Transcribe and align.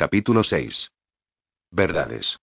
Capítulo 0.00 0.44
6. 0.44 0.90
Verdades. 1.70 2.38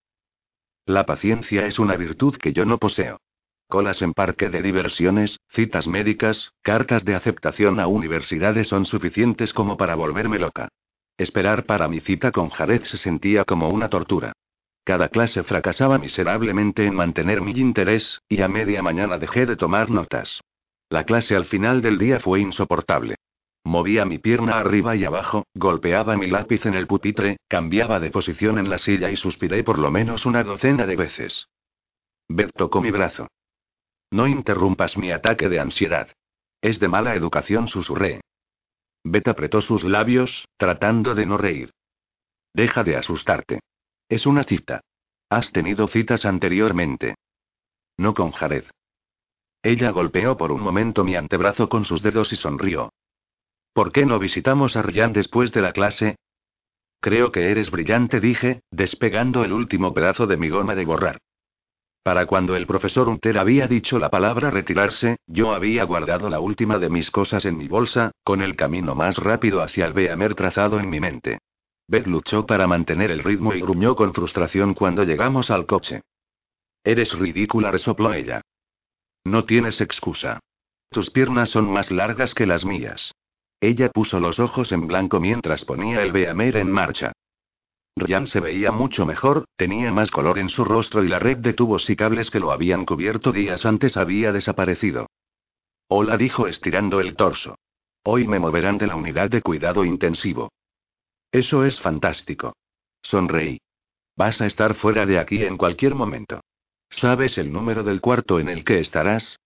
La 0.85 1.07
paciencia 1.07 1.65
es 1.65 1.79
una 1.79 1.95
virtud 1.95 2.37
que 2.37 2.53
yo 2.53 2.65
no 2.65 2.77
poseo. 2.77 3.19
Colas 3.67 4.03
en 4.03 4.13
parque 4.13 4.49
de 4.49 4.61
diversiones, 4.61 5.39
citas 5.49 5.88
médicas, 5.88 6.51
cartas 6.62 7.04
de 7.04 7.15
aceptación 7.15 7.79
a 7.79 7.88
universidades 7.88 8.67
son 8.67 8.85
suficientes 8.85 9.55
como 9.55 9.75
para 9.75 9.96
volverme 9.96 10.38
loca. 10.38 10.67
Esperar 11.17 11.65
para 11.65 11.88
mi 11.88 11.99
cita 11.99 12.31
con 12.31 12.49
Jared 12.49 12.83
se 12.83 12.97
sentía 12.97 13.43
como 13.43 13.70
una 13.70 13.89
tortura. 13.89 14.34
Cada 14.84 15.10
clase 15.10 15.42
fracasaba 15.42 15.98
miserablemente 15.98 16.86
en 16.86 16.94
mantener 16.94 17.42
mi 17.42 17.54
interés, 17.54 18.21
y 18.30 18.39
a 18.44 18.48
media 18.48 18.84
mañana 18.84 19.18
dejé 19.18 19.48
de 19.48 19.55
tomar 19.55 19.89
notas. 19.89 20.42
La 20.89 21.05
clase 21.05 21.36
al 21.36 21.46
final 21.46 21.82
del 21.82 21.98
día 21.98 22.20
fue 22.20 22.39
insoportable. 22.39 23.16
Movía 23.68 24.05
mi 24.05 24.18
pierna 24.18 24.59
arriba 24.59 24.95
y 24.95 25.04
abajo, 25.04 25.45
golpeaba 25.54 26.15
mi 26.15 26.27
lápiz 26.27 26.65
en 26.65 26.73
el 26.73 26.88
pupitre, 26.88 27.36
cambiaba 27.50 28.00
de 28.00 28.09
posición 28.11 28.59
en 28.59 28.70
la 28.70 28.77
silla 28.77 29.11
y 29.11 29.18
suspiré 29.18 29.61
por 29.61 29.78
lo 29.78 29.92
menos 29.92 30.25
una 30.25 30.42
docena 30.42 30.86
de 30.86 30.96
veces. 30.96 31.50
Beth 32.30 32.53
tocó 32.56 32.80
mi 32.80 32.92
brazo. 32.92 33.28
No 34.09 34.25
interrumpas 34.25 34.97
mi 34.97 35.11
ataque 35.11 35.50
de 35.50 35.59
ansiedad. 35.59 36.08
Es 36.61 36.80
de 36.80 36.88
mala 36.88 37.14
educación, 37.16 37.67
susurré. 37.67 38.22
Beth 39.03 39.28
apretó 39.28 39.59
sus 39.59 39.84
labios, 39.84 40.47
tratando 40.56 41.14
de 41.14 41.25
no 41.25 41.36
reír. 41.36 41.72
Deja 42.53 42.86
de 42.86 42.95
asustarte. 42.95 43.59
Es 44.08 44.25
una 44.25 44.45
cita. 44.45 44.80
Has 45.30 45.52
tenido 45.52 45.89
citas 45.89 46.23
anteriormente. 46.23 47.16
No 47.97 48.14
con 48.14 48.31
Jared. 48.31 48.64
Ella 49.61 49.89
golpeó 49.89 50.38
por 50.38 50.53
un 50.53 50.61
momento 50.61 51.03
mi 51.03 51.17
antebrazo 51.17 51.67
con 51.67 51.84
sus 51.84 52.02
dedos 52.02 52.31
y 52.31 52.38
sonrió. 52.38 52.94
¿Por 53.77 53.91
qué 53.91 54.08
no 54.08 54.17
visitamos 54.17 54.75
a 54.75 54.81
Ryan 54.81 55.13
después 55.13 55.52
de 55.52 55.61
la 55.61 55.72
clase? 55.72 56.16
Creo 56.99 57.31
que 57.31 57.52
eres 57.52 57.69
brillante, 57.69 58.19
dije, 58.19 58.61
despegando 58.72 59.44
el 59.44 59.53
último 59.53 59.94
pedazo 59.94 60.25
de 60.25 60.36
mi 60.36 60.50
goma 60.50 60.73
de 60.73 60.83
borrar. 60.83 61.19
Para 62.02 62.25
cuando 62.25 62.56
el 62.56 62.66
profesor 62.66 63.08
Unter 63.08 63.38
había 63.38 63.67
dicho 63.67 64.00
la 64.00 64.09
palabra 64.09 64.50
retirarse, 64.50 65.17
yo 65.28 65.53
había 65.53 65.84
guardado 65.84 66.28
la 66.28 66.39
última 66.39 66.80
de 66.80 66.89
mis 66.89 67.11
cosas 67.11 67.45
en 67.45 67.56
mi 67.56 67.67
bolsa, 67.67 68.09
con 68.23 68.42
el 68.42 68.56
camino 68.56 68.95
más 68.95 69.19
rápido 69.19 69.61
hacia 69.61 69.86
el 69.86 69.94
Beamer 69.94 70.34
trazado 70.34 70.80
en 70.80 70.89
mi 70.89 71.00
mente. 71.00 71.38
Beth 71.88 72.08
luchó 72.08 72.47
para 72.47 72.66
mantener 72.66 73.12
el 73.12 73.23
ritmo 73.23 73.53
y 73.53 73.62
gruñó 73.62 73.95
con 73.95 74.12
frustración 74.12 74.73
cuando 74.73 75.03
llegamos 75.03 75.52
al 75.52 75.67
coche. 75.67 76.02
Eres 76.84 77.14
ridícula, 77.14 77.69
resopló 77.69 78.12
ella. 78.12 78.41
No 79.23 79.45
tienes 79.45 79.81
excusa. 79.81 80.39
Tus 80.89 81.12
piernas 81.12 81.50
son 81.50 81.72
más 81.72 81.91
largas 81.91 82.34
que 82.34 82.47
las 82.47 82.66
mías. 82.66 83.14
Ella 83.59 83.89
puso 83.89 84.19
los 84.19 84.39
ojos 84.39 84.72
en 84.72 84.86
blanco 84.88 85.19
mientras 85.19 85.66
ponía 85.66 86.03
el 86.03 86.11
Beamer 86.11 86.58
en 86.58 86.72
marcha. 86.72 87.13
Ryan 87.95 88.27
se 88.27 88.39
veía 88.39 88.72
mucho 88.72 89.08
mejor, 89.08 89.45
tenía 89.55 89.91
más 89.91 90.11
color 90.11 90.38
en 90.38 90.50
su 90.50 90.63
rostro 90.63 91.03
y 91.03 91.08
la 91.08 91.17
red 91.17 91.38
de 91.38 91.53
tubos 91.53 91.89
y 91.89 91.95
cables 91.95 92.30
que 92.30 92.39
lo 92.39 92.52
habían 92.52 92.85
cubierto 92.85 93.31
días 93.31 93.66
antes 93.66 93.97
había 93.97 94.31
desaparecido. 94.31 95.08
Hola, 95.88 96.17
dijo 96.17 96.47
estirando 96.47 97.00
el 97.00 97.16
torso. 97.16 97.58
Hoy 98.03 98.28
me 98.28 98.39
moverán 98.39 98.78
de 98.78 98.88
la 98.88 98.95
unidad 98.95 99.31
de 99.31 99.41
cuidado 99.41 99.83
intensivo. 99.83 100.52
Eso 101.31 101.66
es 101.66 101.80
fantástico. 101.80 102.55
Sonreí. 103.02 103.59
Vas 104.16 104.41
a 104.41 104.45
estar 104.45 104.75
fuera 104.75 105.05
de 105.05 105.17
aquí 105.17 105.44
en 105.44 105.58
cualquier 105.58 105.95
momento. 105.95 106.41
¿Sabes 106.89 107.38
el 107.38 107.52
número 107.52 107.83
del 107.83 108.00
cuarto 108.00 108.39
en 108.39 108.50
el 108.50 108.63
que 108.63 108.80
estarás? 108.80 109.39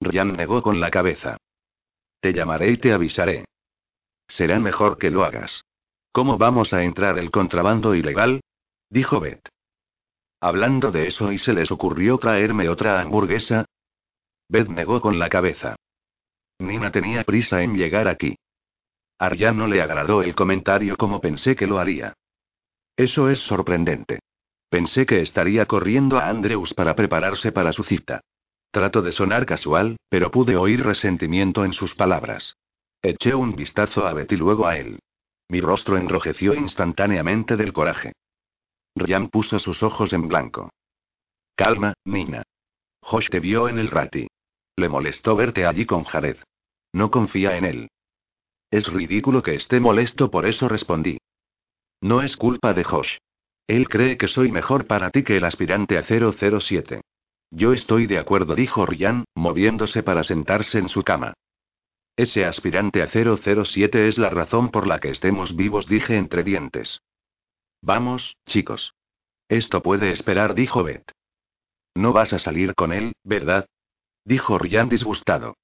Ryan 0.00 0.36
negó 0.36 0.62
con 0.62 0.80
la 0.80 0.90
cabeza. 0.90 1.38
Te 2.20 2.32
llamaré 2.32 2.72
y 2.72 2.76
te 2.78 2.92
avisaré. 2.92 3.44
Será 4.28 4.58
mejor 4.58 4.98
que 4.98 5.10
lo 5.10 5.24
hagas. 5.24 5.62
¿Cómo 6.12 6.36
vamos 6.36 6.72
a 6.72 6.82
entrar 6.82 7.18
el 7.18 7.30
contrabando 7.30 7.94
ilegal? 7.94 8.40
dijo 8.90 9.20
Beth. 9.20 9.48
Hablando 10.40 10.90
de 10.90 11.08
eso 11.08 11.32
y 11.32 11.38
se 11.38 11.52
les 11.52 11.70
ocurrió 11.70 12.18
traerme 12.18 12.68
otra 12.68 13.00
hamburguesa. 13.00 13.64
Beth 14.48 14.68
negó 14.68 15.00
con 15.00 15.18
la 15.18 15.28
cabeza. 15.28 15.76
Nina 16.58 16.90
tenía 16.90 17.24
prisa 17.24 17.62
en 17.62 17.74
llegar 17.74 18.08
aquí. 18.08 18.36
Arya 19.18 19.52
no 19.52 19.66
le 19.66 19.82
agradó 19.82 20.22
el 20.22 20.34
comentario 20.34 20.96
como 20.96 21.20
pensé 21.20 21.56
que 21.56 21.66
lo 21.66 21.78
haría. 21.78 22.14
Eso 22.96 23.28
es 23.30 23.40
sorprendente. 23.40 24.20
Pensé 24.68 25.06
que 25.06 25.20
estaría 25.20 25.66
corriendo 25.66 26.18
a 26.18 26.28
Andrews 26.28 26.74
para 26.74 26.94
prepararse 26.94 27.52
para 27.52 27.72
su 27.72 27.84
cita. 27.84 28.20
Trato 28.70 29.02
de 29.02 29.12
sonar 29.12 29.46
casual, 29.46 29.96
pero 30.08 30.30
pude 30.30 30.56
oír 30.56 30.84
resentimiento 30.84 31.64
en 31.64 31.72
sus 31.72 31.94
palabras. 31.94 32.56
Eché 33.02 33.34
un 33.34 33.54
vistazo 33.56 34.06
a 34.06 34.12
Betty 34.12 34.36
luego 34.36 34.66
a 34.66 34.76
él. 34.76 34.98
Mi 35.48 35.60
rostro 35.60 35.96
enrojeció 35.96 36.54
instantáneamente 36.54 37.56
del 37.56 37.72
coraje. 37.72 38.12
Ryan 38.94 39.28
puso 39.28 39.58
sus 39.58 39.82
ojos 39.82 40.12
en 40.12 40.28
blanco. 40.28 40.70
Calma, 41.54 41.94
Nina. 42.04 42.42
Josh 43.00 43.28
te 43.30 43.40
vio 43.40 43.68
en 43.68 43.78
el 43.78 43.90
rati. 43.90 44.26
Le 44.76 44.88
molestó 44.88 45.36
verte 45.36 45.64
allí 45.64 45.86
con 45.86 46.04
Jared. 46.04 46.36
No 46.92 47.10
confía 47.10 47.56
en 47.56 47.64
él. 47.64 47.88
Es 48.70 48.86
ridículo 48.92 49.42
que 49.42 49.54
esté 49.54 49.80
molesto, 49.80 50.30
por 50.30 50.46
eso 50.46 50.68
respondí. 50.68 51.18
No 52.00 52.22
es 52.22 52.36
culpa 52.36 52.74
de 52.74 52.84
Josh. 52.84 53.16
Él 53.66 53.88
cree 53.88 54.18
que 54.18 54.28
soy 54.28 54.52
mejor 54.52 54.86
para 54.86 55.10
ti 55.10 55.22
que 55.22 55.36
el 55.36 55.44
aspirante 55.44 55.96
a 55.96 56.02
007. 56.02 57.00
Yo 57.50 57.72
estoy 57.72 58.06
de 58.06 58.18
acuerdo, 58.18 58.54
dijo 58.54 58.84
Ryan, 58.84 59.24
moviéndose 59.34 60.02
para 60.02 60.24
sentarse 60.24 60.78
en 60.78 60.88
su 60.88 61.02
cama. 61.02 61.34
Ese 62.16 62.44
aspirante 62.44 63.02
a 63.02 63.08
007 63.08 64.08
es 64.08 64.18
la 64.18 64.28
razón 64.28 64.70
por 64.70 64.86
la 64.86 64.98
que 64.98 65.10
estemos 65.10 65.56
vivos, 65.56 65.86
dije 65.86 66.16
entre 66.16 66.42
dientes. 66.42 67.00
Vamos, 67.80 68.36
chicos. 68.44 68.92
Esto 69.48 69.82
puede 69.82 70.10
esperar, 70.10 70.54
dijo 70.54 70.82
Beth. 70.82 71.12
No 71.94 72.12
vas 72.12 72.32
a 72.32 72.38
salir 72.38 72.74
con 72.74 72.92
él, 72.92 73.12
¿verdad? 73.24 73.66
Dijo 74.24 74.58
Ryan 74.58 74.88
disgustado. 74.88 75.56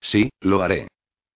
Sí, 0.00 0.30
lo 0.40 0.62
haré. 0.62 0.88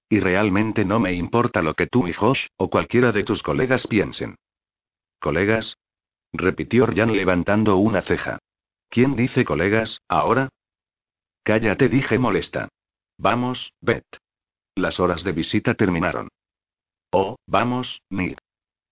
Y 0.08 0.20
realmente 0.20 0.84
no 0.84 1.00
me 1.00 1.12
importa 1.12 1.60
lo 1.60 1.74
que 1.74 1.86
tú 1.86 2.06
y 2.06 2.12
Josh, 2.12 2.46
o 2.56 2.70
cualquiera 2.70 3.12
de 3.12 3.24
tus 3.24 3.42
colegas 3.42 3.86
piensen. 3.86 4.36
¿Colegas? 5.18 5.76
repitió 6.32 6.86
Ryan 6.86 7.16
levantando 7.16 7.76
una 7.76 8.02
ceja. 8.02 8.38
¿Quién 8.88 9.16
dice 9.16 9.44
colegas, 9.44 10.00
ahora? 10.08 10.48
Cállate, 11.42 11.88
dije 11.88 12.18
molesta. 12.18 12.68
Vamos, 13.18 13.72
Beth. 13.80 14.18
Las 14.74 15.00
horas 15.00 15.24
de 15.24 15.32
visita 15.32 15.74
terminaron. 15.74 16.28
Oh, 17.10 17.36
vamos, 17.46 18.02
Nick. 18.10 18.38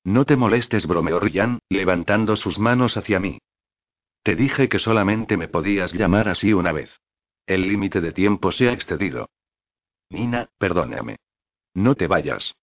No 0.04 0.24
te 0.24 0.36
molestes, 0.36 0.86
bromeó 0.86 1.18
Ryan, 1.18 1.58
levantando 1.68 2.36
sus 2.36 2.58
manos 2.58 2.96
hacia 2.96 3.20
mí. 3.20 3.38
Te 4.22 4.36
dije 4.36 4.68
que 4.68 4.78
solamente 4.78 5.36
me 5.36 5.48
podías 5.48 5.92
llamar 5.92 6.28
así 6.28 6.52
una 6.52 6.72
vez. 6.72 6.90
El 7.46 7.68
límite 7.68 8.00
de 8.00 8.12
tiempo 8.12 8.52
se 8.52 8.68
ha 8.68 8.72
excedido. 8.72 9.28
Nina, 10.08 10.48
perdóname. 10.58 11.16
No 11.74 11.94
te 11.94 12.06
vayas. 12.06 12.54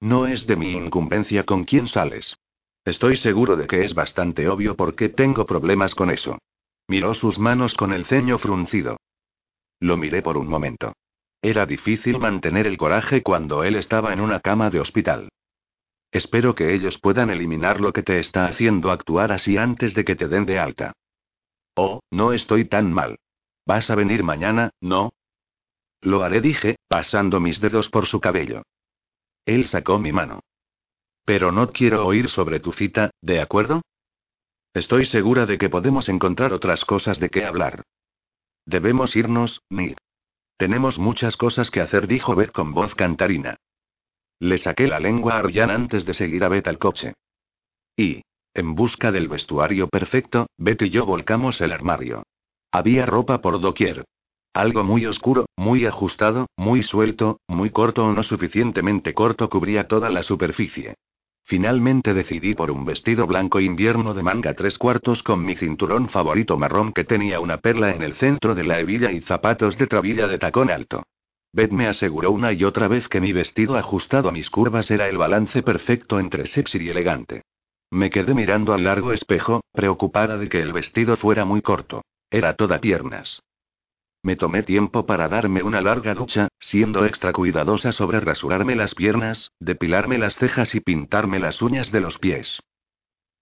No 0.00 0.26
es 0.26 0.46
de 0.46 0.56
mi 0.56 0.72
incumbencia 0.72 1.44
con 1.44 1.64
quién 1.64 1.86
sales. 1.86 2.36
Estoy 2.84 3.16
seguro 3.16 3.56
de 3.56 3.66
que 3.66 3.84
es 3.84 3.94
bastante 3.94 4.48
obvio 4.48 4.76
por 4.76 4.94
qué 4.94 5.08
tengo 5.08 5.46
problemas 5.46 5.94
con 5.94 6.10
eso. 6.10 6.38
Miró 6.88 7.14
sus 7.14 7.38
manos 7.38 7.74
con 7.74 7.92
el 7.92 8.04
ceño 8.04 8.38
fruncido. 8.38 8.98
Lo 9.80 9.96
miré 9.96 10.22
por 10.22 10.36
un 10.36 10.48
momento. 10.48 10.92
Era 11.40 11.66
difícil 11.66 12.18
mantener 12.18 12.66
el 12.66 12.76
coraje 12.76 13.22
cuando 13.22 13.64
él 13.64 13.76
estaba 13.76 14.12
en 14.12 14.20
una 14.20 14.40
cama 14.40 14.70
de 14.70 14.80
hospital. 14.80 15.28
Espero 16.10 16.54
que 16.54 16.74
ellos 16.74 16.98
puedan 16.98 17.30
eliminar 17.30 17.80
lo 17.80 17.92
que 17.92 18.02
te 18.02 18.18
está 18.18 18.46
haciendo 18.46 18.90
actuar 18.90 19.32
así 19.32 19.56
antes 19.56 19.94
de 19.94 20.04
que 20.04 20.14
te 20.14 20.28
den 20.28 20.46
de 20.46 20.58
alta. 20.58 20.92
Oh, 21.74 22.00
no 22.10 22.32
estoy 22.32 22.66
tan 22.66 22.92
mal. 22.92 23.18
¿Vas 23.66 23.90
a 23.90 23.94
venir 23.94 24.22
mañana, 24.22 24.70
no? 24.80 25.12
Lo 26.00 26.22
haré, 26.22 26.40
dije, 26.40 26.76
pasando 26.86 27.40
mis 27.40 27.60
dedos 27.60 27.88
por 27.88 28.06
su 28.06 28.20
cabello. 28.20 28.62
Él 29.44 29.66
sacó 29.66 29.98
mi 29.98 30.12
mano. 30.12 30.40
Pero 31.24 31.50
no 31.50 31.72
quiero 31.72 32.06
oír 32.06 32.30
sobre 32.30 32.60
tu 32.60 32.72
cita, 32.72 33.10
¿de 33.20 33.40
acuerdo? 33.40 33.82
Estoy 34.74 35.06
segura 35.06 35.46
de 35.46 35.56
que 35.56 35.70
podemos 35.70 36.08
encontrar 36.08 36.52
otras 36.52 36.84
cosas 36.84 37.20
de 37.20 37.30
qué 37.30 37.44
hablar. 37.44 37.84
Debemos 38.66 39.14
irnos, 39.14 39.62
Nick. 39.70 39.96
Tenemos 40.56 40.98
muchas 40.98 41.36
cosas 41.36 41.70
que 41.70 41.80
hacer, 41.80 42.08
dijo 42.08 42.34
Beth 42.34 42.50
con 42.50 42.74
voz 42.74 42.96
cantarina. 42.96 43.56
Le 44.40 44.58
saqué 44.58 44.88
la 44.88 44.98
lengua 44.98 45.38
a 45.38 45.42
Ryan 45.42 45.70
antes 45.70 46.04
de 46.04 46.14
seguir 46.14 46.42
a 46.42 46.48
Beth 46.48 46.66
al 46.66 46.78
coche. 46.78 47.14
Y, 47.96 48.22
en 48.52 48.74
busca 48.74 49.12
del 49.12 49.28
vestuario 49.28 49.88
perfecto, 49.88 50.48
Beth 50.58 50.82
y 50.82 50.90
yo 50.90 51.06
volcamos 51.06 51.60
el 51.60 51.70
armario. 51.70 52.24
Había 52.72 53.06
ropa 53.06 53.40
por 53.40 53.60
doquier. 53.60 54.04
Algo 54.52 54.82
muy 54.82 55.06
oscuro, 55.06 55.46
muy 55.56 55.86
ajustado, 55.86 56.46
muy 56.56 56.82
suelto, 56.82 57.38
muy 57.46 57.70
corto 57.70 58.04
o 58.04 58.12
no 58.12 58.24
suficientemente 58.24 59.14
corto 59.14 59.48
cubría 59.48 59.86
toda 59.86 60.10
la 60.10 60.24
superficie. 60.24 60.96
Finalmente 61.46 62.14
decidí 62.14 62.54
por 62.54 62.70
un 62.70 62.86
vestido 62.86 63.26
blanco 63.26 63.60
invierno 63.60 64.14
de 64.14 64.22
manga 64.22 64.54
tres 64.54 64.78
cuartos 64.78 65.22
con 65.22 65.44
mi 65.44 65.56
cinturón 65.56 66.08
favorito 66.08 66.56
marrón 66.56 66.92
que 66.92 67.04
tenía 67.04 67.38
una 67.38 67.58
perla 67.58 67.94
en 67.94 68.02
el 68.02 68.14
centro 68.14 68.54
de 68.54 68.64
la 68.64 68.80
hebilla 68.80 69.12
y 69.12 69.20
zapatos 69.20 69.76
de 69.76 69.86
trabilla 69.86 70.26
de 70.26 70.38
tacón 70.38 70.70
alto. 70.70 71.04
Beth 71.52 71.70
me 71.70 71.86
aseguró 71.86 72.32
una 72.32 72.52
y 72.52 72.64
otra 72.64 72.88
vez 72.88 73.08
que 73.08 73.20
mi 73.20 73.32
vestido 73.32 73.76
ajustado 73.76 74.30
a 74.30 74.32
mis 74.32 74.48
curvas 74.48 74.90
era 74.90 75.08
el 75.08 75.18
balance 75.18 75.62
perfecto 75.62 76.18
entre 76.18 76.46
sexy 76.46 76.78
y 76.82 76.88
elegante. 76.88 77.42
Me 77.90 78.10
quedé 78.10 78.34
mirando 78.34 78.72
al 78.72 78.84
largo 78.84 79.12
espejo, 79.12 79.62
preocupada 79.72 80.38
de 80.38 80.48
que 80.48 80.60
el 80.60 80.72
vestido 80.72 81.16
fuera 81.16 81.44
muy 81.44 81.60
corto. 81.60 82.02
Era 82.30 82.54
toda 82.54 82.80
piernas. 82.80 83.40
Me 84.24 84.36
tomé 84.36 84.62
tiempo 84.62 85.04
para 85.04 85.28
darme 85.28 85.62
una 85.62 85.82
larga 85.82 86.14
ducha, 86.14 86.48
siendo 86.58 87.04
extra 87.04 87.34
cuidadosa 87.34 87.92
sobre 87.92 88.20
rasurarme 88.20 88.74
las 88.74 88.94
piernas, 88.94 89.52
depilarme 89.60 90.16
las 90.16 90.36
cejas 90.36 90.74
y 90.74 90.80
pintarme 90.80 91.38
las 91.38 91.60
uñas 91.60 91.92
de 91.92 92.00
los 92.00 92.18
pies. 92.18 92.58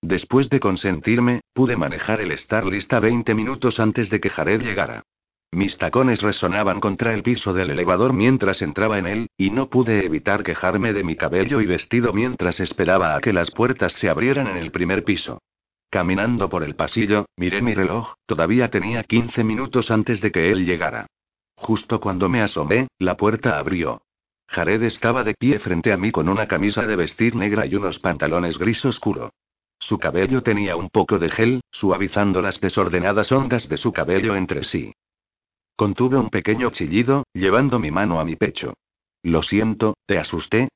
Después 0.03 0.51
de 0.51 0.59
consentirme, 0.59 1.43
pude 1.53 1.77
manejar 1.77 2.21
el 2.21 2.33
estar 2.33 2.67
lista 2.67 2.99
20 2.99 3.33
minutos 3.33 3.79
antes 3.79 4.11
de 4.11 4.21
que 4.21 4.29
Jared 4.29 4.61
llegara. 4.61 5.05
Mis 5.53 5.79
tacones 5.79 6.21
resonaban 6.21 6.81
contra 6.81 7.15
el 7.15 7.23
piso 7.23 7.55
del 7.55 7.71
elevador 7.71 8.13
mientras 8.13 8.61
entraba 8.61 8.99
en 8.99 9.07
él, 9.07 9.29
y 9.37 9.51
no 9.51 9.71
pude 9.71 10.05
evitar 10.05 10.43
quejarme 10.43 10.93
de 10.93 11.05
mi 11.05 11.15
cabello 11.15 11.61
y 11.61 11.67
vestido 11.67 12.13
mientras 12.13 12.59
esperaba 12.59 13.15
a 13.15 13.21
que 13.21 13.33
las 13.33 13.53
puertas 13.53 13.93
se 13.93 14.09
abrieran 14.09 14.49
en 14.49 14.57
el 14.57 14.73
primer 14.73 15.05
piso. 15.05 15.39
Caminando 15.93 16.49
por 16.49 16.63
el 16.63 16.75
pasillo, 16.75 17.27
miré 17.37 17.61
mi 17.61 17.75
reloj, 17.75 18.15
todavía 18.25 18.71
tenía 18.71 19.03
15 19.05 19.45
minutos 19.45 19.91
antes 19.91 20.23
de 20.23 20.33
que 20.33 20.51
él 20.51 20.65
llegara. 20.65 21.07
Justo 21.55 22.01
cuando 22.01 22.31
me 22.31 22.41
asomé, 22.41 22.89
la 22.99 23.19
puerta 23.19 23.59
abrió. 23.59 24.01
Jared 24.49 24.83
estaba 24.85 25.23
de 25.23 25.35
pie 25.35 25.59
frente 25.59 25.93
a 25.93 25.99
mí 25.99 26.11
con 26.11 26.31
una 26.31 26.49
camisa 26.49 26.87
de 26.87 26.97
vestir 26.97 27.37
negra 27.37 27.67
y 27.67 27.75
unos 27.75 27.99
pantalones 27.99 28.57
gris 28.57 28.83
oscuro. 28.87 29.35
Su 29.79 29.99
cabello 29.99 30.43
tenía 30.43 30.77
un 30.77 30.89
poco 30.89 31.19
de 31.19 31.29
gel, 31.29 31.61
suavizando 31.71 32.41
las 32.41 32.59
desordenadas 32.59 33.31
ondas 33.31 33.69
de 33.69 33.77
su 33.77 33.93
cabello 33.93 34.35
entre 34.35 34.65
sí. 34.65 34.95
Contuve 35.77 36.17
un 36.17 36.31
pequeño 36.31 36.71
chillido, 36.71 37.25
llevando 37.35 37.79
mi 37.79 37.91
mano 37.91 38.19
a 38.19 38.25
mi 38.25 38.37
pecho. 38.37 38.73
Lo 39.23 39.43
siento, 39.43 39.99
¿te 40.07 40.19
asusté? 40.19 40.71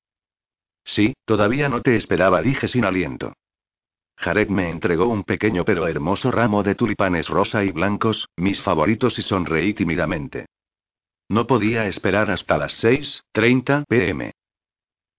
Sí, 0.84 1.14
todavía 1.24 1.70
no 1.70 1.80
te 1.80 1.96
esperaba, 1.96 2.42
dije 2.42 2.68
sin 2.68 2.84
aliento. 2.84 3.32
Jared 4.16 4.48
me 4.48 4.70
entregó 4.70 5.06
un 5.06 5.24
pequeño 5.24 5.64
pero 5.64 5.86
hermoso 5.86 6.30
ramo 6.30 6.62
de 6.62 6.74
tulipanes 6.74 7.28
rosa 7.28 7.64
y 7.64 7.70
blancos, 7.70 8.28
mis 8.36 8.60
favoritos, 8.62 9.18
y 9.18 9.22
sonreí 9.22 9.74
tímidamente. 9.74 10.46
No 11.28 11.46
podía 11.46 11.86
esperar 11.86 12.30
hasta 12.30 12.56
las 12.56 12.72
6:30 12.82 13.84
pm. 13.86 14.32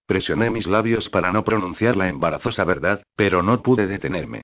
Presioné 0.05 0.49
mis 0.49 0.67
labios 0.67 1.09
para 1.09 1.31
no 1.31 1.43
pronunciar 1.43 1.97
la 1.97 2.07
embarazosa 2.07 2.63
verdad, 2.63 3.03
pero 3.15 3.43
no 3.43 3.61
pude 3.61 3.87
detenerme. 3.87 4.41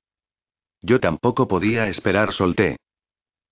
Yo 0.82 1.00
tampoco 1.00 1.48
podía 1.48 1.88
esperar, 1.88 2.34
solté. 2.34 2.78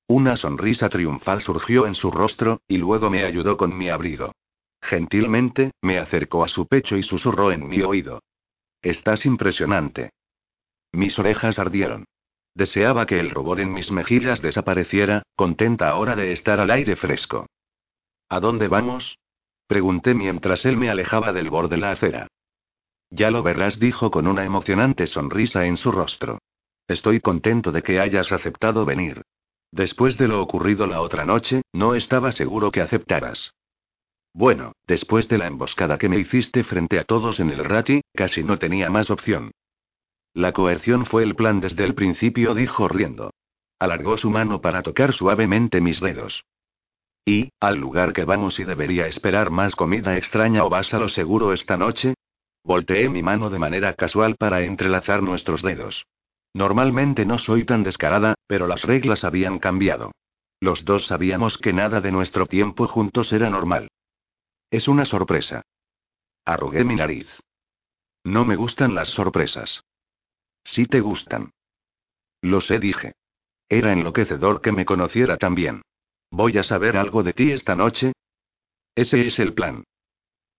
Una 0.07 0.35
sonrisa 0.35 0.89
triunfal 0.89 1.41
surgió 1.41 1.87
en 1.87 1.95
su 1.95 2.11
rostro, 2.11 2.59
y 2.67 2.77
luego 2.77 3.09
me 3.09 3.23
ayudó 3.23 3.55
con 3.55 3.77
mi 3.77 3.87
abrigo. 3.87 4.33
Gentilmente, 4.81 5.71
me 5.81 5.99
acercó 5.99 6.43
a 6.43 6.49
su 6.49 6.67
pecho 6.67 6.97
y 6.97 7.03
susurró 7.03 7.53
en 7.53 7.65
mi 7.65 7.81
oído. 7.81 8.21
Estás 8.81 9.25
impresionante. 9.25 10.11
Mis 10.91 11.17
orejas 11.19 11.57
ardieron. 11.59 12.05
Deseaba 12.53 13.05
que 13.05 13.19
el 13.19 13.29
rubor 13.29 13.59
en 13.61 13.71
mis 13.73 13.91
mejillas 13.91 14.41
desapareciera, 14.41 15.23
contenta 15.35 15.89
ahora 15.89 16.15
de 16.15 16.33
estar 16.33 16.59
al 16.59 16.71
aire 16.71 16.95
fresco. 16.95 17.47
¿A 18.27 18.39
dónde 18.39 18.67
vamos? 18.67 19.17
Pregunté 19.67 20.13
mientras 20.13 20.65
él 20.65 20.75
me 20.75 20.89
alejaba 20.89 21.31
del 21.31 21.49
borde 21.49 21.75
de 21.75 21.81
la 21.81 21.91
acera. 21.91 22.27
Ya 23.09 23.31
lo 23.31 23.43
verás, 23.43 23.79
dijo 23.79 24.11
con 24.11 24.27
una 24.27 24.45
emocionante 24.45 25.07
sonrisa 25.07 25.65
en 25.65 25.77
su 25.77 25.91
rostro. 25.91 26.39
Estoy 26.87 27.21
contento 27.21 27.71
de 27.71 27.83
que 27.83 27.99
hayas 27.99 28.31
aceptado 28.31 28.85
venir. 28.85 29.21
Después 29.71 30.17
de 30.17 30.27
lo 30.27 30.41
ocurrido 30.41 30.87
la 30.87 31.01
otra 31.01 31.25
noche, 31.25 31.61
no 31.71 31.95
estaba 31.95 32.33
seguro 32.33 32.71
que 32.71 32.81
aceptaras. 32.81 33.53
Bueno, 34.33 34.73
después 34.87 35.27
de 35.29 35.37
la 35.37 35.47
emboscada 35.47 35.97
que 35.97 36.09
me 36.09 36.19
hiciste 36.19 36.63
frente 36.63 36.99
a 36.99 37.05
todos 37.05 37.39
en 37.39 37.49
el 37.49 37.63
Rati, 37.63 38.01
casi 38.13 38.43
no 38.43 38.59
tenía 38.59 38.89
más 38.89 39.09
opción. 39.09 39.51
La 40.33 40.53
coerción 40.53 41.05
fue 41.05 41.23
el 41.23 41.35
plan 41.35 41.59
desde 41.59 41.83
el 41.83 41.93
principio, 41.93 42.53
dijo 42.53 42.87
riendo. 42.87 43.31
Alargó 43.79 44.17
su 44.17 44.29
mano 44.29 44.61
para 44.61 44.81
tocar 44.81 45.13
suavemente 45.13 45.81
mis 45.81 45.99
dedos. 45.99 46.45
¿Y, 47.25 47.49
al 47.59 47.77
lugar 47.77 48.13
que 48.13 48.25
vamos 48.25 48.59
y 48.59 48.63
debería 48.63 49.07
esperar 49.07 49.51
más 49.51 49.75
comida 49.75 50.17
extraña 50.17 50.63
o 50.63 50.69
vas 50.69 50.93
a 50.93 50.99
lo 50.99 51.09
seguro 51.09 51.53
esta 51.53 51.77
noche? 51.77 52.15
Volteé 52.63 53.09
mi 53.09 53.23
mano 53.23 53.49
de 53.49 53.59
manera 53.59 53.93
casual 53.93 54.35
para 54.37 54.61
entrelazar 54.61 55.21
nuestros 55.21 55.61
dedos. 55.61 56.05
Normalmente 56.53 57.25
no 57.25 57.37
soy 57.37 57.65
tan 57.65 57.83
descarada, 57.83 58.35
pero 58.47 58.67
las 58.67 58.83
reglas 58.83 59.23
habían 59.23 59.59
cambiado. 59.59 60.11
Los 60.59 60.85
dos 60.85 61.07
sabíamos 61.07 61.57
que 61.57 61.73
nada 61.73 62.01
de 62.01 62.11
nuestro 62.11 62.45
tiempo 62.45 62.87
juntos 62.87 63.33
era 63.33 63.49
normal. 63.49 63.89
Es 64.69 64.87
una 64.87 65.05
sorpresa. 65.05 65.63
Arrugué 66.45 66.83
mi 66.83 66.95
nariz. 66.95 67.27
No 68.23 68.45
me 68.45 68.55
gustan 68.55 68.93
las 68.93 69.09
sorpresas. 69.09 69.81
Sí 70.63 70.85
te 70.85 70.99
gustan. 70.99 71.51
Lo 72.41 72.61
sé, 72.61 72.79
dije. 72.79 73.13
Era 73.69 73.93
enloquecedor 73.93 74.61
que 74.61 74.71
me 74.71 74.85
conociera 74.85 75.37
tan 75.37 75.55
bien. 75.55 75.81
¿Voy 76.29 76.57
a 76.57 76.63
saber 76.63 76.97
algo 76.97 77.23
de 77.23 77.33
ti 77.33 77.51
esta 77.51 77.75
noche? 77.75 78.13
Ese 78.95 79.25
es 79.25 79.39
el 79.39 79.53
plan. 79.53 79.83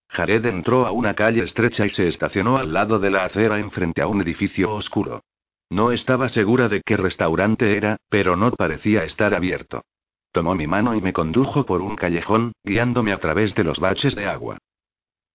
Jared 0.09 0.45
entró 0.45 0.85
a 0.85 0.91
una 0.91 1.15
calle 1.15 1.43
estrecha 1.43 1.85
y 1.85 1.89
se 1.89 2.07
estacionó 2.07 2.57
al 2.57 2.71
lado 2.73 2.99
de 2.99 3.09
la 3.09 3.25
acera 3.25 3.59
enfrente 3.59 4.01
a 4.01 4.07
un 4.07 4.21
edificio 4.21 4.71
oscuro. 4.71 5.23
No 5.69 5.91
estaba 5.91 6.29
segura 6.29 6.69
de 6.69 6.81
qué 6.85 6.97
restaurante 6.97 7.75
era, 7.75 7.97
pero 8.09 8.35
no 8.35 8.51
parecía 8.51 9.03
estar 9.03 9.33
abierto. 9.33 9.83
Tomó 10.31 10.53
mi 10.55 10.67
mano 10.67 10.95
y 10.95 11.01
me 11.01 11.13
condujo 11.13 11.65
por 11.65 11.81
un 11.81 11.95
callejón, 11.95 12.53
guiándome 12.63 13.11
a 13.11 13.19
través 13.19 13.55
de 13.55 13.63
los 13.63 13.79
baches 13.79 14.15
de 14.15 14.25
agua. 14.25 14.59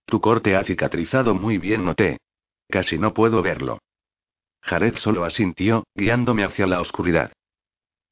Tu 0.06 0.20
corte 0.20 0.56
ha 0.56 0.64
cicatrizado 0.64 1.34
muy 1.34 1.58
bien, 1.58 1.84
noté. 1.84 2.18
Casi 2.68 2.98
no 2.98 3.14
puedo 3.14 3.42
verlo. 3.42 3.78
Jared 4.68 4.98
solo 4.98 5.24
asintió, 5.24 5.84
guiándome 5.94 6.44
hacia 6.44 6.66
la 6.66 6.82
oscuridad. 6.82 7.32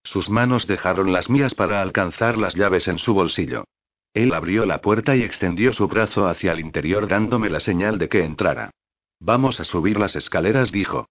Sus 0.02 0.30
manos 0.30 0.66
dejaron 0.66 1.12
las 1.12 1.28
mías 1.28 1.54
para 1.54 1.82
alcanzar 1.82 2.38
las 2.38 2.54
llaves 2.54 2.88
en 2.88 2.96
su 2.96 3.12
bolsillo. 3.12 3.64
Él 4.14 4.32
abrió 4.32 4.64
la 4.64 4.80
puerta 4.80 5.14
y 5.14 5.22
extendió 5.22 5.74
su 5.74 5.86
brazo 5.86 6.26
hacia 6.26 6.52
el 6.52 6.60
interior 6.60 7.08
dándome 7.08 7.50
la 7.50 7.60
señal 7.60 7.98
de 7.98 8.08
que 8.08 8.24
entrara. 8.24 8.70
Vamos 9.20 9.60
a 9.60 9.64
subir 9.64 9.98
las 9.98 10.16
escaleras, 10.16 10.72
dijo. 10.72 11.06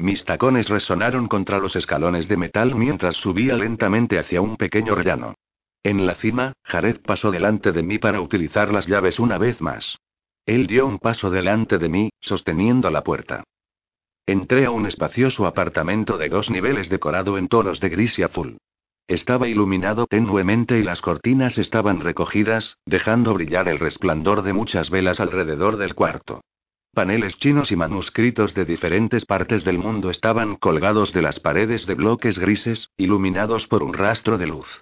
Mis 0.00 0.24
tacones 0.24 0.68
resonaron 0.68 1.28
contra 1.28 1.58
los 1.58 1.76
escalones 1.76 2.26
de 2.26 2.36
metal 2.36 2.74
mientras 2.74 3.14
subía 3.14 3.54
lentamente 3.54 4.18
hacia 4.18 4.40
un 4.40 4.56
pequeño 4.56 4.96
rellano. 4.96 5.36
En 5.84 6.06
la 6.06 6.16
cima, 6.16 6.54
Jared 6.64 7.00
pasó 7.02 7.30
delante 7.30 7.70
de 7.70 7.84
mí 7.84 7.98
para 7.98 8.20
utilizar 8.20 8.72
las 8.72 8.88
llaves 8.88 9.20
una 9.20 9.38
vez 9.38 9.60
más. 9.60 9.96
Él 10.44 10.66
dio 10.66 10.86
un 10.86 10.98
paso 10.98 11.30
delante 11.30 11.78
de 11.78 11.88
mí, 11.88 12.10
sosteniendo 12.20 12.90
la 12.90 13.04
puerta. 13.04 13.44
Entré 14.28 14.66
a 14.66 14.72
un 14.72 14.86
espacioso 14.86 15.46
apartamento 15.46 16.18
de 16.18 16.28
dos 16.28 16.50
niveles 16.50 16.88
decorado 16.88 17.38
en 17.38 17.46
tonos 17.46 17.78
de 17.78 17.88
gris 17.90 18.18
y 18.18 18.24
azul. 18.24 18.58
Estaba 19.06 19.46
iluminado 19.46 20.08
tenuemente 20.08 20.80
y 20.80 20.82
las 20.82 21.00
cortinas 21.00 21.58
estaban 21.58 22.00
recogidas, 22.00 22.76
dejando 22.86 23.34
brillar 23.34 23.68
el 23.68 23.78
resplandor 23.78 24.42
de 24.42 24.52
muchas 24.52 24.90
velas 24.90 25.20
alrededor 25.20 25.76
del 25.76 25.94
cuarto. 25.94 26.40
Paneles 26.92 27.38
chinos 27.38 27.70
y 27.70 27.76
manuscritos 27.76 28.52
de 28.52 28.64
diferentes 28.64 29.26
partes 29.26 29.62
del 29.62 29.78
mundo 29.78 30.10
estaban 30.10 30.56
colgados 30.56 31.12
de 31.12 31.22
las 31.22 31.38
paredes 31.38 31.86
de 31.86 31.94
bloques 31.94 32.36
grises, 32.36 32.90
iluminados 32.96 33.68
por 33.68 33.84
un 33.84 33.94
rastro 33.94 34.38
de 34.38 34.48
luz. 34.48 34.80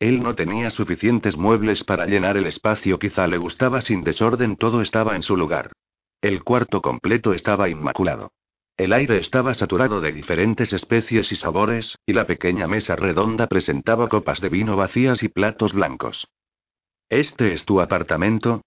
Él 0.00 0.22
no 0.22 0.34
tenía 0.34 0.68
suficientes 0.68 1.38
muebles 1.38 1.82
para 1.82 2.04
llenar 2.04 2.36
el 2.36 2.46
espacio, 2.46 2.98
quizá 2.98 3.26
le 3.26 3.38
gustaba 3.38 3.80
sin 3.80 4.04
desorden, 4.04 4.56
todo 4.56 4.82
estaba 4.82 5.16
en 5.16 5.22
su 5.22 5.34
lugar. 5.34 5.72
El 6.20 6.44
cuarto 6.44 6.82
completo 6.82 7.32
estaba 7.32 7.70
inmaculado. 7.70 8.32
El 8.76 8.92
aire 8.92 9.18
estaba 9.18 9.54
saturado 9.54 10.00
de 10.00 10.12
diferentes 10.12 10.72
especies 10.72 11.30
y 11.30 11.36
sabores, 11.36 11.98
y 12.06 12.14
la 12.14 12.26
pequeña 12.26 12.66
mesa 12.66 12.96
redonda 12.96 13.46
presentaba 13.46 14.08
copas 14.08 14.40
de 14.40 14.48
vino 14.48 14.76
vacías 14.76 15.22
y 15.22 15.28
platos 15.28 15.72
blancos. 15.72 16.26
¿Este 17.08 17.52
es 17.52 17.64
tu 17.64 17.80
apartamento? 17.80 18.62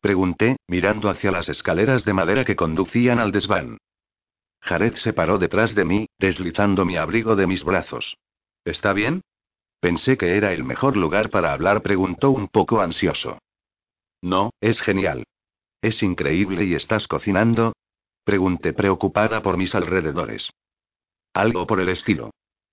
Pregunté, 0.00 0.56
mirando 0.66 1.10
hacia 1.10 1.30
las 1.30 1.48
escaleras 1.50 2.04
de 2.04 2.14
madera 2.14 2.44
que 2.44 2.56
conducían 2.56 3.18
al 3.18 3.32
desván. 3.32 3.76
Jared 4.62 4.94
se 4.94 5.12
paró 5.12 5.38
detrás 5.38 5.74
de 5.74 5.84
mí, 5.84 6.06
deslizando 6.18 6.84
mi 6.84 6.96
abrigo 6.96 7.36
de 7.36 7.46
mis 7.46 7.62
brazos. 7.64 8.16
¿Está 8.64 8.92
bien? 8.92 9.22
Pensé 9.80 10.16
que 10.16 10.36
era 10.36 10.52
el 10.52 10.64
mejor 10.64 10.96
lugar 10.96 11.30
para 11.30 11.52
hablar, 11.52 11.82
preguntó 11.82 12.30
un 12.30 12.48
poco 12.48 12.80
ansioso. 12.80 13.38
No, 14.22 14.50
es 14.60 14.80
genial. 14.80 15.24
Es 15.82 16.02
increíble 16.02 16.64
y 16.64 16.74
estás 16.74 17.08
cocinando. 17.08 17.72
Pregunté 18.30 18.72
preocupada 18.72 19.42
por 19.42 19.56
mis 19.56 19.74
alrededores. 19.74 20.52
Algo 21.34 21.66
por 21.66 21.80
el 21.80 21.88
estilo. 21.88 22.30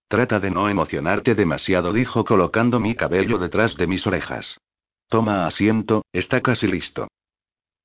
Trata 0.07 0.39
de 0.39 0.51
no 0.51 0.69
emocionarte 0.69 1.33
demasiado, 1.33 1.93
dijo 1.93 2.25
colocando 2.25 2.79
mi 2.79 2.93
cabello 2.93 3.39
detrás 3.39 3.75
de 3.75 3.87
mis 3.87 4.05
orejas. 4.05 4.59
Toma 5.07 5.47
asiento, 5.47 6.05
está 6.13 6.41
casi 6.41 6.67
listo. 6.67 7.07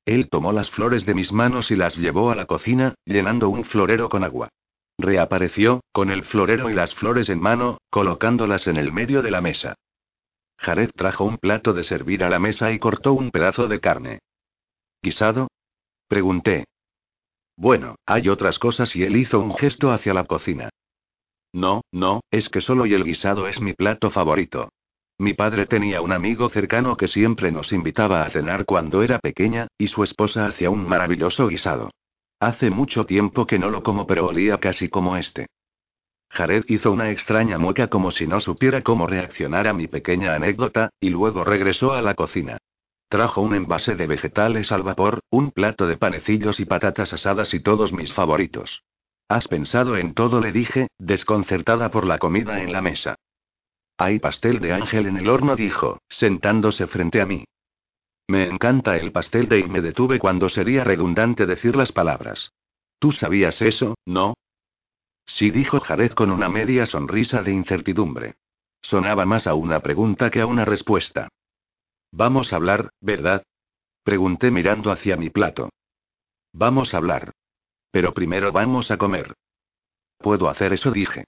Él 0.04 0.28
tomó 0.28 0.52
las 0.52 0.70
flores 0.70 1.06
de 1.06 1.14
mis 1.14 1.32
manos 1.32 1.70
y 1.70 1.76
las 1.76 1.96
llevó 1.96 2.30
a 2.30 2.34
la 2.34 2.44
cocina, 2.44 2.94
llenando 3.06 3.48
un 3.48 3.64
florero 3.64 4.10
con 4.10 4.22
agua. 4.22 4.50
Reapareció, 4.98 5.80
con 5.92 6.10
el 6.10 6.24
florero 6.24 6.68
y 6.68 6.74
las 6.74 6.94
flores 6.94 7.30
en 7.30 7.40
mano, 7.40 7.78
colocándolas 7.88 8.66
en 8.68 8.76
el 8.76 8.92
medio 8.92 9.22
de 9.22 9.30
la 9.30 9.40
mesa. 9.40 9.76
Jared 10.58 10.90
trajo 10.94 11.24
un 11.24 11.38
plato 11.38 11.72
de 11.72 11.84
servir 11.84 12.22
a 12.22 12.28
la 12.28 12.38
mesa 12.38 12.70
y 12.70 12.78
cortó 12.78 13.14
un 13.14 13.30
pedazo 13.30 13.66
de 13.66 13.80
carne. 13.80 14.18
¿Guisado? 15.00 15.48
Pregunté. 16.06 16.66
Bueno, 17.56 17.96
hay 18.06 18.28
otras 18.28 18.58
cosas 18.58 18.94
y 18.96 19.04
él 19.04 19.16
hizo 19.16 19.40
un 19.40 19.54
gesto 19.54 19.92
hacia 19.92 20.14
la 20.14 20.24
cocina. 20.24 20.70
No, 21.52 21.82
no, 21.92 22.22
es 22.30 22.48
que 22.48 22.60
solo 22.60 22.86
y 22.86 22.94
el 22.94 23.04
guisado 23.04 23.46
es 23.46 23.60
mi 23.60 23.74
plato 23.74 24.10
favorito. 24.10 24.70
Mi 25.18 25.34
padre 25.34 25.66
tenía 25.66 26.00
un 26.00 26.12
amigo 26.12 26.48
cercano 26.48 26.96
que 26.96 27.08
siempre 27.08 27.52
nos 27.52 27.72
invitaba 27.72 28.24
a 28.24 28.30
cenar 28.30 28.64
cuando 28.64 29.02
era 29.02 29.18
pequeña, 29.18 29.68
y 29.78 29.88
su 29.88 30.02
esposa 30.02 30.46
hacía 30.46 30.70
un 30.70 30.88
maravilloso 30.88 31.46
guisado. 31.48 31.90
Hace 32.40 32.70
mucho 32.70 33.06
tiempo 33.06 33.46
que 33.46 33.58
no 33.58 33.70
lo 33.70 33.82
como, 33.82 34.06
pero 34.06 34.26
olía 34.26 34.58
casi 34.58 34.88
como 34.88 35.16
este. 35.16 35.46
Jared 36.30 36.64
hizo 36.68 36.90
una 36.90 37.10
extraña 37.10 37.58
mueca 37.58 37.88
como 37.88 38.10
si 38.10 38.26
no 38.26 38.40
supiera 38.40 38.80
cómo 38.80 39.06
reaccionar 39.06 39.68
a 39.68 39.74
mi 39.74 39.86
pequeña 39.86 40.34
anécdota, 40.34 40.90
y 40.98 41.10
luego 41.10 41.44
regresó 41.44 41.92
a 41.92 42.00
la 42.00 42.14
cocina. 42.14 42.58
Trajo 43.12 43.42
un 43.42 43.54
envase 43.54 43.94
de 43.94 44.06
vegetales 44.06 44.72
al 44.72 44.82
vapor, 44.84 45.20
un 45.28 45.50
plato 45.50 45.86
de 45.86 45.98
panecillos 45.98 46.60
y 46.60 46.64
patatas 46.64 47.12
asadas 47.12 47.52
y 47.52 47.60
todos 47.60 47.92
mis 47.92 48.10
favoritos. 48.10 48.84
¿Has 49.28 49.48
pensado 49.48 49.98
en 49.98 50.14
todo? 50.14 50.40
le 50.40 50.50
dije, 50.50 50.88
desconcertada 50.96 51.90
por 51.90 52.06
la 52.06 52.16
comida 52.16 52.62
en 52.62 52.72
la 52.72 52.80
mesa. 52.80 53.16
Hay 53.98 54.18
pastel 54.18 54.60
de 54.60 54.72
ángel 54.72 55.04
en 55.04 55.18
el 55.18 55.28
horno, 55.28 55.56
dijo, 55.56 56.00
sentándose 56.08 56.86
frente 56.86 57.20
a 57.20 57.26
mí. 57.26 57.44
Me 58.28 58.44
encanta 58.44 58.96
el 58.96 59.12
pastel 59.12 59.46
de 59.46 59.58
y 59.58 59.64
me 59.64 59.82
detuve 59.82 60.18
cuando 60.18 60.48
sería 60.48 60.82
redundante 60.82 61.44
decir 61.44 61.76
las 61.76 61.92
palabras. 61.92 62.54
¿Tú 62.98 63.12
sabías 63.12 63.60
eso, 63.60 63.94
no? 64.06 64.38
Sí, 65.26 65.50
dijo 65.50 65.80
Jared 65.80 66.12
con 66.12 66.30
una 66.30 66.48
media 66.48 66.86
sonrisa 66.86 67.42
de 67.42 67.52
incertidumbre. 67.52 68.36
Sonaba 68.80 69.26
más 69.26 69.46
a 69.46 69.52
una 69.52 69.80
pregunta 69.80 70.30
que 70.30 70.40
a 70.40 70.46
una 70.46 70.64
respuesta. 70.64 71.28
Vamos 72.12 72.52
a 72.52 72.56
hablar, 72.56 72.90
¿verdad? 73.00 73.42
Pregunté 74.04 74.50
mirando 74.50 74.92
hacia 74.92 75.16
mi 75.16 75.30
plato. 75.30 75.70
Vamos 76.52 76.92
a 76.92 76.98
hablar. 76.98 77.32
Pero 77.90 78.12
primero 78.12 78.52
vamos 78.52 78.90
a 78.90 78.98
comer. 78.98 79.34
Puedo 80.18 80.48
hacer 80.50 80.74
eso, 80.74 80.90
dije. 80.90 81.24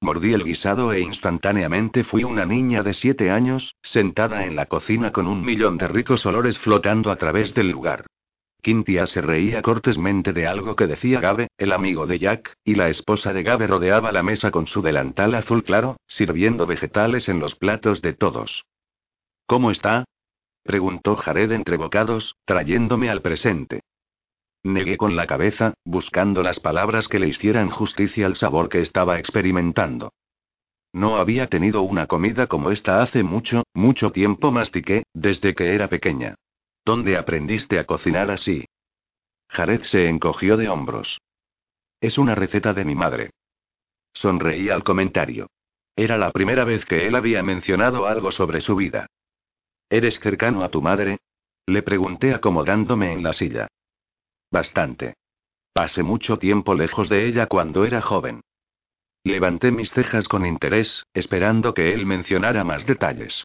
Mordí 0.00 0.32
el 0.32 0.44
guisado 0.44 0.92
e 0.92 1.00
instantáneamente 1.00 2.04
fui 2.04 2.22
una 2.22 2.46
niña 2.46 2.82
de 2.82 2.94
siete 2.94 3.30
años, 3.30 3.74
sentada 3.82 4.44
en 4.44 4.54
la 4.54 4.66
cocina 4.66 5.10
con 5.10 5.26
un 5.26 5.44
millón 5.44 5.78
de 5.78 5.88
ricos 5.88 6.24
olores 6.26 6.58
flotando 6.58 7.10
a 7.10 7.16
través 7.16 7.54
del 7.54 7.70
lugar. 7.70 8.06
Quintia 8.62 9.06
se 9.06 9.22
reía 9.22 9.62
cortésmente 9.62 10.32
de 10.32 10.46
algo 10.46 10.76
que 10.76 10.86
decía 10.86 11.20
Gabe, 11.20 11.48
el 11.56 11.72
amigo 11.72 12.06
de 12.06 12.18
Jack, 12.18 12.54
y 12.64 12.74
la 12.74 12.88
esposa 12.88 13.32
de 13.32 13.42
Gabe 13.42 13.66
rodeaba 13.66 14.12
la 14.12 14.22
mesa 14.22 14.50
con 14.50 14.66
su 14.66 14.82
delantal 14.82 15.34
azul 15.34 15.64
claro, 15.64 15.96
sirviendo 16.06 16.66
vegetales 16.66 17.28
en 17.28 17.40
los 17.40 17.56
platos 17.56 18.02
de 18.02 18.12
todos. 18.12 18.64
¿Cómo 19.46 19.70
está? 19.70 20.04
preguntó 20.64 21.14
Jared 21.16 21.52
entre 21.52 21.76
bocados, 21.76 22.34
trayéndome 22.44 23.08
al 23.08 23.22
presente. 23.22 23.82
Negué 24.64 24.96
con 24.96 25.14
la 25.14 25.28
cabeza, 25.28 25.74
buscando 25.84 26.42
las 26.42 26.58
palabras 26.58 27.06
que 27.06 27.20
le 27.20 27.28
hicieran 27.28 27.70
justicia 27.70 28.26
al 28.26 28.34
sabor 28.34 28.68
que 28.68 28.80
estaba 28.80 29.20
experimentando. 29.20 30.12
No 30.92 31.16
había 31.18 31.46
tenido 31.46 31.82
una 31.82 32.08
comida 32.08 32.48
como 32.48 32.72
esta 32.72 33.00
hace 33.02 33.22
mucho, 33.22 33.62
mucho 33.74 34.10
tiempo 34.10 34.50
mastiqué, 34.50 35.04
desde 35.14 35.54
que 35.54 35.74
era 35.74 35.88
pequeña. 35.88 36.34
¿Dónde 36.84 37.16
aprendiste 37.16 37.78
a 37.78 37.84
cocinar 37.84 38.30
así? 38.30 38.64
Jared 39.48 39.82
se 39.82 40.08
encogió 40.08 40.56
de 40.56 40.68
hombros. 40.68 41.20
Es 42.00 42.18
una 42.18 42.34
receta 42.34 42.72
de 42.72 42.84
mi 42.84 42.96
madre. 42.96 43.30
Sonreí 44.12 44.70
al 44.70 44.82
comentario. 44.82 45.46
Era 45.94 46.18
la 46.18 46.32
primera 46.32 46.64
vez 46.64 46.84
que 46.84 47.06
él 47.06 47.14
había 47.14 47.42
mencionado 47.42 48.06
algo 48.06 48.32
sobre 48.32 48.60
su 48.60 48.74
vida. 48.74 49.06
¿Eres 49.88 50.18
cercano 50.20 50.64
a 50.64 50.68
tu 50.68 50.82
madre? 50.82 51.18
Le 51.66 51.82
pregunté 51.82 52.34
acomodándome 52.34 53.12
en 53.12 53.22
la 53.22 53.32
silla. 53.32 53.68
Bastante. 54.50 55.14
Pasé 55.72 56.02
mucho 56.02 56.38
tiempo 56.38 56.74
lejos 56.74 57.08
de 57.08 57.26
ella 57.26 57.46
cuando 57.46 57.84
era 57.84 58.00
joven. 58.00 58.40
Levanté 59.24 59.72
mis 59.72 59.90
cejas 59.92 60.28
con 60.28 60.46
interés, 60.46 61.04
esperando 61.12 61.74
que 61.74 61.92
él 61.92 62.06
mencionara 62.06 62.64
más 62.64 62.86
detalles. 62.86 63.44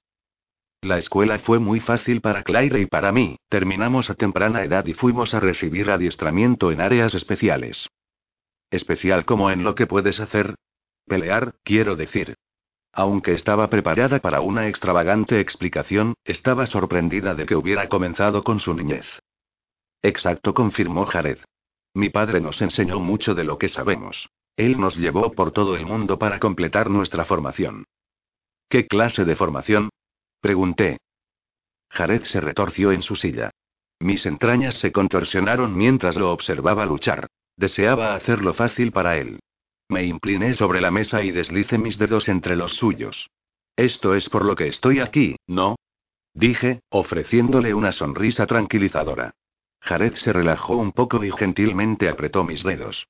La 0.82 0.98
escuela 0.98 1.38
fue 1.40 1.60
muy 1.60 1.80
fácil 1.80 2.22
para 2.22 2.44
Claire 2.44 2.80
y 2.80 2.86
para 2.88 3.12
mí, 3.12 3.38
terminamos 3.50 4.10
a 4.10 4.16
temprana 4.16 4.64
edad 4.64 4.86
y 4.88 4.94
fuimos 4.94 5.34
a 5.34 5.40
recibir 5.40 5.92
adiestramiento 5.92 6.72
en 6.72 6.82
áreas 6.82 7.14
especiales. 7.14 7.88
Especial 8.72 9.26
como 9.26 9.52
en 9.52 9.64
lo 9.64 9.76
que 9.76 9.86
puedes 9.86 10.20
hacer. 10.20 10.56
Pelear, 11.06 11.56
quiero 11.64 11.96
decir. 11.96 12.36
Aunque 12.94 13.34
estaba 13.34 13.70
preparada 13.70 14.20
para 14.20 14.42
una 14.42 14.68
extravagante 14.68 15.40
explicación, 15.40 16.16
estaba 16.26 16.66
sorprendida 16.66 17.36
de 17.36 17.46
que 17.46 17.56
hubiera 17.56 17.88
comenzado 17.88 18.44
con 18.44 18.60
su 18.60 18.74
niñez. 18.74 19.08
Exacto, 20.02 20.54
confirmó 20.54 21.06
Jared. 21.06 21.40
Mi 21.94 22.10
padre 22.10 22.42
nos 22.42 22.62
enseñó 22.62 23.00
mucho 23.00 23.34
de 23.34 23.44
lo 23.44 23.58
que 23.58 23.68
sabemos. 23.68 24.30
Él 24.58 24.80
nos 24.80 24.98
llevó 24.98 25.32
por 25.32 25.52
todo 25.52 25.76
el 25.76 25.86
mundo 25.86 26.20
para 26.20 26.40
completar 26.40 26.90
nuestra 26.90 27.26
formación. 27.26 27.86
¿Qué 28.70 28.88
clase 28.88 29.26
de 29.26 29.36
formación? 29.36 29.90
Pregunté. 30.42 30.98
Jared 31.90 32.24
se 32.24 32.42
retorció 32.42 32.92
en 32.92 33.02
su 33.02 33.16
silla. 33.16 33.52
Mis 34.00 34.26
entrañas 34.26 34.76
se 34.76 34.92
contorsionaron 34.92 35.78
mientras 35.78 36.16
lo 36.18 36.32
observaba 36.32 36.86
luchar. 36.86 37.28
Deseaba 37.56 38.16
hacerlo 38.16 38.54
fácil 38.54 38.92
para 38.92 39.18
él. 39.18 39.40
Me 39.92 40.06
incliné 40.06 40.54
sobre 40.54 40.80
la 40.80 40.90
mesa 40.90 41.22
y 41.22 41.32
deslicé 41.32 41.78
mis 41.78 41.98
dedos 41.98 42.30
entre 42.30 42.56
los 42.56 42.76
suyos. 42.76 43.30
Esto 43.76 44.16
es 44.16 44.30
por 44.30 44.46
lo 44.46 44.56
que 44.56 44.68
estoy 44.68 45.02
aquí, 45.02 45.36
¿no? 45.48 45.76
Dije, 46.34 46.80
ofreciéndole 46.90 47.74
una 47.74 47.92
sonrisa 47.92 48.48
tranquilizadora. 48.48 49.34
Jared 49.82 50.14
se 50.14 50.32
relajó 50.32 50.78
un 50.78 50.94
poco 50.94 51.22
y 51.26 51.32
gentilmente 51.32 52.08
apretó 52.08 52.46
mis 52.46 52.64
dedos. 52.64 53.06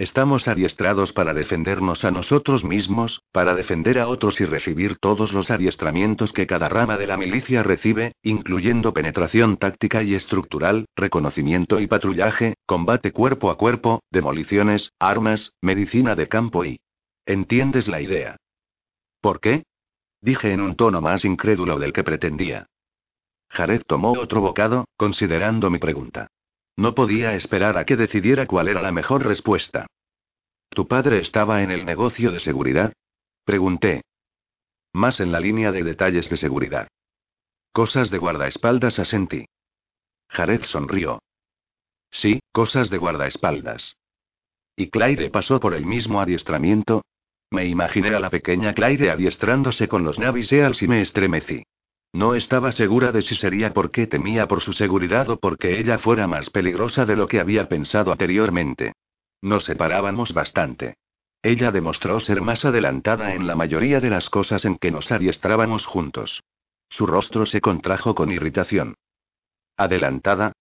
Estamos 0.00 0.48
adiestrados 0.48 1.12
para 1.12 1.34
defendernos 1.34 2.06
a 2.06 2.10
nosotros 2.10 2.64
mismos, 2.64 3.20
para 3.32 3.54
defender 3.54 3.98
a 3.98 4.08
otros 4.08 4.40
y 4.40 4.46
recibir 4.46 4.96
todos 4.96 5.34
los 5.34 5.50
adiestramientos 5.50 6.32
que 6.32 6.46
cada 6.46 6.70
rama 6.70 6.96
de 6.96 7.06
la 7.06 7.18
milicia 7.18 7.62
recibe, 7.62 8.14
incluyendo 8.22 8.94
penetración 8.94 9.58
táctica 9.58 10.02
y 10.02 10.14
estructural, 10.14 10.86
reconocimiento 10.96 11.80
y 11.80 11.86
patrullaje, 11.86 12.54
combate 12.64 13.12
cuerpo 13.12 13.50
a 13.50 13.58
cuerpo, 13.58 14.00
demoliciones, 14.10 14.90
armas, 14.98 15.52
medicina 15.60 16.14
de 16.14 16.28
campo 16.28 16.64
y... 16.64 16.80
¿Entiendes 17.26 17.86
la 17.86 18.00
idea? 18.00 18.38
¿Por 19.20 19.38
qué? 19.38 19.64
Dije 20.22 20.54
en 20.54 20.62
un 20.62 20.76
tono 20.76 21.02
más 21.02 21.26
incrédulo 21.26 21.78
del 21.78 21.92
que 21.92 22.04
pretendía. 22.04 22.68
Jared 23.50 23.82
tomó 23.86 24.12
otro 24.12 24.40
bocado, 24.40 24.86
considerando 24.96 25.68
mi 25.68 25.78
pregunta. 25.78 26.28
No 26.76 26.94
podía 26.94 27.34
esperar 27.34 27.76
a 27.76 27.84
que 27.84 27.96
decidiera 27.96 28.46
cuál 28.46 28.68
era 28.68 28.82
la 28.82 28.92
mejor 28.92 29.24
respuesta. 29.24 29.86
¿Tu 30.70 30.86
padre 30.86 31.18
estaba 31.18 31.62
en 31.62 31.70
el 31.70 31.84
negocio 31.84 32.30
de 32.30 32.40
seguridad? 32.40 32.92
Pregunté. 33.44 34.02
Más 34.92 35.20
en 35.20 35.32
la 35.32 35.40
línea 35.40 35.72
de 35.72 35.82
detalles 35.82 36.30
de 36.30 36.36
seguridad. 36.36 36.88
Cosas 37.72 38.10
de 38.10 38.18
guardaespaldas 38.18 38.98
asentí. 38.98 39.46
Jared 40.28 40.62
sonrió. 40.64 41.20
Sí, 42.10 42.40
cosas 42.52 42.90
de 42.90 42.98
guardaespaldas. 42.98 43.96
¿Y 44.76 44.90
Claire 44.90 45.30
pasó 45.30 45.60
por 45.60 45.74
el 45.74 45.86
mismo 45.86 46.20
adiestramiento? 46.20 47.02
Me 47.50 47.66
imaginé 47.66 48.14
a 48.14 48.20
la 48.20 48.30
pequeña 48.30 48.74
Claire 48.74 49.10
adiestrándose 49.10 49.88
con 49.88 50.04
los 50.04 50.18
Navy 50.18 50.44
Seals 50.44 50.82
y 50.82 50.88
me 50.88 51.00
estremecí. 51.00 51.64
No 52.12 52.34
estaba 52.34 52.72
segura 52.72 53.12
de 53.12 53.22
si 53.22 53.36
sería 53.36 53.72
porque 53.72 54.06
temía 54.06 54.48
por 54.48 54.60
su 54.60 54.72
seguridad 54.72 55.28
o 55.28 55.38
porque 55.38 55.78
ella 55.78 55.98
fuera 55.98 56.26
más 56.26 56.50
peligrosa 56.50 57.04
de 57.04 57.16
lo 57.16 57.28
que 57.28 57.38
había 57.38 57.68
pensado 57.68 58.10
anteriormente. 58.10 58.94
Nos 59.42 59.64
separábamos 59.64 60.32
bastante. 60.32 60.96
Ella 61.42 61.70
demostró 61.70 62.20
ser 62.20 62.42
más 62.42 62.64
adelantada 62.64 63.34
en 63.34 63.46
la 63.46 63.54
mayoría 63.54 64.00
de 64.00 64.10
las 64.10 64.28
cosas 64.28 64.64
en 64.64 64.76
que 64.76 64.90
nos 64.90 65.10
adiestrábamos 65.12 65.86
juntos. 65.86 66.42
Su 66.88 67.06
rostro 67.06 67.46
se 67.46 67.60
contrajo 67.60 68.14
con 68.14 68.30
irritación. 68.30 68.96
¿Adelantada? 69.76 70.52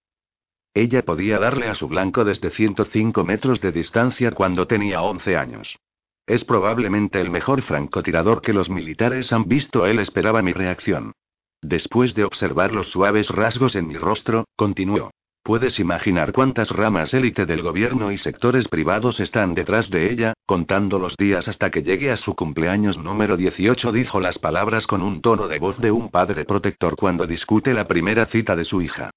Ella 0.74 1.04
podía 1.04 1.40
darle 1.40 1.68
a 1.68 1.76
su 1.76 1.88
blanco 1.88 2.24
desde 2.24 2.52
105 2.52 3.24
metros 3.26 3.60
de 3.60 3.72
distancia 3.72 4.32
cuando 4.32 4.68
tenía 4.68 5.02
11 5.02 5.36
años. 5.36 5.80
Es 6.28 6.46
probablemente 6.46 7.20
el 7.20 7.32
mejor 7.32 7.64
francotirador 7.64 8.42
que 8.42 8.54
los 8.54 8.70
militares 8.70 9.34
han 9.34 9.46
visto. 9.46 9.88
Él 9.88 9.98
esperaba 9.98 10.44
mi 10.44 10.54
reacción. 10.54 11.14
Después 11.62 12.16
de 12.16 12.24
observar 12.24 12.74
los 12.74 12.90
suaves 12.90 13.30
rasgos 13.30 13.76
en 13.76 13.88
mi 13.88 13.98
rostro, 13.98 14.46
continuó. 14.56 15.12
Puedes 15.44 15.80
imaginar 15.80 16.32
cuántas 16.32 16.70
ramas 16.70 17.14
élite 17.14 17.46
del 17.46 17.62
gobierno 17.62 18.12
y 18.12 18.18
sectores 18.18 18.68
privados 18.68 19.20
están 19.20 19.56
detrás 19.56 19.90
de 19.90 20.12
ella, 20.12 20.34
contando 20.46 21.00
los 21.00 21.18
días 21.18 21.48
hasta 21.48 21.72
que 21.72 21.82
llegue 21.82 22.12
a 22.12 22.18
su 22.18 22.36
cumpleaños 22.36 22.98
número 22.98 23.36
18, 23.36 23.92
dijo 23.92 24.20
las 24.20 24.38
palabras 24.38 24.86
con 24.86 25.02
un 25.02 25.22
tono 25.22 25.48
de 25.48 25.60
voz 25.60 25.80
de 25.80 25.92
un 25.92 26.10
padre 26.10 26.46
protector 26.46 26.96
cuando 26.96 27.26
discute 27.26 27.74
la 27.74 27.88
primera 27.88 28.26
cita 28.28 28.56
de 28.56 28.64
su 28.64 28.82
hija. 28.82 29.12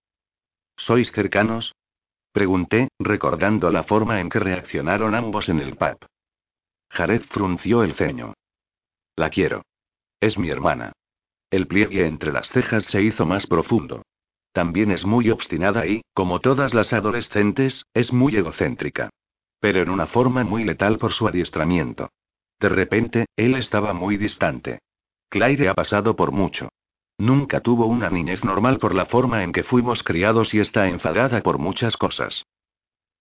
¿Sois 0.77 1.13
cercanos? 1.13 1.75
Pregunté, 2.33 2.89
recordando 2.99 3.71
la 3.71 3.83
forma 3.83 4.21
en 4.21 4.31
que 4.31 4.39
reaccionaron 4.39 5.15
ambos 5.15 5.49
en 5.49 5.61
el 5.61 5.77
pub. 5.77 5.99
Jared 6.89 7.23
frunció 7.23 7.83
el 7.83 7.95
ceño. 7.95 8.33
La 9.17 9.29
quiero. 9.29 9.63
Es 10.19 10.39
mi 10.39 10.49
hermana. 10.49 10.93
El 11.53 11.67
pliegue 11.67 12.07
entre 12.07 12.33
las 12.33 12.49
cejas 12.49 12.85
se 12.85 13.03
hizo 13.03 13.27
más 13.27 13.47
profundo. 13.47 14.07
También 14.53 14.91
es 14.91 15.05
muy 15.05 15.29
obstinada 15.29 15.87
y, 15.87 16.01
como 16.15 16.41
todas 16.41 16.73
las 16.73 16.95
adolescentes, 16.95 17.85
es 17.93 18.11
muy 18.11 18.35
egocéntrica. 18.35 19.11
Pero 19.61 19.83
en 19.83 19.91
una 19.91 20.07
forma 20.07 20.45
muy 20.45 20.65
letal 20.65 20.97
por 20.97 21.13
su 21.13 21.29
adiestramiento. 21.29 22.09
De 22.59 22.71
repente, 22.71 23.27
él 23.37 23.55
estaba 23.55 23.93
muy 23.93 24.17
distante. 24.17 24.79
Claire 25.29 25.69
ha 25.69 25.75
pasado 25.75 26.17
por 26.17 26.33
mucho. 26.33 26.71
Nunca 27.19 27.61
tuvo 27.61 27.85
una 27.85 28.09
niñez 28.09 28.43
normal 28.45 28.79
por 28.79 28.95
la 28.95 29.05
forma 29.05 29.45
en 29.45 29.53
que 29.53 29.63
fuimos 29.63 30.03
criados 30.03 30.55
y 30.55 30.61
está 30.61 30.89
enfadada 30.89 31.43
por 31.43 31.59
muchas 31.59 31.99
cosas. 31.99 32.47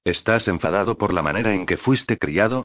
¿Estás 0.06 0.48
enfadado 0.48 0.98
por 0.98 1.12
la 1.12 1.22
manera 1.22 1.54
en 1.54 1.66
que 1.66 1.76
fuiste 1.76 2.18
criado? 2.18 2.64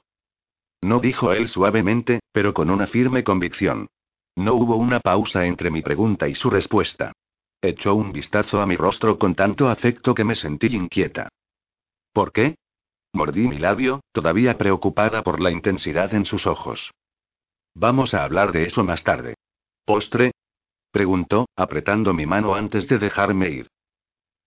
No 0.80 1.00
dijo 1.00 1.32
él 1.32 1.48
suavemente, 1.48 2.20
pero 2.30 2.54
con 2.54 2.70
una 2.70 2.86
firme 2.86 3.24
convicción. 3.24 3.88
No 4.36 4.54
hubo 4.54 4.76
una 4.76 5.00
pausa 5.00 5.46
entre 5.46 5.70
mi 5.70 5.80
pregunta 5.80 6.28
y 6.28 6.34
su 6.34 6.50
respuesta. 6.50 7.12
Echó 7.62 7.94
un 7.94 8.12
vistazo 8.12 8.60
a 8.60 8.66
mi 8.66 8.76
rostro 8.76 9.18
con 9.18 9.34
tanto 9.34 9.68
afecto 9.68 10.14
que 10.14 10.24
me 10.24 10.34
sentí 10.34 10.66
inquieta. 10.68 11.28
¿Por 12.12 12.32
qué? 12.32 12.56
Mordí 13.14 13.48
mi 13.48 13.58
labio, 13.58 14.00
todavía 14.12 14.58
preocupada 14.58 15.22
por 15.22 15.40
la 15.40 15.50
intensidad 15.50 16.12
en 16.14 16.26
sus 16.26 16.46
ojos. 16.46 16.92
Vamos 17.74 18.12
a 18.12 18.24
hablar 18.24 18.52
de 18.52 18.64
eso 18.64 18.84
más 18.84 19.02
tarde. 19.02 19.34
¿Postre? 19.86 20.32
preguntó, 20.90 21.48
apretando 21.56 22.12
mi 22.12 22.26
mano 22.26 22.54
antes 22.54 22.88
de 22.88 22.98
dejarme 22.98 23.48
ir. 23.50 23.68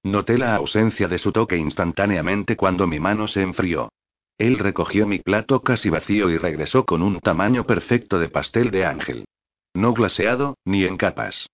Noté 0.03 0.38
la 0.38 0.55
ausencia 0.55 1.08
de 1.08 1.17
su 1.17 1.31
toque 1.31 1.58
instantáneamente 1.58 2.55
cuando 2.55 2.88
mi 2.88 3.00
mano 3.00 3.27
se 3.27 3.41
enfrió. 3.41 3.89
Él 4.38 4.58
recogió 4.58 5.05
mi 5.05 5.19
plato 5.19 5.62
casi 5.62 5.89
vacío 5.89 6.29
y 6.29 6.38
regresó 6.38 6.86
con 6.86 7.01
un 7.01 7.19
tamaño 7.19 7.65
perfecto 7.65 8.19
de 8.19 8.29
pastel 8.29 8.72
de 8.72 8.86
ángel. 8.86 9.25
No 9.73 9.93
glaseado, 9.93 10.57
ni 10.65 10.83
en 10.83 10.97
capas. 10.97 11.49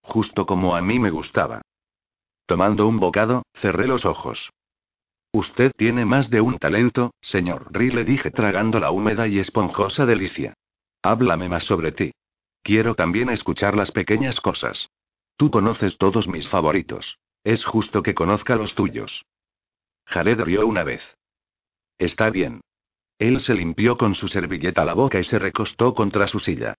Justo 0.00 0.46
como 0.46 0.76
a 0.76 0.82
mí 0.82 0.98
me 0.98 1.10
gustaba. 1.10 1.62
Tomando 2.46 2.86
un 2.86 2.98
bocado, 2.98 3.42
cerré 3.54 3.86
los 3.86 4.04
ojos. 4.04 4.50
Usted 5.32 5.72
tiene 5.76 6.04
más 6.04 6.30
de 6.30 6.40
un 6.40 6.58
talento, 6.58 7.12
señor 7.20 7.68
Ri, 7.72 7.90
le 7.90 8.04
dije 8.04 8.30
tragando 8.30 8.78
la 8.80 8.90
húmeda 8.90 9.26
y 9.26 9.38
esponjosa 9.38 10.06
delicia. 10.06 10.54
Háblame 11.02 11.48
más 11.48 11.64
sobre 11.64 11.92
ti. 11.92 12.12
Quiero 12.62 12.94
también 12.94 13.30
escuchar 13.30 13.76
las 13.76 13.92
pequeñas 13.92 14.40
cosas. 14.40 14.88
Tú 15.36 15.50
conoces 15.50 15.98
todos 15.98 16.26
mis 16.28 16.48
favoritos. 16.48 17.18
Es 17.44 17.64
justo 17.64 18.02
que 18.02 18.14
conozca 18.14 18.56
los 18.56 18.74
tuyos. 18.74 19.24
Jared 20.06 20.40
rió 20.40 20.66
una 20.66 20.84
vez. 20.84 21.16
Está 21.98 22.30
bien. 22.30 22.60
Él 23.18 23.40
se 23.40 23.54
limpió 23.54 23.96
con 23.96 24.14
su 24.14 24.28
servilleta 24.28 24.84
la 24.84 24.94
boca 24.94 25.18
y 25.18 25.24
se 25.24 25.38
recostó 25.38 25.94
contra 25.94 26.26
su 26.26 26.38
silla. 26.38 26.74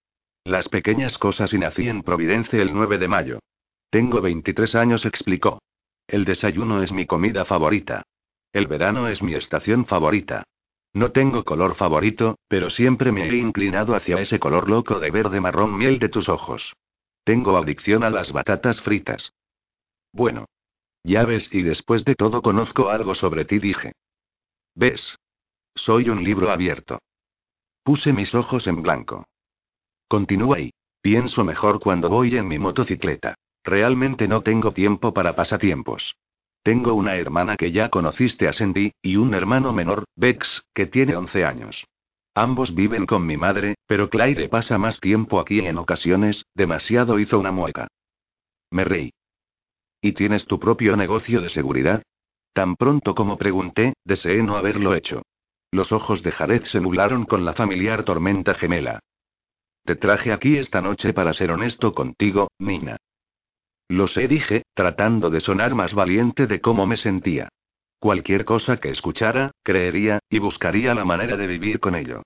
Las 0.48 0.70
pequeñas 0.70 1.18
cosas 1.18 1.52
y 1.52 1.58
nací 1.58 1.90
en 1.90 2.04
Providencia 2.04 2.62
el 2.62 2.72
9 2.72 3.00
de 3.00 3.10
mayo. 3.10 3.40
Tengo 3.90 4.22
23 4.22 4.76
años, 4.76 5.06
explicó. 5.06 5.60
El 6.08 6.24
desayuno 6.24 6.82
es 6.82 6.94
mi 6.94 7.06
comida 7.06 7.44
favorita. 7.44 8.04
El 8.54 8.66
verano 8.66 9.10
es 9.10 9.22
mi 9.22 9.34
estación 9.34 9.86
favorita. 9.86 10.46
No 10.94 11.12
tengo 11.12 11.44
color 11.44 11.76
favorito, 11.76 12.40
pero 12.48 12.70
siempre 12.70 13.12
me 13.12 13.28
he 13.28 13.36
inclinado 13.36 13.94
hacia 13.94 14.22
ese 14.22 14.40
color 14.40 14.70
loco 14.70 15.02
de 15.02 15.12
verde 15.12 15.42
marrón 15.42 15.78
miel 15.78 16.00
de 16.00 16.08
tus 16.08 16.30
ojos. 16.30 16.78
Tengo 17.26 17.58
adicción 17.58 18.06
a 18.06 18.10
las 18.10 18.32
batatas 18.32 18.80
fritas. 18.80 19.34
Bueno. 20.14 20.46
Ya 21.04 21.26
ves, 21.26 21.54
y 21.54 21.62
después 21.62 22.06
de 22.06 22.16
todo 22.16 22.42
conozco 22.42 22.90
algo 22.90 23.16
sobre 23.16 23.44
ti, 23.44 23.60
dije. 23.60 23.92
¿Ves? 24.76 25.18
Soy 25.76 26.08
un 26.10 26.24
libro 26.24 26.52
abierto. 26.52 27.00
Puse 27.84 28.14
mis 28.14 28.34
ojos 28.34 28.66
en 28.68 28.82
blanco. 28.82 29.26
Continúa 30.08 30.60
y. 30.60 30.72
Pienso 31.02 31.44
mejor 31.44 31.80
cuando 31.80 32.10
voy 32.10 32.38
en 32.38 32.48
mi 32.48 32.60
motocicleta. 32.60 33.36
Realmente 33.64 34.28
no 34.28 34.42
tengo 34.42 34.72
tiempo 34.72 35.14
para 35.14 35.36
pasatiempos. 35.36 36.16
Tengo 36.64 36.94
una 36.94 37.16
hermana 37.16 37.56
que 37.56 37.72
ya 37.72 37.90
conociste 37.90 38.48
a 38.48 38.54
Sandy, 38.54 38.92
y 39.02 39.16
un 39.16 39.34
hermano 39.34 39.74
menor, 39.74 40.06
Bex, 40.16 40.64
que 40.74 40.86
tiene 40.86 41.16
11 41.16 41.46
años. 41.46 41.88
Ambos 42.34 42.76
viven 42.76 43.06
con 43.06 43.26
mi 43.26 43.36
madre, 43.36 43.76
pero 43.88 44.10
Claire 44.10 44.48
pasa 44.50 44.78
más 44.78 45.00
tiempo 45.00 45.40
aquí 45.40 45.60
en 45.60 45.78
ocasiones, 45.78 46.46
demasiado 46.54 47.20
hizo 47.20 47.40
una 47.40 47.52
mueca. 47.52 47.88
Me 48.70 48.84
reí. 48.84 49.12
¿Y 50.02 50.14
tienes 50.14 50.46
tu 50.46 50.60
propio 50.60 50.96
negocio 50.96 51.42
de 51.42 51.50
seguridad? 51.50 52.04
Tan 52.54 52.76
pronto 52.76 53.16
como 53.16 53.38
pregunté, 53.38 53.94
deseé 54.04 54.44
no 54.44 54.56
haberlo 54.56 54.94
hecho. 54.94 55.24
Los 55.72 55.92
ojos 55.92 56.22
de 56.24 56.32
Jared 56.32 56.64
se 56.64 56.80
nublaron 56.80 57.26
con 57.26 57.44
la 57.44 57.54
familiar 57.54 58.04
tormenta 58.04 58.54
gemela. 58.54 59.00
Te 59.88 59.96
traje 59.96 60.34
aquí 60.34 60.58
esta 60.58 60.82
noche 60.82 61.14
para 61.14 61.34
ser 61.34 61.50
honesto 61.50 61.94
contigo, 61.94 62.50
Nina. 62.60 62.98
Lo 63.88 64.08
sé, 64.08 64.28
dije, 64.28 64.64
tratando 64.74 65.30
de 65.30 65.40
sonar 65.40 65.76
más 65.76 65.94
valiente 65.94 66.46
de 66.46 66.60
cómo 66.60 66.86
me 66.86 66.98
sentía. 66.98 67.48
Cualquier 67.98 68.44
cosa 68.44 68.82
que 68.82 68.90
escuchara, 68.90 69.52
creería, 69.64 70.20
y 70.30 70.40
buscaría 70.40 70.94
la 70.94 71.06
manera 71.06 71.38
de 71.38 71.48
vivir 71.48 71.80
con 71.80 71.96
ello. 71.96 72.24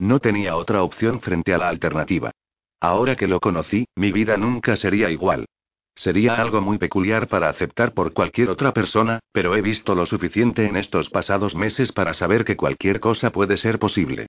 No 0.00 0.18
tenía 0.18 0.56
otra 0.56 0.82
opción 0.82 1.20
frente 1.20 1.54
a 1.54 1.58
la 1.58 1.68
alternativa. 1.68 2.32
Ahora 2.80 3.14
que 3.14 3.28
lo 3.28 3.38
conocí, 3.38 3.86
mi 3.94 4.10
vida 4.10 4.36
nunca 4.36 4.74
sería 4.74 5.08
igual. 5.08 5.46
Sería 5.94 6.34
algo 6.34 6.60
muy 6.62 6.78
peculiar 6.78 7.28
para 7.28 7.48
aceptar 7.48 7.94
por 7.94 8.12
cualquier 8.12 8.50
otra 8.50 8.74
persona, 8.74 9.20
pero 9.30 9.54
he 9.54 9.62
visto 9.62 9.94
lo 9.94 10.04
suficiente 10.04 10.66
en 10.66 10.74
estos 10.74 11.10
pasados 11.10 11.54
meses 11.54 11.92
para 11.92 12.12
saber 12.12 12.44
que 12.44 12.56
cualquier 12.56 12.98
cosa 12.98 13.30
puede 13.30 13.56
ser 13.56 13.78
posible. 13.78 14.26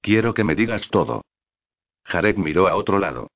Quiero 0.00 0.34
que 0.34 0.44
me 0.44 0.54
digas 0.54 0.88
todo. 0.88 1.22
Jared 2.08 2.38
miró 2.38 2.68
a 2.68 2.74
otro 2.74 2.98
lado. 2.98 3.30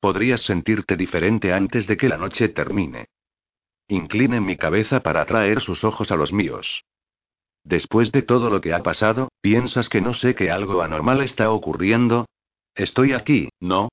Podrías 0.00 0.42
sentirte 0.42 0.96
diferente 0.96 1.54
antes 1.54 1.86
de 1.86 1.96
que 1.96 2.10
la 2.10 2.18
noche 2.18 2.50
termine. 2.50 3.06
Incline 3.88 4.40
mi 4.42 4.58
cabeza 4.58 5.00
para 5.00 5.22
atraer 5.22 5.62
sus 5.62 5.82
ojos 5.82 6.10
a 6.10 6.16
los 6.16 6.30
míos. 6.30 6.84
Después 7.64 8.12
de 8.12 8.20
todo 8.20 8.50
lo 8.50 8.60
que 8.60 8.74
ha 8.74 8.82
pasado, 8.82 9.30
¿piensas 9.40 9.88
que 9.88 10.02
no 10.02 10.12
sé 10.12 10.34
que 10.34 10.50
algo 10.50 10.82
anormal 10.82 11.22
está 11.22 11.50
ocurriendo? 11.50 12.26
Estoy 12.74 13.14
aquí, 13.14 13.48
¿no? 13.60 13.88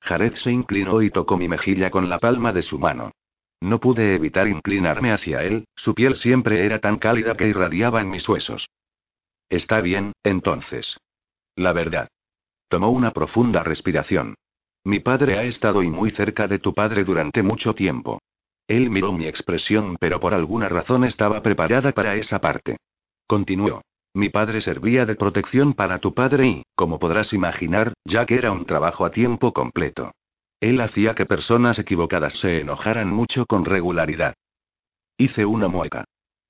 Jared 0.00 0.34
se 0.34 0.52
inclinó 0.52 1.00
y 1.00 1.10
tocó 1.10 1.38
mi 1.38 1.48
mejilla 1.48 1.90
con 1.90 2.10
la 2.10 2.18
palma 2.18 2.52
de 2.52 2.62
su 2.62 2.78
mano. 2.78 3.12
No 3.60 3.80
pude 3.80 4.14
evitar 4.14 4.46
inclinarme 4.46 5.10
hacia 5.10 5.42
él, 5.42 5.64
su 5.74 5.94
piel 5.94 6.16
siempre 6.16 6.66
era 6.66 6.80
tan 6.80 6.98
cálida 6.98 7.34
que 7.34 7.48
irradiaba 7.48 8.02
en 8.02 8.10
mis 8.10 8.28
huesos. 8.28 8.68
Está 9.48 9.80
bien, 9.80 10.12
entonces. 10.22 10.98
La 11.56 11.72
verdad. 11.72 12.08
Tomó 12.68 12.90
una 12.90 13.12
profunda 13.12 13.62
respiración. 13.62 14.34
Mi 14.84 15.00
padre 15.00 15.38
ha 15.38 15.42
estado 15.44 15.82
y 15.82 15.90
muy 15.90 16.10
cerca 16.10 16.48
de 16.48 16.58
tu 16.58 16.74
padre 16.74 17.04
durante 17.04 17.42
mucho 17.42 17.74
tiempo. 17.74 18.20
Él 18.68 18.90
miró 18.90 19.12
mi 19.12 19.26
expresión, 19.26 19.96
pero 20.00 20.18
por 20.18 20.34
alguna 20.34 20.68
razón 20.68 21.04
estaba 21.04 21.42
preparada 21.42 21.92
para 21.92 22.16
esa 22.16 22.40
parte. 22.40 22.76
Continuó. 23.26 23.82
Mi 24.14 24.30
padre 24.30 24.62
servía 24.62 25.04
de 25.04 25.14
protección 25.14 25.74
para 25.74 25.98
tu 25.98 26.14
padre 26.14 26.46
y, 26.46 26.62
como 26.74 26.98
podrás 26.98 27.32
imaginar, 27.32 27.92
ya 28.04 28.24
que 28.26 28.36
era 28.36 28.50
un 28.50 28.64
trabajo 28.64 29.04
a 29.04 29.10
tiempo 29.10 29.52
completo. 29.52 30.12
Él 30.60 30.80
hacía 30.80 31.14
que 31.14 31.26
personas 31.26 31.78
equivocadas 31.78 32.32
se 32.34 32.60
enojaran 32.60 33.08
mucho 33.08 33.44
con 33.44 33.64
regularidad. 33.64 34.34
Hice 35.18 35.44
una 35.44 35.68
mueca. 35.68 36.04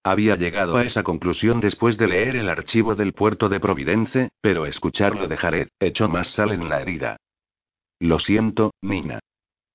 Había 0.06 0.36
llegado 0.36 0.76
a 0.76 0.84
esa 0.84 1.02
conclusión 1.02 1.58
después 1.58 1.98
de 1.98 2.06
leer 2.06 2.36
el 2.36 2.48
archivo 2.48 2.94
del 2.94 3.12
puerto 3.12 3.48
de 3.48 3.58
Providence, 3.58 4.28
pero 4.40 4.64
escucharlo 4.64 5.26
de 5.26 5.36
Jared 5.36 5.68
echó 5.80 6.08
más 6.08 6.28
sal 6.28 6.52
en 6.52 6.68
la 6.68 6.80
herida. 6.80 7.16
Lo 7.98 8.20
siento, 8.20 8.72
Nina. 8.82 9.18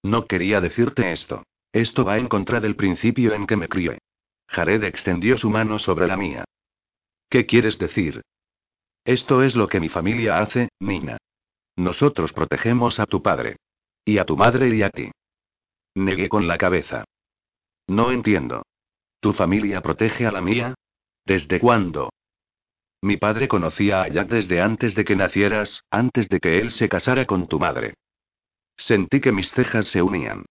No 0.03 0.27
quería 0.27 0.61
decirte 0.61 1.11
esto. 1.11 1.43
Esto 1.73 2.05
va 2.05 2.17
en 2.17 2.29
contra 2.29 2.61
del 2.61 2.77
principio 2.77 3.33
en 3.33 3.45
que 3.45 3.57
me 3.57 3.67
crié. 3.67 3.97
Jared 4.47 4.85
extendió 4.85 5.37
su 5.37 5.49
mano 5.49 5.79
sobre 5.79 6.07
la 6.07 6.15
mía. 6.15 6.45
¿Qué 7.29 7.45
quieres 7.45 7.77
decir? 7.77 8.21
Esto 9.03 9.43
es 9.43 9.53
lo 9.53 9.67
que 9.67 9.81
mi 9.81 9.89
familia 9.89 10.39
hace, 10.39 10.69
Nina. 10.79 11.17
Nosotros 11.75 12.31
protegemos 12.31 13.01
a 13.01 13.05
tu 13.05 13.21
padre. 13.21 13.57
Y 14.05 14.17
a 14.17 14.23
tu 14.23 14.37
madre 14.37 14.73
y 14.73 14.81
a 14.81 14.91
ti. 14.91 15.11
Negué 15.93 16.29
con 16.29 16.47
la 16.47 16.57
cabeza. 16.57 17.03
No 17.85 18.13
entiendo. 18.13 18.63
¿Tu 19.21 19.33
familia 19.33 19.81
protege 19.81 20.25
a 20.25 20.31
la 20.31 20.41
mía? 20.41 20.73
¿Desde 21.25 21.59
cuándo? 21.59 22.09
Mi 23.03 23.17
padre 23.17 23.47
conocía 23.47 24.01
a 24.01 24.07
Jack 24.07 24.29
desde 24.29 24.61
antes 24.61 24.95
de 24.95 25.05
que 25.05 25.15
nacieras, 25.15 25.83
antes 25.91 26.27
de 26.27 26.39
que 26.39 26.59
él 26.59 26.71
se 26.71 26.89
casara 26.89 27.25
con 27.25 27.47
tu 27.47 27.59
madre. 27.59 27.93
Sentí 28.77 29.21
que 29.21 29.31
mis 29.31 29.51
cejas 29.51 29.85
se 29.85 30.01
unían. 30.01 30.45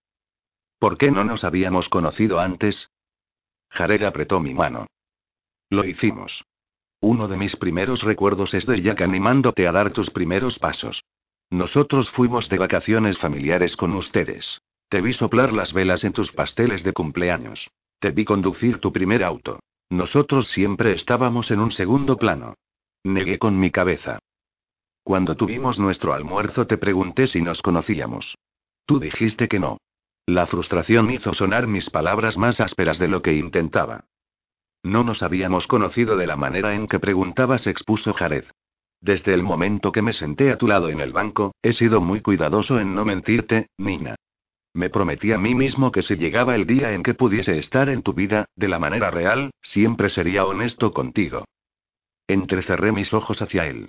¿Por 0.79 0.99
qué 0.99 1.11
no 1.11 1.25
nos 1.25 1.43
habíamos 1.43 1.89
conocido 1.89 2.39
antes? 2.39 2.91
Jared 3.71 4.05
apretó 4.05 4.39
mi 4.39 4.55
mano. 4.55 4.87
Lo 5.69 5.85
hicimos. 5.85 6.45
Uno 7.01 7.27
de 7.27 7.37
mis 7.37 7.57
primeros 7.57 8.05
recuerdos 8.05 8.55
es 8.55 8.67
de 8.67 8.81
Jack 8.81 9.01
animándote 9.01 9.67
a 9.67 9.73
dar 9.73 9.93
tus 9.93 10.11
primeros 10.11 10.61
pasos. 10.61 11.03
Nosotros 11.51 12.09
fuimos 12.11 12.49
de 12.49 12.59
vacaciones 12.59 13.19
familiares 13.19 13.77
con 13.77 13.95
ustedes. 13.95 14.61
Te 14.89 15.01
vi 15.01 15.13
soplar 15.13 15.53
las 15.53 15.73
velas 15.73 16.05
en 16.05 16.13
tus 16.13 16.31
pasteles 16.31 16.85
de 16.85 16.93
cumpleaños. 16.93 17.69
Te 18.01 18.13
vi 18.13 18.25
conducir 18.25 18.79
tu 18.79 18.93
primer 18.93 19.23
auto. 19.23 19.61
Nosotros 19.91 20.49
siempre 20.49 20.93
estábamos 20.93 21.51
en 21.51 21.61
un 21.61 21.71
segundo 21.71 22.17
plano. 22.17 22.55
Negué 23.05 23.39
con 23.39 23.59
mi 23.61 23.71
cabeza. 23.71 24.19
Cuando 25.03 25.37
tuvimos 25.37 25.79
nuestro 25.79 26.15
almuerzo 26.15 26.67
te 26.67 26.79
pregunté 26.79 27.27
si 27.27 27.43
nos 27.43 27.61
conocíamos. 27.61 28.37
Tú 28.87 28.99
dijiste 28.99 29.49
que 29.49 29.61
no. 29.61 29.79
La 30.25 30.47
frustración 30.47 31.11
hizo 31.11 31.35
sonar 31.35 31.67
mis 31.67 31.91
palabras 31.91 32.39
más 32.39 32.61
ásperas 32.61 32.99
de 32.99 33.09
lo 33.09 33.21
que 33.21 33.35
intentaba. 33.35 34.07
No 34.83 35.05
nos 35.05 35.23
habíamos 35.23 35.67
conocido 35.67 36.17
de 36.17 36.27
la 36.27 36.37
manera 36.37 36.75
en 36.75 36.87
que 36.87 37.01
preguntabas, 37.01 37.67
expuso 37.67 38.15
Jared. 38.15 38.45
Desde 39.03 39.35
el 39.35 39.43
momento 39.43 39.93
que 39.93 40.01
me 40.01 40.15
senté 40.15 40.53
a 40.53 40.57
tu 40.57 40.67
lado 40.67 40.89
en 40.89 41.01
el 41.01 41.13
banco, 41.13 41.53
he 41.63 41.75
sido 41.75 42.01
muy 42.01 42.23
cuidadoso 42.23 42.81
en 42.81 42.95
no 42.95 43.05
mentirte, 43.05 43.69
Nina. 43.77 44.17
Me 44.73 44.89
prometí 44.89 45.33
a 45.33 45.39
mí 45.39 45.55
mismo 45.55 45.91
que 45.91 46.03
si 46.03 46.17
llegaba 46.17 46.55
el 46.55 46.67
día 46.67 46.93
en 46.93 47.03
que 47.03 47.15
pudiese 47.15 47.59
estar 47.59 47.89
en 47.89 48.03
tu 48.03 48.13
vida, 48.13 48.47
de 48.55 48.69
la 48.69 48.79
manera 48.79 49.11
real, 49.11 49.51
siempre 49.61 50.09
sería 50.09 50.47
honesto 50.47 50.93
contigo. 50.93 51.45
Entrecerré 52.29 52.93
mis 52.93 53.13
ojos 53.13 53.43
hacia 53.43 53.67
él. 53.67 53.89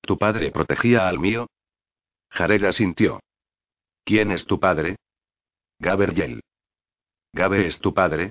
¿Tu 0.00 0.16
padre 0.16 0.50
protegía 0.50 1.06
al 1.08 1.18
mío? 1.18 1.46
Jared 2.30 2.64
asintió. 2.64 3.20
¿Quién 4.04 4.30
es 4.30 4.46
tu 4.46 4.58
padre? 4.58 4.96
Gabriel. 5.78 6.40
Gabe 7.32 7.66
es 7.66 7.78
tu 7.80 7.94
padre. 7.94 8.30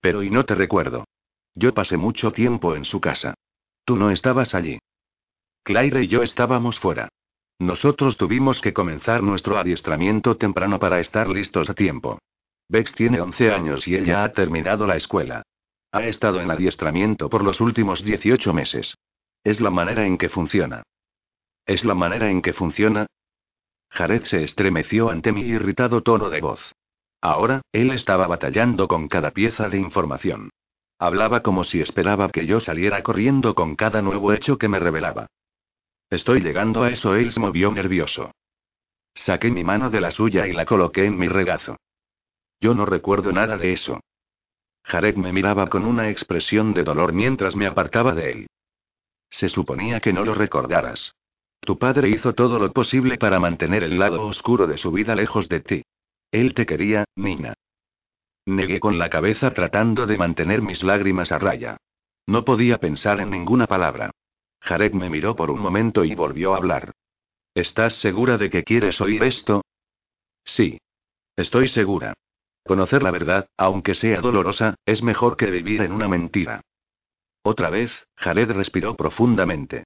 Pero 0.00 0.22
y 0.22 0.30
no 0.30 0.44
te 0.44 0.54
recuerdo. 0.54 1.04
Yo 1.54 1.74
pasé 1.74 1.96
mucho 1.96 2.32
tiempo 2.32 2.74
en 2.74 2.84
su 2.84 3.00
casa. 3.00 3.34
Tú 3.84 3.96
no 3.96 4.10
estabas 4.10 4.54
allí. 4.54 4.78
Claire 5.62 6.04
y 6.04 6.08
yo 6.08 6.22
estábamos 6.22 6.78
fuera. 6.78 7.08
Nosotros 7.60 8.16
tuvimos 8.16 8.62
que 8.62 8.72
comenzar 8.72 9.22
nuestro 9.22 9.58
adiestramiento 9.58 10.38
temprano 10.38 10.80
para 10.80 10.98
estar 10.98 11.28
listos 11.28 11.68
a 11.68 11.74
tiempo. 11.74 12.18
Bex 12.70 12.94
tiene 12.94 13.20
11 13.20 13.52
años 13.52 13.86
y 13.86 13.96
ella 13.96 14.24
ha 14.24 14.32
terminado 14.32 14.86
la 14.86 14.96
escuela. 14.96 15.42
Ha 15.92 16.04
estado 16.04 16.40
en 16.40 16.50
adiestramiento 16.50 17.28
por 17.28 17.44
los 17.44 17.60
últimos 17.60 18.02
18 18.02 18.54
meses. 18.54 18.94
Es 19.44 19.60
la 19.60 19.68
manera 19.68 20.06
en 20.06 20.16
que 20.16 20.30
funciona. 20.30 20.84
¿Es 21.66 21.84
la 21.84 21.94
manera 21.94 22.30
en 22.30 22.40
que 22.40 22.54
funciona? 22.54 23.04
Jared 23.90 24.22
se 24.24 24.42
estremeció 24.42 25.10
ante 25.10 25.30
mi 25.30 25.42
irritado 25.42 26.02
tono 26.02 26.30
de 26.30 26.40
voz. 26.40 26.72
Ahora, 27.20 27.60
él 27.72 27.90
estaba 27.90 28.26
batallando 28.26 28.88
con 28.88 29.06
cada 29.06 29.32
pieza 29.32 29.68
de 29.68 29.78
información. 29.78 30.48
Hablaba 30.98 31.42
como 31.42 31.64
si 31.64 31.82
esperaba 31.82 32.30
que 32.30 32.46
yo 32.46 32.58
saliera 32.60 33.02
corriendo 33.02 33.54
con 33.54 33.76
cada 33.76 34.00
nuevo 34.00 34.32
hecho 34.32 34.56
que 34.56 34.68
me 34.68 34.78
revelaba. 34.78 35.26
Estoy 36.10 36.40
llegando 36.40 36.82
a 36.82 36.90
eso, 36.90 37.14
él 37.14 37.32
se 37.32 37.38
movió 37.38 37.70
nervioso. 37.70 38.32
Saqué 39.14 39.50
mi 39.50 39.62
mano 39.64 39.90
de 39.90 40.00
la 40.00 40.10
suya 40.10 40.46
y 40.46 40.52
la 40.52 40.66
coloqué 40.66 41.04
en 41.04 41.16
mi 41.16 41.28
regazo. 41.28 41.76
Yo 42.60 42.74
no 42.74 42.84
recuerdo 42.84 43.32
nada 43.32 43.56
de 43.56 43.72
eso. 43.72 44.00
Jared 44.82 45.16
me 45.16 45.32
miraba 45.32 45.68
con 45.68 45.84
una 45.84 46.10
expresión 46.10 46.74
de 46.74 46.82
dolor 46.82 47.12
mientras 47.12 47.54
me 47.54 47.66
apartaba 47.66 48.14
de 48.14 48.32
él. 48.32 48.46
Se 49.30 49.48
suponía 49.48 50.00
que 50.00 50.12
no 50.12 50.24
lo 50.24 50.34
recordaras. 50.34 51.14
Tu 51.60 51.78
padre 51.78 52.08
hizo 52.08 52.34
todo 52.34 52.58
lo 52.58 52.72
posible 52.72 53.16
para 53.16 53.38
mantener 53.38 53.84
el 53.84 53.98
lado 53.98 54.26
oscuro 54.26 54.66
de 54.66 54.78
su 54.78 54.90
vida 54.90 55.14
lejos 55.14 55.48
de 55.48 55.60
ti. 55.60 55.82
Él 56.32 56.54
te 56.54 56.66
quería, 56.66 57.04
Nina. 57.14 57.54
Negué 58.46 58.80
con 58.80 58.98
la 58.98 59.10
cabeza 59.10 59.52
tratando 59.52 60.06
de 60.06 60.18
mantener 60.18 60.62
mis 60.62 60.82
lágrimas 60.82 61.30
a 61.30 61.38
raya. 61.38 61.76
No 62.26 62.44
podía 62.44 62.78
pensar 62.78 63.20
en 63.20 63.30
ninguna 63.30 63.66
palabra. 63.66 64.10
Jared 64.60 64.92
me 64.92 65.10
miró 65.10 65.34
por 65.34 65.50
un 65.50 65.60
momento 65.60 66.04
y 66.04 66.14
volvió 66.14 66.54
a 66.54 66.58
hablar. 66.58 66.92
¿Estás 67.54 67.94
segura 67.94 68.38
de 68.38 68.50
que 68.50 68.62
quieres 68.64 69.00
oír 69.00 69.22
esto? 69.24 69.62
Sí. 70.44 70.78
Estoy 71.36 71.68
segura. 71.68 72.14
Conocer 72.64 73.02
la 73.02 73.10
verdad, 73.10 73.48
aunque 73.56 73.94
sea 73.94 74.20
dolorosa, 74.20 74.74
es 74.84 75.02
mejor 75.02 75.36
que 75.36 75.50
vivir 75.50 75.82
en 75.82 75.92
una 75.92 76.08
mentira. 76.08 76.60
Otra 77.42 77.70
vez, 77.70 78.06
Jared 78.16 78.50
respiró 78.52 78.94
profundamente. 78.94 79.84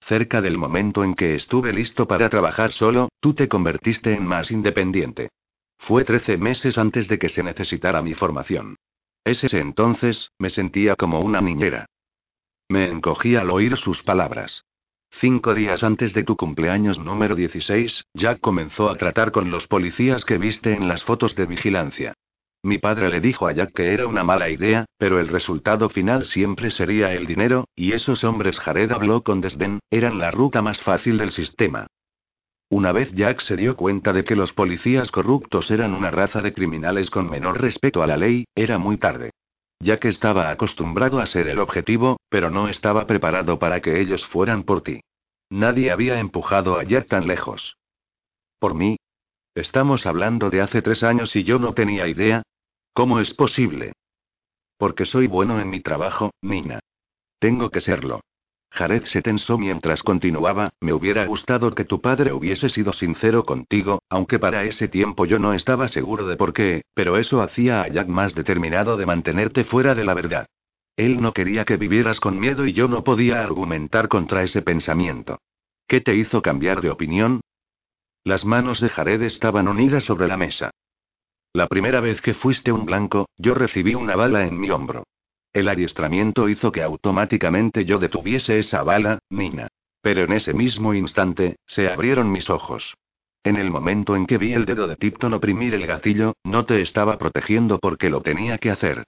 Cerca 0.00 0.42
del 0.42 0.58
momento 0.58 1.04
en 1.04 1.14
que 1.14 1.34
estuve 1.34 1.72
listo 1.72 2.06
para 2.06 2.28
trabajar 2.28 2.72
solo, 2.72 3.08
tú 3.20 3.32
te 3.34 3.48
convertiste 3.48 4.12
en 4.12 4.26
más 4.26 4.50
independiente. 4.50 5.30
Fue 5.78 6.04
trece 6.04 6.36
meses 6.36 6.76
antes 6.76 7.08
de 7.08 7.18
que 7.18 7.28
se 7.28 7.42
necesitara 7.42 8.02
mi 8.02 8.14
formación. 8.14 8.76
Ese 9.24 9.46
entonces, 9.58 10.30
me 10.38 10.50
sentía 10.50 10.96
como 10.96 11.20
una 11.20 11.40
niñera. 11.40 11.86
Me 12.68 12.88
encogí 12.88 13.36
al 13.36 13.50
oír 13.50 13.76
sus 13.76 14.02
palabras. 14.02 14.64
Cinco 15.10 15.54
días 15.54 15.84
antes 15.84 16.14
de 16.14 16.24
tu 16.24 16.36
cumpleaños 16.36 16.98
número 16.98 17.34
16, 17.34 18.06
Jack 18.14 18.40
comenzó 18.40 18.88
a 18.88 18.96
tratar 18.96 19.32
con 19.32 19.50
los 19.50 19.66
policías 19.66 20.24
que 20.24 20.38
viste 20.38 20.72
en 20.72 20.88
las 20.88 21.04
fotos 21.04 21.36
de 21.36 21.46
vigilancia. 21.46 22.14
Mi 22.62 22.78
padre 22.78 23.10
le 23.10 23.20
dijo 23.20 23.46
a 23.46 23.52
Jack 23.52 23.74
que 23.74 23.92
era 23.92 24.06
una 24.06 24.24
mala 24.24 24.48
idea, 24.48 24.86
pero 24.96 25.20
el 25.20 25.28
resultado 25.28 25.90
final 25.90 26.24
siempre 26.24 26.70
sería 26.70 27.12
el 27.12 27.26
dinero, 27.26 27.68
y 27.76 27.92
esos 27.92 28.24
hombres 28.24 28.58
Jared 28.58 28.90
habló 28.90 29.22
con 29.22 29.42
desdén, 29.42 29.80
eran 29.90 30.18
la 30.18 30.30
ruta 30.30 30.62
más 30.62 30.80
fácil 30.80 31.18
del 31.18 31.32
sistema. 31.32 31.86
Una 32.70 32.92
vez 32.92 33.12
Jack 33.12 33.40
se 33.42 33.56
dio 33.56 33.76
cuenta 33.76 34.14
de 34.14 34.24
que 34.24 34.34
los 34.34 34.54
policías 34.54 35.10
corruptos 35.10 35.70
eran 35.70 35.92
una 35.92 36.10
raza 36.10 36.40
de 36.40 36.54
criminales 36.54 37.10
con 37.10 37.28
menor 37.28 37.60
respeto 37.60 38.02
a 38.02 38.06
la 38.06 38.16
ley, 38.16 38.46
era 38.54 38.78
muy 38.78 38.96
tarde. 38.96 39.32
Jack 39.80 40.06
estaba 40.06 40.50
acostumbrado 40.50 41.20
a 41.20 41.26
ser 41.26 41.48
el 41.48 41.58
objetivo, 41.58 42.18
pero 42.28 42.50
no 42.50 42.68
estaba 42.68 43.06
preparado 43.06 43.58
para 43.58 43.80
que 43.80 44.00
ellos 44.00 44.24
fueran 44.26 44.62
por 44.62 44.82
ti. 44.82 45.00
Nadie 45.50 45.90
había 45.90 46.18
empujado 46.18 46.78
a 46.78 46.84
Jack 46.84 47.08
tan 47.08 47.26
lejos. 47.26 47.76
¿Por 48.58 48.74
mí? 48.74 48.96
Estamos 49.54 50.06
hablando 50.06 50.50
de 50.50 50.60
hace 50.62 50.82
tres 50.82 51.02
años 51.02 51.36
y 51.36 51.44
yo 51.44 51.58
no 51.58 51.74
tenía 51.74 52.08
idea. 52.08 52.42
¿Cómo 52.92 53.20
es 53.20 53.34
posible? 53.34 53.92
Porque 54.78 55.04
soy 55.04 55.26
bueno 55.26 55.60
en 55.60 55.70
mi 55.70 55.80
trabajo, 55.80 56.30
Nina. 56.42 56.80
Tengo 57.38 57.70
que 57.70 57.80
serlo. 57.80 58.20
Jared 58.74 59.04
se 59.04 59.22
tensó 59.22 59.56
mientras 59.56 60.02
continuaba, 60.02 60.72
me 60.80 60.92
hubiera 60.92 61.24
gustado 61.26 61.72
que 61.76 61.84
tu 61.84 62.00
padre 62.00 62.32
hubiese 62.32 62.68
sido 62.68 62.92
sincero 62.92 63.44
contigo, 63.44 64.02
aunque 64.08 64.40
para 64.40 64.64
ese 64.64 64.88
tiempo 64.88 65.26
yo 65.26 65.38
no 65.38 65.54
estaba 65.54 65.86
seguro 65.86 66.26
de 66.26 66.36
por 66.36 66.52
qué, 66.52 66.82
pero 66.92 67.16
eso 67.16 67.40
hacía 67.40 67.82
a 67.82 67.88
Jack 67.88 68.08
más 68.08 68.34
determinado 68.34 68.96
de 68.96 69.06
mantenerte 69.06 69.62
fuera 69.62 69.94
de 69.94 70.04
la 70.04 70.14
verdad. 70.14 70.46
Él 70.96 71.20
no 71.20 71.32
quería 71.32 71.64
que 71.64 71.76
vivieras 71.76 72.18
con 72.18 72.40
miedo 72.40 72.66
y 72.66 72.72
yo 72.72 72.88
no 72.88 73.04
podía 73.04 73.42
argumentar 73.42 74.08
contra 74.08 74.42
ese 74.42 74.60
pensamiento. 74.60 75.38
¿Qué 75.86 76.00
te 76.00 76.16
hizo 76.16 76.42
cambiar 76.42 76.80
de 76.80 76.90
opinión? 76.90 77.42
Las 78.24 78.44
manos 78.44 78.80
de 78.80 78.88
Jared 78.88 79.22
estaban 79.22 79.68
unidas 79.68 80.02
sobre 80.02 80.26
la 80.26 80.36
mesa. 80.36 80.72
La 81.52 81.68
primera 81.68 82.00
vez 82.00 82.20
que 82.20 82.34
fuiste 82.34 82.72
un 82.72 82.86
blanco, 82.86 83.28
yo 83.36 83.54
recibí 83.54 83.94
una 83.94 84.16
bala 84.16 84.48
en 84.48 84.58
mi 84.58 84.70
hombro. 84.70 85.04
El 85.54 85.68
adiestramiento 85.68 86.48
hizo 86.48 86.72
que 86.72 86.82
automáticamente 86.82 87.84
yo 87.84 88.00
detuviese 88.00 88.58
esa 88.58 88.82
bala, 88.82 89.20
Nina. 89.30 89.68
Pero 90.02 90.24
en 90.24 90.32
ese 90.32 90.52
mismo 90.52 90.94
instante, 90.94 91.56
se 91.64 91.88
abrieron 91.88 92.30
mis 92.30 92.50
ojos. 92.50 92.96
En 93.44 93.56
el 93.56 93.70
momento 93.70 94.16
en 94.16 94.26
que 94.26 94.36
vi 94.36 94.52
el 94.52 94.64
dedo 94.64 94.88
de 94.88 94.96
Tipton 94.96 95.32
oprimir 95.32 95.74
el 95.74 95.86
gatillo, 95.86 96.34
no 96.42 96.66
te 96.66 96.80
estaba 96.80 97.18
protegiendo 97.18 97.78
porque 97.78 98.10
lo 98.10 98.20
tenía 98.20 98.58
que 98.58 98.72
hacer. 98.72 99.04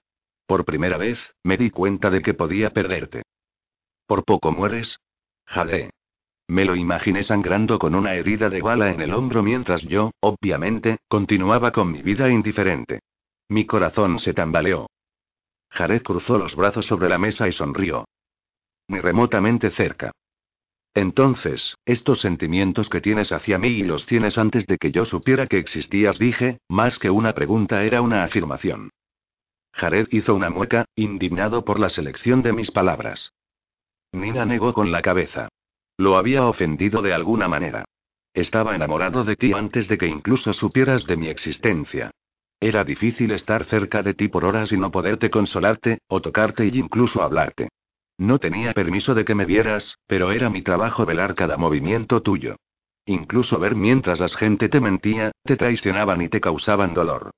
Por 0.46 0.64
primera 0.64 0.98
vez, 0.98 1.34
me 1.42 1.56
di 1.56 1.70
cuenta 1.70 2.10
de 2.10 2.22
que 2.22 2.32
podía 2.32 2.70
perderte. 2.70 3.22
¿Por 4.06 4.24
poco 4.24 4.52
mueres? 4.52 5.00
Jade. 5.46 5.90
Me 6.46 6.64
lo 6.64 6.76
imaginé 6.76 7.24
sangrando 7.24 7.80
con 7.80 7.96
una 7.96 8.14
herida 8.14 8.48
de 8.48 8.62
bala 8.62 8.92
en 8.92 9.00
el 9.00 9.14
hombro 9.14 9.42
mientras 9.42 9.82
yo, 9.82 10.12
obviamente, 10.20 10.98
continuaba 11.08 11.72
con 11.72 11.90
mi 11.90 12.02
vida 12.02 12.30
indiferente. 12.30 13.00
Mi 13.48 13.66
corazón 13.66 14.20
se 14.20 14.32
tambaleó. 14.32 14.85
Jared 15.70 16.02
cruzó 16.02 16.38
los 16.38 16.54
brazos 16.56 16.86
sobre 16.86 17.08
la 17.08 17.18
mesa 17.18 17.48
y 17.48 17.52
sonrió. 17.52 18.06
Ni 18.88 19.00
remotamente 19.00 19.70
cerca. 19.70 20.12
Entonces, 20.94 21.76
estos 21.84 22.20
sentimientos 22.20 22.88
que 22.88 23.02
tienes 23.02 23.30
hacia 23.30 23.58
mí 23.58 23.68
y 23.68 23.82
los 23.82 24.06
tienes 24.06 24.38
antes 24.38 24.66
de 24.66 24.78
que 24.78 24.92
yo 24.92 25.04
supiera 25.04 25.46
que 25.46 25.58
existías, 25.58 26.18
dije, 26.18 26.58
más 26.68 26.98
que 26.98 27.10
una 27.10 27.34
pregunta 27.34 27.84
era 27.84 28.00
una 28.00 28.24
afirmación. 28.24 28.90
Jared 29.72 30.08
hizo 30.10 30.34
una 30.34 30.48
mueca, 30.48 30.86
indignado 30.94 31.66
por 31.66 31.78
la 31.78 31.90
selección 31.90 32.42
de 32.42 32.54
mis 32.54 32.70
palabras. 32.70 33.34
Nina 34.12 34.46
negó 34.46 34.72
con 34.72 34.90
la 34.90 35.02
cabeza. 35.02 35.50
Lo 35.98 36.16
había 36.16 36.46
ofendido 36.46 37.02
de 37.02 37.12
alguna 37.12 37.46
manera. 37.46 37.84
Estaba 38.32 38.74
enamorado 38.74 39.24
de 39.24 39.36
ti 39.36 39.52
antes 39.52 39.88
de 39.88 39.98
que 39.98 40.06
incluso 40.06 40.54
supieras 40.54 41.04
de 41.04 41.18
mi 41.18 41.28
existencia. 41.28 42.10
Era 42.60 42.84
difícil 42.84 43.32
estar 43.32 43.64
cerca 43.64 44.02
de 44.02 44.14
ti 44.14 44.28
por 44.28 44.44
horas 44.44 44.72
y 44.72 44.78
no 44.78 44.90
poderte 44.90 45.28
consolarte, 45.28 45.98
o 46.08 46.20
tocarte 46.22 46.66
y 46.66 46.78
incluso 46.78 47.22
hablarte. 47.22 47.68
No 48.18 48.38
tenía 48.38 48.72
permiso 48.72 49.14
de 49.14 49.26
que 49.26 49.34
me 49.34 49.44
vieras, 49.44 49.98
pero 50.06 50.32
era 50.32 50.48
mi 50.48 50.62
trabajo 50.62 51.04
velar 51.04 51.34
cada 51.34 51.58
movimiento 51.58 52.22
tuyo. 52.22 52.56
Incluso 53.04 53.58
ver 53.58 53.76
mientras 53.76 54.20
la 54.20 54.28
gente 54.28 54.70
te 54.70 54.80
mentía, 54.80 55.32
te 55.44 55.56
traicionaban 55.56 56.22
y 56.22 56.28
te 56.28 56.40
causaban 56.40 56.94
dolor. 56.94 57.30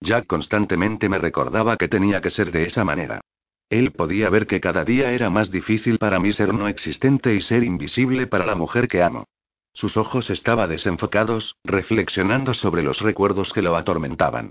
Jack 0.00 0.26
constantemente 0.26 1.08
me 1.08 1.18
recordaba 1.18 1.78
que 1.78 1.88
tenía 1.88 2.20
que 2.20 2.30
ser 2.30 2.52
de 2.52 2.64
esa 2.66 2.84
manera. 2.84 3.22
Él 3.70 3.92
podía 3.92 4.28
ver 4.28 4.46
que 4.46 4.60
cada 4.60 4.84
día 4.84 5.10
era 5.10 5.30
más 5.30 5.50
difícil 5.50 5.98
para 5.98 6.20
mí 6.20 6.32
ser 6.32 6.52
no 6.52 6.68
existente 6.68 7.34
y 7.34 7.40
ser 7.40 7.64
invisible 7.64 8.26
para 8.26 8.44
la 8.44 8.54
mujer 8.54 8.88
que 8.88 9.02
amo. 9.02 9.24
Sus 9.72 9.96
ojos 9.96 10.30
estaban 10.30 10.68
desenfocados, 10.68 11.56
reflexionando 11.64 12.54
sobre 12.54 12.82
los 12.82 13.00
recuerdos 13.00 13.52
que 13.52 13.62
lo 13.62 13.74
atormentaban. 13.74 14.50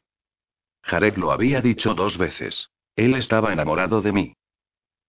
Jared 0.86 1.18
lo 1.18 1.32
había 1.32 1.62
dicho 1.62 1.96
dos 1.96 2.20
veces. 2.20 2.70
Él 2.96 3.16
estaba 3.16 3.52
enamorado 3.52 4.04
de 4.04 4.12
mí. 4.12 4.34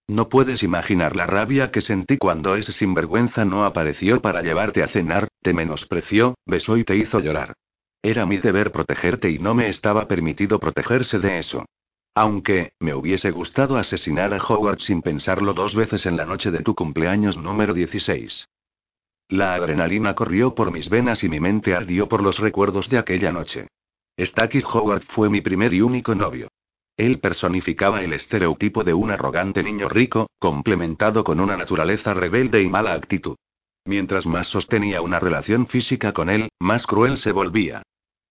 No 0.09 0.31
puedes 0.31 0.63
imaginar 0.63 1.15
la 1.15 1.27
rabia 1.27 1.71
que 1.71 1.83
sentí 1.83 2.17
cuando 2.17 2.57
ese 2.57 2.73
sinvergüenza 2.73 3.45
no 3.45 3.65
apareció 3.65 4.23
para 4.23 4.41
llevarte 4.41 4.83
a 4.83 4.89
cenar, 4.89 5.29
te 5.43 5.53
menospreció, 5.53 6.35
besó 6.47 6.79
y 6.79 6.85
te 6.85 6.97
hizo 6.97 7.21
llorar. 7.21 7.53
Era 8.03 8.25
mi 8.25 8.39
deber 8.39 8.73
protegerte 8.73 9.31
y 9.31 9.39
no 9.39 9.55
me 9.55 9.69
estaba 9.69 10.09
permitido 10.09 10.59
protegerse 10.59 11.19
de 11.19 11.39
eso. 11.39 11.67
Aunque, 12.15 12.73
me 12.81 12.95
hubiese 12.95 13.31
gustado 13.31 13.77
asesinar 13.77 14.33
a 14.33 14.39
Howard 14.39 14.81
sin 14.81 15.03
pensarlo 15.03 15.53
dos 15.53 15.75
veces 15.75 16.07
en 16.07 16.17
la 16.17 16.25
noche 16.25 16.51
de 16.51 16.61
tu 16.61 16.75
cumpleaños 16.75 17.37
número 17.37 17.75
16. 17.75 18.49
La 19.29 19.55
adrenalina 19.55 20.15
corrió 20.15 20.55
por 20.55 20.73
mis 20.73 20.89
venas 20.89 21.23
y 21.23 21.29
mi 21.29 21.41
mente 21.41 21.75
ardió 21.75 22.09
por 22.09 22.23
los 22.23 22.39
recuerdos 22.39 22.89
de 22.89 22.97
aquella 22.97 23.33
noche. 23.33 23.67
Stacky 24.19 24.63
Howard 24.63 25.03
fue 25.09 25.29
mi 25.29 25.43
primer 25.43 25.75
y 25.75 25.83
único 25.83 26.15
novio. 26.15 26.49
Él 26.97 27.19
personificaba 27.19 28.03
el 28.03 28.15
estereotipo 28.15 28.83
de 28.83 28.95
un 28.95 29.11
arrogante 29.11 29.63
niño 29.63 29.89
rico, 29.89 30.31
complementado 30.39 31.23
con 31.23 31.41
una 31.41 31.57
naturaleza 31.57 32.15
rebelde 32.15 32.63
y 32.63 32.69
mala 32.69 32.95
actitud. 32.95 33.37
Mientras 33.85 34.25
más 34.27 34.47
sostenía 34.47 35.03
una 35.03 35.21
relación 35.21 35.67
física 35.67 36.13
con 36.13 36.31
él, 36.31 36.49
más 36.59 36.87
cruel 36.87 37.19
se 37.19 37.33
volvía. 37.33 37.83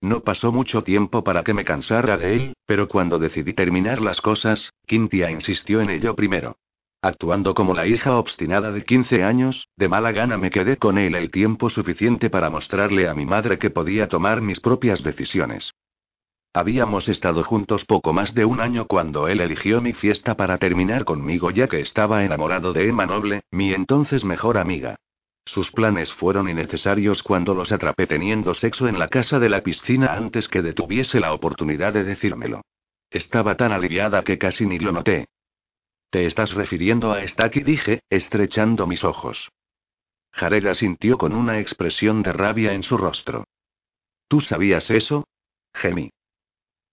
No 0.01 0.21
pasó 0.21 0.51
mucho 0.51 0.83
tiempo 0.83 1.23
para 1.23 1.43
que 1.43 1.53
me 1.53 1.63
cansara 1.63 2.17
de 2.17 2.35
él, 2.35 2.53
pero 2.65 2.87
cuando 2.87 3.19
decidí 3.19 3.53
terminar 3.53 4.01
las 4.01 4.21
cosas, 4.21 4.71
Quintia 4.85 5.29
insistió 5.29 5.81
en 5.81 5.91
ello 5.91 6.15
primero. 6.15 6.57
Actuando 7.05 7.53
como 7.53 7.75
la 7.75 7.85
hija 7.85 8.17
obstinada 8.17 8.71
de 8.71 8.83
15 8.83 9.23
años, 9.23 9.67
de 9.77 9.87
mala 9.87 10.11
gana 10.11 10.39
me 10.39 10.49
quedé 10.49 10.77
con 10.77 10.97
él 10.97 11.13
el 11.13 11.29
tiempo 11.29 11.69
suficiente 11.69 12.31
para 12.31 12.49
mostrarle 12.49 13.07
a 13.07 13.13
mi 13.13 13.27
madre 13.27 13.59
que 13.59 13.69
podía 13.69 14.07
tomar 14.07 14.41
mis 14.41 14.59
propias 14.59 15.03
decisiones. 15.03 15.71
Habíamos 16.51 17.07
estado 17.07 17.43
juntos 17.43 17.85
poco 17.85 18.11
más 18.11 18.33
de 18.33 18.45
un 18.45 18.59
año 18.59 18.87
cuando 18.87 19.27
él 19.27 19.39
eligió 19.39 19.81
mi 19.81 19.93
fiesta 19.93 20.35
para 20.35 20.57
terminar 20.57 21.05
conmigo 21.05 21.51
ya 21.51 21.67
que 21.67 21.79
estaba 21.79 22.23
enamorado 22.23 22.73
de 22.73 22.89
Emma 22.89 23.05
Noble, 23.05 23.43
mi 23.51 23.71
entonces 23.71 24.25
mejor 24.25 24.57
amiga. 24.57 24.95
Sus 25.45 25.69
planes 25.69 26.11
fueron 26.11 26.49
innecesarios 26.49 27.21
cuando 27.21 27.53
los 27.53 27.71
atrapé 27.71 28.07
teniendo 28.07 28.55
sexo 28.55 28.87
en 28.87 28.97
la 28.97 29.09
casa 29.09 29.37
de 29.37 29.49
la 29.49 29.61
piscina 29.61 30.15
antes 30.15 30.47
que 30.47 30.63
detuviese 30.63 31.19
la 31.19 31.35
oportunidad 31.35 31.93
de 31.93 32.03
decírmelo. 32.03 32.61
Estaba 33.11 33.55
tan 33.57 33.73
aliviada 33.73 34.23
que 34.23 34.39
casi 34.39 34.65
ni 34.65 34.79
lo 34.79 34.91
noté. 34.91 35.27
¿Te 36.09 36.25
estás 36.25 36.53
refiriendo 36.53 37.11
a 37.11 37.27
Stacky? 37.27 37.61
dije, 37.61 38.01
estrechando 38.09 38.87
mis 38.87 39.03
ojos. 39.03 39.49
Jared 40.31 40.73
sintió 40.73 41.17
con 41.17 41.33
una 41.33 41.59
expresión 41.59 42.21
de 42.21 42.33
rabia 42.33 42.73
en 42.73 42.83
su 42.83 42.97
rostro. 42.97 43.45
¿Tú 44.27 44.41
sabías 44.41 44.89
eso? 44.89 45.27
Gemí. 45.73 46.11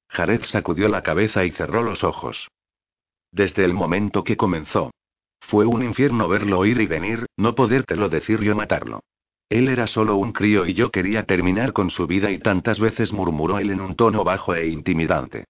Jared 0.08 0.44
sacudió 0.44 0.88
la 0.88 1.02
cabeza 1.02 1.44
y 1.44 1.50
cerró 1.50 1.82
los 1.82 2.04
ojos. 2.04 2.48
Desde 3.32 3.64
el 3.64 3.74
momento 3.74 4.22
que 4.22 4.36
comenzó, 4.36 4.92
fue 5.40 5.66
un 5.66 5.82
infierno 5.82 6.28
verlo 6.28 6.64
ir 6.64 6.80
y 6.80 6.86
venir, 6.86 7.26
no 7.36 7.54
podértelo 7.54 8.08
decir 8.08 8.40
yo 8.40 8.54
matarlo. 8.54 9.00
Él 9.48 9.68
era 9.68 9.86
solo 9.86 10.16
un 10.16 10.32
crío 10.32 10.66
y 10.66 10.74
yo 10.74 10.90
quería 10.90 11.24
terminar 11.24 11.72
con 11.72 11.90
su 11.90 12.06
vida 12.06 12.30
y 12.30 12.38
tantas 12.38 12.78
veces 12.78 13.12
murmuró 13.12 13.58
él 13.58 13.70
en 13.70 13.80
un 13.80 13.96
tono 13.96 14.24
bajo 14.24 14.54
e 14.54 14.68
intimidante. 14.68 15.44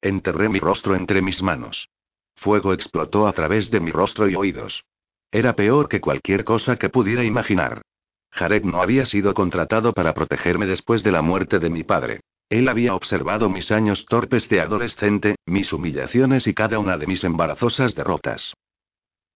Enterré 0.00 0.48
mi 0.48 0.60
rostro 0.60 0.94
entre 0.94 1.22
mis 1.22 1.42
manos. 1.42 1.88
Fuego 2.36 2.72
explotó 2.72 3.26
a 3.26 3.32
través 3.32 3.70
de 3.70 3.80
mi 3.80 3.90
rostro 3.90 4.28
y 4.28 4.34
oídos. 4.34 4.84
Era 5.30 5.54
peor 5.54 5.88
que 5.88 6.00
cualquier 6.00 6.44
cosa 6.44 6.76
que 6.76 6.88
pudiera 6.88 7.24
imaginar. 7.24 7.82
Jared 8.30 8.64
no 8.64 8.82
había 8.82 9.06
sido 9.06 9.34
contratado 9.34 9.92
para 9.92 10.14
protegerme 10.14 10.66
después 10.66 11.02
de 11.02 11.12
la 11.12 11.22
muerte 11.22 11.58
de 11.58 11.70
mi 11.70 11.84
padre. 11.84 12.20
Él 12.48 12.68
había 12.68 12.94
observado 12.94 13.48
mis 13.48 13.72
años 13.72 14.06
torpes 14.06 14.48
de 14.48 14.60
adolescente, 14.60 15.36
mis 15.46 15.72
humillaciones 15.72 16.46
y 16.46 16.54
cada 16.54 16.78
una 16.78 16.96
de 16.96 17.06
mis 17.06 17.24
embarazosas 17.24 17.94
derrotas. 17.94 18.54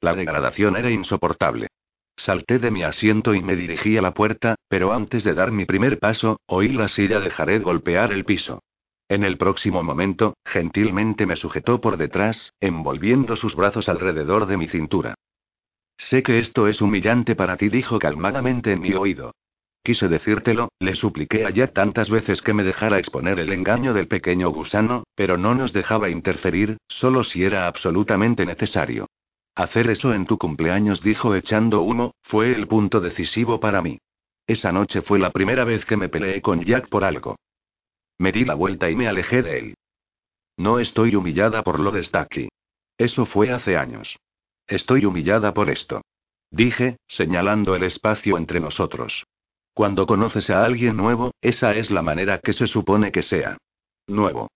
La 0.00 0.14
degradación 0.14 0.76
era 0.76 0.90
insoportable. 0.90 1.68
Salté 2.16 2.58
de 2.58 2.70
mi 2.70 2.82
asiento 2.82 3.34
y 3.34 3.42
me 3.42 3.56
dirigí 3.56 3.96
a 3.96 4.02
la 4.02 4.12
puerta, 4.12 4.56
pero 4.68 4.92
antes 4.92 5.24
de 5.24 5.34
dar 5.34 5.50
mi 5.50 5.64
primer 5.64 5.98
paso, 5.98 6.40
oí 6.46 6.68
la 6.68 6.88
silla 6.88 7.18
de 7.18 7.30
Jared 7.30 7.62
golpear 7.62 8.12
el 8.12 8.24
piso. 8.24 8.62
En 9.10 9.24
el 9.24 9.38
próximo 9.38 9.82
momento, 9.82 10.34
gentilmente 10.44 11.26
me 11.26 11.34
sujetó 11.34 11.80
por 11.80 11.96
detrás, 11.96 12.54
envolviendo 12.60 13.34
sus 13.34 13.56
brazos 13.56 13.88
alrededor 13.88 14.46
de 14.46 14.56
mi 14.56 14.68
cintura. 14.68 15.16
Sé 15.96 16.22
que 16.22 16.38
esto 16.38 16.68
es 16.68 16.80
humillante 16.80 17.34
para 17.34 17.56
ti, 17.56 17.68
dijo 17.68 17.98
calmadamente 17.98 18.70
en 18.70 18.80
mi 18.80 18.92
oído. 18.92 19.34
Quise 19.82 20.06
decírtelo, 20.06 20.68
le 20.78 20.94
supliqué 20.94 21.44
a 21.44 21.50
Jack 21.50 21.72
tantas 21.72 22.08
veces 22.08 22.40
que 22.40 22.54
me 22.54 22.62
dejara 22.62 23.00
exponer 23.00 23.40
el 23.40 23.52
engaño 23.52 23.94
del 23.94 24.06
pequeño 24.06 24.50
gusano, 24.50 25.02
pero 25.16 25.36
no 25.36 25.56
nos 25.56 25.72
dejaba 25.72 26.08
interferir, 26.08 26.76
solo 26.86 27.24
si 27.24 27.42
era 27.42 27.66
absolutamente 27.66 28.46
necesario. 28.46 29.08
Hacer 29.56 29.90
eso 29.90 30.14
en 30.14 30.24
tu 30.24 30.38
cumpleaños, 30.38 31.02
dijo 31.02 31.34
echando 31.34 31.82
humo, 31.82 32.14
fue 32.22 32.54
el 32.54 32.68
punto 32.68 33.00
decisivo 33.00 33.58
para 33.58 33.82
mí. 33.82 33.98
Esa 34.46 34.70
noche 34.70 35.02
fue 35.02 35.18
la 35.18 35.30
primera 35.30 35.64
vez 35.64 35.84
que 35.84 35.96
me 35.96 36.08
peleé 36.08 36.40
con 36.40 36.62
Jack 36.62 36.88
por 36.88 37.02
algo. 37.02 37.34
Me 38.20 38.32
di 38.32 38.44
la 38.44 38.54
vuelta 38.54 38.90
y 38.90 38.96
me 38.96 39.08
alejé 39.08 39.42
de 39.42 39.58
él. 39.58 39.74
No 40.58 40.78
estoy 40.78 41.16
humillada 41.16 41.62
por 41.62 41.80
lo 41.80 41.90
de 41.90 42.04
Stacky. 42.04 42.50
Eso 42.98 43.24
fue 43.24 43.50
hace 43.50 43.78
años. 43.78 44.18
Estoy 44.66 45.06
humillada 45.06 45.54
por 45.54 45.70
esto. 45.70 46.02
Dije, 46.50 46.98
señalando 47.08 47.74
el 47.74 47.82
espacio 47.82 48.36
entre 48.36 48.60
nosotros. 48.60 49.24
Cuando 49.72 50.04
conoces 50.04 50.50
a 50.50 50.62
alguien 50.66 50.98
nuevo, 50.98 51.30
esa 51.40 51.74
es 51.74 51.90
la 51.90 52.02
manera 52.02 52.40
que 52.40 52.52
se 52.52 52.66
supone 52.66 53.10
que 53.10 53.22
sea. 53.22 53.56
Nuevo. 54.06 54.50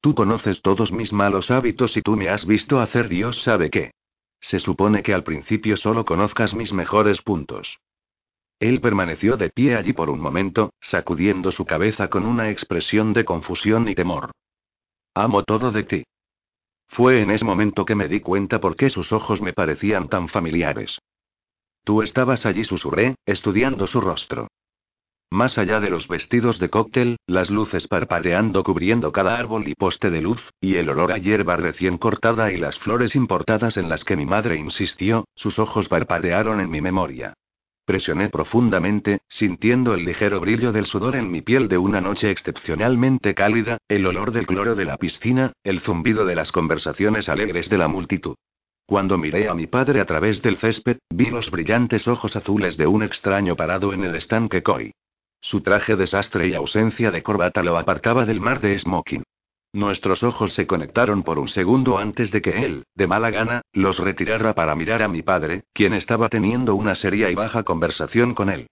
Tú 0.00 0.16
conoces 0.16 0.60
todos 0.60 0.90
mis 0.90 1.12
malos 1.12 1.52
hábitos 1.52 1.96
y 1.96 2.02
tú 2.02 2.16
me 2.16 2.28
has 2.30 2.44
visto 2.44 2.80
hacer 2.80 3.08
Dios 3.08 3.44
sabe 3.44 3.70
qué. 3.70 3.92
Se 4.40 4.58
supone 4.58 5.04
que 5.04 5.14
al 5.14 5.22
principio 5.22 5.76
solo 5.76 6.04
conozcas 6.04 6.52
mis 6.52 6.72
mejores 6.72 7.22
puntos. 7.22 7.78
Él 8.64 8.80
permaneció 8.80 9.36
de 9.36 9.50
pie 9.50 9.76
allí 9.76 9.92
por 9.92 10.08
un 10.08 10.18
momento, 10.18 10.72
sacudiendo 10.80 11.52
su 11.52 11.66
cabeza 11.66 12.08
con 12.08 12.24
una 12.24 12.48
expresión 12.48 13.12
de 13.12 13.26
confusión 13.26 13.90
y 13.90 13.94
temor. 13.94 14.30
Amo 15.14 15.42
todo 15.42 15.70
de 15.70 15.82
ti. 15.82 16.04
Fue 16.88 17.20
en 17.20 17.30
ese 17.30 17.44
momento 17.44 17.84
que 17.84 17.94
me 17.94 18.08
di 18.08 18.20
cuenta 18.20 18.60
por 18.60 18.74
qué 18.74 18.88
sus 18.88 19.12
ojos 19.12 19.42
me 19.42 19.52
parecían 19.52 20.08
tan 20.08 20.28
familiares. 20.28 20.98
Tú 21.84 22.00
estabas 22.00 22.46
allí, 22.46 22.64
susurré, 22.64 23.16
estudiando 23.26 23.86
su 23.86 24.00
rostro. 24.00 24.48
Más 25.30 25.58
allá 25.58 25.78
de 25.80 25.90
los 25.90 26.08
vestidos 26.08 26.58
de 26.58 26.70
cóctel, 26.70 27.18
las 27.26 27.50
luces 27.50 27.86
parpadeando 27.86 28.62
cubriendo 28.62 29.12
cada 29.12 29.36
árbol 29.36 29.68
y 29.68 29.74
poste 29.74 30.08
de 30.08 30.22
luz, 30.22 30.40
y 30.58 30.76
el 30.76 30.88
olor 30.88 31.12
a 31.12 31.18
hierba 31.18 31.56
recién 31.56 31.98
cortada 31.98 32.50
y 32.50 32.56
las 32.56 32.78
flores 32.78 33.14
importadas 33.14 33.76
en 33.76 33.90
las 33.90 34.04
que 34.04 34.16
mi 34.16 34.24
madre 34.24 34.56
insistió, 34.56 35.26
sus 35.34 35.58
ojos 35.58 35.86
parpadearon 35.88 36.62
en 36.62 36.70
mi 36.70 36.80
memoria. 36.80 37.34
Presioné 37.84 38.30
profundamente, 38.30 39.20
sintiendo 39.28 39.92
el 39.92 40.06
ligero 40.06 40.40
brillo 40.40 40.72
del 40.72 40.86
sudor 40.86 41.16
en 41.16 41.30
mi 41.30 41.42
piel 41.42 41.68
de 41.68 41.76
una 41.76 42.00
noche 42.00 42.30
excepcionalmente 42.30 43.34
cálida, 43.34 43.76
el 43.88 44.06
olor 44.06 44.32
del 44.32 44.46
cloro 44.46 44.74
de 44.74 44.86
la 44.86 44.96
piscina, 44.96 45.52
el 45.62 45.80
zumbido 45.80 46.24
de 46.24 46.34
las 46.34 46.50
conversaciones 46.50 47.28
alegres 47.28 47.68
de 47.68 47.76
la 47.76 47.88
multitud. 47.88 48.36
Cuando 48.86 49.18
miré 49.18 49.48
a 49.48 49.54
mi 49.54 49.66
padre 49.66 50.00
a 50.00 50.06
través 50.06 50.40
del 50.40 50.56
césped, 50.56 50.98
vi 51.10 51.26
los 51.26 51.50
brillantes 51.50 52.08
ojos 52.08 52.36
azules 52.36 52.78
de 52.78 52.86
un 52.86 53.02
extraño 53.02 53.54
parado 53.54 53.92
en 53.92 54.04
el 54.04 54.14
estanque 54.14 54.62
Koi. 54.62 54.92
Su 55.40 55.60
traje 55.60 55.94
desastre 55.94 56.48
y 56.48 56.54
ausencia 56.54 57.10
de 57.10 57.22
corbata 57.22 57.62
lo 57.62 57.76
apartaba 57.76 58.24
del 58.24 58.40
mar 58.40 58.60
de 58.60 58.78
smoking. 58.78 59.24
Nuestros 59.74 60.22
ojos 60.22 60.54
se 60.54 60.68
conectaron 60.68 61.24
por 61.24 61.40
un 61.40 61.48
segundo 61.48 61.98
antes 61.98 62.30
de 62.30 62.40
que 62.40 62.64
él, 62.64 62.84
de 62.94 63.08
mala 63.08 63.30
gana, 63.30 63.62
los 63.72 63.98
retirara 63.98 64.54
para 64.54 64.76
mirar 64.76 65.02
a 65.02 65.08
mi 65.08 65.20
padre, 65.22 65.64
quien 65.72 65.94
estaba 65.94 66.28
teniendo 66.28 66.76
una 66.76 66.94
seria 66.94 67.28
y 67.28 67.34
baja 67.34 67.64
conversación 67.64 68.36
con 68.36 68.50
él. 68.50 68.68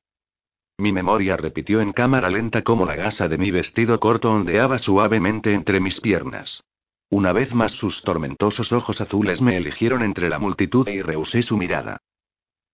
Mi 0.79 0.93
memoria 0.93 1.37
repitió 1.37 1.81
en 1.81 1.93
cámara 1.93 2.31
lenta 2.31 2.63
cómo 2.63 2.87
la 2.87 2.95
gasa 2.95 3.27
de 3.27 3.37
mi 3.37 3.51
vestido 3.51 3.99
corto 3.99 4.31
ondeaba 4.31 4.79
suavemente 4.79 5.53
entre 5.55 5.81
mis 5.81 6.01
piernas. 6.01 6.63
Una 7.11 7.33
vez 7.33 7.53
más 7.53 7.73
sus 7.73 8.03
tormentosos 8.03 8.71
ojos 8.71 9.01
azules 9.01 9.41
me 9.41 9.57
eligieron 9.57 10.05
entre 10.05 10.29
la 10.29 10.39
multitud 10.39 10.87
y 10.87 11.03
rehusé 11.03 11.43
su 11.43 11.57
mirada. 11.57 11.99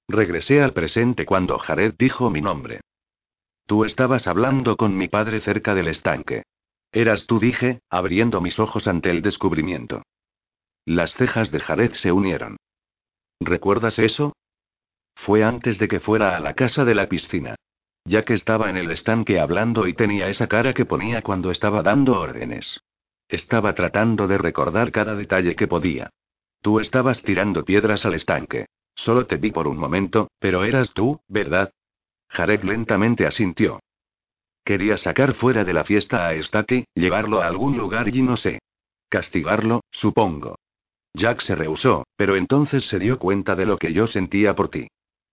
Regresé 0.07 0.61
al 0.61 0.75
presente 0.75 1.25
cuando 1.25 1.59
Jared 1.59 1.95
dijo 1.99 2.29
mi 2.29 2.43
nombre. 2.43 2.83
Tú 3.65 3.87
estabas 3.87 4.27
hablando 4.27 4.77
con 4.77 4.99
mi 4.99 5.09
padre 5.09 5.41
cerca 5.41 5.75
del 5.75 5.89
estanque. 5.89 6.43
Eras 6.93 7.27
tú, 7.27 7.39
dije, 7.39 7.81
abriendo 7.91 8.41
mis 8.41 8.59
ojos 8.59 8.89
ante 8.89 9.11
el 9.11 9.23
descubrimiento. 9.23 10.03
Las 10.85 11.15
cejas 11.15 11.51
de 11.51 11.61
Jared 11.61 11.93
se 11.93 12.13
unieron. 12.13 12.57
¿Recuerdas 13.41 13.99
eso? 13.99 14.33
Fue 15.15 15.45
antes 15.45 15.79
de 15.79 15.89
que 15.89 16.01
fuera 16.01 16.37
a 16.37 16.41
la 16.41 16.55
casa 16.55 16.85
de 16.85 16.95
la 16.95 17.09
piscina. 17.09 17.57
Ya 18.05 18.25
que 18.25 18.35
estaba 18.35 18.71
en 18.71 18.79
el 18.79 18.91
estanque 18.91 19.39
hablando 19.39 19.87
y 19.87 19.93
tenía 19.93 20.29
esa 20.29 20.47
cara 20.47 20.73
que 20.73 20.87
ponía 20.87 21.21
cuando 21.23 21.51
estaba 21.51 21.83
dando 21.83 22.19
órdenes. 22.19 22.81
Estaba 23.29 23.75
tratando 23.75 24.27
de 24.27 24.39
recordar 24.39 24.91
cada 24.91 25.15
detalle 25.15 25.55
que 25.57 25.69
podía. 25.69 26.09
Tú 26.63 26.81
estabas 26.81 27.23
tirando 27.23 27.65
piedras 27.65 28.07
al 28.07 28.15
estanque. 28.15 28.67
Solo 28.95 29.27
te 29.27 29.37
vi 29.37 29.51
por 29.51 29.69
un 29.69 29.77
momento, 29.77 30.29
pero 30.39 30.65
eras 30.65 30.93
tú, 30.95 31.21
¿verdad? 31.29 31.71
Jared 32.29 32.63
lentamente 32.65 33.27
asintió. 33.27 33.81
Quería 34.69 34.99
sacar 34.99 35.33
fuera 35.33 35.65
de 35.65 35.73
la 35.73 35.83
fiesta 35.83 36.29
a 36.29 36.39
Stacky, 36.39 36.85
llevarlo 36.95 37.41
a 37.41 37.47
algún 37.47 37.79
lugar 37.79 38.15
y 38.15 38.21
no 38.21 38.37
sé. 38.37 38.59
Castigarlo, 39.09 39.81
supongo. 39.91 40.57
Jack 41.15 41.41
se 41.41 41.55
rehusó, 41.55 42.07
pero 42.17 42.37
entonces 42.37 42.87
se 42.87 42.99
dio 42.99 43.19
cuenta 43.19 43.57
de 43.57 43.65
lo 43.65 43.79
que 43.79 43.95
yo 43.95 44.07
sentía 44.07 44.55
por 44.55 44.69
ti. 44.69 44.89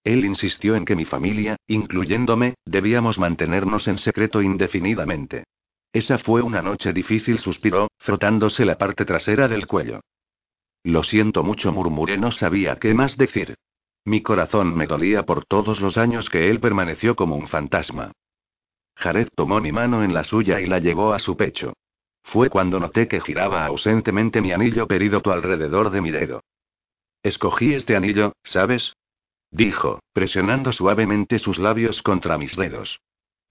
Él 0.05 0.23
insistió 0.23 0.77
en 0.77 0.85
que 0.85 0.95
mi 0.95 1.03
familia, 1.03 1.57
incluyéndome, 1.67 2.53
debíamos 2.63 3.19
mantenernos 3.19 3.89
en 3.89 3.97
secreto 3.97 4.41
indefinidamente. 4.41 5.43
Esa 5.91 6.17
fue 6.17 6.41
una 6.41 6.61
noche 6.61 6.93
difícil, 6.93 7.39
suspiró, 7.39 7.89
frotándose 7.97 8.63
la 8.63 8.77
parte 8.77 9.03
trasera 9.03 9.49
del 9.49 9.67
cuello. 9.67 9.99
Lo 10.81 11.03
siento 11.03 11.43
mucho, 11.43 11.73
murmuré, 11.73 12.17
no 12.17 12.31
sabía 12.31 12.77
qué 12.77 12.93
más 12.93 13.17
decir. 13.17 13.55
Mi 14.05 14.21
corazón 14.21 14.77
me 14.77 14.87
dolía 14.87 15.23
por 15.23 15.43
todos 15.43 15.81
los 15.81 15.97
años 15.97 16.29
que 16.29 16.49
él 16.49 16.61
permaneció 16.61 17.17
como 17.17 17.35
un 17.35 17.49
fantasma. 17.49 18.13
Jared 18.95 19.27
tomó 19.35 19.59
mi 19.59 19.71
mano 19.71 20.03
en 20.03 20.13
la 20.13 20.23
suya 20.23 20.61
y 20.61 20.67
la 20.67 20.79
llevó 20.79 21.13
a 21.13 21.19
su 21.19 21.35
pecho. 21.35 21.73
Fue 22.23 22.49
cuando 22.49 22.79
noté 22.79 23.07
que 23.07 23.21
giraba 23.21 23.65
ausentemente 23.65 24.41
mi 24.41 24.51
anillo 24.51 24.87
perídoto 24.87 25.31
alrededor 25.31 25.91
de 25.91 26.01
mi 26.01 26.11
dedo. 26.11 26.41
Escogí 27.21 27.73
este 27.73 27.95
anillo, 27.95 28.33
¿sabes? 28.43 28.95
Dijo, 29.51 29.99
presionando 30.11 30.71
suavemente 30.71 31.39
sus 31.39 31.59
labios 31.59 32.01
contra 32.01 32.37
mis 32.37 32.55
dedos. 32.55 32.99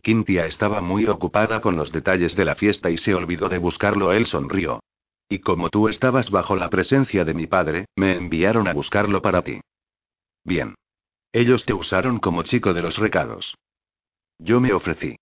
Quintia 0.03 0.47
estaba 0.47 0.81
muy 0.81 1.07
ocupada 1.07 1.61
con 1.61 1.77
los 1.77 1.91
detalles 1.91 2.37
de 2.37 2.45
la 2.45 2.55
fiesta 2.55 2.91
y 2.91 2.99
se 2.99 3.15
olvidó 3.15 3.49
de 3.49 3.59
buscarlo. 3.59 4.13
Él 4.13 4.27
sonrió. 4.27 4.81
Y 5.29 5.39
como 5.39 5.71
tú 5.71 5.89
estabas 5.89 6.31
bajo 6.31 6.57
la 6.57 6.69
presencia 6.69 7.25
de 7.25 7.33
mi 7.33 7.47
padre, 7.47 7.87
me 7.97 8.17
enviaron 8.17 8.69
a 8.69 8.75
buscarlo 8.75 9.23
para 9.23 9.43
ti. 9.43 9.61
Bien. 10.45 10.75
Ellos 11.33 11.65
te 11.65 11.73
usaron 11.73 12.19
como 12.19 12.43
chico 12.43 12.75
de 12.75 12.83
los 12.83 12.99
recados. 12.99 13.57
Yo 14.39 14.61
me 14.61 14.73
ofrecí. 14.73 15.17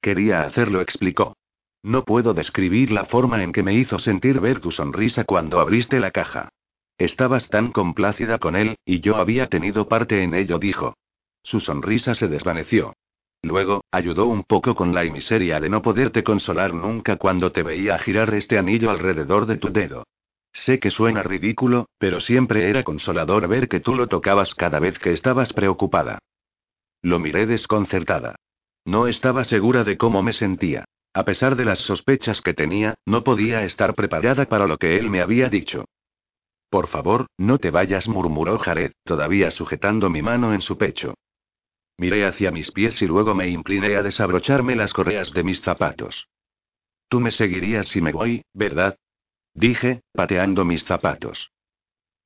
Quería 0.00 0.42
hacerlo, 0.42 0.80
explicó. 0.80 1.36
No 1.82 2.04
puedo 2.04 2.34
describir 2.34 2.90
la 2.90 3.04
forma 3.04 3.42
en 3.42 3.52
que 3.52 3.62
me 3.62 3.74
hizo 3.74 3.98
sentir 3.98 4.40
ver 4.40 4.60
tu 4.60 4.70
sonrisa 4.70 5.24
cuando 5.24 5.60
abriste 5.60 6.00
la 6.00 6.10
caja. 6.10 6.50
Estabas 6.98 7.48
tan 7.48 7.70
complacida 7.70 8.38
con 8.38 8.56
él, 8.56 8.76
y 8.84 9.00
yo 9.00 9.16
había 9.16 9.48
tenido 9.48 9.88
parte 9.88 10.22
en 10.22 10.34
ello, 10.34 10.58
dijo. 10.58 10.96
Su 11.42 11.60
sonrisa 11.60 12.14
se 12.14 12.28
desvaneció. 12.28 12.94
Luego, 13.42 13.84
ayudó 13.92 14.26
un 14.26 14.42
poco 14.42 14.74
con 14.74 14.94
la 14.94 15.04
miseria 15.04 15.60
de 15.60 15.68
no 15.68 15.80
poderte 15.80 16.24
consolar 16.24 16.74
nunca 16.74 17.16
cuando 17.16 17.52
te 17.52 17.62
veía 17.62 17.98
girar 17.98 18.34
este 18.34 18.58
anillo 18.58 18.90
alrededor 18.90 19.46
de 19.46 19.56
tu 19.56 19.72
dedo. 19.72 20.04
Sé 20.52 20.80
que 20.80 20.90
suena 20.90 21.22
ridículo, 21.22 21.86
pero 21.98 22.20
siempre 22.20 22.68
era 22.68 22.82
consolador 22.82 23.46
ver 23.46 23.68
que 23.68 23.78
tú 23.78 23.94
lo 23.94 24.08
tocabas 24.08 24.54
cada 24.56 24.80
vez 24.80 24.98
que 24.98 25.12
estabas 25.12 25.52
preocupada. 25.52 26.18
Lo 27.00 27.20
miré 27.20 27.46
desconcertada. 27.46 28.34
No 28.88 29.06
estaba 29.06 29.44
segura 29.44 29.84
de 29.84 29.98
cómo 29.98 30.22
me 30.22 30.32
sentía. 30.32 30.86
A 31.12 31.26
pesar 31.26 31.56
de 31.56 31.66
las 31.66 31.80
sospechas 31.80 32.40
que 32.40 32.54
tenía, 32.54 32.94
no 33.04 33.22
podía 33.22 33.62
estar 33.64 33.94
preparada 33.94 34.46
para 34.46 34.66
lo 34.66 34.78
que 34.78 34.96
él 34.96 35.10
me 35.10 35.20
había 35.20 35.50
dicho. 35.50 35.84
Por 36.70 36.86
favor, 36.86 37.26
no 37.36 37.58
te 37.58 37.70
vayas, 37.70 38.08
murmuró 38.08 38.58
Jared, 38.58 38.92
todavía 39.04 39.50
sujetando 39.50 40.08
mi 40.08 40.22
mano 40.22 40.54
en 40.54 40.62
su 40.62 40.78
pecho. 40.78 41.12
Miré 41.98 42.24
hacia 42.24 42.50
mis 42.50 42.72
pies 42.72 43.02
y 43.02 43.06
luego 43.06 43.34
me 43.34 43.50
incliné 43.50 43.94
a 43.94 44.02
desabrocharme 44.02 44.74
las 44.74 44.94
correas 44.94 45.34
de 45.34 45.44
mis 45.44 45.60
zapatos. 45.60 46.26
Tú 47.10 47.20
me 47.20 47.30
seguirías 47.30 47.88
si 47.88 48.00
me 48.00 48.12
voy, 48.12 48.40
¿verdad? 48.54 48.96
Dije, 49.52 50.00
pateando 50.14 50.64
mis 50.64 50.82
zapatos. 50.84 51.50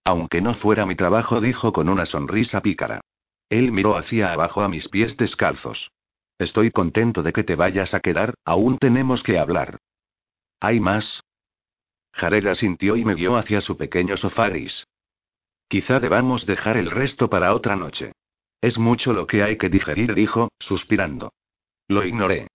Aunque 0.05 0.41
no 0.41 0.55
fuera 0.55 0.87
mi 0.87 0.95
trabajo, 0.95 1.41
dijo 1.41 1.73
con 1.73 1.89
una 1.89 2.07
sonrisa 2.07 2.63
pícara. 2.63 3.01
Él 3.49 3.73
miró 3.73 3.97
hacia 3.97 4.33
abajo 4.33 4.63
a 4.63 4.69
mis 4.69 4.89
pies 4.89 5.17
descalzos. 5.17 5.91
Estoy 6.39 6.71
contento 6.71 7.23
de 7.23 7.33
que 7.33 7.45
te 7.45 7.55
vayas 7.55 7.95
a 7.95 8.01
quedar, 8.01 8.35
aún 8.45 8.79
tenemos 8.79 9.23
que 9.23 9.39
hablar. 9.39 9.79
¿Hay 10.61 10.81
más? 10.81 11.23
Jared 12.13 12.47
asintió 12.47 12.97
y 12.97 13.05
me 13.05 13.15
guió 13.15 13.37
hacia 13.37 13.61
su 13.61 13.77
pequeño 13.77 14.17
sofá 14.17 14.49
gris. 14.49 14.87
Quizá 15.69 16.01
debamos 16.01 16.45
dejar 16.47 16.77
el 16.77 16.91
resto 16.91 17.31
para 17.31 17.55
otra 17.55 17.77
noche. 17.77 18.13
Es 18.61 18.79
mucho 18.79 19.13
lo 19.13 19.27
que 19.27 19.43
hay 19.43 19.57
que 19.57 19.71
digerir, 19.71 20.15
dijo, 20.15 20.51
suspirando. 20.59 21.33
Lo 21.89 22.05
ignoré. 22.05 22.49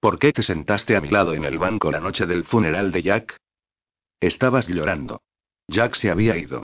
¿Por 0.00 0.18
qué 0.18 0.32
te 0.32 0.42
sentaste 0.42 0.96
a 0.96 1.00
mi 1.00 1.08
lado 1.08 1.34
en 1.34 1.44
el 1.44 1.58
banco 1.58 1.92
la 1.92 2.00
noche 2.00 2.26
del 2.26 2.44
funeral 2.44 2.90
de 2.90 3.02
Jack? 3.02 3.36
Estabas 4.18 4.66
llorando. 4.66 5.20
Jack 5.68 5.94
se 5.94 6.10
había 6.10 6.36
ido. 6.36 6.62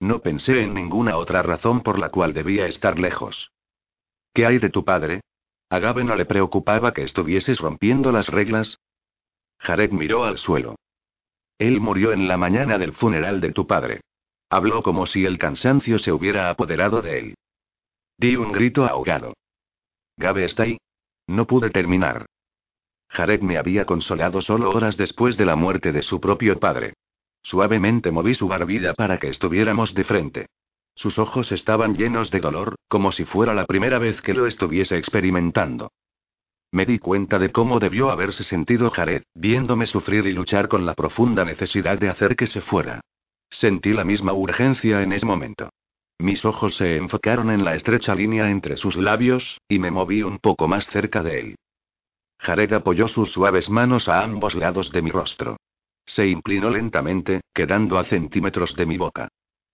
No 0.00 0.22
pensé 0.22 0.62
en 0.62 0.74
ninguna 0.74 1.16
otra 1.16 1.42
razón 1.42 1.82
por 1.82 1.98
la 1.98 2.08
cual 2.10 2.32
debía 2.32 2.66
estar 2.66 2.98
lejos. 2.98 3.52
¿Qué 4.32 4.46
hay 4.46 4.58
de 4.58 4.70
tu 4.70 4.84
padre? 4.84 5.20
¿A 5.70 5.78
Gabe 5.78 6.02
no 6.02 6.16
le 6.16 6.26
preocupaba 6.26 6.92
que 6.92 7.04
estuvieses 7.04 7.60
rompiendo 7.60 8.10
las 8.10 8.26
reglas? 8.26 8.80
Jared 9.58 9.92
miró 9.92 10.24
al 10.24 10.38
suelo. 10.38 10.74
Él 11.58 11.80
murió 11.80 12.12
en 12.12 12.26
la 12.26 12.36
mañana 12.36 12.76
del 12.76 12.92
funeral 12.92 13.40
de 13.40 13.52
tu 13.52 13.68
padre. 13.68 14.00
Habló 14.48 14.82
como 14.82 15.06
si 15.06 15.24
el 15.24 15.38
cansancio 15.38 16.00
se 16.00 16.10
hubiera 16.10 16.50
apoderado 16.50 17.02
de 17.02 17.18
él. 17.20 17.34
Di 18.18 18.34
un 18.34 18.50
grito 18.50 18.84
ahogado. 18.84 19.34
¿Gabe 20.16 20.44
está 20.44 20.64
ahí? 20.64 20.78
No 21.28 21.46
pude 21.46 21.70
terminar. 21.70 22.26
Jared 23.08 23.40
me 23.40 23.56
había 23.56 23.84
consolado 23.86 24.42
solo 24.42 24.70
horas 24.70 24.96
después 24.96 25.36
de 25.36 25.44
la 25.44 25.54
muerte 25.54 25.92
de 25.92 26.02
su 26.02 26.20
propio 26.20 26.58
padre. 26.58 26.94
Suavemente 27.42 28.10
moví 28.10 28.34
su 28.34 28.48
barbilla 28.48 28.92
para 28.94 29.18
que 29.18 29.28
estuviéramos 29.28 29.94
de 29.94 30.04
frente. 30.04 30.46
Sus 30.94 31.18
ojos 31.18 31.52
estaban 31.52 31.96
llenos 31.96 32.30
de 32.30 32.40
dolor, 32.40 32.76
como 32.88 33.12
si 33.12 33.24
fuera 33.24 33.54
la 33.54 33.64
primera 33.64 33.98
vez 33.98 34.20
que 34.22 34.34
lo 34.34 34.46
estuviese 34.46 34.96
experimentando. 34.96 35.92
Me 36.72 36.86
di 36.86 36.98
cuenta 36.98 37.38
de 37.38 37.50
cómo 37.50 37.80
debió 37.80 38.10
haberse 38.10 38.44
sentido 38.44 38.90
Jared, 38.90 39.22
viéndome 39.34 39.86
sufrir 39.86 40.26
y 40.26 40.32
luchar 40.32 40.68
con 40.68 40.86
la 40.86 40.94
profunda 40.94 41.44
necesidad 41.44 41.98
de 41.98 42.08
hacer 42.08 42.36
que 42.36 42.46
se 42.46 42.60
fuera. 42.60 43.00
Sentí 43.50 43.92
la 43.92 44.04
misma 44.04 44.32
urgencia 44.32 45.02
en 45.02 45.12
ese 45.12 45.26
momento. 45.26 45.70
Mis 46.18 46.44
ojos 46.44 46.76
se 46.76 46.96
enfocaron 46.96 47.50
en 47.50 47.64
la 47.64 47.74
estrecha 47.74 48.14
línea 48.14 48.50
entre 48.50 48.76
sus 48.76 48.96
labios, 48.96 49.60
y 49.68 49.78
me 49.78 49.90
moví 49.90 50.22
un 50.22 50.38
poco 50.38 50.68
más 50.68 50.86
cerca 50.86 51.22
de 51.22 51.40
él. 51.40 51.56
Jared 52.38 52.72
apoyó 52.72 53.08
sus 53.08 53.32
suaves 53.32 53.68
manos 53.68 54.08
a 54.08 54.22
ambos 54.22 54.54
lados 54.54 54.92
de 54.92 55.02
mi 55.02 55.10
rostro. 55.10 55.56
Se 56.06 56.26
inclinó 56.26 56.70
lentamente, 56.70 57.40
quedando 57.52 57.98
a 57.98 58.04
centímetros 58.04 58.76
de 58.76 58.86
mi 58.86 58.96
boca. 58.96 59.28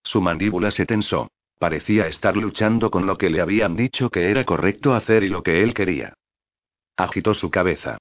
Su 0.07 0.21
mandíbula 0.21 0.71
se 0.71 0.87
tensó. 0.87 1.33
Parecía 1.59 2.07
estar 2.07 2.37
luchando 2.37 2.93
con 2.93 3.07
lo 3.07 3.17
que 3.17 3.29
le 3.29 3.41
habían 3.41 3.75
dicho 3.75 4.09
que 4.09 4.31
era 4.31 4.45
correcto 4.45 4.95
hacer 4.95 5.25
y 5.25 5.29
lo 5.29 5.43
que 5.43 5.65
él 5.65 5.75
quería. 5.75 6.15
Agitó 6.97 7.35
su 7.35 7.51
cabeza. 7.51 7.99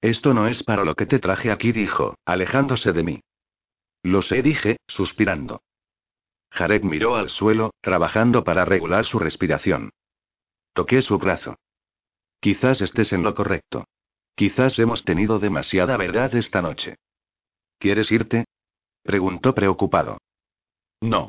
Esto 0.00 0.34
no 0.34 0.46
es 0.46 0.62
para 0.62 0.84
lo 0.84 0.94
que 0.94 1.04
te 1.04 1.18
traje 1.18 1.50
aquí, 1.50 1.72
dijo, 1.72 2.14
alejándose 2.24 2.92
de 2.92 3.02
mí. 3.02 3.20
Lo 4.04 4.22
sé, 4.22 4.40
dije, 4.40 4.76
suspirando. 4.86 5.62
Jared 6.50 6.84
miró 6.84 7.16
al 7.16 7.28
suelo, 7.28 7.72
trabajando 7.80 8.44
para 8.44 8.64
regular 8.64 9.04
su 9.04 9.18
respiración. 9.18 9.90
Toqué 10.74 11.02
su 11.02 11.18
brazo. 11.18 11.56
Quizás 12.38 12.80
estés 12.82 13.12
en 13.12 13.24
lo 13.24 13.34
correcto. 13.34 13.88
Quizás 14.36 14.78
hemos 14.78 15.04
tenido 15.04 15.40
demasiada 15.40 15.96
verdad 15.96 16.32
esta 16.36 16.62
noche. 16.62 16.94
¿Quieres 17.80 18.12
irte? 18.12 18.44
preguntó 19.02 19.56
preocupado. 19.56 20.18
No. 21.00 21.28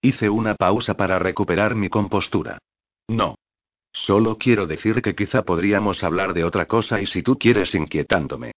Hice 0.00 0.28
una 0.28 0.54
pausa 0.54 0.94
para 0.94 1.18
recuperar 1.18 1.74
mi 1.74 1.88
compostura. 1.88 2.58
No. 3.08 3.36
Solo 3.92 4.38
quiero 4.38 4.66
decir 4.66 5.02
que 5.02 5.14
quizá 5.14 5.42
podríamos 5.42 6.02
hablar 6.02 6.32
de 6.32 6.44
otra 6.44 6.66
cosa 6.66 7.00
y 7.00 7.06
si 7.06 7.22
tú 7.22 7.38
quieres 7.38 7.74
inquietándome. 7.74 8.52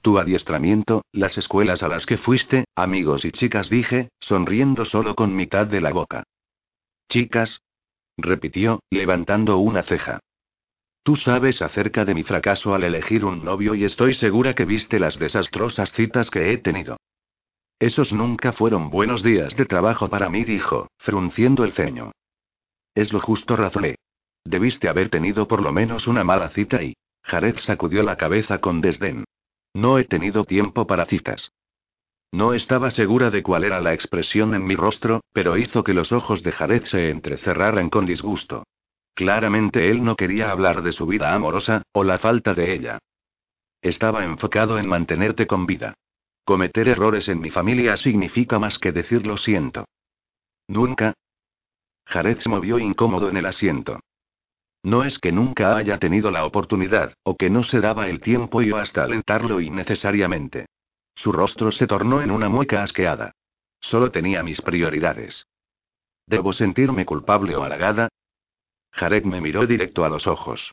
Tu 0.00 0.18
adiestramiento, 0.18 1.04
las 1.12 1.36
escuelas 1.36 1.82
a 1.82 1.88
las 1.88 2.06
que 2.06 2.16
fuiste, 2.16 2.66
amigos 2.76 3.24
y 3.24 3.32
chicas 3.32 3.68
dije, 3.68 4.10
sonriendo 4.20 4.84
solo 4.84 5.16
con 5.16 5.34
mitad 5.34 5.66
de 5.66 5.80
la 5.80 5.92
boca. 5.92 6.22
Chicas, 7.08 7.60
repitió, 8.16 8.80
levantando 8.90 9.58
una 9.58 9.82
ceja. 9.82 10.20
Tú 11.02 11.16
sabes 11.16 11.62
acerca 11.62 12.04
de 12.04 12.14
mi 12.14 12.22
fracaso 12.22 12.74
al 12.74 12.84
elegir 12.84 13.24
un 13.24 13.44
novio 13.44 13.74
y 13.74 13.84
estoy 13.84 14.14
segura 14.14 14.54
que 14.54 14.64
viste 14.64 14.98
las 14.98 15.18
desastrosas 15.18 15.92
citas 15.92 16.30
que 16.30 16.52
he 16.52 16.58
tenido. 16.58 16.96
Esos 17.78 18.12
nunca 18.12 18.52
fueron 18.52 18.88
buenos 18.88 19.22
días 19.22 19.54
de 19.54 19.66
trabajo 19.66 20.08
para 20.08 20.30
mí, 20.30 20.44
dijo, 20.44 20.88
frunciendo 20.96 21.62
el 21.62 21.72
ceño. 21.72 22.12
Es 22.94 23.12
lo 23.12 23.20
justo, 23.20 23.54
razoné. 23.54 23.96
Debiste 24.44 24.88
haber 24.88 25.10
tenido 25.10 25.46
por 25.46 25.60
lo 25.60 25.72
menos 25.72 26.06
una 26.06 26.24
mala 26.24 26.48
cita 26.48 26.82
y... 26.82 26.94
Jared 27.22 27.58
sacudió 27.58 28.02
la 28.02 28.16
cabeza 28.16 28.60
con 28.60 28.80
desdén. 28.80 29.24
No 29.74 29.98
he 29.98 30.04
tenido 30.04 30.44
tiempo 30.44 30.86
para 30.86 31.04
citas. 31.04 31.50
No 32.32 32.54
estaba 32.54 32.90
segura 32.90 33.30
de 33.30 33.42
cuál 33.42 33.64
era 33.64 33.80
la 33.80 33.92
expresión 33.92 34.54
en 34.54 34.64
mi 34.64 34.76
rostro, 34.76 35.20
pero 35.32 35.58
hizo 35.58 35.84
que 35.84 35.92
los 35.92 36.12
ojos 36.12 36.42
de 36.42 36.52
Jared 36.52 36.84
se 36.84 37.10
entrecerraran 37.10 37.90
con 37.90 38.06
disgusto. 38.06 38.64
Claramente 39.14 39.90
él 39.90 40.02
no 40.02 40.16
quería 40.16 40.50
hablar 40.50 40.82
de 40.82 40.92
su 40.92 41.06
vida 41.06 41.34
amorosa, 41.34 41.82
o 41.92 42.04
la 42.04 42.18
falta 42.18 42.54
de 42.54 42.72
ella. 42.72 42.98
Estaba 43.82 44.24
enfocado 44.24 44.78
en 44.78 44.88
mantenerte 44.88 45.46
con 45.46 45.66
vida. 45.66 45.94
Cometer 46.46 46.86
errores 46.86 47.28
en 47.28 47.40
mi 47.40 47.50
familia 47.50 47.96
significa 47.96 48.60
más 48.60 48.78
que 48.78 48.92
decir 48.92 49.26
lo 49.26 49.36
siento. 49.36 49.84
Nunca. 50.68 51.12
Jared 52.04 52.38
se 52.38 52.48
movió 52.48 52.78
incómodo 52.78 53.28
en 53.28 53.36
el 53.36 53.46
asiento. 53.46 53.98
No 54.84 55.02
es 55.02 55.18
que 55.18 55.32
nunca 55.32 55.76
haya 55.76 55.98
tenido 55.98 56.30
la 56.30 56.44
oportunidad, 56.44 57.14
o 57.24 57.36
que 57.36 57.50
no 57.50 57.64
se 57.64 57.80
daba 57.80 58.08
el 58.08 58.20
tiempo 58.20 58.62
yo 58.62 58.76
hasta 58.76 59.02
alentarlo 59.02 59.60
innecesariamente. 59.60 60.66
Su 61.16 61.32
rostro 61.32 61.72
se 61.72 61.88
tornó 61.88 62.22
en 62.22 62.30
una 62.30 62.48
mueca 62.48 62.80
asqueada. 62.84 63.32
Solo 63.80 64.12
tenía 64.12 64.44
mis 64.44 64.62
prioridades. 64.62 65.48
¿Debo 66.28 66.52
sentirme 66.52 67.04
culpable 67.04 67.56
o 67.56 67.64
halagada? 67.64 68.08
Jared 68.92 69.24
me 69.24 69.40
miró 69.40 69.66
directo 69.66 70.04
a 70.04 70.08
los 70.08 70.28
ojos. 70.28 70.72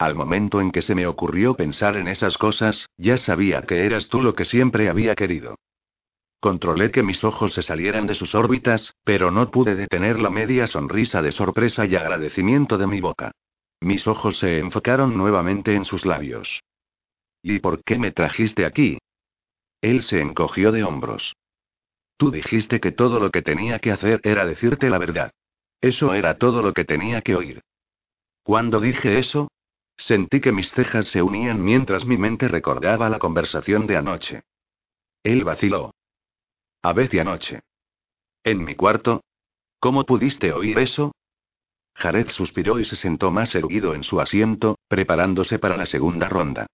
Al 0.00 0.14
momento 0.14 0.62
en 0.62 0.70
que 0.72 0.80
se 0.80 0.94
me 0.94 1.06
ocurrió 1.06 1.52
pensar 1.52 1.98
en 1.98 2.08
esas 2.08 2.38
cosas, 2.38 2.88
ya 2.96 3.18
sabía 3.18 3.60
que 3.60 3.84
eras 3.84 4.08
tú 4.08 4.22
lo 4.22 4.34
que 4.34 4.46
siempre 4.46 4.88
había 4.88 5.14
querido. 5.14 5.56
Controlé 6.40 6.90
que 6.90 7.02
mis 7.02 7.22
ojos 7.22 7.52
se 7.52 7.60
salieran 7.60 8.06
de 8.06 8.14
sus 8.14 8.34
órbitas, 8.34 8.94
pero 9.04 9.30
no 9.30 9.50
pude 9.50 9.74
detener 9.74 10.18
la 10.18 10.30
media 10.30 10.66
sonrisa 10.66 11.20
de 11.20 11.32
sorpresa 11.32 11.84
y 11.84 11.96
agradecimiento 11.96 12.78
de 12.78 12.86
mi 12.86 13.02
boca. 13.02 13.32
Mis 13.82 14.06
ojos 14.06 14.38
se 14.38 14.58
enfocaron 14.58 15.18
nuevamente 15.18 15.74
en 15.74 15.84
sus 15.84 16.06
labios. 16.06 16.62
¿Y 17.42 17.58
por 17.58 17.84
qué 17.84 17.98
me 17.98 18.10
trajiste 18.10 18.64
aquí? 18.64 18.96
Él 19.82 20.02
se 20.02 20.22
encogió 20.22 20.72
de 20.72 20.82
hombros. 20.82 21.36
Tú 22.16 22.30
dijiste 22.30 22.80
que 22.80 22.92
todo 22.92 23.20
lo 23.20 23.30
que 23.30 23.42
tenía 23.42 23.80
que 23.80 23.92
hacer 23.92 24.22
era 24.24 24.46
decirte 24.46 24.88
la 24.88 24.96
verdad. 24.96 25.30
Eso 25.82 26.14
era 26.14 26.38
todo 26.38 26.62
lo 26.62 26.72
que 26.72 26.86
tenía 26.86 27.20
que 27.20 27.36
oír. 27.36 27.60
Cuando 28.42 28.80
dije 28.80 29.18
eso, 29.18 29.50
sentí 30.00 30.40
que 30.40 30.52
mis 30.52 30.72
cejas 30.72 31.06
se 31.06 31.22
unían 31.22 31.62
mientras 31.62 32.04
mi 32.04 32.16
mente 32.16 32.48
recordaba 32.48 33.08
la 33.08 33.18
conversación 33.18 33.86
de 33.86 33.96
anoche. 33.96 34.42
Él 35.22 35.44
vaciló. 35.44 35.94
A 36.82 36.94
de 36.94 37.20
anoche. 37.20 37.60
¿En 38.42 38.64
mi 38.64 38.74
cuarto? 38.74 39.22
¿Cómo 39.78 40.04
pudiste 40.04 40.52
oír 40.52 40.78
eso? 40.78 41.12
Jared 41.94 42.30
suspiró 42.30 42.80
y 42.80 42.84
se 42.86 42.96
sentó 42.96 43.30
más 43.30 43.54
erguido 43.54 43.94
en 43.94 44.02
su 44.02 44.20
asiento, 44.20 44.78
preparándose 44.88 45.58
para 45.58 45.76
la 45.76 45.84
segunda 45.84 46.28
ronda. 46.28 46.66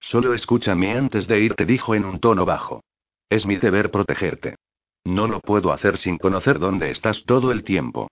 Solo 0.00 0.34
escúchame 0.34 0.92
antes 0.92 1.28
de 1.28 1.40
irte, 1.40 1.66
dijo 1.66 1.94
en 1.94 2.04
un 2.04 2.18
tono 2.18 2.44
bajo. 2.44 2.82
Es 3.28 3.46
mi 3.46 3.56
deber 3.56 3.90
protegerte. 3.90 4.56
No 5.04 5.28
lo 5.28 5.40
puedo 5.40 5.72
hacer 5.72 5.96
sin 5.98 6.18
conocer 6.18 6.58
dónde 6.58 6.90
estás 6.90 7.24
todo 7.24 7.52
el 7.52 7.62
tiempo. 7.62 8.10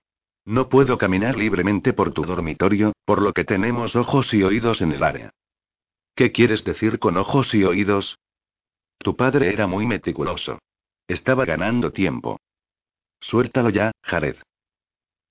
No 0.49 0.71
puedo 0.71 0.97
caminar 0.97 1.37
libremente 1.37 1.93
por 1.93 2.15
tu 2.15 2.25
dormitorio, 2.25 2.95
por 3.05 3.21
lo 3.21 3.35
que 3.35 3.45
tenemos 3.45 3.95
ojos 3.95 4.33
y 4.33 4.43
oídos 4.43 4.81
en 4.81 4.93
el 4.93 5.03
área. 5.03 5.35
¿Qué 6.15 6.33
quieres 6.33 6.65
decir 6.65 6.99
con 6.99 7.19
ojos 7.19 7.53
y 7.53 7.65
oídos? 7.65 8.17
Tu 8.97 9.15
padre 9.15 9.53
era 9.53 9.67
muy 9.67 9.87
meticuloso. 9.87 10.59
Estaba 11.07 11.45
ganando 11.45 11.93
tiempo. 11.93 12.41
Suéltalo 13.21 13.69
ya, 13.69 13.93
Jared. 14.03 14.37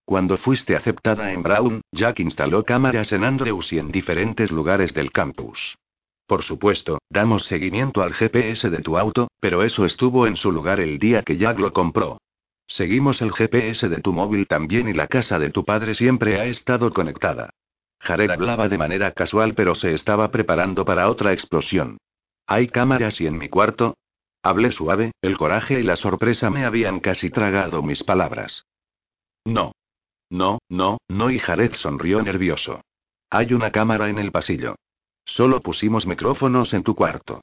Cuando 0.06 0.38
fuiste 0.38 0.76
aceptada 0.76 1.34
en 1.34 1.42
Brown, 1.42 1.82
Jack 1.92 2.20
instaló 2.20 2.64
cámaras 2.64 3.12
en 3.12 3.24
Andrews 3.24 3.74
y 3.74 3.80
en 3.80 3.92
diferentes 3.92 4.52
lugares 4.52 4.94
del 4.94 5.12
campus. 5.12 5.80
Por 6.28 6.44
supuesto, 6.44 7.00
damos 7.10 7.48
seguimiento 7.48 8.04
al 8.04 8.14
GPS 8.14 8.70
de 8.70 8.84
tu 8.84 9.00
auto, 9.00 9.30
pero 9.40 9.64
eso 9.64 9.84
estuvo 9.84 10.28
en 10.28 10.36
su 10.36 10.52
lugar 10.52 10.80
el 10.80 11.00
día 11.00 11.24
que 11.24 11.38
Jack 11.38 11.58
lo 11.58 11.74
compró. 11.74 12.20
Seguimos 12.68 13.22
el 13.22 13.32
GPS 13.32 13.88
de 13.88 14.02
tu 14.02 14.14
móvil 14.14 14.48
también 14.48 14.90
y 14.90 14.94
la 14.94 15.08
casa 15.08 15.40
de 15.40 15.50
tu 15.50 15.64
padre 15.64 15.96
siempre 15.96 16.40
ha 16.40 16.46
estado 16.46 16.92
conectada. 16.92 17.50
Jared 18.00 18.30
hablaba 18.30 18.70
de 18.70 18.78
manera 18.78 19.12
casual 19.12 19.54
pero 19.56 19.74
se 19.74 19.94
estaba 19.94 20.30
preparando 20.30 20.86
para 20.86 21.10
otra 21.10 21.34
explosión. 21.34 21.98
¿Hay 22.46 22.68
cámaras 22.68 23.20
y 23.22 23.28
en 23.28 23.38
mi 23.38 23.50
cuarto? 23.50 23.96
Hablé 24.44 24.72
suave, 24.72 25.12
el 25.22 25.38
coraje 25.38 25.80
y 25.80 25.84
la 25.84 25.96
sorpresa 25.96 26.50
me 26.50 26.66
habían 26.66 27.00
casi 27.00 27.30
tragado 27.30 27.82
mis 27.82 28.04
palabras. 28.04 28.66
No. 29.46 29.74
No, 30.30 30.60
no, 30.70 30.98
no 31.08 31.30
y 31.32 31.40
Jared 31.40 31.74
sonrió 31.76 32.22
nervioso. 32.22 32.82
Hay 33.30 33.54
una 33.54 33.72
cámara 33.72 34.10
en 34.10 34.20
el 34.20 34.32
pasillo. 34.32 34.76
Solo 35.26 35.62
pusimos 35.62 36.06
micrófonos 36.06 36.74
en 36.74 36.84
tu 36.84 36.96
cuarto. 36.96 37.42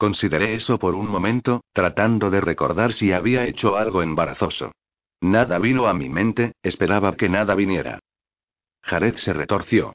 Consideré 0.00 0.54
eso 0.54 0.78
por 0.78 0.94
un 0.94 1.08
momento, 1.08 1.62
tratando 1.74 2.30
de 2.30 2.40
recordar 2.40 2.94
si 2.94 3.12
había 3.12 3.44
hecho 3.44 3.76
algo 3.76 4.00
embarazoso. 4.02 4.72
Nada 5.20 5.58
vino 5.58 5.88
a 5.88 5.92
mi 5.92 6.08
mente, 6.08 6.54
esperaba 6.62 7.16
que 7.16 7.28
nada 7.28 7.54
viniera. 7.54 7.98
Jared 8.82 9.16
se 9.16 9.34
retorció. 9.34 9.92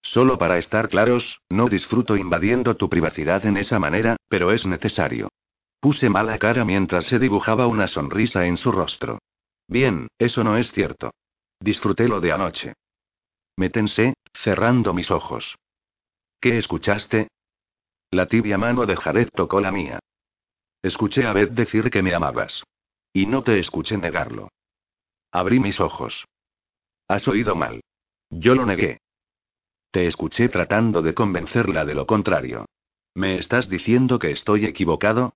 Solo 0.00 0.38
para 0.38 0.58
estar 0.58 0.88
claros, 0.88 1.40
no 1.48 1.68
disfruto 1.68 2.16
invadiendo 2.16 2.76
tu 2.76 2.88
privacidad 2.88 3.44
en 3.46 3.56
esa 3.56 3.80
manera, 3.80 4.14
pero 4.28 4.52
es 4.52 4.64
necesario. 4.64 5.28
Puse 5.80 6.08
mala 6.08 6.38
cara 6.38 6.64
mientras 6.64 7.06
se 7.06 7.18
dibujaba 7.18 7.66
una 7.66 7.88
sonrisa 7.88 8.46
en 8.46 8.56
su 8.56 8.70
rostro. 8.70 9.18
Bien, 9.66 10.06
eso 10.18 10.44
no 10.44 10.56
es 10.56 10.70
cierto. 10.70 11.10
Disfruté 11.58 12.06
lo 12.06 12.20
de 12.20 12.30
anoche. 12.30 12.74
Me 13.56 13.70
tensé, 13.70 14.14
cerrando 14.32 14.94
mis 14.94 15.10
ojos. 15.10 15.56
¿Qué 16.40 16.58
escuchaste? 16.58 17.26
La 18.16 18.24
tibia 18.24 18.56
mano 18.56 18.86
de 18.86 18.96
Jared 18.96 19.28
tocó 19.34 19.60
la 19.60 19.70
mía. 19.70 19.98
Escuché 20.80 21.26
a 21.26 21.34
Beth 21.34 21.50
decir 21.50 21.90
que 21.90 22.02
me 22.02 22.14
amabas. 22.14 22.64
Y 23.12 23.26
no 23.26 23.42
te 23.42 23.58
escuché 23.58 23.98
negarlo. 23.98 24.48
Abrí 25.30 25.60
mis 25.60 25.80
ojos. 25.80 26.24
Has 27.08 27.28
oído 27.28 27.54
mal. 27.54 27.82
Yo 28.30 28.54
lo 28.54 28.64
negué. 28.64 29.02
Te 29.90 30.06
escuché 30.06 30.48
tratando 30.48 31.02
de 31.02 31.12
convencerla 31.12 31.84
de 31.84 31.94
lo 31.94 32.06
contrario. 32.06 32.64
¿Me 33.12 33.36
estás 33.36 33.68
diciendo 33.68 34.18
que 34.18 34.30
estoy 34.30 34.64
equivocado? 34.64 35.34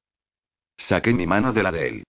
Saqué 0.79 1.13
mi 1.13 1.27
mano 1.27 1.53
de 1.53 1.63
la 1.63 1.73
de 1.73 1.87
él. 1.87 2.05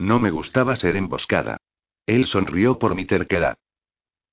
No 0.00 0.18
me 0.18 0.32
gustaba 0.32 0.74
ser 0.74 0.96
emboscada. 0.96 1.58
Él 2.04 2.26
sonrió 2.26 2.80
por 2.80 2.96
mi 2.96 3.04
terquedad. 3.04 3.58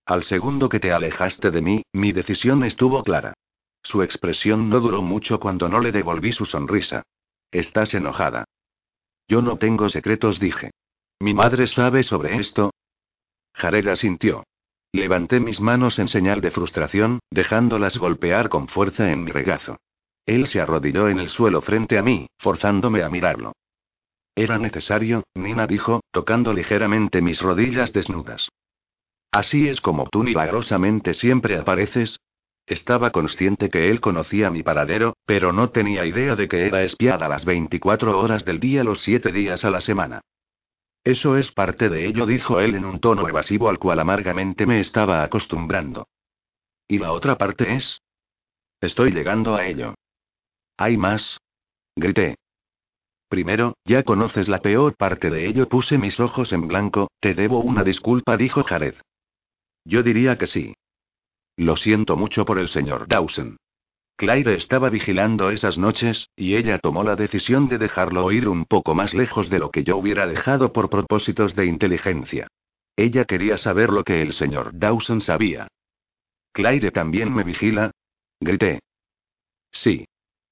Al 0.07 0.23
segundo 0.23 0.69
que 0.69 0.79
te 0.79 0.91
alejaste 0.91 1.51
de 1.51 1.61
mí, 1.61 1.83
mi 1.93 2.13
decisión 2.13 2.63
estuvo 2.63 3.03
clara. 3.03 3.35
Su 3.83 4.01
expresión 4.01 4.69
no 4.69 4.79
duró 4.79 5.01
mucho 5.01 5.39
cuando 5.39 5.67
no 5.69 5.79
le 5.79 5.91
devolví 5.91 6.31
su 6.31 6.45
sonrisa. 6.45 7.03
Estás 7.51 7.93
enojada. 7.93 8.45
Yo 9.27 9.41
no 9.41 9.57
tengo 9.57 9.89
secretos, 9.89 10.39
dije. 10.39 10.71
¿Mi 11.19 11.33
madre 11.33 11.67
sabe 11.67 12.03
sobre 12.03 12.37
esto? 12.37 12.71
Jared 13.53 13.87
asintió. 13.87 14.43
Levanté 14.91 15.39
mis 15.39 15.59
manos 15.59 15.99
en 15.99 16.07
señal 16.07 16.41
de 16.41 16.51
frustración, 16.51 17.19
dejándolas 17.31 17.97
golpear 17.97 18.49
con 18.49 18.67
fuerza 18.67 19.11
en 19.11 19.23
mi 19.23 19.31
regazo. 19.31 19.77
Él 20.25 20.47
se 20.47 20.61
arrodilló 20.61 21.09
en 21.09 21.19
el 21.19 21.29
suelo 21.29 21.61
frente 21.61 21.97
a 21.97 22.01
mí, 22.01 22.27
forzándome 22.37 23.03
a 23.03 23.09
mirarlo. 23.09 23.53
Era 24.35 24.57
necesario, 24.57 25.23
Nina 25.35 25.67
dijo, 25.67 26.01
tocando 26.11 26.53
ligeramente 26.53 27.21
mis 27.21 27.41
rodillas 27.41 27.93
desnudas. 27.93 28.49
Así 29.31 29.67
es 29.67 29.81
como 29.81 30.07
tú 30.09 30.23
milagrosamente 30.23 31.13
siempre 31.13 31.57
apareces. 31.57 32.19
Estaba 32.65 33.11
consciente 33.11 33.69
que 33.69 33.89
él 33.89 33.99
conocía 33.99 34.49
mi 34.49 34.63
paradero, 34.63 35.17
pero 35.25 35.51
no 35.51 35.69
tenía 35.71 36.05
idea 36.05 36.35
de 36.35 36.47
que 36.47 36.65
era 36.65 36.83
espiada 36.83 37.27
las 37.27 37.43
24 37.43 38.17
horas 38.17 38.45
del 38.45 38.59
día 38.59 38.83
los 38.83 39.01
7 39.01 39.31
días 39.31 39.65
a 39.65 39.69
la 39.69 39.81
semana. 39.81 40.21
Eso 41.03 41.35
es 41.37 41.51
parte 41.51 41.89
de 41.89 42.07
ello, 42.07 42.25
dijo 42.25 42.61
él 42.61 42.75
en 42.75 42.85
un 42.85 42.99
tono 43.01 43.27
evasivo 43.27 43.67
al 43.67 43.77
cual 43.77 43.99
amargamente 43.99 44.65
me 44.65 44.79
estaba 44.79 45.23
acostumbrando. 45.23 46.07
¿Y 46.87 46.99
la 46.99 47.11
otra 47.11 47.37
parte 47.37 47.75
es? 47.75 48.01
Estoy 48.79 49.11
llegando 49.11 49.55
a 49.55 49.65
ello. 49.65 49.95
¿Hay 50.77 50.95
más? 50.97 51.39
Grité. 51.95 52.35
Primero, 53.27 53.75
ya 53.83 54.03
conoces 54.03 54.47
la 54.47 54.59
peor 54.59 54.95
parte 54.95 55.29
de 55.29 55.47
ello, 55.47 55.67
puse 55.67 55.97
mis 55.97 56.19
ojos 56.19 56.53
en 56.53 56.67
blanco, 56.67 57.09
te 57.19 57.33
debo 57.33 57.59
una 57.59 57.83
disculpa, 57.83 58.37
dijo 58.37 58.63
Jared. 58.63 58.95
Yo 59.83 60.03
diría 60.03 60.37
que 60.37 60.47
sí. 60.47 60.73
Lo 61.55 61.75
siento 61.75 62.17
mucho 62.17 62.45
por 62.45 62.59
el 62.59 62.67
señor 62.69 63.07
Dawson. 63.07 63.57
Claire 64.15 64.53
estaba 64.55 64.89
vigilando 64.89 65.49
esas 65.49 65.77
noches, 65.77 66.29
y 66.35 66.55
ella 66.55 66.79
tomó 66.79 67.03
la 67.03 67.15
decisión 67.15 67.67
de 67.67 67.77
dejarlo 67.77 68.25
oír 68.25 68.47
un 68.47 68.65
poco 68.65 68.95
más 68.95 69.13
lejos 69.13 69.49
de 69.49 69.59
lo 69.59 69.71
que 69.71 69.83
yo 69.83 69.97
hubiera 69.97 70.27
dejado 70.27 70.71
por 70.71 70.89
propósitos 70.89 71.55
de 71.55 71.65
inteligencia. 71.65 72.47
Ella 72.95 73.25
quería 73.25 73.57
saber 73.57 73.89
lo 73.89 74.03
que 74.03 74.21
el 74.21 74.33
señor 74.33 74.71
Dawson 74.73 75.21
sabía. 75.21 75.67
¿Claire 76.51 76.91
también 76.91 77.33
me 77.33 77.43
vigila? 77.43 77.91
Grité. 78.39 78.79
Sí. 79.71 80.05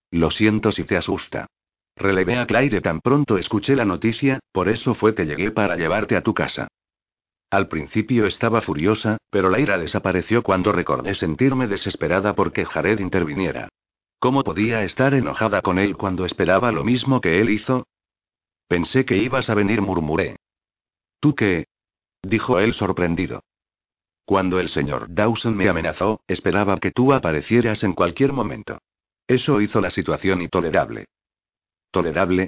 Lo 0.10 0.32
siento 0.32 0.72
si 0.72 0.84
te 0.84 0.98
asusta. 0.98 1.48
Relevé 1.96 2.40
a 2.40 2.48
Claire 2.48 2.82
tan 2.82 3.00
pronto 3.00 3.38
escuché 3.38 3.76
la 3.76 3.86
noticia, 3.86 4.40
por 4.52 4.70
eso 4.70 4.96
fue 4.96 5.14
que 5.14 5.26
llegué 5.26 5.52
para 5.52 5.76
llevarte 5.76 6.16
a 6.16 6.22
tu 6.22 6.34
casa. 6.34 6.68
Al 7.52 7.68
principio 7.68 8.28
estaba 8.28 8.62
furiosa, 8.62 9.18
pero 9.30 9.50
la 9.50 9.60
ira 9.60 9.78
desapareció 9.78 10.42
cuando 10.42 10.72
recordé 10.72 11.16
sentirme 11.16 11.68
desesperada 11.68 12.34
porque 12.34 12.64
Jared 12.64 13.00
interviniera. 13.00 13.68
¿Cómo 14.20 14.46
podía 14.46 14.84
estar 14.84 15.14
enojada 15.14 15.62
con 15.62 15.78
él 15.78 15.98
cuando 15.98 16.26
esperaba 16.26 16.72
lo 16.72 16.86
mismo 16.86 17.20
que 17.20 17.42
él 17.42 17.50
hizo? 17.50 17.88
Pensé 18.70 19.04
que 19.04 19.18
ibas 19.18 19.50
a 19.50 19.56
venir, 19.56 19.82
murmuré. 19.82 20.38
¿Tú 21.20 21.36
qué? 21.36 21.66
dijo 22.22 22.58
él 22.58 22.74
sorprendido. 22.74 23.44
Cuando 24.24 24.62
el 24.62 24.70
señor 24.70 25.08
Dawson 25.10 25.58
me 25.58 25.68
amenazó, 25.68 26.22
esperaba 26.28 26.80
que 26.80 26.92
tú 26.92 27.12
aparecieras 27.12 27.84
en 27.84 27.92
cualquier 27.92 28.32
momento. 28.32 28.78
Eso 29.28 29.60
hizo 29.60 29.82
la 29.82 29.90
situación 29.90 30.42
intolerable. 30.42 31.08
¿Tolerable? 31.92 32.48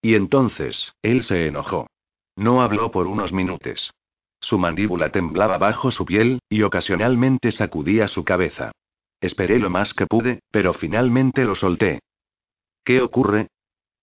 Y 0.00 0.14
entonces, 0.14 0.92
él 1.02 1.24
se 1.24 1.48
enojó. 1.48 1.88
No 2.36 2.62
habló 2.62 2.92
por 2.92 3.08
unos 3.08 3.32
minutos. 3.32 3.92
Su 4.44 4.58
mandíbula 4.58 5.08
temblaba 5.08 5.56
bajo 5.56 5.90
su 5.90 6.04
piel, 6.04 6.38
y 6.50 6.60
ocasionalmente 6.60 7.50
sacudía 7.50 8.08
su 8.08 8.24
cabeza. 8.24 8.72
Esperé 9.18 9.58
lo 9.58 9.70
más 9.70 9.94
que 9.94 10.06
pude, 10.06 10.40
pero 10.50 10.74
finalmente 10.74 11.46
lo 11.46 11.54
solté. 11.54 12.00
¿Qué 12.84 13.00
ocurre? 13.00 13.48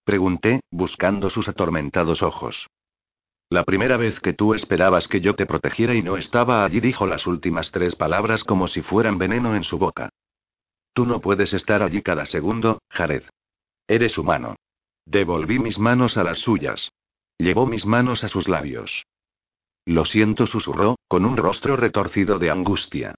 Pregunté, 0.04 0.62
buscando 0.72 1.30
sus 1.30 1.48
atormentados 1.48 2.24
ojos. 2.24 2.66
La 3.52 3.66
primera 3.66 3.98
vez 3.98 4.20
que 4.20 4.34
tú 4.34 4.56
esperabas 4.56 5.08
que 5.08 5.22
yo 5.22 5.36
te 5.36 5.46
protegiera 5.46 5.94
y 5.94 6.02
no 6.02 6.18
estaba 6.18 6.66
allí, 6.66 6.80
dijo 6.80 7.06
las 7.06 7.28
últimas 7.28 7.70
tres 7.70 7.96
palabras 7.96 8.44
como 8.44 8.68
si 8.68 8.82
fueran 8.82 9.20
veneno 9.20 9.56
en 9.56 9.64
su 9.64 9.78
boca. 9.78 10.10
Tú 10.94 11.06
no 11.06 11.22
puedes 11.22 11.54
estar 11.54 11.84
allí 11.84 12.02
cada 12.02 12.26
segundo, 12.26 12.82
Jared. 12.90 13.26
Eres 13.88 14.18
humano. 14.18 14.56
Devolví 15.06 15.60
mis 15.60 15.78
manos 15.78 16.18
a 16.18 16.24
las 16.24 16.40
suyas. 16.40 16.90
Llevó 17.38 17.68
mis 17.68 17.86
manos 17.86 18.24
a 18.24 18.28
sus 18.28 18.48
labios. 18.48 19.04
Lo 19.86 20.06
siento, 20.06 20.46
susurró, 20.46 20.98
con 21.08 21.26
un 21.26 21.38
rostro 21.38 21.76
retorcido 21.76 22.40
de 22.40 22.52
angustia. 22.52 23.16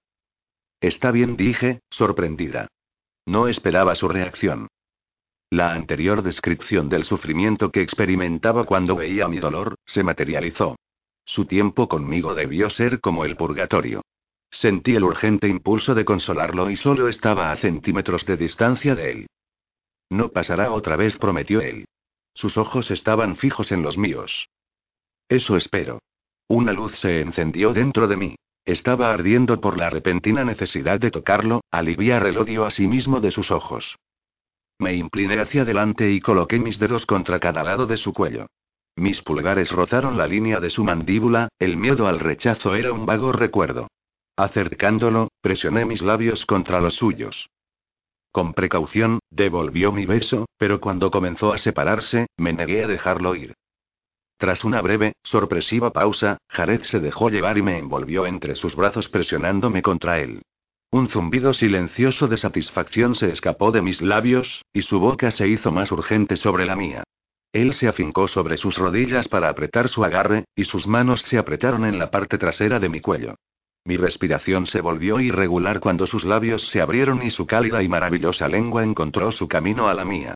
Está 0.80 1.10
bien, 1.10 1.36
dije, 1.36 1.80
sorprendida. 1.90 2.68
No 3.26 3.48
esperaba 3.48 3.94
su 3.94 4.08
reacción. 4.08 4.68
La 5.50 5.72
anterior 5.72 6.22
descripción 6.22 6.88
del 6.88 7.04
sufrimiento 7.04 7.70
que 7.70 7.80
experimentaba 7.80 8.64
cuando 8.64 8.96
veía 8.96 9.28
mi 9.28 9.38
dolor, 9.38 9.76
se 9.86 10.02
materializó. 10.02 10.76
Su 11.24 11.46
tiempo 11.46 11.88
conmigo 11.88 12.34
debió 12.34 12.70
ser 12.70 13.00
como 13.00 13.24
el 13.24 13.36
purgatorio. 13.36 14.02
Sentí 14.50 14.94
el 14.94 15.04
urgente 15.04 15.48
impulso 15.48 15.94
de 15.94 16.04
consolarlo 16.04 16.70
y 16.70 16.76
solo 16.76 17.08
estaba 17.08 17.50
a 17.50 17.56
centímetros 17.56 18.26
de 18.26 18.36
distancia 18.36 18.94
de 18.94 19.10
él. 19.10 19.26
No 20.10 20.30
pasará 20.30 20.72
otra 20.72 20.96
vez, 20.96 21.16
prometió 21.18 21.60
él. 21.60 21.86
Sus 22.34 22.56
ojos 22.56 22.90
estaban 22.90 23.36
fijos 23.36 23.72
en 23.72 23.82
los 23.82 23.96
míos. 23.96 24.48
Eso 25.28 25.56
espero. 25.56 26.00
Una 26.48 26.72
luz 26.72 26.98
se 26.98 27.20
encendió 27.20 27.72
dentro 27.72 28.06
de 28.06 28.16
mí. 28.16 28.36
Estaba 28.64 29.12
ardiendo 29.12 29.60
por 29.60 29.76
la 29.78 29.90
repentina 29.90 30.44
necesidad 30.44 31.00
de 31.00 31.10
tocarlo, 31.10 31.62
aliviar 31.70 32.26
el 32.26 32.38
odio 32.38 32.64
a 32.64 32.70
sí 32.70 32.86
mismo 32.86 33.20
de 33.20 33.30
sus 33.30 33.50
ojos. 33.50 33.96
Me 34.78 34.94
incliné 34.94 35.38
hacia 35.40 35.62
adelante 35.62 36.10
y 36.10 36.20
coloqué 36.20 36.58
mis 36.58 36.78
dedos 36.78 37.06
contra 37.06 37.38
cada 37.38 37.62
lado 37.62 37.86
de 37.86 37.96
su 37.96 38.12
cuello. 38.12 38.46
Mis 38.96 39.22
pulgares 39.22 39.70
rozaron 39.72 40.16
la 40.16 40.26
línea 40.26 40.60
de 40.60 40.70
su 40.70 40.84
mandíbula, 40.84 41.48
el 41.58 41.76
miedo 41.76 42.06
al 42.06 42.20
rechazo 42.20 42.74
era 42.74 42.92
un 42.92 43.06
vago 43.06 43.32
recuerdo. 43.32 43.88
Acercándolo, 44.36 45.28
presioné 45.40 45.84
mis 45.84 46.02
labios 46.02 46.46
contra 46.46 46.80
los 46.80 46.94
suyos. 46.94 47.48
Con 48.32 48.52
precaución, 48.54 49.20
devolvió 49.30 49.92
mi 49.92 50.06
beso, 50.06 50.46
pero 50.58 50.80
cuando 50.80 51.10
comenzó 51.10 51.52
a 51.52 51.58
separarse, 51.58 52.26
me 52.36 52.52
negué 52.52 52.84
a 52.84 52.88
dejarlo 52.88 53.34
ir. 53.36 53.54
Tras 54.44 54.62
una 54.62 54.82
breve, 54.82 55.14
sorpresiva 55.22 55.90
pausa, 55.90 56.36
Jared 56.50 56.82
se 56.82 57.00
dejó 57.00 57.30
llevar 57.30 57.56
y 57.56 57.62
me 57.62 57.78
envolvió 57.78 58.26
entre 58.26 58.56
sus 58.56 58.76
brazos 58.76 59.08
presionándome 59.08 59.80
contra 59.80 60.20
él. 60.20 60.42
Un 60.90 61.08
zumbido 61.08 61.54
silencioso 61.54 62.28
de 62.28 62.36
satisfacción 62.36 63.14
se 63.14 63.30
escapó 63.30 63.72
de 63.72 63.80
mis 63.80 64.02
labios, 64.02 64.62
y 64.74 64.82
su 64.82 65.00
boca 65.00 65.30
se 65.30 65.48
hizo 65.48 65.72
más 65.72 65.90
urgente 65.92 66.36
sobre 66.36 66.66
la 66.66 66.76
mía. 66.76 67.04
Él 67.54 67.72
se 67.72 67.88
afincó 67.88 68.28
sobre 68.28 68.58
sus 68.58 68.76
rodillas 68.76 69.28
para 69.28 69.48
apretar 69.48 69.88
su 69.88 70.04
agarre, 70.04 70.44
y 70.54 70.64
sus 70.64 70.86
manos 70.86 71.22
se 71.22 71.38
apretaron 71.38 71.86
en 71.86 71.98
la 71.98 72.10
parte 72.10 72.36
trasera 72.36 72.78
de 72.78 72.90
mi 72.90 73.00
cuello. 73.00 73.36
Mi 73.86 73.96
respiración 73.96 74.66
se 74.66 74.82
volvió 74.82 75.20
irregular 75.20 75.80
cuando 75.80 76.06
sus 76.06 76.22
labios 76.26 76.68
se 76.68 76.82
abrieron 76.82 77.22
y 77.22 77.30
su 77.30 77.46
cálida 77.46 77.82
y 77.82 77.88
maravillosa 77.88 78.46
lengua 78.46 78.84
encontró 78.84 79.32
su 79.32 79.48
camino 79.48 79.88
a 79.88 79.94
la 79.94 80.04
mía. 80.04 80.34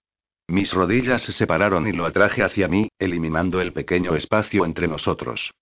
Mis 0.49 0.73
rodillas 0.73 1.23
se 1.23 1.33
separaron 1.33 1.87
y 1.87 1.93
lo 1.93 2.07
atraje 2.07 2.43
hacia 2.43 2.69
mí, 2.69 2.89
eliminando 2.99 3.61
el 3.61 3.75
pequeño 3.75 4.17
espacio 4.17 4.65
entre 4.65 4.89
nosotros. 4.89 5.53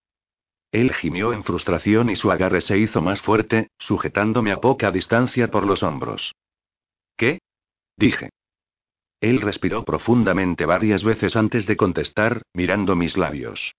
Él 0.70 0.92
gimió 0.94 1.32
en 1.32 1.42
frustración 1.42 2.08
y 2.08 2.14
su 2.16 2.30
agarre 2.30 2.60
se 2.60 2.78
hizo 2.78 3.02
más 3.02 3.20
fuerte, 3.20 3.68
sujetándome 3.78 4.52
a 4.52 4.60
poca 4.60 4.92
distancia 4.92 5.50
por 5.50 5.66
los 5.66 5.82
hombros. 5.82 6.34
¿Qué? 7.16 7.40
dije. 7.96 8.30
Él 9.20 9.40
respiró 9.40 9.84
profundamente 9.84 10.66
varias 10.66 11.02
veces 11.02 11.34
antes 11.34 11.66
de 11.66 11.76
contestar, 11.76 12.42
mirando 12.52 12.94
mis 12.94 13.16
labios. 13.16 13.74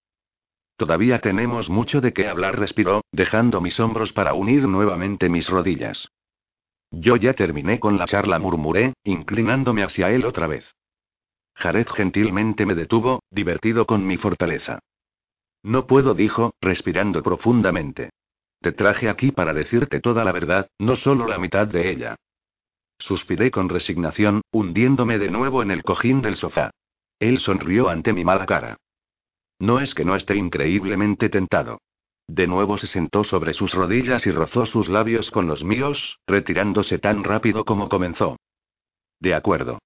Todavía 0.75 1.19
tenemos 1.19 1.69
mucho 1.69 2.01
de 2.01 2.11
qué 2.11 2.27
hablar, 2.27 2.59
respiró, 2.59 3.01
dejando 3.11 3.61
mis 3.61 3.79
hombros 3.79 4.11
para 4.11 4.33
unir 4.33 4.67
nuevamente 4.67 5.29
mis 5.29 5.47
rodillas. 5.49 6.09
Yo 6.91 7.15
ya 7.15 7.33
terminé 7.33 7.79
con 7.79 7.97
la 7.97 8.05
charla, 8.05 8.39
murmuré, 8.39 8.93
inclinándome 9.03 9.83
hacia 9.83 10.11
él 10.11 10.25
otra 10.25 10.47
vez. 10.47 10.76
Jared 11.57 11.87
gentilmente 11.87 12.67
me 12.67 12.75
detuvo, 12.75 13.23
divertido 13.31 13.87
con 13.87 14.05
mi 14.05 14.17
fortaleza. 14.17 14.79
No 15.63 15.87
puedo, 15.87 16.13
dijo, 16.13 16.53
respirando 16.61 17.23
profundamente. 17.23 18.11
Te 18.61 18.71
traje 18.71 19.09
aquí 19.09 19.31
para 19.31 19.53
decirte 19.53 19.99
toda 19.99 20.23
la 20.23 20.31
verdad, 20.31 20.69
no 20.77 20.95
solo 20.95 21.27
la 21.27 21.39
mitad 21.39 21.67
de 21.67 21.89
ella. 21.89 22.15
Suspiré 22.99 23.49
con 23.49 23.69
resignación, 23.69 24.41
hundiéndome 24.51 25.17
de 25.17 25.31
nuevo 25.31 25.63
en 25.63 25.71
el 25.71 25.83
cojín 25.83 26.21
del 26.21 26.35
sofá. 26.35 26.69
Él 27.19 27.39
sonrió 27.39 27.89
ante 27.89 28.13
mi 28.13 28.23
mala 28.23 28.45
cara. 28.45 28.77
No 29.59 29.79
es 29.79 29.95
que 29.95 30.05
no 30.05 30.15
esté 30.15 30.35
increíblemente 30.35 31.29
tentado. 31.29 31.79
De 32.27 32.45
nuevo 32.45 32.77
se 32.77 32.85
sentó 32.85 33.23
sobre 33.23 33.53
sus 33.53 33.73
rodillas 33.73 34.27
y 34.27 34.31
rozó 34.31 34.67
sus 34.67 34.89
labios 34.89 35.31
con 35.31 35.47
los 35.47 35.63
míos, 35.63 36.19
retirándose 36.27 36.99
tan 36.99 37.23
rápido 37.23 37.65
como 37.65 37.89
comenzó. 37.89 38.37
De 39.19 39.33
acuerdo. 39.33 39.79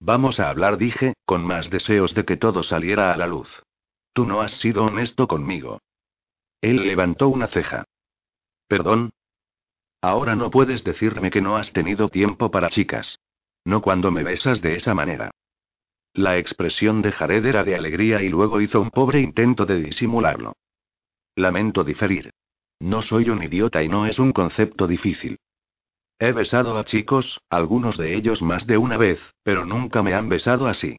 Vamos 0.00 0.40
a 0.40 0.48
hablar, 0.48 0.78
dije, 0.78 1.14
con 1.26 1.44
más 1.44 1.68
deseos 1.68 2.14
de 2.14 2.24
que 2.24 2.38
todo 2.38 2.62
saliera 2.62 3.12
a 3.12 3.16
la 3.18 3.26
luz. 3.26 3.62
Tú 4.14 4.24
no 4.24 4.40
has 4.40 4.52
sido 4.52 4.84
honesto 4.84 5.28
conmigo. 5.28 5.80
Él 6.62 6.86
levantó 6.86 7.28
una 7.28 7.46
ceja. 7.46 7.84
¿Perdón? 8.66 9.12
Ahora 10.00 10.34
no 10.34 10.50
puedes 10.50 10.84
decirme 10.84 11.30
que 11.30 11.42
no 11.42 11.56
has 11.56 11.72
tenido 11.72 12.08
tiempo 12.08 12.50
para 12.50 12.70
chicas. 12.70 13.18
No 13.64 13.82
cuando 13.82 14.10
me 14.10 14.24
besas 14.24 14.62
de 14.62 14.76
esa 14.76 14.94
manera. 14.94 15.30
La 16.14 16.38
expresión 16.38 17.02
de 17.02 17.12
Jared 17.12 17.44
era 17.44 17.62
de 17.62 17.76
alegría 17.76 18.22
y 18.22 18.30
luego 18.30 18.60
hizo 18.60 18.80
un 18.80 18.90
pobre 18.90 19.20
intento 19.20 19.66
de 19.66 19.82
disimularlo. 19.82 20.54
Lamento 21.36 21.84
diferir. 21.84 22.30
No 22.80 23.02
soy 23.02 23.28
un 23.28 23.42
idiota 23.42 23.82
y 23.82 23.88
no 23.88 24.06
es 24.06 24.18
un 24.18 24.32
concepto 24.32 24.86
difícil. 24.86 25.38
He 26.22 26.32
besado 26.32 26.76
a 26.76 26.84
chicos, 26.84 27.40
algunos 27.48 27.96
de 27.96 28.14
ellos 28.14 28.42
más 28.42 28.66
de 28.66 28.76
una 28.76 28.98
vez, 28.98 29.18
pero 29.42 29.64
nunca 29.64 30.02
me 30.02 30.12
han 30.12 30.28
besado 30.28 30.66
así. 30.66 30.98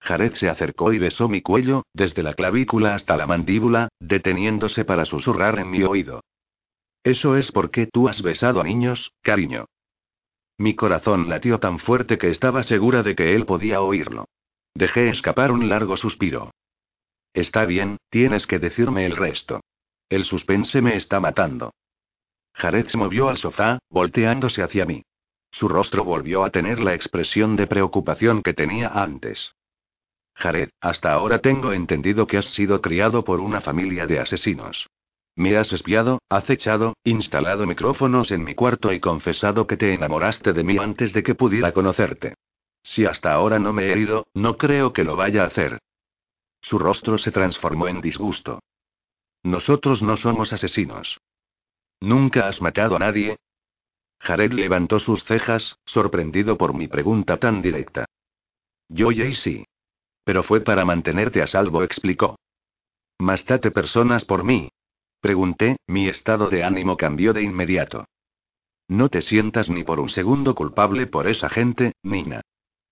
Jared 0.00 0.32
se 0.32 0.48
acercó 0.48 0.94
y 0.94 0.98
besó 0.98 1.28
mi 1.28 1.42
cuello, 1.42 1.82
desde 1.92 2.22
la 2.22 2.32
clavícula 2.32 2.94
hasta 2.94 3.18
la 3.18 3.26
mandíbula, 3.26 3.90
deteniéndose 4.00 4.86
para 4.86 5.04
susurrar 5.04 5.58
en 5.58 5.70
mi 5.70 5.82
oído. 5.82 6.22
Eso 7.04 7.36
es 7.36 7.52
porque 7.52 7.86
tú 7.86 8.08
has 8.08 8.22
besado 8.22 8.62
a 8.62 8.64
niños, 8.64 9.12
cariño. 9.20 9.66
Mi 10.56 10.74
corazón 10.74 11.28
latió 11.28 11.60
tan 11.60 11.78
fuerte 11.78 12.16
que 12.16 12.30
estaba 12.30 12.62
segura 12.62 13.02
de 13.02 13.14
que 13.14 13.34
él 13.34 13.44
podía 13.44 13.82
oírlo. 13.82 14.24
Dejé 14.74 15.10
escapar 15.10 15.52
un 15.52 15.68
largo 15.68 15.98
suspiro. 15.98 16.50
Está 17.34 17.66
bien, 17.66 17.98
tienes 18.08 18.46
que 18.46 18.58
decirme 18.58 19.04
el 19.04 19.18
resto. 19.18 19.60
El 20.08 20.24
suspense 20.24 20.80
me 20.80 20.96
está 20.96 21.20
matando. 21.20 21.72
Jared 22.60 22.88
se 22.88 22.98
movió 22.98 23.30
al 23.30 23.38
sofá, 23.38 23.78
volteándose 23.88 24.62
hacia 24.62 24.84
mí. 24.84 25.02
Su 25.50 25.66
rostro 25.66 26.04
volvió 26.04 26.44
a 26.44 26.50
tener 26.50 26.78
la 26.78 26.92
expresión 26.92 27.56
de 27.56 27.66
preocupación 27.66 28.42
que 28.42 28.52
tenía 28.52 28.88
antes. 28.88 29.54
Jared, 30.34 30.68
hasta 30.78 31.10
ahora 31.10 31.38
tengo 31.38 31.72
entendido 31.72 32.26
que 32.26 32.36
has 32.36 32.44
sido 32.50 32.82
criado 32.82 33.24
por 33.24 33.40
una 33.40 33.62
familia 33.62 34.06
de 34.06 34.20
asesinos. 34.20 34.90
Me 35.36 35.56
has 35.56 35.72
espiado, 35.72 36.20
acechado, 36.28 36.98
instalado 37.02 37.66
micrófonos 37.66 38.30
en 38.30 38.44
mi 38.44 38.54
cuarto 38.54 38.92
y 38.92 39.00
confesado 39.00 39.66
que 39.66 39.78
te 39.78 39.94
enamoraste 39.94 40.52
de 40.52 40.62
mí 40.62 40.76
antes 40.76 41.14
de 41.14 41.22
que 41.22 41.34
pudiera 41.34 41.72
conocerte. 41.72 42.34
Si 42.82 43.06
hasta 43.06 43.32
ahora 43.32 43.58
no 43.58 43.72
me 43.72 43.84
he 43.84 43.92
herido, 43.92 44.26
no 44.34 44.58
creo 44.58 44.92
que 44.92 45.04
lo 45.04 45.16
vaya 45.16 45.44
a 45.44 45.46
hacer. 45.46 45.78
Su 46.60 46.78
rostro 46.78 47.16
se 47.16 47.32
transformó 47.32 47.88
en 47.88 48.02
disgusto. 48.02 48.60
Nosotros 49.42 50.02
no 50.02 50.18
somos 50.18 50.52
asesinos. 50.52 51.18
¿Nunca 52.00 52.48
has 52.48 52.60
matado 52.60 52.96
a 52.96 52.98
nadie? 52.98 53.36
Jared 54.18 54.52
levantó 54.52 54.98
sus 54.98 55.24
cejas, 55.24 55.78
sorprendido 55.84 56.58
por 56.58 56.74
mi 56.74 56.88
pregunta 56.88 57.38
tan 57.38 57.62
directa. 57.62 58.06
Yo 58.88 59.10
y 59.12 59.34
sí. 59.34 59.66
Pero 60.24 60.42
fue 60.42 60.60
para 60.60 60.84
mantenerte 60.84 61.42
a 61.42 61.46
salvo, 61.46 61.82
explicó. 61.82 62.38
Mastate 63.18 63.70
personas 63.70 64.24
por 64.24 64.44
mí, 64.44 64.70
Pregunté, 65.20 65.76
mi 65.86 66.08
estado 66.08 66.48
de 66.48 66.64
ánimo 66.64 66.96
cambió 66.96 67.34
de 67.34 67.42
inmediato. 67.42 68.06
No 68.88 69.10
te 69.10 69.20
sientas 69.20 69.68
ni 69.68 69.84
por 69.84 70.00
un 70.00 70.08
segundo 70.08 70.54
culpable 70.54 71.06
por 71.06 71.28
esa 71.28 71.48
gente, 71.50 71.92
Nina. 72.02 72.40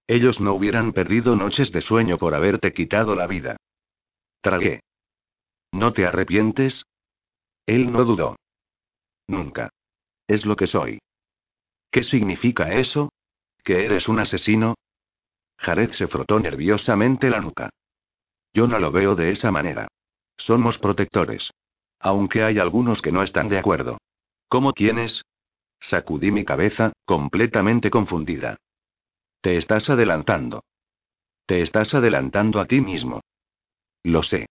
Ellos 0.07 0.39
no 0.41 0.53
hubieran 0.55 0.93
perdido 0.93 1.37
noches 1.37 1.73
de 1.73 1.81
sueño 1.81 2.19
por 2.19 2.35
haberte 2.35 2.73
quitado 2.73 3.15
la 3.15 3.27
vida. 3.27 3.57
Tragué. 4.43 4.81
¿No 5.73 5.93
te 5.93 6.07
arrepientes? 6.07 6.85
Él 7.67 7.91
no 7.93 8.05
dudó. 8.05 8.37
Nunca. 9.29 9.71
Es 10.27 10.45
lo 10.45 10.57
que 10.57 10.67
soy. 10.67 10.99
¿Qué 11.91 12.03
significa 12.03 12.73
eso? 12.73 13.13
¿Que 13.63 13.85
eres 13.85 14.09
un 14.09 14.19
asesino? 14.19 14.75
Jared 15.59 15.93
se 15.93 16.09
frotó 16.09 16.39
nerviosamente 16.41 17.31
la 17.31 17.41
nuca. 17.41 17.71
Yo 18.53 18.67
no 18.67 18.79
lo 18.79 18.91
veo 18.91 19.15
de 19.15 19.31
esa 19.31 19.51
manera. 19.51 19.89
Somos 20.37 20.79
protectores. 20.79 21.51
Aunque 22.01 22.43
hay 22.43 22.59
algunos 22.59 23.03
que 23.03 23.13
no 23.13 23.23
están 23.23 23.49
de 23.49 23.59
acuerdo. 23.59 23.99
¿Cómo 24.49 24.73
tienes? 24.73 25.25
Sacudí 25.81 26.31
mi 26.31 26.45
cabeza, 26.45 26.93
completamente 27.05 27.91
confundida. 27.91 28.57
Te 29.41 29.57
estás 29.57 29.91
adelantando. 29.91 30.65
Te 31.47 31.63
estás 31.63 31.95
adelantando 31.95 32.61
a 32.61 32.67
ti 32.67 32.81
mismo. 32.81 33.21
Lo 34.03 34.23
sé. 34.23 34.47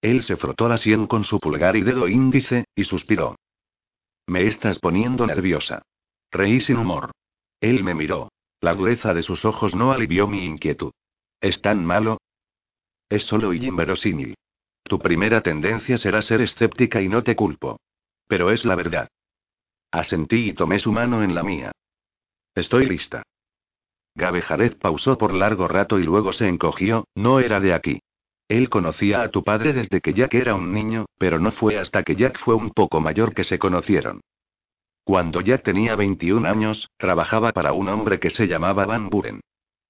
Él 0.00 0.22
se 0.22 0.36
frotó 0.36 0.68
la 0.68 0.76
sien 0.76 1.06
con 1.06 1.24
su 1.24 1.38
pulgar 1.40 1.76
y 1.76 1.82
dedo 1.82 2.08
índice, 2.08 2.64
y 2.74 2.84
suspiró. 2.84 3.36
Me 4.26 4.46
estás 4.46 4.78
poniendo 4.78 5.26
nerviosa. 5.26 5.82
Reí 6.30 6.60
sin 6.60 6.78
humor. 6.78 7.12
Él 7.60 7.84
me 7.84 7.94
miró. 7.94 8.30
La 8.60 8.74
dureza 8.74 9.14
de 9.14 9.22
sus 9.22 9.44
ojos 9.44 9.74
no 9.74 9.92
alivió 9.92 10.26
mi 10.26 10.44
inquietud. 10.44 10.92
¿Es 11.40 11.60
tan 11.60 11.84
malo? 11.84 12.18
Es 13.08 13.24
solo 13.24 13.52
y 13.52 13.64
inverosímil. 13.64 14.34
Tu 14.82 14.98
primera 14.98 15.40
tendencia 15.40 15.98
será 15.98 16.22
ser 16.22 16.40
escéptica 16.40 17.00
y 17.00 17.08
no 17.08 17.22
te 17.22 17.36
culpo. 17.36 17.78
Pero 18.26 18.50
es 18.50 18.64
la 18.64 18.74
verdad. 18.74 19.08
Asentí 19.90 20.50
y 20.50 20.52
tomé 20.52 20.80
su 20.80 20.92
mano 20.92 21.22
en 21.22 21.34
la 21.34 21.42
mía. 21.42 21.72
Estoy 22.54 22.86
lista. 22.86 23.22
Gabe 24.14 24.42
Jared 24.42 24.78
pausó 24.78 25.18
por 25.18 25.34
largo 25.34 25.68
rato 25.68 25.98
y 25.98 26.04
luego 26.04 26.32
se 26.32 26.48
encogió, 26.48 27.04
no 27.14 27.38
era 27.38 27.60
de 27.60 27.74
aquí. 27.74 28.00
Él 28.48 28.68
conocía 28.68 29.22
a 29.22 29.30
tu 29.30 29.42
padre 29.42 29.72
desde 29.72 30.00
que 30.00 30.14
Jack 30.14 30.34
era 30.34 30.54
un 30.54 30.72
niño, 30.72 31.06
pero 31.18 31.38
no 31.38 31.50
fue 31.50 31.78
hasta 31.78 32.04
que 32.04 32.14
Jack 32.14 32.38
fue 32.38 32.54
un 32.54 32.70
poco 32.70 33.00
mayor 33.00 33.34
que 33.34 33.44
se 33.44 33.58
conocieron. 33.58 34.20
Cuando 35.04 35.40
Jack 35.40 35.62
tenía 35.62 35.96
21 35.96 36.48
años, 36.48 36.88
trabajaba 36.96 37.52
para 37.52 37.72
un 37.72 37.88
hombre 37.88 38.20
que 38.20 38.30
se 38.30 38.46
llamaba 38.46 38.86
Van 38.86 39.08
Buren. 39.08 39.40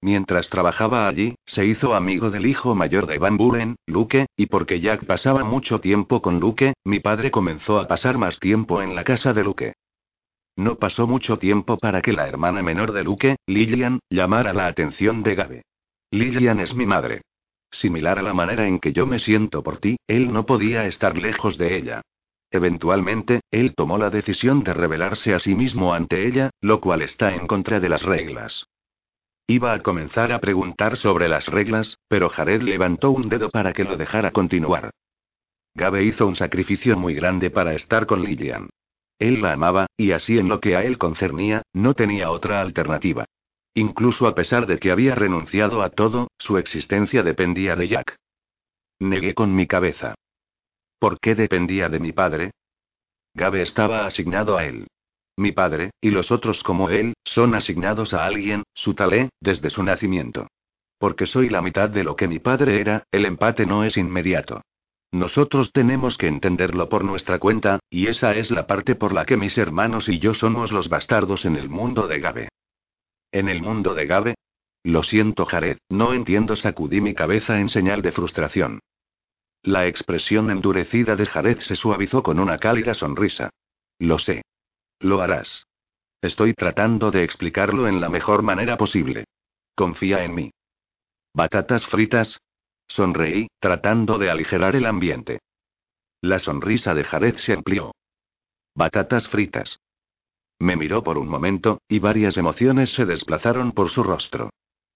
Mientras 0.01 0.49
trabajaba 0.49 1.07
allí, 1.07 1.35
se 1.45 1.65
hizo 1.65 1.95
amigo 1.95 2.29
del 2.29 2.45
hijo 2.45 2.75
mayor 2.75 3.07
de 3.07 3.17
Van 3.17 3.37
Buren, 3.37 3.77
Luke, 3.87 4.27
y 4.35 4.45
porque 4.45 4.79
Jack 4.79 5.05
pasaba 5.05 5.43
mucho 5.43 5.79
tiempo 5.79 6.21
con 6.21 6.39
Luke, 6.39 6.73
mi 6.83 6.99
padre 6.99 7.31
comenzó 7.31 7.79
a 7.79 7.87
pasar 7.87 8.17
más 8.17 8.39
tiempo 8.39 8.81
en 8.81 8.95
la 8.95 9.03
casa 9.03 9.33
de 9.33 9.43
Luke. 9.43 9.73
No 10.55 10.75
pasó 10.75 11.07
mucho 11.07 11.37
tiempo 11.37 11.77
para 11.77 12.01
que 12.01 12.13
la 12.13 12.27
hermana 12.27 12.61
menor 12.63 12.91
de 12.91 13.03
Luke, 13.03 13.37
Lillian, 13.47 13.99
llamara 14.09 14.53
la 14.53 14.67
atención 14.67 15.23
de 15.23 15.35
Gabe. 15.35 15.61
Lillian 16.11 16.59
es 16.59 16.73
mi 16.73 16.85
madre. 16.85 17.21
Similar 17.71 18.19
a 18.19 18.21
la 18.21 18.33
manera 18.33 18.67
en 18.67 18.79
que 18.79 18.93
yo 18.93 19.05
me 19.05 19.19
siento 19.19 19.63
por 19.63 19.77
ti, 19.77 19.97
él 20.07 20.31
no 20.31 20.45
podía 20.45 20.85
estar 20.85 21.17
lejos 21.17 21.57
de 21.57 21.77
ella. 21.77 22.01
Eventualmente, 22.49 23.41
él 23.51 23.73
tomó 23.75 23.97
la 23.97 24.09
decisión 24.09 24.63
de 24.63 24.73
revelarse 24.73 25.33
a 25.33 25.39
sí 25.39 25.53
mismo 25.53 25.93
ante 25.93 26.25
ella, 26.25 26.49
lo 26.61 26.79
cual 26.79 27.01
está 27.01 27.35
en 27.35 27.45
contra 27.45 27.79
de 27.79 27.89
las 27.89 28.03
reglas. 28.03 28.65
Iba 29.47 29.73
a 29.73 29.79
comenzar 29.79 30.31
a 30.31 30.39
preguntar 30.39 30.97
sobre 30.97 31.27
las 31.27 31.47
reglas, 31.47 31.97
pero 32.07 32.29
Jared 32.29 32.61
levantó 32.61 33.11
un 33.11 33.29
dedo 33.29 33.49
para 33.49 33.73
que 33.73 33.83
lo 33.83 33.95
dejara 33.95 34.31
continuar. 34.31 34.91
Gabe 35.73 36.03
hizo 36.03 36.25
un 36.25 36.35
sacrificio 36.35 36.97
muy 36.97 37.13
grande 37.13 37.49
para 37.49 37.73
estar 37.73 38.07
con 38.07 38.23
Lillian. 38.23 38.69
Él 39.19 39.41
la 39.41 39.53
amaba, 39.53 39.87
y 39.95 40.11
así 40.11 40.37
en 40.37 40.49
lo 40.49 40.59
que 40.59 40.75
a 40.75 40.83
él 40.83 40.97
concernía, 40.97 41.63
no 41.73 41.93
tenía 41.93 42.29
otra 42.31 42.61
alternativa. 42.61 43.25
Incluso 43.77 44.25
a 44.25 44.33
pesar 44.33 44.65
de 44.65 44.79
que 44.79 44.89
había 44.89 45.13
renunciado 45.13 45.83
a 45.83 45.91
todo, 45.91 46.29
su 46.39 46.57
existencia 46.57 47.21
dependía 47.21 47.75
de 47.75 47.87
Jack. 47.87 48.15
Negué 48.99 49.35
con 49.35 49.53
mi 49.53 49.67
cabeza. 49.67 50.15
¿Por 50.97 51.19
qué 51.19 51.35
dependía 51.35 51.87
de 51.87 51.99
mi 51.99 52.11
padre? 52.11 52.49
Gabe 53.35 53.61
estaba 53.61 54.07
asignado 54.07 54.57
a 54.57 54.65
él. 54.65 54.87
Mi 55.37 55.51
padre, 55.51 55.91
y 56.01 56.09
los 56.09 56.31
otros 56.31 56.63
como 56.63 56.89
él, 56.89 57.13
son 57.23 57.53
asignados 57.53 58.15
a 58.15 58.25
alguien, 58.25 58.63
su 58.73 58.95
talé, 58.95 59.29
desde 59.41 59.69
su 59.69 59.83
nacimiento. 59.83 60.47
Porque 60.97 61.27
soy 61.27 61.47
la 61.47 61.61
mitad 61.61 61.87
de 61.87 62.03
lo 62.03 62.15
que 62.15 62.27
mi 62.27 62.39
padre 62.39 62.81
era, 62.81 63.03
el 63.11 63.25
empate 63.25 63.67
no 63.67 63.83
es 63.83 63.95
inmediato. 63.95 64.63
Nosotros 65.11 65.71
tenemos 65.71 66.17
que 66.17 66.25
entenderlo 66.25 66.89
por 66.89 67.03
nuestra 67.03 67.37
cuenta, 67.37 67.79
y 67.91 68.07
esa 68.07 68.33
es 68.35 68.49
la 68.49 68.65
parte 68.65 68.95
por 68.95 69.13
la 69.13 69.27
que 69.27 69.37
mis 69.37 69.55
hermanos 69.55 70.09
y 70.09 70.17
yo 70.17 70.33
somos 70.33 70.71
los 70.71 70.89
bastardos 70.89 71.45
en 71.45 71.55
el 71.55 71.69
mundo 71.69 72.07
de 72.07 72.19
Gabe. 72.19 72.49
¿En 73.31 73.49
el 73.49 73.61
mundo 73.61 73.93
de 73.93 74.05
Gabe? 74.05 74.35
Lo 74.83 75.03
siento, 75.03 75.45
Jared, 75.45 75.77
no 75.89 76.13
entiendo, 76.13 76.55
sacudí 76.55 77.01
mi 77.01 77.13
cabeza 77.13 77.59
en 77.59 77.69
señal 77.69 78.01
de 78.01 78.11
frustración. 78.11 78.79
La 79.63 79.87
expresión 79.87 80.49
endurecida 80.49 81.15
de 81.15 81.25
Jared 81.25 81.59
se 81.59 81.75
suavizó 81.75 82.23
con 82.23 82.39
una 82.39 82.57
cálida 82.57 82.93
sonrisa. 82.93 83.49
Lo 83.99 84.17
sé. 84.17 84.43
Lo 84.99 85.21
harás. 85.21 85.67
Estoy 86.21 86.53
tratando 86.53 87.11
de 87.11 87.23
explicarlo 87.23 87.87
en 87.87 87.99
la 87.99 88.09
mejor 88.09 88.43
manera 88.43 88.77
posible. 88.77 89.25
Confía 89.75 90.23
en 90.23 90.35
mí. 90.35 90.51
¿Batatas 91.33 91.85
fritas? 91.85 92.39
Sonreí, 92.87 93.47
tratando 93.59 94.17
de 94.17 94.31
aligerar 94.31 94.75
el 94.75 94.85
ambiente. 94.85 95.39
La 96.21 96.39
sonrisa 96.39 96.93
de 96.93 97.03
Jared 97.03 97.35
se 97.37 97.53
amplió. 97.53 97.91
Batatas 98.73 99.27
fritas. 99.27 99.79
Me 100.59 100.75
miró 100.75 101.03
por 101.03 101.17
un 101.17 101.27
momento, 101.27 101.81
y 101.87 101.99
varias 101.99 102.37
emociones 102.37 102.93
se 102.93 103.05
desplazaron 103.05 103.71
por 103.71 103.89
su 103.89 104.03
rostro. 104.03 104.49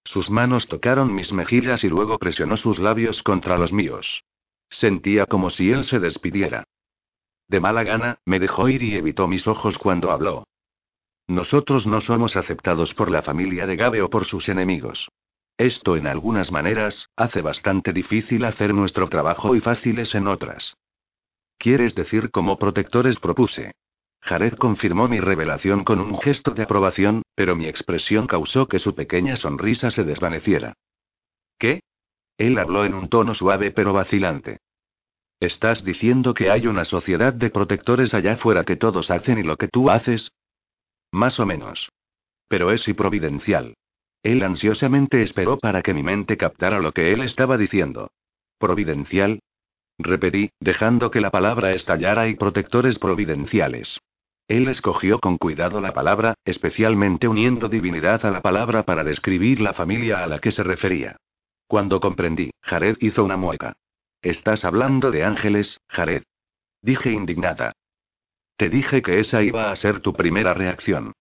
Sus 0.04 0.30
manos 0.30 0.66
tocaron 0.66 1.14
mis 1.14 1.32
mejillas 1.32 1.84
y 1.84 1.88
luego 1.88 2.18
presionó 2.18 2.56
sus 2.56 2.78
labios 2.78 3.22
contra 3.22 3.56
los 3.56 3.72
míos. 3.72 4.24
Sentía 4.68 5.26
como 5.26 5.50
si 5.50 5.70
él 5.70 5.84
se 5.84 6.00
despidiera. 6.00 6.64
De 7.46 7.60
mala 7.60 7.84
gana, 7.84 8.18
me 8.24 8.40
dejó 8.40 8.68
ir 8.68 8.82
y 8.82 8.96
evitó 8.96 9.28
mis 9.28 9.46
ojos 9.46 9.78
cuando 9.78 10.10
habló. 10.10 10.44
Nosotros 11.28 11.86
no 11.86 12.00
somos 12.00 12.36
aceptados 12.36 12.94
por 12.94 13.10
la 13.10 13.22
familia 13.22 13.66
de 13.66 13.76
Gabe 13.76 14.02
o 14.02 14.10
por 14.10 14.24
sus 14.24 14.48
enemigos. 14.48 15.08
Esto 15.56 15.96
en 15.96 16.06
algunas 16.06 16.50
maneras, 16.50 17.08
hace 17.14 17.42
bastante 17.42 17.92
difícil 17.92 18.44
hacer 18.44 18.74
nuestro 18.74 19.08
trabajo 19.08 19.54
y 19.54 19.60
fáciles 19.60 20.14
en 20.14 20.26
otras. 20.26 20.76
¿Quieres 21.58 21.94
decir 21.94 22.30
como 22.30 22.58
protectores 22.58 23.20
propuse? 23.20 23.72
Jared 24.22 24.54
confirmó 24.54 25.08
mi 25.08 25.18
revelación 25.18 25.82
con 25.82 25.98
un 26.00 26.16
gesto 26.18 26.52
de 26.52 26.62
aprobación, 26.62 27.22
pero 27.34 27.56
mi 27.56 27.66
expresión 27.66 28.28
causó 28.28 28.68
que 28.68 28.78
su 28.78 28.94
pequeña 28.94 29.34
sonrisa 29.36 29.90
se 29.90 30.04
desvaneciera. 30.04 30.74
¿Qué? 31.58 31.80
Él 32.38 32.56
habló 32.58 32.84
en 32.84 32.94
un 32.94 33.08
tono 33.08 33.34
suave 33.34 33.72
pero 33.72 33.92
vacilante. 33.92 34.58
¿Estás 35.40 35.84
diciendo 35.84 36.34
que 36.34 36.50
hay 36.50 36.68
una 36.68 36.84
sociedad 36.84 37.32
de 37.32 37.50
protectores 37.50 38.14
allá 38.14 38.34
afuera 38.34 38.62
que 38.64 38.76
todos 38.76 39.10
hacen 39.10 39.38
y 39.38 39.42
lo 39.42 39.56
que 39.56 39.66
tú 39.66 39.90
haces? 39.90 40.30
Más 41.10 41.40
o 41.40 41.46
menos. 41.46 41.90
Pero 42.46 42.70
es 42.70 42.86
y 42.86 42.92
providencial. 42.92 43.74
Él 44.22 44.44
ansiosamente 44.44 45.22
esperó 45.22 45.58
para 45.58 45.82
que 45.82 45.94
mi 45.94 46.04
mente 46.04 46.36
captara 46.36 46.78
lo 46.78 46.92
que 46.92 47.12
él 47.12 47.22
estaba 47.22 47.58
diciendo. 47.58 48.12
¿Providencial? 48.58 49.40
Repetí, 49.98 50.50
dejando 50.60 51.10
que 51.10 51.20
la 51.20 51.30
palabra 51.30 51.72
estallara 51.72 52.28
y 52.28 52.36
protectores 52.36 53.00
providenciales. 53.00 53.98
Él 54.52 54.68
escogió 54.68 55.18
con 55.18 55.38
cuidado 55.38 55.80
la 55.80 55.94
palabra, 55.94 56.34
especialmente 56.44 57.26
uniendo 57.26 57.70
divinidad 57.70 58.26
a 58.26 58.30
la 58.30 58.42
palabra 58.42 58.82
para 58.82 59.02
describir 59.02 59.62
la 59.62 59.72
familia 59.72 60.22
a 60.22 60.26
la 60.26 60.40
que 60.40 60.52
se 60.52 60.62
refería. 60.62 61.16
Cuando 61.66 62.00
comprendí, 62.00 62.50
Jared 62.60 62.98
hizo 63.00 63.24
una 63.24 63.38
mueca. 63.38 63.72
Estás 64.20 64.66
hablando 64.66 65.10
de 65.10 65.24
ángeles, 65.24 65.80
Jared. 65.88 66.24
Dije 66.82 67.12
indignada. 67.12 67.72
Te 68.58 68.68
dije 68.68 69.00
que 69.00 69.20
esa 69.20 69.42
iba 69.42 69.70
a 69.70 69.76
ser 69.76 70.00
tu 70.00 70.12
primera 70.12 70.52
reacción. 70.52 71.12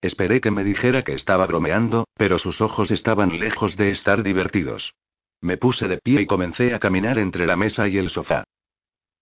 Esperé 0.00 0.40
que 0.40 0.50
me 0.50 0.64
dijera 0.64 1.04
que 1.04 1.14
estaba 1.14 1.46
bromeando, 1.46 2.08
pero 2.14 2.38
sus 2.38 2.60
ojos 2.60 2.90
estaban 2.90 3.38
lejos 3.38 3.76
de 3.76 3.90
estar 3.90 4.24
divertidos. 4.24 4.94
Me 5.40 5.58
puse 5.58 5.86
de 5.86 5.98
pie 5.98 6.22
y 6.22 6.26
comencé 6.26 6.74
a 6.74 6.80
caminar 6.80 7.20
entre 7.20 7.46
la 7.46 7.54
mesa 7.54 7.86
y 7.86 7.98
el 7.98 8.10
sofá. 8.10 8.42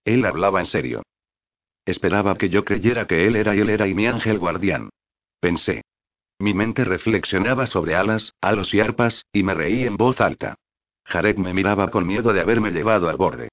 Él 0.07 0.24
hablaba 0.24 0.61
en 0.61 0.66
serio. 0.66 1.03
Esperaba 1.87 2.37
que 2.37 2.51
yo 2.51 2.64
creyera 2.64 3.07
que 3.07 3.26
él 3.26 3.37
era 3.37 3.55
y 3.55 3.61
él 3.61 3.70
era 3.70 3.87
y 3.87 3.95
mi 3.95 4.07
ángel 4.07 4.39
guardián. 4.39 4.91
Pensé. 5.41 5.82
Mi 6.39 6.53
mente 6.53 6.84
reflexionaba 6.84 7.66
sobre 7.66 7.95
alas, 7.95 8.34
halos 8.43 8.74
y 8.74 8.80
arpas, 8.80 9.24
y 9.32 9.43
me 9.45 9.55
reí 9.55 9.84
en 9.84 9.97
voz 9.97 10.20
alta. 10.20 10.57
Jared 11.05 11.37
me 11.37 11.55
miraba 11.55 11.91
con 11.91 12.07
miedo 12.07 12.32
de 12.32 12.41
haberme 12.41 12.72
llevado 12.72 13.09
al 13.09 13.16
borde. 13.16 13.49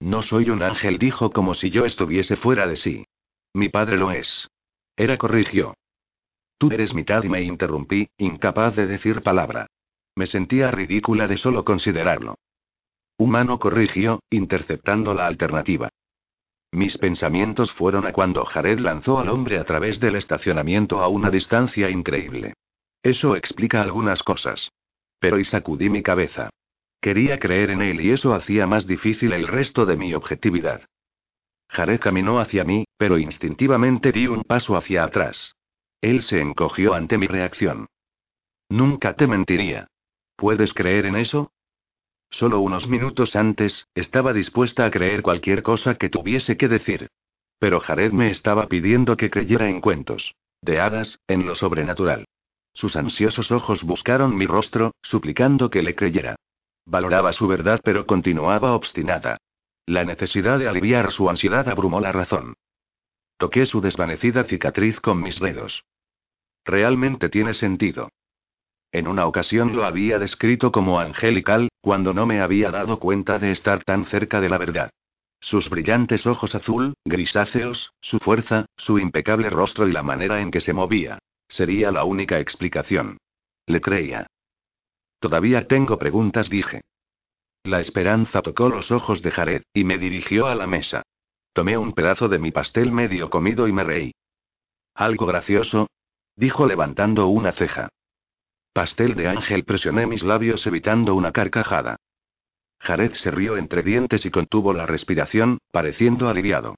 No 0.00 0.20
soy 0.20 0.50
un 0.50 0.62
ángel, 0.62 0.98
dijo 0.98 1.30
como 1.30 1.54
si 1.54 1.70
yo 1.70 1.86
estuviese 1.86 2.36
fuera 2.36 2.66
de 2.66 2.76
sí. 2.76 3.06
Mi 3.54 3.68
padre 3.68 3.96
lo 3.96 4.10
es. 4.10 4.48
Era 4.96 5.16
corrigió. 5.16 5.74
Tú 6.58 6.70
eres 6.72 6.92
mitad 6.92 7.22
y 7.22 7.28
me 7.28 7.42
interrumpí, 7.42 8.08
incapaz 8.18 8.74
de 8.74 8.86
decir 8.86 9.22
palabra. 9.22 9.68
Me 10.16 10.26
sentía 10.26 10.70
ridícula 10.70 11.28
de 11.28 11.36
solo 11.36 11.64
considerarlo. 11.64 12.36
Humano 13.16 13.60
corrigió, 13.60 14.20
interceptando 14.28 15.14
la 15.14 15.26
alternativa. 15.26 15.90
Mis 16.74 16.98
pensamientos 16.98 17.70
fueron 17.70 18.04
a 18.04 18.12
cuando 18.12 18.44
Jared 18.44 18.80
lanzó 18.80 19.20
al 19.20 19.28
hombre 19.28 19.60
a 19.60 19.64
través 19.64 20.00
del 20.00 20.16
estacionamiento 20.16 21.00
a 21.00 21.06
una 21.06 21.30
distancia 21.30 21.88
increíble. 21.88 22.54
Eso 23.00 23.36
explica 23.36 23.80
algunas 23.80 24.24
cosas. 24.24 24.72
Pero 25.20 25.38
y 25.38 25.44
sacudí 25.44 25.88
mi 25.88 26.02
cabeza. 26.02 26.50
Quería 27.00 27.38
creer 27.38 27.70
en 27.70 27.80
él 27.80 28.00
y 28.00 28.10
eso 28.10 28.34
hacía 28.34 28.66
más 28.66 28.88
difícil 28.88 29.32
el 29.32 29.46
resto 29.46 29.86
de 29.86 29.96
mi 29.96 30.14
objetividad. 30.14 30.82
Jared 31.68 32.00
caminó 32.00 32.40
hacia 32.40 32.64
mí, 32.64 32.86
pero 32.96 33.18
instintivamente 33.18 34.10
di 34.10 34.26
un 34.26 34.42
paso 34.42 34.76
hacia 34.76 35.04
atrás. 35.04 35.54
Él 36.00 36.22
se 36.22 36.40
encogió 36.40 36.94
ante 36.94 37.18
mi 37.18 37.28
reacción. 37.28 37.86
Nunca 38.68 39.14
te 39.14 39.28
mentiría. 39.28 39.86
¿Puedes 40.34 40.74
creer 40.74 41.06
en 41.06 41.14
eso? 41.14 41.52
Solo 42.34 42.58
unos 42.58 42.88
minutos 42.88 43.36
antes, 43.36 43.86
estaba 43.94 44.32
dispuesta 44.32 44.84
a 44.84 44.90
creer 44.90 45.22
cualquier 45.22 45.62
cosa 45.62 45.94
que 45.94 46.08
tuviese 46.08 46.56
que 46.56 46.66
decir. 46.66 47.06
Pero 47.60 47.78
Jared 47.78 48.10
me 48.10 48.28
estaba 48.28 48.66
pidiendo 48.66 49.16
que 49.16 49.30
creyera 49.30 49.68
en 49.68 49.80
cuentos. 49.80 50.34
De 50.60 50.80
hadas, 50.80 51.20
en 51.28 51.46
lo 51.46 51.54
sobrenatural. 51.54 52.24
Sus 52.72 52.96
ansiosos 52.96 53.52
ojos 53.52 53.84
buscaron 53.84 54.36
mi 54.36 54.46
rostro, 54.46 54.90
suplicando 55.00 55.70
que 55.70 55.84
le 55.84 55.94
creyera. 55.94 56.34
Valoraba 56.86 57.32
su 57.32 57.46
verdad 57.46 57.80
pero 57.84 58.04
continuaba 58.04 58.72
obstinada. 58.72 59.38
La 59.86 60.04
necesidad 60.04 60.58
de 60.58 60.66
aliviar 60.66 61.12
su 61.12 61.30
ansiedad 61.30 61.68
abrumó 61.68 62.00
la 62.00 62.10
razón. 62.10 62.54
Toqué 63.38 63.64
su 63.64 63.80
desvanecida 63.80 64.42
cicatriz 64.42 65.00
con 65.00 65.22
mis 65.22 65.38
dedos. 65.38 65.84
Realmente 66.64 67.28
tiene 67.28 67.54
sentido. 67.54 68.10
En 68.94 69.08
una 69.08 69.26
ocasión 69.26 69.74
lo 69.74 69.84
había 69.84 70.20
descrito 70.20 70.70
como 70.70 71.00
angelical, 71.00 71.68
cuando 71.80 72.14
no 72.14 72.26
me 72.26 72.40
había 72.40 72.70
dado 72.70 73.00
cuenta 73.00 73.40
de 73.40 73.50
estar 73.50 73.82
tan 73.82 74.06
cerca 74.06 74.40
de 74.40 74.48
la 74.48 74.56
verdad. 74.56 74.90
Sus 75.40 75.68
brillantes 75.68 76.28
ojos 76.28 76.54
azul, 76.54 76.94
grisáceos, 77.04 77.90
su 78.00 78.20
fuerza, 78.20 78.66
su 78.76 79.00
impecable 79.00 79.50
rostro 79.50 79.88
y 79.88 79.92
la 79.92 80.04
manera 80.04 80.40
en 80.40 80.52
que 80.52 80.60
se 80.60 80.72
movía. 80.72 81.18
Sería 81.48 81.90
la 81.90 82.04
única 82.04 82.38
explicación. 82.38 83.18
Le 83.66 83.80
creía. 83.80 84.28
Todavía 85.18 85.66
tengo 85.66 85.98
preguntas, 85.98 86.48
dije. 86.48 86.82
La 87.64 87.80
esperanza 87.80 88.42
tocó 88.42 88.68
los 88.68 88.92
ojos 88.92 89.22
de 89.22 89.32
Jared, 89.32 89.62
y 89.74 89.82
me 89.82 89.98
dirigió 89.98 90.46
a 90.46 90.54
la 90.54 90.68
mesa. 90.68 91.02
Tomé 91.52 91.76
un 91.76 91.94
pedazo 91.94 92.28
de 92.28 92.38
mi 92.38 92.52
pastel 92.52 92.92
medio 92.92 93.28
comido 93.28 93.66
y 93.66 93.72
me 93.72 93.82
reí. 93.82 94.12
¿Algo 94.94 95.26
gracioso? 95.26 95.88
dijo 96.36 96.64
levantando 96.68 97.26
una 97.26 97.50
ceja. 97.50 97.88
Pastel 98.74 99.14
de 99.14 99.28
ángel 99.28 99.64
presioné 99.64 100.04
mis 100.04 100.24
labios 100.24 100.66
evitando 100.66 101.14
una 101.14 101.30
carcajada. 101.30 101.94
Jared 102.80 103.12
se 103.12 103.30
rió 103.30 103.56
entre 103.56 103.84
dientes 103.84 104.26
y 104.26 104.32
contuvo 104.32 104.72
la 104.72 104.84
respiración, 104.84 105.58
pareciendo 105.70 106.28
aliviado. 106.28 106.74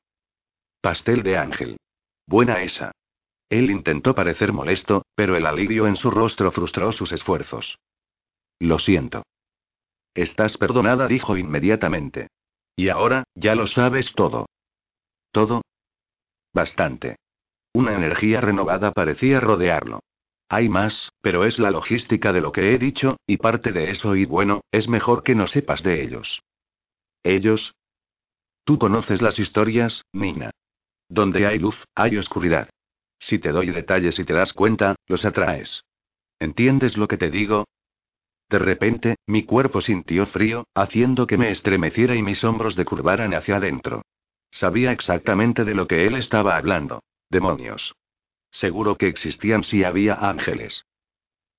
Pastel 0.82 1.22
de 1.22 1.38
ángel. 1.38 1.78
Buena 2.26 2.60
esa. 2.60 2.92
Él 3.48 3.70
intentó 3.70 4.14
parecer 4.14 4.52
molesto, 4.52 5.06
pero 5.14 5.36
el 5.36 5.46
alivio 5.46 5.86
en 5.86 5.96
su 5.96 6.10
rostro 6.10 6.52
frustró 6.52 6.92
sus 6.92 7.12
esfuerzos. 7.12 7.78
Lo 8.58 8.78
siento. 8.78 9.22
Estás 10.14 10.58
perdonada, 10.58 11.08
dijo 11.08 11.38
inmediatamente. 11.38 12.28
Y 12.76 12.90
ahora, 12.90 13.24
ya 13.34 13.54
lo 13.54 13.66
sabes 13.66 14.12
todo. 14.12 14.50
¿Todo? 15.30 15.62
Bastante. 16.52 17.16
Una 17.72 17.94
energía 17.94 18.42
renovada 18.42 18.92
parecía 18.92 19.40
rodearlo. 19.40 20.00
Hay 20.48 20.68
más, 20.68 21.12
pero 21.20 21.44
es 21.44 21.58
la 21.58 21.70
logística 21.70 22.32
de 22.32 22.40
lo 22.40 22.52
que 22.52 22.72
he 22.72 22.78
dicho, 22.78 23.16
y 23.26 23.36
parte 23.38 23.72
de 23.72 23.90
eso 23.90 24.14
y 24.14 24.24
bueno, 24.24 24.60
es 24.70 24.88
mejor 24.88 25.22
que 25.22 25.34
no 25.34 25.46
sepas 25.46 25.82
de 25.82 26.02
ellos. 26.02 26.40
¿Ellos? 27.22 27.74
Tú 28.64 28.78
conoces 28.78 29.22
las 29.22 29.38
historias, 29.38 30.02
Nina. 30.12 30.50
Donde 31.08 31.46
hay 31.46 31.58
luz, 31.58 31.84
hay 31.94 32.16
oscuridad. 32.16 32.68
Si 33.18 33.38
te 33.38 33.50
doy 33.50 33.70
detalles 33.70 34.18
y 34.18 34.24
te 34.24 34.34
das 34.34 34.52
cuenta, 34.52 34.96
los 35.06 35.24
atraes. 35.24 35.82
¿Entiendes 36.38 36.96
lo 36.96 37.08
que 37.08 37.16
te 37.16 37.30
digo? 37.30 37.64
De 38.48 38.58
repente, 38.58 39.16
mi 39.26 39.44
cuerpo 39.44 39.80
sintió 39.80 40.26
frío, 40.26 40.66
haciendo 40.74 41.26
que 41.26 41.38
me 41.38 41.50
estremeciera 41.50 42.14
y 42.14 42.22
mis 42.22 42.44
hombros 42.44 42.76
decurvaran 42.76 43.34
hacia 43.34 43.56
adentro. 43.56 44.02
Sabía 44.50 44.92
exactamente 44.92 45.64
de 45.64 45.74
lo 45.74 45.88
que 45.88 46.06
él 46.06 46.14
estaba 46.14 46.56
hablando. 46.56 47.02
Demonios. 47.28 47.94
Seguro 48.50 48.96
que 48.96 49.08
existían 49.08 49.64
si 49.64 49.84
había 49.84 50.14
ángeles. 50.14 50.84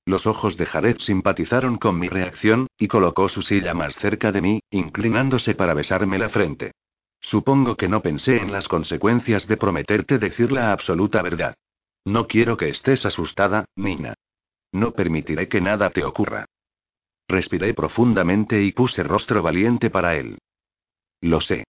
Los 0.06 0.26
ojos 0.26 0.56
de 0.56 0.66
Jared 0.66 1.00
simpatizaron 1.00 1.78
con 1.78 2.00
mi 2.00 2.08
reacción, 2.08 2.68
y 2.78 2.88
colocó 2.88 3.28
su 3.28 3.42
silla 3.42 3.74
más 3.74 3.96
cerca 3.96 4.32
de 4.32 4.42
mí, 4.42 4.62
inclinándose 4.72 5.54
para 5.54 5.74
besarme 5.74 6.18
la 6.18 6.30
frente. 6.30 6.72
Supongo 7.20 7.76
que 7.76 7.90
no 7.90 8.02
pensé 8.02 8.38
en 8.38 8.52
las 8.52 8.68
consecuencias 8.68 9.48
de 9.48 9.58
prometerte 9.58 10.18
decir 10.18 10.52
la 10.52 10.72
absoluta 10.72 11.22
verdad. 11.22 11.56
No 12.06 12.26
quiero 12.28 12.56
que 12.56 12.70
estés 12.70 13.06
asustada, 13.06 13.66
Nina. 13.76 14.14
No 14.72 14.92
permitiré 14.92 15.50
que 15.50 15.60
nada 15.60 15.90
te 15.90 16.06
ocurra. 16.06 16.46
Respiré 17.28 17.74
profundamente 17.74 18.64
y 18.64 18.72
puse 18.72 19.04
rostro 19.04 19.42
valiente 19.44 19.90
para 19.90 20.16
él. 20.16 20.38
Lo 21.20 21.42
sé. 21.42 21.66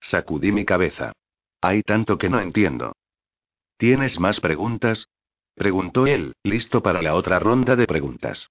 Sacudí 0.00 0.50
mi 0.50 0.64
cabeza. 0.64 1.12
Hay 1.60 1.82
tanto 1.82 2.18
que 2.18 2.28
no 2.28 2.40
entiendo. 2.40 2.94
¿Tienes 3.76 4.18
más 4.18 4.40
preguntas? 4.40 5.08
preguntó 5.54 6.06
él, 6.06 6.34
listo 6.42 6.82
para 6.82 7.02
la 7.02 7.14
otra 7.14 7.38
ronda 7.38 7.76
de 7.76 7.86
preguntas. 7.86 8.50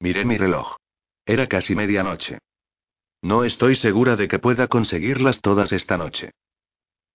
Miré 0.00 0.24
mi 0.24 0.36
reloj. 0.36 0.76
Era 1.24 1.48
casi 1.48 1.74
medianoche. 1.74 2.38
No 3.22 3.44
estoy 3.44 3.74
segura 3.76 4.14
de 4.16 4.28
que 4.28 4.38
pueda 4.38 4.68
conseguirlas 4.68 5.40
todas 5.40 5.72
esta 5.72 5.96
noche. 5.96 6.30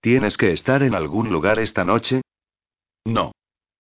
¿Tienes 0.02 0.36
que 0.36 0.52
estar 0.52 0.84
en 0.84 0.96
algún 0.96 1.32
lugar 1.32 1.60
esta 1.60 1.86
noche? 1.86 2.22
No. 3.06 3.34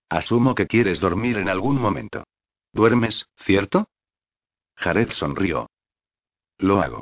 Asumo 0.07 0.55
que 0.55 0.67
quieres 0.67 0.99
dormir 0.99 1.37
en 1.37 1.49
algún 1.49 1.81
momento. 1.81 2.23
¿Duermes, 2.73 3.25
cierto? 3.37 3.87
Jared 4.75 5.11
sonrió. 5.11 5.69
Lo 6.57 6.81
hago. 6.81 7.01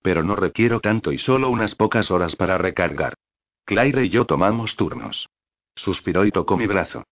Pero 0.00 0.22
no 0.22 0.36
requiero 0.36 0.80
tanto 0.80 1.12
y 1.12 1.18
solo 1.18 1.50
unas 1.50 1.74
pocas 1.74 2.10
horas 2.10 2.36
para 2.36 2.56
recargar. 2.56 3.14
Claire 3.64 4.04
y 4.04 4.10
yo 4.10 4.26
tomamos 4.26 4.76
turnos. 4.76 5.28
Suspiró 5.74 6.24
y 6.24 6.30
tocó 6.30 6.56
mi 6.56 6.66
brazo. 6.66 7.04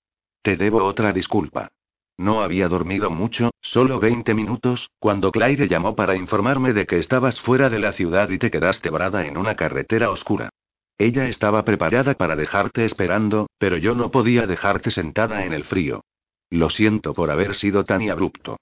Te 0.42 0.56
debo 0.56 0.84
otra 0.84 1.12
disculpa. 1.12 1.70
No 2.16 2.42
había 2.42 2.68
dormido 2.68 3.10
mucho, 3.10 3.50
solo 3.60 3.98
20 3.98 4.34
minutos, 4.34 4.90
cuando 4.98 5.32
Claire 5.32 5.68
llamó 5.68 5.96
para 5.96 6.16
informarme 6.16 6.72
de 6.72 6.86
que 6.86 6.98
estabas 6.98 7.40
fuera 7.40 7.70
de 7.70 7.78
la 7.78 7.92
ciudad 7.92 8.28
y 8.28 8.38
te 8.38 8.50
quedaste 8.50 8.90
varada 8.90 9.26
en 9.26 9.38
una 9.38 9.56
carretera 9.56 10.10
oscura. 10.10 10.50
Ella 10.98 11.28
estaba 11.28 11.64
preparada 11.64 12.12
para 12.14 12.36
dejarte 12.36 12.84
esperando, 12.84 13.48
pero 13.56 13.78
yo 13.78 13.94
no 13.94 14.10
podía 14.10 14.46
dejarte 14.46 14.90
sentada 14.90 15.46
en 15.46 15.54
el 15.54 15.64
frío. 15.64 16.04
Lo 16.50 16.68
siento 16.68 17.14
por 17.14 17.30
haber 17.30 17.54
sido 17.54 17.84
tan 17.84 18.08
abrupto. 18.10 18.58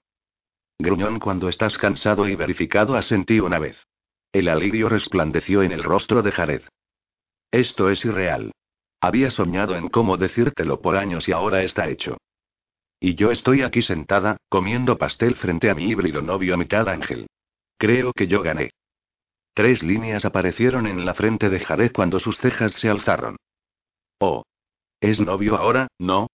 Gruñón 0.79 1.19
cuando 1.19 1.49
estás 1.49 1.77
cansado 1.77 2.29
y 2.29 2.35
verificado 2.35 2.95
asentí 2.95 3.41
una 3.41 3.59
vez. 3.59 3.85
El 4.31 4.47
alivio 4.47 4.87
resplandeció 4.87 5.63
en 5.63 5.73
el 5.73 5.83
rostro 5.83 6.21
de 6.21 6.31
Jared. 6.31 6.61
Esto 7.51 7.89
es 7.89 8.05
irreal. 8.05 8.53
Había 9.01 9.29
soñado 9.31 9.75
en 9.75 9.89
cómo 9.89 10.17
decírtelo 10.17 10.81
por 10.81 10.97
años 10.97 11.27
y 11.29 11.31
ahora 11.31 11.63
está 11.63 11.87
hecho. 11.87 12.17
Y 12.99 13.15
yo 13.15 13.31
estoy 13.31 13.61
aquí 13.61 13.81
sentada, 13.81 14.37
comiendo 14.49 14.97
pastel 14.97 15.35
frente 15.35 15.69
a 15.69 15.75
mi 15.75 15.85
híbrido 15.89 16.21
novio 16.21 16.57
mitad 16.57 16.87
ángel. 16.89 17.27
Creo 17.77 18.11
que 18.11 18.27
yo 18.27 18.41
gané. 18.41 18.71
Tres 19.53 19.83
líneas 19.83 20.25
aparecieron 20.25 20.85
en 20.85 21.05
la 21.05 21.13
frente 21.13 21.49
de 21.49 21.59
Jared 21.59 21.91
cuando 21.93 22.19
sus 22.19 22.37
cejas 22.37 22.73
se 22.73 22.89
alzaron. 22.89 23.37
Oh. 24.19 24.43
¿Es 24.99 25.21
novio 25.21 25.55
ahora, 25.55 25.87
no? 25.97 26.27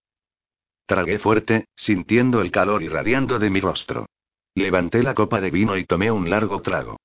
Tragué 0.87 1.19
fuerte, 1.19 1.65
sintiendo 1.75 2.41
el 2.41 2.51
calor 2.51 2.81
irradiando 2.81 3.37
de 3.37 3.51
mi 3.51 3.61
rostro. 3.61 4.07
Levanté 4.55 5.03
la 5.03 5.13
copa 5.13 5.41
de 5.41 5.51
vino 5.51 5.77
y 5.77 5.85
tomé 5.85 6.11
un 6.11 6.29
largo 6.29 6.61
trago. 6.61 6.97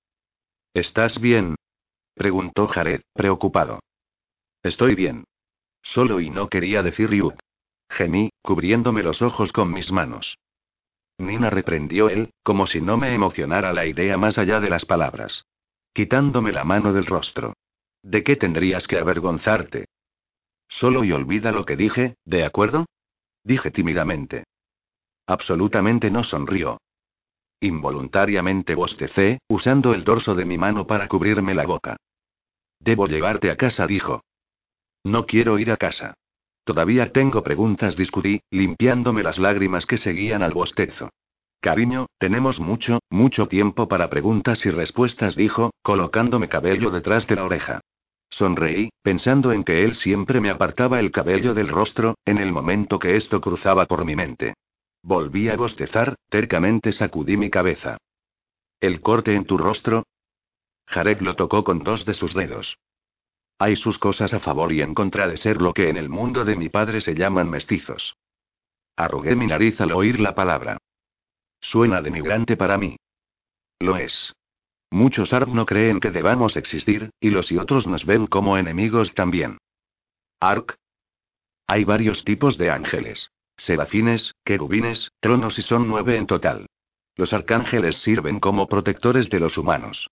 ¿Estás 0.72 1.20
bien? 1.20 1.56
preguntó 2.14 2.66
Jared, 2.66 3.02
preocupado. 3.12 3.80
Estoy 4.62 4.94
bien. 4.94 5.24
Solo 5.83 6.20
y 6.20 6.31
no 6.31 6.49
quería 6.49 6.83
decir. 6.83 7.11
Gemí, 7.89 8.31
cubriéndome 8.43 9.03
los 9.03 9.20
ojos 9.22 9.53
con 9.53 9.72
mis 9.72 9.91
manos. 9.91 10.39
Nina 11.18 11.51
reprendió 11.51 12.09
él, 12.09 12.33
como 12.43 12.66
si 12.66 12.81
no 12.81 12.97
me 12.97 13.14
emocionara 13.14 13.72
la 13.72 13.87
idea 13.87 14.16
más 14.16 14.39
allá 14.39 14.61
de 14.61 14.70
las 14.70 14.85
palabras. 14.85 15.45
Quitándome 15.93 16.53
la 16.53 16.64
mano 16.64 16.93
del 16.93 17.07
rostro. 17.07 17.55
¿De 18.03 18.22
qué 18.22 18.37
tendrías 18.37 18.87
que 18.87 18.99
avergonzarte? 18.99 19.87
Solo 20.68 21.05
y 21.05 21.12
olvida 21.12 21.53
lo 21.53 21.64
que 21.64 21.76
dije, 21.76 22.14
¿de 22.24 22.45
acuerdo? 22.45 22.87
Dije 23.43 23.70
tímidamente. 23.70 24.45
Absolutamente 25.26 26.11
no 26.11 26.22
sonrió. 26.22 26.78
Involuntariamente 27.61 28.74
bostecé, 28.74 29.41
usando 29.49 29.93
el 29.93 30.05
dorso 30.05 30.35
de 30.35 30.45
mi 30.45 30.57
mano 30.57 30.87
para 30.87 31.09
cubrirme 31.09 31.55
la 31.55 31.66
boca. 31.66 31.97
Debo 32.78 33.07
llevarte 33.07 33.51
a 33.51 33.57
casa, 33.57 33.87
dijo. 33.87 34.22
No 35.05 35.26
quiero 35.26 35.59
ir 35.59 35.70
a 35.70 35.76
casa. 35.76 36.14
Todavía 36.64 37.12
tengo 37.12 37.42
preguntas, 37.42 37.96
discutí, 37.96 38.42
limpiándome 38.51 39.22
las 39.22 39.38
lágrimas 39.38 39.86
que 39.86 39.98
seguían 39.98 40.42
al 40.42 40.53
bostezo. 40.53 41.11
Cariño, 41.61 42.07
tenemos 42.18 42.61
mucho, 42.61 43.01
mucho 43.11 43.46
tiempo 43.46 43.88
para 43.88 44.09
preguntas 44.09 44.64
y 44.66 44.70
respuestas, 44.70 45.36
dijo, 45.36 45.72
colocándome 45.82 46.48
cabello 46.48 46.90
detrás 46.90 47.26
de 47.26 47.36
la 47.36 47.44
oreja. 47.44 47.80
Sonreí, 48.30 48.90
pensando 49.03 49.53
en 49.53 49.64
que 49.64 49.84
él 49.84 49.94
siempre 49.94 50.40
me 50.40 50.51
apartaba 50.51 51.01
el 51.01 51.11
cabello 51.11 51.53
del 51.53 51.68
rostro, 51.68 52.14
en 52.24 52.38
el 52.38 52.53
momento 52.53 52.98
que 52.98 53.16
esto 53.16 53.40
cruzaba 53.40 53.86
por 53.86 54.05
mi 54.05 54.14
mente. 54.14 54.55
Volví 55.03 55.48
a 55.48 55.57
bostezar, 55.57 56.16
tercamente 56.28 56.92
sacudí 56.92 57.36
mi 57.36 57.51
cabeza. 57.51 57.98
¿El 58.80 59.01
corte 59.01 59.34
en 59.34 59.44
tu 59.44 59.59
rostro? 59.59 60.05
Jared 60.86 61.20
lo 61.20 61.36
tocó 61.36 61.64
con 61.64 61.80
dos 61.80 62.05
de 62.05 62.14
sus 62.14 62.34
dedos. 62.34 62.78
Hay 63.61 63.76
sus 63.76 63.98
cosas 63.98 64.32
a 64.32 64.40
favor 64.40 64.72
y 64.72 64.80
en 64.80 64.94
contra 64.94 65.28
de 65.28 65.36
ser 65.36 65.61
lo 65.61 65.74
que 65.74 65.90
en 65.90 65.98
el 65.98 66.08
mundo 66.08 66.46
de 66.46 66.56
mi 66.56 66.70
padre 66.70 67.02
se 67.02 67.14
llaman 67.14 67.50
mestizos. 67.50 68.16
Arrugué 68.96 69.36
mi 69.36 69.46
nariz 69.46 69.78
al 69.82 69.92
oír 69.92 70.18
la 70.18 70.34
palabra. 70.34 70.78
Suena 71.61 72.00
denigrante 72.00 72.56
para 72.56 72.78
mí. 72.78 72.96
Lo 73.78 73.98
es. 73.98 74.32
Muchos 74.90 75.34
ARP 75.34 75.50
no 75.50 75.66
creen 75.66 76.00
que 76.00 76.11
debamos 76.11 76.56
existir, 76.56 77.11
y 77.20 77.28
los 77.28 77.52
y 77.52 77.58
otros 77.58 77.86
nos 77.86 78.06
ven 78.06 78.26
como 78.26 78.56
enemigos 78.56 79.12
también. 79.14 79.58
¿Ark? 80.40 80.76
Hay 81.66 81.84
varios 81.84 82.24
tipos 82.24 82.56
de 82.56 82.70
ángeles 82.70 83.30
serafines, 83.61 84.34
querubines, 84.42 85.11
tronos 85.20 85.58
y 85.58 85.62
son 85.62 85.86
nueve 85.86 86.16
en 86.16 86.26
total. 86.26 86.66
Los 87.14 87.34
arcángeles 87.34 87.98
sirven 87.98 88.40
como 88.40 88.66
protectores 88.66 89.28
de 89.28 89.38
los 89.38 89.58
humanos. 89.58 90.08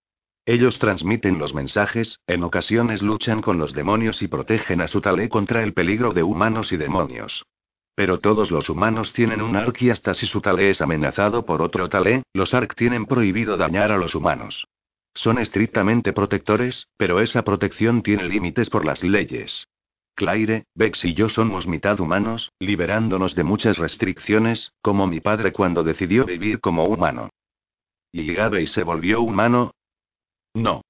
Ellos 0.49 0.79
transmiten 0.79 1.37
los 1.37 1.53
mensajes, 1.53 2.17
en 2.25 2.41
ocasiones 2.41 3.03
luchan 3.03 3.39
con 3.39 3.59
los 3.59 3.75
demonios 3.75 4.23
y 4.23 4.27
protegen 4.27 4.81
a 4.81 4.87
su 4.87 4.99
talé 4.99 5.29
contra 5.29 5.61
el 5.61 5.73
peligro 5.73 6.11
de 6.11 6.23
humanos 6.23 6.71
y 6.71 6.77
demonios. 6.77 7.45
Pero 7.93 8.17
todos 8.17 8.49
los 8.49 8.67
humanos 8.67 9.13
tienen 9.13 9.43
un 9.43 9.55
ARC 9.55 9.83
y 9.83 9.91
hasta 9.91 10.15
si 10.15 10.25
su 10.25 10.41
talé 10.41 10.71
es 10.71 10.81
amenazado 10.81 11.45
por 11.45 11.61
otro 11.61 11.87
talé, 11.87 12.23
los 12.33 12.55
ARC 12.55 12.73
tienen 12.73 13.05
prohibido 13.05 13.57
dañar 13.57 13.91
a 13.91 13.97
los 13.99 14.15
humanos. 14.15 14.65
Son 15.13 15.37
estrictamente 15.37 16.13
protectores, 16.13 16.87
pero 16.97 17.19
esa 17.19 17.43
protección 17.43 18.01
tiene 18.01 18.23
límites 18.23 18.71
por 18.71 18.85
las 18.85 19.03
leyes. 19.03 19.67
Claire, 20.15 20.63
Bex 20.73 21.05
y 21.05 21.13
yo 21.13 21.29
somos 21.29 21.67
mitad 21.67 21.99
humanos, 21.99 22.51
liberándonos 22.57 23.35
de 23.35 23.43
muchas 23.43 23.77
restricciones, 23.77 24.71
como 24.81 25.05
mi 25.05 25.19
padre 25.19 25.51
cuando 25.51 25.83
decidió 25.83 26.25
vivir 26.25 26.59
como 26.59 26.85
humano. 26.85 27.29
¿Y 28.11 28.33
Gabe 28.33 28.65
se 28.65 28.81
volvió 28.81 29.21
humano? 29.21 29.75
No. 30.53 30.81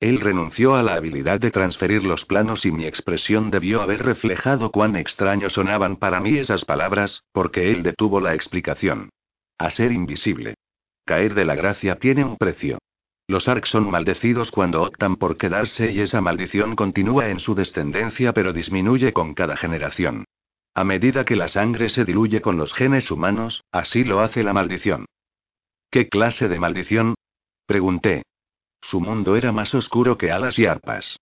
Él 0.00 0.20
renunció 0.20 0.76
a 0.76 0.82
la 0.82 0.94
habilidad 0.94 1.40
de 1.40 1.50
transferir 1.50 2.04
los 2.04 2.24
planos 2.24 2.64
y 2.64 2.72
mi 2.72 2.86
expresión 2.86 3.50
debió 3.50 3.82
haber 3.82 4.02
reflejado 4.02 4.70
cuán 4.70 4.96
extraño 4.96 5.50
sonaban 5.50 5.96
para 5.96 6.20
mí 6.20 6.38
esas 6.38 6.64
palabras, 6.64 7.22
porque 7.32 7.70
él 7.70 7.82
detuvo 7.82 8.20
la 8.20 8.34
explicación. 8.34 9.10
A 9.58 9.68
ser 9.68 9.92
invisible. 9.92 10.54
Caer 11.04 11.34
de 11.34 11.44
la 11.44 11.54
gracia 11.54 11.96
tiene 11.96 12.24
un 12.24 12.36
precio. 12.38 12.78
Los 13.26 13.46
Ark 13.46 13.66
son 13.66 13.90
maldecidos 13.90 14.50
cuando 14.50 14.82
optan 14.82 15.16
por 15.16 15.36
quedarse 15.36 15.92
y 15.92 16.00
esa 16.00 16.20
maldición 16.20 16.74
continúa 16.74 17.28
en 17.28 17.38
su 17.38 17.54
descendencia 17.54 18.32
pero 18.32 18.52
disminuye 18.52 19.12
con 19.12 19.34
cada 19.34 19.56
generación. 19.56 20.24
A 20.74 20.82
medida 20.84 21.24
que 21.24 21.36
la 21.36 21.48
sangre 21.48 21.90
se 21.90 22.04
diluye 22.04 22.40
con 22.40 22.56
los 22.56 22.72
genes 22.72 23.10
humanos, 23.10 23.62
así 23.70 24.02
lo 24.02 24.20
hace 24.20 24.42
la 24.42 24.52
maldición. 24.52 25.06
¿Qué 25.90 26.08
clase 26.08 26.48
de 26.48 26.58
maldición? 26.58 27.14
Pregunté. 27.66 28.22
Su 28.80 29.00
mundo 29.00 29.36
era 29.36 29.52
más 29.52 29.74
oscuro 29.74 30.16
que 30.18 30.30
alas 30.30 30.58
y 30.58 30.66
arpas. 30.66 31.18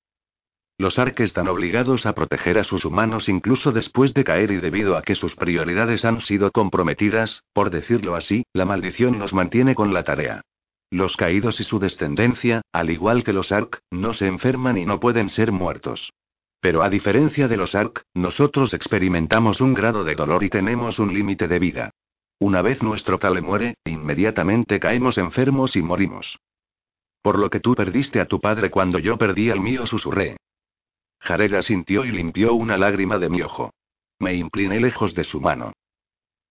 Los 0.80 0.96
Ark 1.00 1.18
están 1.18 1.48
obligados 1.48 2.06
a 2.06 2.14
proteger 2.14 2.56
a 2.56 2.62
sus 2.62 2.84
humanos 2.84 3.28
incluso 3.28 3.72
después 3.72 4.14
de 4.14 4.22
caer 4.22 4.52
y 4.52 4.58
debido 4.58 4.96
a 4.96 5.02
que 5.02 5.16
sus 5.16 5.34
prioridades 5.34 6.04
han 6.04 6.20
sido 6.20 6.52
comprometidas, 6.52 7.42
por 7.52 7.70
decirlo 7.70 8.14
así, 8.14 8.44
la 8.52 8.64
maldición 8.64 9.18
los 9.18 9.34
mantiene 9.34 9.74
con 9.74 9.92
la 9.92 10.04
tarea. 10.04 10.42
Los 10.90 11.16
caídos 11.16 11.58
y 11.58 11.64
su 11.64 11.80
descendencia, 11.80 12.62
al 12.72 12.90
igual 12.90 13.24
que 13.24 13.32
los 13.32 13.50
Ark, 13.50 13.80
no 13.90 14.12
se 14.12 14.28
enferman 14.28 14.78
y 14.78 14.86
no 14.86 15.00
pueden 15.00 15.28
ser 15.28 15.50
muertos. 15.50 16.12
Pero 16.60 16.84
a 16.84 16.90
diferencia 16.90 17.48
de 17.48 17.56
los 17.56 17.74
Ark, 17.74 18.04
nosotros 18.14 18.72
experimentamos 18.72 19.60
un 19.60 19.74
grado 19.74 20.04
de 20.04 20.14
dolor 20.14 20.44
y 20.44 20.48
tenemos 20.48 21.00
un 21.00 21.12
límite 21.12 21.48
de 21.48 21.58
vida. 21.58 21.90
Una 22.38 22.62
vez 22.62 22.84
nuestro 22.84 23.18
tale 23.18 23.40
muere, 23.40 23.74
inmediatamente 23.84 24.78
caemos 24.78 25.18
enfermos 25.18 25.74
y 25.74 25.82
morimos. 25.82 26.38
Por 27.22 27.38
lo 27.38 27.50
que 27.50 27.60
tú 27.60 27.74
perdiste 27.74 28.20
a 28.20 28.26
tu 28.26 28.40
padre 28.40 28.70
cuando 28.70 28.98
yo 28.98 29.18
perdí 29.18 29.50
al 29.50 29.60
mío, 29.60 29.86
susurré. 29.86 30.36
Jared 31.20 31.54
asintió 31.54 32.04
y 32.04 32.12
limpió 32.12 32.54
una 32.54 32.76
lágrima 32.78 33.18
de 33.18 33.28
mi 33.28 33.42
ojo. 33.42 33.72
Me 34.18 34.34
incliné 34.34 34.80
lejos 34.80 35.14
de 35.14 35.24
su 35.24 35.40
mano. 35.40 35.72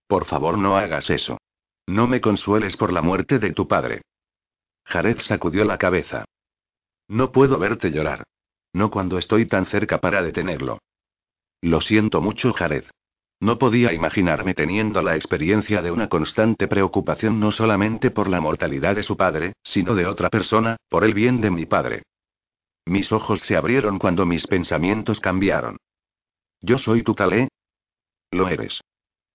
Por 0.06 0.24
favor, 0.24 0.56
no 0.58 0.76
hagas 0.76 1.10
eso. 1.10 1.38
No 1.86 2.06
me 2.06 2.20
consueles 2.20 2.76
por 2.76 2.92
la 2.92 3.02
muerte 3.02 3.38
de 3.38 3.52
tu 3.52 3.66
padre. 3.66 4.02
Jared 4.84 5.20
sacudió 5.20 5.64
la 5.64 5.78
cabeza. 5.78 6.24
No 7.08 7.32
puedo 7.32 7.58
verte 7.58 7.90
llorar. 7.90 8.24
No 8.72 8.90
cuando 8.90 9.18
estoy 9.18 9.46
tan 9.46 9.66
cerca 9.66 9.98
para 9.98 10.22
detenerlo. 10.22 10.78
Lo 11.62 11.80
siento 11.80 12.20
mucho, 12.20 12.52
Jared. 12.52 12.84
No 13.40 13.56
podía 13.58 13.92
imaginarme 13.92 14.54
teniendo 14.54 15.00
la 15.00 15.14
experiencia 15.14 15.80
de 15.80 15.92
una 15.92 16.08
constante 16.08 16.66
preocupación 16.66 17.38
no 17.38 17.52
solamente 17.52 18.10
por 18.10 18.28
la 18.28 18.40
mortalidad 18.40 18.96
de 18.96 19.04
su 19.04 19.16
padre, 19.16 19.52
sino 19.62 19.94
de 19.94 20.06
otra 20.06 20.28
persona, 20.28 20.76
por 20.88 21.04
el 21.04 21.14
bien 21.14 21.40
de 21.40 21.50
mi 21.50 21.64
padre. 21.64 22.02
Mis 22.86 23.12
ojos 23.12 23.40
se 23.40 23.56
abrieron 23.56 23.98
cuando 23.98 24.26
mis 24.26 24.46
pensamientos 24.46 25.20
cambiaron. 25.20 25.76
¿Yo 26.60 26.78
soy 26.78 27.02
tu 27.02 27.14
talé? 27.14 27.48
Lo 28.32 28.48
eres. 28.48 28.80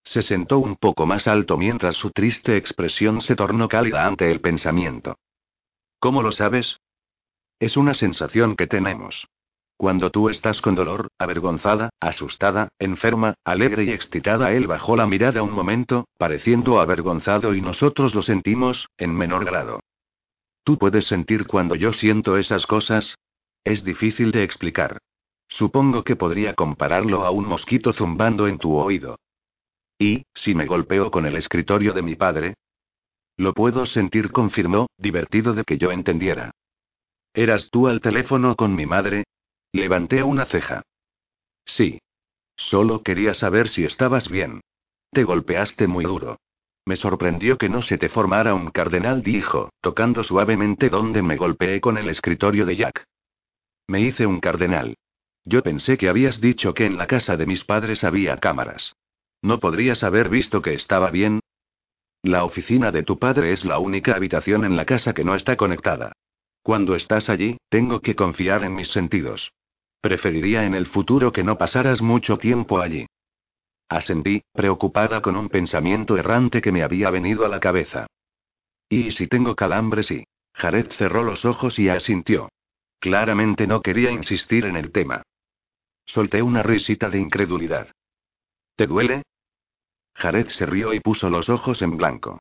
Se 0.04 0.22
sentó 0.22 0.60
un 0.60 0.76
poco 0.76 1.06
más 1.06 1.28
alto 1.28 1.58
mientras 1.58 1.96
su 1.96 2.12
triste 2.12 2.58
expresión 2.58 3.22
se 3.22 3.38
tornó 3.38 3.70
cálida 3.70 4.06
ante 4.06 4.30
el 4.30 4.42
pensamiento. 4.42 5.18
¿Cómo 6.00 6.22
lo 6.22 6.34
sabes? 6.34 6.82
Es 7.60 7.78
una 7.78 7.94
sensación 7.94 8.58
que 8.58 8.68
tenemos. 8.68 9.28
Cuando 9.84 10.12
tú 10.12 10.30
estás 10.30 10.62
con 10.62 10.76
dolor, 10.76 11.10
avergonzada, 11.20 11.90
asustada, 12.00 12.70
enferma, 12.80 13.34
alegre 13.44 13.84
y 13.84 13.90
excitada, 13.90 14.54
él 14.54 14.66
bajó 14.66 14.96
la 14.96 15.08
mirada 15.08 15.44
un 15.44 15.52
momento, 15.52 16.08
pareciendo 16.18 16.80
avergonzado 16.80 17.54
y 17.54 17.60
nosotros 17.60 18.16
lo 18.16 18.22
sentimos, 18.22 18.88
en 18.98 19.14
menor 19.14 19.44
grado. 19.44 19.82
¿Tú 20.64 20.78
puedes 20.78 21.08
sentir 21.08 21.48
cuando 21.48 21.76
yo 21.76 21.92
siento 21.92 22.38
esas 22.38 22.66
cosas? 22.66 23.16
Es 23.66 23.84
difícil 23.84 24.32
de 24.32 24.46
explicar. 24.46 25.00
Supongo 25.50 26.06
que 26.06 26.16
podría 26.16 26.54
compararlo 26.54 27.26
a 27.26 27.32
un 27.32 27.46
mosquito 27.46 27.92
zumbando 27.92 28.48
en 28.48 28.60
tu 28.60 28.78
oído. 28.78 29.20
Y, 30.00 30.24
si 30.34 30.56
me 30.56 30.66
golpeo 30.66 31.12
con 31.12 31.26
el 31.26 31.36
escritorio 31.36 31.92
de 31.92 32.04
mi 32.04 32.16
padre. 32.16 32.54
Lo 33.36 33.54
puedo 33.54 33.86
sentir, 33.86 34.32
confirmó, 34.32 34.88
divertido 34.98 35.54
de 35.54 35.66
que 35.66 35.78
yo 35.78 35.92
entendiera. 35.92 36.52
¿Eras 37.34 37.68
tú 37.70 37.90
al 37.90 38.00
teléfono 38.00 38.56
con 38.56 38.76
mi 38.76 38.86
madre? 38.86 39.26
Levanté 39.74 40.22
una 40.22 40.46
ceja. 40.46 40.84
Sí. 41.66 42.00
Solo 42.56 43.02
quería 43.02 43.34
saber 43.34 43.70
si 43.70 43.84
estabas 43.84 44.30
bien. 44.30 44.62
Te 45.12 45.24
golpeaste 45.24 45.88
muy 45.88 46.06
duro. 46.06 46.40
Me 46.86 46.96
sorprendió 46.96 47.58
que 47.58 47.70
no 47.70 47.82
se 47.82 47.98
te 47.98 48.08
formara 48.08 48.54
un 48.54 48.70
cardenal, 48.70 49.24
dijo, 49.24 49.72
tocando 49.82 50.24
suavemente 50.24 50.90
donde 50.90 51.24
me 51.24 51.38
golpeé 51.38 51.82
con 51.82 51.98
el 51.98 52.10
escritorio 52.10 52.68
de 52.68 52.76
Jack. 52.76 53.06
Me 53.88 54.02
hice 54.02 54.28
un 54.28 54.40
cardenal. 54.40 54.96
Yo 55.44 55.64
pensé 55.64 55.98
que 55.98 56.08
habías 56.08 56.40
dicho 56.40 56.76
que 56.76 56.86
en 56.86 56.98
la 56.98 57.08
casa 57.08 57.36
de 57.36 57.48
mis 57.48 57.64
padres 57.64 58.04
había 58.04 58.38
cámaras. 58.38 58.96
¿No 59.42 59.60
podrías 59.60 60.04
haber 60.04 60.30
visto 60.30 60.62
que 60.62 60.76
estaba 60.76 61.10
bien? 61.10 61.40
La 62.22 62.44
oficina 62.46 62.92
de 62.92 63.02
tu 63.02 63.18
padre 63.18 63.54
es 63.54 63.66
la 63.66 63.80
única 63.80 64.16
habitación 64.16 64.66
en 64.66 64.76
la 64.76 64.86
casa 64.86 65.14
que 65.14 65.24
no 65.24 65.34
está 65.34 65.58
conectada. 65.58 66.14
Cuando 66.62 66.96
estás 66.96 67.28
allí, 67.28 67.58
tengo 67.70 68.02
que 68.02 68.16
confiar 68.16 68.64
en 68.64 68.76
mis 68.76 68.90
sentidos. 68.90 69.52
Preferiría 70.04 70.66
en 70.66 70.74
el 70.74 70.86
futuro 70.88 71.32
que 71.32 71.46
no 71.46 71.58
pasaras 71.58 72.02
mucho 72.02 72.38
tiempo 72.38 72.82
allí. 72.82 73.06
Asentí, 73.88 74.44
preocupada 74.52 75.22
con 75.22 75.38
un 75.38 75.48
pensamiento 75.48 76.18
errante 76.18 76.62
que 76.62 76.74
me 76.74 76.84
había 76.84 77.10
venido 77.10 77.46
a 77.46 77.48
la 77.48 77.62
cabeza. 77.62 78.08
¿Y 78.90 79.12
si 79.12 79.28
tengo 79.28 79.56
calambres 79.56 80.12
y? 80.12 80.26
Jared 80.56 80.92
cerró 80.92 81.24
los 81.24 81.46
ojos 81.46 81.80
y 81.80 81.88
asintió. 81.88 82.50
Claramente 83.00 83.66
no 83.66 83.82
quería 83.82 84.12
insistir 84.12 84.66
en 84.66 84.76
el 84.76 84.92
tema. 84.92 85.24
Solté 86.06 86.42
una 86.42 86.64
risita 86.64 87.10
de 87.10 87.20
incredulidad. 87.20 87.90
¿Te 88.76 88.88
duele? 88.88 89.24
Jared 90.16 90.50
se 90.50 90.66
rió 90.66 90.94
y 90.94 91.00
puso 91.00 91.30
los 91.30 91.48
ojos 91.48 91.82
en 91.82 91.96
blanco. 91.96 92.40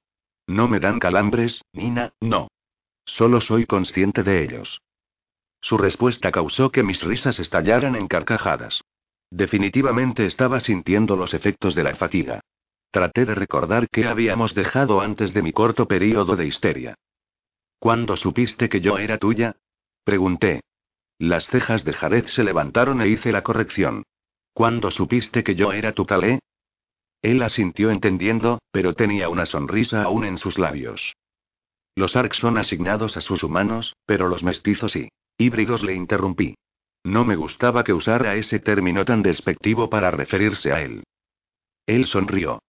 No 0.48 0.66
me 0.66 0.80
dan 0.80 0.98
calambres, 0.98 1.62
Nina, 1.72 2.12
no. 2.20 2.48
Solo 3.04 3.40
soy 3.40 3.66
consciente 3.66 4.24
de 4.24 4.42
ellos. 4.42 4.80
Su 5.62 5.78
respuesta 5.78 6.32
causó 6.32 6.70
que 6.70 6.82
mis 6.82 7.02
risas 7.02 7.38
estallaran 7.38 7.94
en 7.94 8.08
carcajadas. 8.08 8.82
Definitivamente 9.30 10.26
estaba 10.26 10.60
sintiendo 10.60 11.16
los 11.16 11.32
efectos 11.32 11.74
de 11.76 11.84
la 11.84 11.94
fatiga. 11.94 12.40
Traté 12.90 13.24
de 13.24 13.34
recordar 13.34 13.88
qué 13.88 14.06
habíamos 14.06 14.54
dejado 14.54 15.00
antes 15.00 15.32
de 15.32 15.40
mi 15.40 15.52
corto 15.52 15.86
periodo 15.86 16.36
de 16.36 16.46
histeria. 16.46 16.96
¿Cuándo 17.78 18.16
supiste 18.16 18.68
que 18.68 18.80
yo 18.80 18.98
era 18.98 19.18
tuya? 19.18 19.56
Pregunté. 20.04 20.60
Las 21.18 21.46
cejas 21.46 21.84
de 21.84 21.92
Jared 21.92 22.26
se 22.26 22.42
levantaron 22.44 23.00
e 23.00 23.08
hice 23.08 23.32
la 23.32 23.42
corrección. 23.42 24.02
¿Cuándo 24.52 24.90
supiste 24.90 25.44
que 25.44 25.54
yo 25.54 25.72
era 25.72 25.92
tu 25.92 26.04
talé? 26.04 26.40
Él 27.22 27.40
asintió 27.40 27.90
entendiendo, 27.90 28.58
pero 28.72 28.94
tenía 28.94 29.28
una 29.28 29.46
sonrisa 29.46 30.02
aún 30.02 30.24
en 30.24 30.38
sus 30.38 30.58
labios. 30.58 31.14
Los 31.94 32.16
ARC 32.16 32.34
son 32.34 32.58
asignados 32.58 33.16
a 33.16 33.20
sus 33.20 33.44
humanos, 33.44 33.94
pero 34.06 34.28
los 34.28 34.42
mestizos 34.42 34.92
sí. 34.92 35.08
Híbridos 35.38 35.82
le 35.82 35.94
interrumpí. 35.94 36.54
No 37.04 37.24
me 37.24 37.36
gustaba 37.36 37.82
que 37.82 37.92
usara 37.92 38.36
ese 38.36 38.60
término 38.60 39.04
tan 39.04 39.22
despectivo 39.22 39.90
para 39.90 40.10
referirse 40.10 40.72
a 40.72 40.82
él. 40.82 41.02
Él 41.86 42.06
sonrió. 42.06 42.60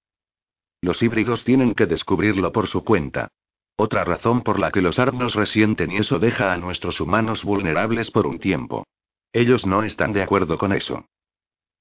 Los 0.82 1.02
híbridos 1.02 1.44
tienen 1.44 1.76
que 1.76 1.86
descubrirlo 1.86 2.52
por 2.52 2.68
su 2.68 2.84
cuenta. 2.84 3.30
Otra 3.76 4.04
razón 4.04 4.42
por 4.42 4.60
la 4.60 4.72
que 4.72 4.82
los 4.82 5.00
arnos 5.00 5.36
resienten 5.36 5.92
y 5.92 5.98
eso 5.98 6.20
deja 6.20 6.54
a 6.54 6.58
nuestros 6.58 7.00
humanos 7.00 7.44
vulnerables 7.44 8.12
por 8.12 8.28
un 8.28 8.40
tiempo. 8.40 8.86
Ellos 9.32 9.66
no 9.66 9.84
están 9.84 10.14
de 10.14 10.22
acuerdo 10.24 10.58
con 10.58 10.74
eso. 10.74 11.06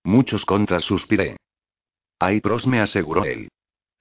Muchos 0.05 0.45
contras 0.45 0.85
suspiré. 0.85 1.37
Hay 2.18 2.41
pros, 2.41 2.66
me 2.66 2.80
aseguró 2.80 3.24
él. 3.24 3.49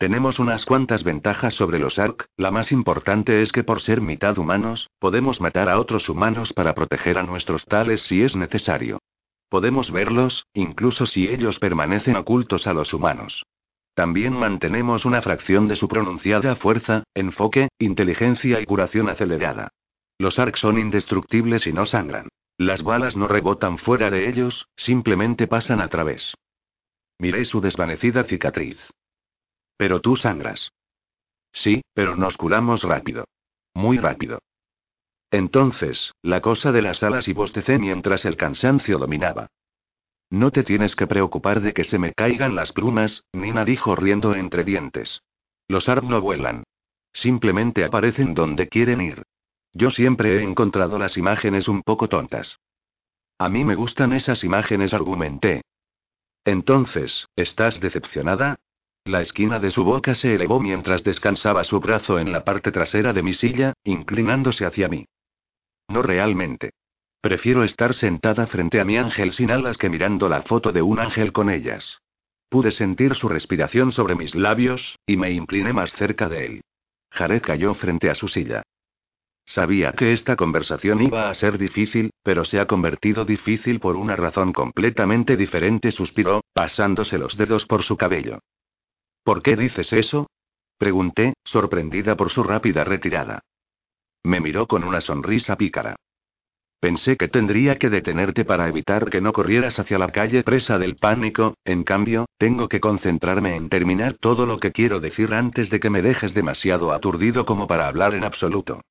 Tenemos 0.02 0.39
unas 0.39 0.66
cuantas 0.66 1.04
ventajas 1.04 1.54
sobre 1.54 1.78
los 1.78 1.99
ARC, 1.99 2.26
la 2.36 2.49
más 2.49 2.72
importante 2.72 3.43
es 3.43 3.52
que 3.52 3.64
por 3.64 3.84
ser 3.84 4.02
mitad 4.02 4.36
humanos, 4.39 4.89
podemos 4.97 5.39
matar 5.41 5.70
a 5.70 5.80
otros 5.80 6.10
humanos 6.10 6.54
para 6.54 6.74
proteger 6.74 7.20
a 7.20 7.22
nuestros 7.22 7.66
tales 7.66 8.02
si 8.02 8.24
es 8.24 8.36
necesario. 8.36 8.97
Podemos 9.47 9.91
verlos, 9.91 10.47
incluso 10.56 11.06
si 11.06 11.28
ellos 11.28 11.60
permanecen 11.60 12.16
ocultos 12.16 12.66
a 12.66 12.74
los 12.74 12.95
humanos. 12.95 13.45
También 13.93 14.34
mantenemos 14.34 15.06
una 15.06 15.22
fracción 15.22 15.68
de 15.68 15.76
su 15.76 15.88
pronunciada 15.88 16.56
fuerza, 16.56 17.04
enfoque, 17.14 17.68
inteligencia 17.78 18.60
y 18.60 18.66
curación 18.66 19.08
acelerada. 19.08 19.70
Los 20.18 20.39
ARC 20.39 20.56
son 20.56 20.80
indestructibles 20.80 21.68
y 21.68 21.74
no 21.74 21.86
sangran. 21.86 22.28
Las 22.58 22.82
balas 22.82 23.16
no 23.16 23.28
rebotan 23.28 23.78
fuera 23.78 24.10
de 24.10 24.28
ellos, 24.28 24.66
simplemente 24.76 25.45
pasan 25.45 25.80
a 25.80 25.89
través. 25.89 26.34
Miré 27.20 27.45
su 27.45 27.62
desvanecida 27.62 28.24
cicatriz. 28.24 28.80
Pero 29.82 30.00
tú 30.00 30.16
sangras. 30.16 30.72
Sí, 31.52 31.82
pero 31.96 32.16
nos 32.16 32.38
curamos 32.38 32.84
rápido. 32.84 33.26
Muy 33.74 33.98
rápido. 33.98 34.38
Entonces, 35.32 36.14
la 36.22 36.40
cosa 36.40 36.72
de 36.72 36.84
las 36.84 37.02
alas 37.02 37.28
y 37.28 37.34
bostecé 37.34 37.80
mientras 37.80 38.26
el 38.26 38.38
cansancio 38.38 39.00
dominaba. 39.00 39.48
No 40.30 40.52
te 40.52 40.62
tienes 40.64 40.96
que 40.96 41.08
preocupar 41.08 41.62
de 41.62 41.74
que 41.74 41.84
se 41.84 41.98
me 41.98 42.14
caigan 42.14 42.54
las 42.54 42.74
plumas, 42.74 43.24
Nina 43.34 43.66
dijo 43.66 43.96
riendo 43.96 44.36
entre 44.36 44.64
dientes. 44.64 45.24
Los 45.68 45.90
ARP 45.90 46.04
no 46.04 46.22
vuelan. 46.22 46.64
Simplemente 47.12 47.84
aparecen 47.84 48.36
donde 48.36 48.70
quieren 48.70 49.02
ir. 49.02 49.24
Yo 49.74 49.90
siempre 49.90 50.36
he 50.36 50.44
encontrado 50.44 51.00
las 51.00 51.18
imágenes 51.18 51.68
un 51.68 51.82
poco 51.82 52.08
tontas. 52.08 52.60
A 53.40 53.50
mí 53.50 53.66
me 53.66 53.74
gustan 53.74 54.14
esas 54.14 54.44
imágenes, 54.44 54.94
argumenté. 54.94 55.64
Entonces, 56.46 57.26
¿estás 57.36 57.80
decepcionada? 57.80 58.60
La 59.06 59.22
esquina 59.22 59.60
de 59.60 59.72
su 59.72 59.84
boca 59.84 60.14
se 60.14 60.36
elevó 60.36 60.60
mientras 60.60 61.04
descansaba 61.04 61.64
su 61.64 61.80
brazo 61.80 62.20
en 62.20 62.32
la 62.32 62.43
parte 62.43 62.72
trasera 62.72 63.14
de 63.14 63.24
mi 63.24 63.34
silla, 63.34 63.74
inclinándose 63.84 64.64
hacia 64.66 64.88
mí. 64.88 65.08
No 65.88 66.04
realmente. 66.04 66.72
Prefiero 67.20 67.64
estar 67.64 67.95
sentada 67.95 68.45
frente 68.45 68.80
a 68.80 68.86
mi 68.86 68.97
ángel 68.97 69.32
sin 69.34 69.49
alas 69.49 69.78
que 69.78 69.89
mirando 69.89 70.30
la 70.30 70.43
foto 70.43 70.72
de 70.72 70.84
un 70.84 70.99
ángel 70.99 71.34
con 71.34 71.49
ellas. 71.49 71.99
Pude 72.47 72.72
sentir 72.72 73.16
su 73.16 73.28
respiración 73.28 73.91
sobre 73.91 74.16
mis 74.16 74.36
labios, 74.36 74.99
y 75.08 75.18
me 75.18 75.32
incliné 75.32 75.74
más 75.74 75.93
cerca 75.93 76.30
de 76.30 76.45
él. 76.45 76.62
Jared 77.10 77.41
cayó 77.41 77.74
frente 77.74 78.10
a 78.10 78.16
su 78.16 78.28
silla. 78.28 78.62
Sabía 79.45 79.93
que 79.93 80.14
esta 80.14 80.36
conversación 80.36 81.02
iba 81.02 81.30
a 81.30 81.34
ser 81.34 81.58
difícil, 81.58 82.12
pero 82.24 82.45
se 82.45 82.60
ha 82.60 82.68
convertido 82.68 83.26
difícil 83.26 83.80
por 83.80 83.95
una 83.95 84.16
razón 84.16 84.54
completamente 84.54 85.38
diferente, 85.38 85.91
suspiró, 85.91 86.41
pasándose 86.54 87.18
los 87.18 87.36
dedos 87.36 87.66
por 87.66 87.84
su 87.84 87.97
cabello. 87.97 88.39
¿Por 89.24 89.42
qué 89.42 89.56
dices 89.56 89.94
eso? 89.94 90.28
Pregunté, 90.78 91.34
sorprendida 91.44 92.16
por 92.16 92.30
su 92.30 92.44
rápida 92.44 92.84
retirada. 92.84 93.42
Me 94.24 94.40
miró 94.40 94.68
con 94.68 94.84
una 94.84 95.02
sonrisa 95.02 95.56
pícara. 95.56 95.96
Pensé 96.80 97.16
que 97.16 97.28
tendría 97.28 97.78
que 97.78 97.92
detenerte 97.92 98.44
para 98.44 98.68
evitar 98.68 99.12
que 99.12 99.22
no 99.22 99.34
corrieras 99.34 99.78
hacia 99.78 100.00
la 100.00 100.12
calle 100.12 100.42
presa 100.42 100.80
del 100.80 100.96
pánico, 100.96 101.54
en 101.64 101.84
cambio, 101.84 102.26
tengo 102.40 102.68
que 102.68 102.80
concentrarme 102.80 103.56
en 103.56 103.70
terminar 103.70 104.16
todo 104.16 104.48
lo 104.48 104.58
que 104.58 104.72
quiero 104.72 105.00
decir 105.00 105.36
antes 105.36 105.70
de 105.70 105.80
que 105.80 105.92
me 105.92 106.02
dejes 106.02 106.34
demasiado 106.34 106.92
aturdido 106.92 107.46
como 107.46 107.68
para 107.68 107.88
hablar 107.88 108.16
en 108.16 108.24
absoluto. 108.24 108.82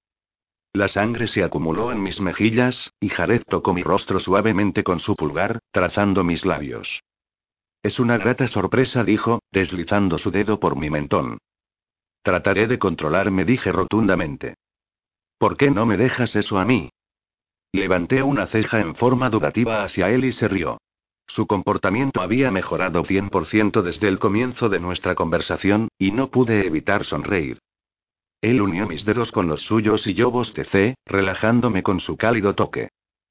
La 0.73 0.87
sangre 0.87 1.27
se 1.27 1.43
acumuló 1.43 1.91
en 1.91 2.01
mis 2.01 2.21
mejillas, 2.21 2.93
y 3.01 3.09
Jared 3.09 3.43
tocó 3.49 3.75
mi 3.75 3.83
rostro 3.83 4.21
suavemente 4.21 4.85
con 4.85 5.01
su 5.01 5.17
pulgar, 5.17 5.59
trazando 5.73 6.23
mis 6.23 6.45
labios. 6.45 7.03
Es 7.83 7.99
una 7.99 8.19
grata 8.19 8.47
sorpresa, 8.47 9.05
dijo, 9.05 9.41
deslizando 9.53 10.19
su 10.19 10.31
dedo 10.31 10.61
por 10.61 10.77
mi 10.77 10.91
mentón. 10.91 11.39
Trataré 12.23 12.67
de 12.67 12.79
controlarme, 12.79 13.45
dije 13.45 13.73
rotundamente. 13.73 14.57
¿Por 15.39 15.57
qué 15.57 15.71
no 15.71 15.87
me 15.87 15.97
dejas 15.97 16.37
eso 16.37 16.59
a 16.59 16.67
mí? 16.67 16.91
Levanté 17.73 18.23
una 18.23 18.47
ceja 18.47 18.81
en 18.81 18.95
forma 18.95 19.31
durativa 19.31 19.83
hacia 19.83 20.11
él 20.11 20.25
y 20.25 20.33
se 20.33 20.49
rió. 20.49 20.79
Su 21.27 21.47
comportamiento 21.47 22.21
había 22.21 22.51
mejorado 22.51 23.05
100% 23.05 23.83
desde 23.83 24.09
el 24.09 24.19
comienzo 24.19 24.69
de 24.69 24.81
nuestra 24.81 25.15
conversación, 25.15 25.89
y 25.97 26.11
no 26.11 26.31
pude 26.31 26.67
evitar 26.67 27.05
sonreír. 27.05 27.61
Él 28.43 28.61
unió 28.61 28.87
mis 28.87 29.05
dedos 29.05 29.33
con 29.33 29.47
los 29.47 29.63
suyos 29.63 30.07
y 30.07 30.15
yo 30.15 30.31
bostecé, 30.31 30.97
relajándome 31.07 31.83
con 31.83 32.01
su 32.01 32.17
cálido 32.17 32.55
toque. 32.55 32.89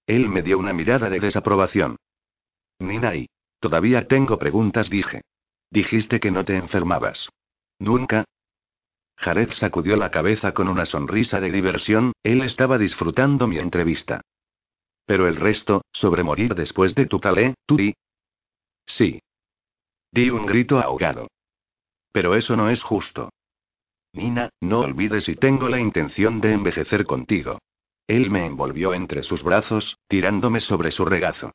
Él 0.08 0.30
me 0.30 0.42
dio 0.42 0.58
una 0.58 0.74
mirada 0.74 1.10
de 1.10 1.20
desaprobación. 1.20 1.98
Nina 2.80 3.16
y 3.16 3.28
Todavía 3.60 4.08
tengo 4.08 4.38
preguntas, 4.38 4.90
dije. 4.90 5.22
Dijiste 5.70 6.20
que 6.20 6.32
no 6.32 6.44
te 6.46 6.56
enfermabas. 6.56 7.30
¿Nunca? 7.78 8.26
Jared 9.18 9.52
sacudió 9.52 9.98
la 9.98 10.12
cabeza 10.12 10.54
con 10.54 10.70
una 10.70 10.86
sonrisa 10.86 11.42
de 11.42 11.52
diversión, 11.52 12.14
él 12.24 12.42
estaba 12.42 12.78
disfrutando 12.78 13.48
mi 13.48 13.58
entrevista. 13.58 14.22
Pero 15.06 15.28
el 15.28 15.36
resto, 15.36 15.84
sobre 15.92 16.24
morir 16.24 16.56
después 16.56 16.96
de 16.96 17.06
tu 17.06 17.20
talé, 17.20 17.56
tú 17.66 17.76
di. 17.76 17.94
Sí. 18.86 19.22
Di 20.12 20.30
un 20.30 20.46
grito 20.46 20.80
ahogado. 20.80 21.28
Pero 22.12 22.36
eso 22.36 22.56
no 22.56 22.70
es 22.70 22.82
justo. 22.82 23.30
Nina, 24.14 24.50
no 24.62 24.80
olvides 24.80 25.26
si 25.26 25.36
tengo 25.36 25.70
la 25.70 25.80
intención 25.80 26.42
de 26.42 26.54
envejecer 26.54 27.06
contigo. 27.06 27.60
Él 28.08 28.32
me 28.32 28.46
envolvió 28.46 28.94
entre 28.94 29.22
sus 29.22 29.44
brazos, 29.44 29.98
tirándome 30.08 30.62
sobre 30.62 30.92
su 30.92 31.06
regazo. 31.06 31.52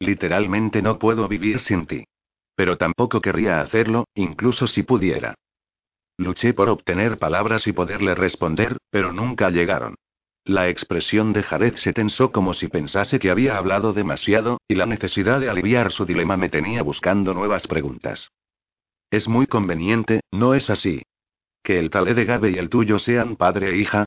Literalmente 0.00 0.82
no 0.82 0.98
puedo 0.98 1.28
vivir 1.28 1.58
sin 1.58 1.86
ti. 1.86 2.04
Pero 2.54 2.76
tampoco 2.76 3.20
querría 3.20 3.60
hacerlo, 3.60 4.06
incluso 4.14 4.66
si 4.66 4.82
pudiera. 4.82 5.34
Luché 6.16 6.52
por 6.52 6.68
obtener 6.68 7.18
palabras 7.18 7.66
y 7.66 7.72
poderle 7.72 8.14
responder, 8.14 8.78
pero 8.90 9.12
nunca 9.12 9.50
llegaron. 9.50 9.94
La 10.44 10.68
expresión 10.68 11.32
de 11.32 11.42
Jared 11.42 11.74
se 11.76 11.92
tensó 11.92 12.32
como 12.32 12.54
si 12.54 12.68
pensase 12.68 13.18
que 13.18 13.30
había 13.30 13.58
hablado 13.58 13.92
demasiado, 13.92 14.58
y 14.66 14.74
la 14.74 14.86
necesidad 14.86 15.40
de 15.40 15.50
aliviar 15.50 15.92
su 15.92 16.06
dilema 16.06 16.36
me 16.36 16.48
tenía 16.48 16.82
buscando 16.82 17.34
nuevas 17.34 17.66
preguntas. 17.66 18.30
Es 19.10 19.28
muy 19.28 19.46
conveniente, 19.46 20.22
¿no 20.30 20.54
es 20.54 20.70
así? 20.70 21.02
¿Que 21.62 21.78
el 21.78 21.90
talé 21.90 22.14
de 22.14 22.24
Gabe 22.24 22.50
y 22.50 22.54
el 22.54 22.70
tuyo 22.70 22.98
sean 22.98 23.36
padre 23.36 23.70
e 23.70 23.76
hija? 23.76 24.06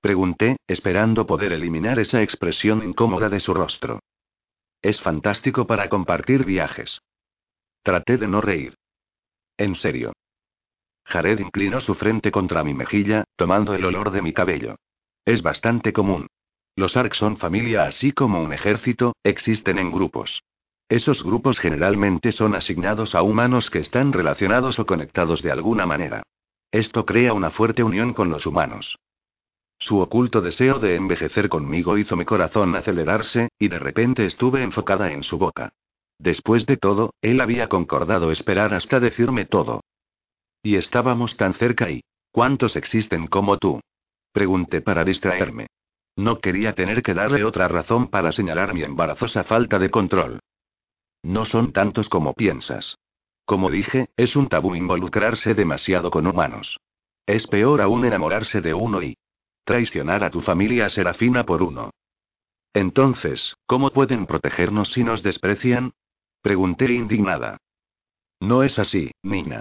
Pregunté, 0.00 0.56
esperando 0.66 1.26
poder 1.26 1.52
eliminar 1.52 1.98
esa 1.98 2.22
expresión 2.22 2.82
incómoda 2.82 3.28
de 3.28 3.40
su 3.40 3.54
rostro. 3.54 4.00
Es 4.82 5.00
fantástico 5.00 5.66
para 5.66 5.88
compartir 5.88 6.44
viajes. 6.44 7.00
Traté 7.84 8.18
de 8.18 8.26
no 8.26 8.40
reír. 8.40 8.74
En 9.56 9.76
serio. 9.76 10.12
Jared 11.04 11.38
inclinó 11.38 11.80
su 11.80 11.94
frente 11.94 12.32
contra 12.32 12.64
mi 12.64 12.74
mejilla, 12.74 13.24
tomando 13.36 13.74
el 13.74 13.84
olor 13.84 14.10
de 14.10 14.22
mi 14.22 14.32
cabello. 14.32 14.76
Es 15.24 15.42
bastante 15.42 15.92
común. 15.92 16.26
Los 16.74 16.96
ARC 16.96 17.14
son 17.14 17.36
familia 17.36 17.84
así 17.84 18.12
como 18.12 18.42
un 18.42 18.52
ejército, 18.52 19.14
existen 19.22 19.78
en 19.78 19.92
grupos. 19.92 20.42
Esos 20.88 21.22
grupos 21.22 21.58
generalmente 21.58 22.32
son 22.32 22.54
asignados 22.54 23.14
a 23.14 23.22
humanos 23.22 23.70
que 23.70 23.78
están 23.78 24.12
relacionados 24.12 24.78
o 24.78 24.86
conectados 24.86 25.42
de 25.42 25.52
alguna 25.52 25.86
manera. 25.86 26.22
Esto 26.72 27.06
crea 27.06 27.34
una 27.34 27.50
fuerte 27.50 27.84
unión 27.84 28.14
con 28.14 28.30
los 28.30 28.46
humanos. 28.46 28.98
Su 29.82 29.98
oculto 29.98 30.40
deseo 30.40 30.78
de 30.78 30.94
envejecer 30.94 31.48
conmigo 31.48 31.98
hizo 31.98 32.14
mi 32.14 32.24
corazón 32.24 32.76
acelerarse, 32.76 33.48
y 33.58 33.66
de 33.66 33.80
repente 33.80 34.24
estuve 34.24 34.62
enfocada 34.62 35.10
en 35.10 35.24
su 35.24 35.38
boca. 35.38 35.72
Después 36.20 36.66
de 36.66 36.76
todo, 36.76 37.14
él 37.20 37.40
había 37.40 37.68
concordado 37.68 38.30
esperar 38.30 38.74
hasta 38.74 39.00
decirme 39.00 39.44
todo. 39.44 39.80
Y 40.62 40.76
estábamos 40.76 41.36
tan 41.36 41.54
cerca 41.54 41.90
y... 41.90 42.04
¿Cuántos 42.30 42.76
existen 42.76 43.26
como 43.26 43.58
tú? 43.58 43.80
Pregunté 44.30 44.82
para 44.82 45.02
distraerme. 45.02 45.66
No 46.14 46.38
quería 46.38 46.76
tener 46.76 47.02
que 47.02 47.12
darle 47.12 47.42
otra 47.42 47.66
razón 47.66 48.06
para 48.06 48.30
señalar 48.30 48.74
mi 48.74 48.84
embarazosa 48.84 49.42
falta 49.42 49.80
de 49.80 49.90
control. 49.90 50.38
No 51.24 51.44
son 51.44 51.72
tantos 51.72 52.08
como 52.08 52.34
piensas. 52.34 52.98
Como 53.44 53.68
dije, 53.68 54.10
es 54.16 54.36
un 54.36 54.48
tabú 54.48 54.76
involucrarse 54.76 55.54
demasiado 55.54 56.12
con 56.12 56.28
humanos. 56.28 56.78
Es 57.26 57.48
peor 57.48 57.80
aún 57.80 58.04
enamorarse 58.04 58.60
de 58.60 58.74
uno 58.74 59.02
y... 59.02 59.16
Traicionar 59.64 60.24
a 60.24 60.30
tu 60.30 60.40
familia 60.40 60.88
Serafina 60.88 61.44
por 61.44 61.62
uno. 61.62 61.90
Entonces, 62.74 63.56
¿cómo 63.66 63.90
pueden 63.90 64.26
protegernos 64.26 64.92
si 64.92 65.04
nos 65.04 65.22
desprecian? 65.22 65.92
Pregunté 66.40 66.92
indignada. 66.92 67.58
No 68.40 68.64
es 68.64 68.78
así, 68.78 69.12
Nina. 69.22 69.60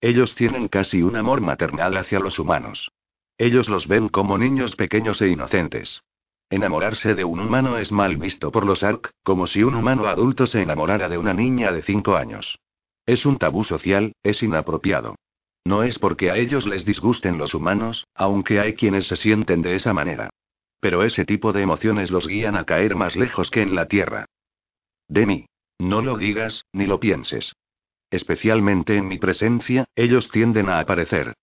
Ellos 0.00 0.34
tienen 0.34 0.68
casi 0.68 1.02
un 1.02 1.16
amor 1.16 1.40
maternal 1.40 1.96
hacia 1.96 2.20
los 2.20 2.38
humanos. 2.38 2.90
Ellos 3.36 3.68
los 3.68 3.88
ven 3.88 4.08
como 4.08 4.38
niños 4.38 4.76
pequeños 4.76 5.20
e 5.20 5.28
inocentes. 5.28 6.02
Enamorarse 6.48 7.14
de 7.14 7.24
un 7.24 7.40
humano 7.40 7.78
es 7.78 7.90
mal 7.90 8.16
visto 8.16 8.50
por 8.50 8.64
los 8.64 8.82
ARC, 8.82 9.10
como 9.22 9.46
si 9.46 9.62
un 9.62 9.74
humano 9.74 10.06
adulto 10.06 10.46
se 10.46 10.62
enamorara 10.62 11.08
de 11.08 11.18
una 11.18 11.34
niña 11.34 11.72
de 11.72 11.82
cinco 11.82 12.16
años. 12.16 12.58
Es 13.06 13.26
un 13.26 13.38
tabú 13.38 13.64
social, 13.64 14.12
es 14.22 14.42
inapropiado. 14.42 15.16
No 15.64 15.82
es 15.82 15.98
porque 15.98 16.30
a 16.30 16.36
ellos 16.36 16.66
les 16.66 16.84
disgusten 16.84 17.38
los 17.38 17.54
humanos, 17.54 18.06
aunque 18.14 18.60
hay 18.60 18.74
quienes 18.74 19.06
se 19.06 19.16
sienten 19.16 19.62
de 19.62 19.76
esa 19.76 19.94
manera. 19.94 20.30
Pero 20.80 21.02
ese 21.02 21.24
tipo 21.24 21.52
de 21.52 21.62
emociones 21.62 22.10
los 22.10 22.26
guían 22.26 22.56
a 22.56 22.64
caer 22.64 22.94
más 22.94 23.16
lejos 23.16 23.50
que 23.50 23.62
en 23.62 23.74
la 23.74 23.88
tierra. 23.88 24.26
Demi. 25.08 25.46
No 25.78 26.02
lo 26.02 26.16
digas, 26.18 26.66
ni 26.72 26.86
lo 26.86 27.00
pienses. 27.00 27.52
Especialmente 28.10 28.96
en 28.96 29.08
mi 29.08 29.18
presencia, 29.18 29.86
ellos 29.96 30.30
tienden 30.30 30.68
a 30.68 30.78
aparecer. 30.78 31.34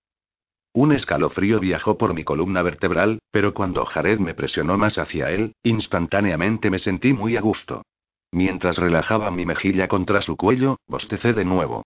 Un 0.74 0.94
escalofrío 0.94 1.60
viajó 1.60 1.98
por 1.98 2.14
mi 2.14 2.24
columna 2.24 2.62
vertebral, 2.62 3.20
pero 3.30 3.54
cuando 3.54 3.84
Jared 3.86 4.20
me 4.20 4.34
presionó 4.34 4.78
más 4.78 4.98
hacia 4.98 5.32
él, 5.32 5.54
instantáneamente 5.64 6.70
me 6.70 6.80
sentí 6.80 7.12
muy 7.12 7.36
a 7.36 7.42
gusto. 7.42 7.84
Mientras 8.32 8.78
relajaba 8.78 9.32
mi 9.32 9.46
mejilla 9.46 9.90
contra 9.90 10.22
su 10.22 10.38
cuello, 10.38 10.78
bostecé 10.88 11.34
de 11.34 11.44
nuevo. 11.44 11.84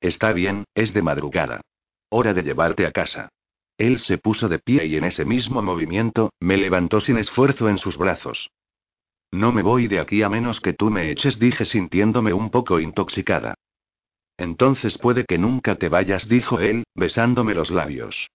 Está 0.00 0.32
bien, 0.32 0.64
es 0.74 0.92
de 0.92 1.02
madrugada. 1.02 1.60
Hora 2.08 2.34
de 2.34 2.42
llevarte 2.42 2.86
a 2.86 2.92
casa. 2.92 3.28
Él 3.78 3.98
se 3.98 4.18
puso 4.18 4.48
de 4.48 4.58
pie 4.58 4.86
y 4.86 4.96
en 4.96 5.04
ese 5.04 5.24
mismo 5.24 5.60
movimiento, 5.62 6.32
me 6.40 6.56
levantó 6.56 7.00
sin 7.00 7.18
esfuerzo 7.18 7.68
en 7.68 7.78
sus 7.78 7.96
brazos. 7.96 8.50
No 9.30 9.52
me 9.52 9.62
voy 9.62 9.86
de 9.86 10.00
aquí 10.00 10.22
a 10.22 10.28
menos 10.28 10.60
que 10.60 10.72
tú 10.72 10.90
me 10.90 11.10
eches, 11.10 11.38
dije 11.38 11.64
sintiéndome 11.64 12.32
un 12.32 12.50
poco 12.50 12.80
intoxicada. 12.80 13.54
Entonces 14.38 14.98
puede 14.98 15.24
que 15.24 15.38
nunca 15.38 15.76
te 15.76 15.88
vayas, 15.88 16.28
dijo 16.28 16.60
él, 16.60 16.84
besándome 16.94 17.54
los 17.54 17.70
labios. 17.70 18.30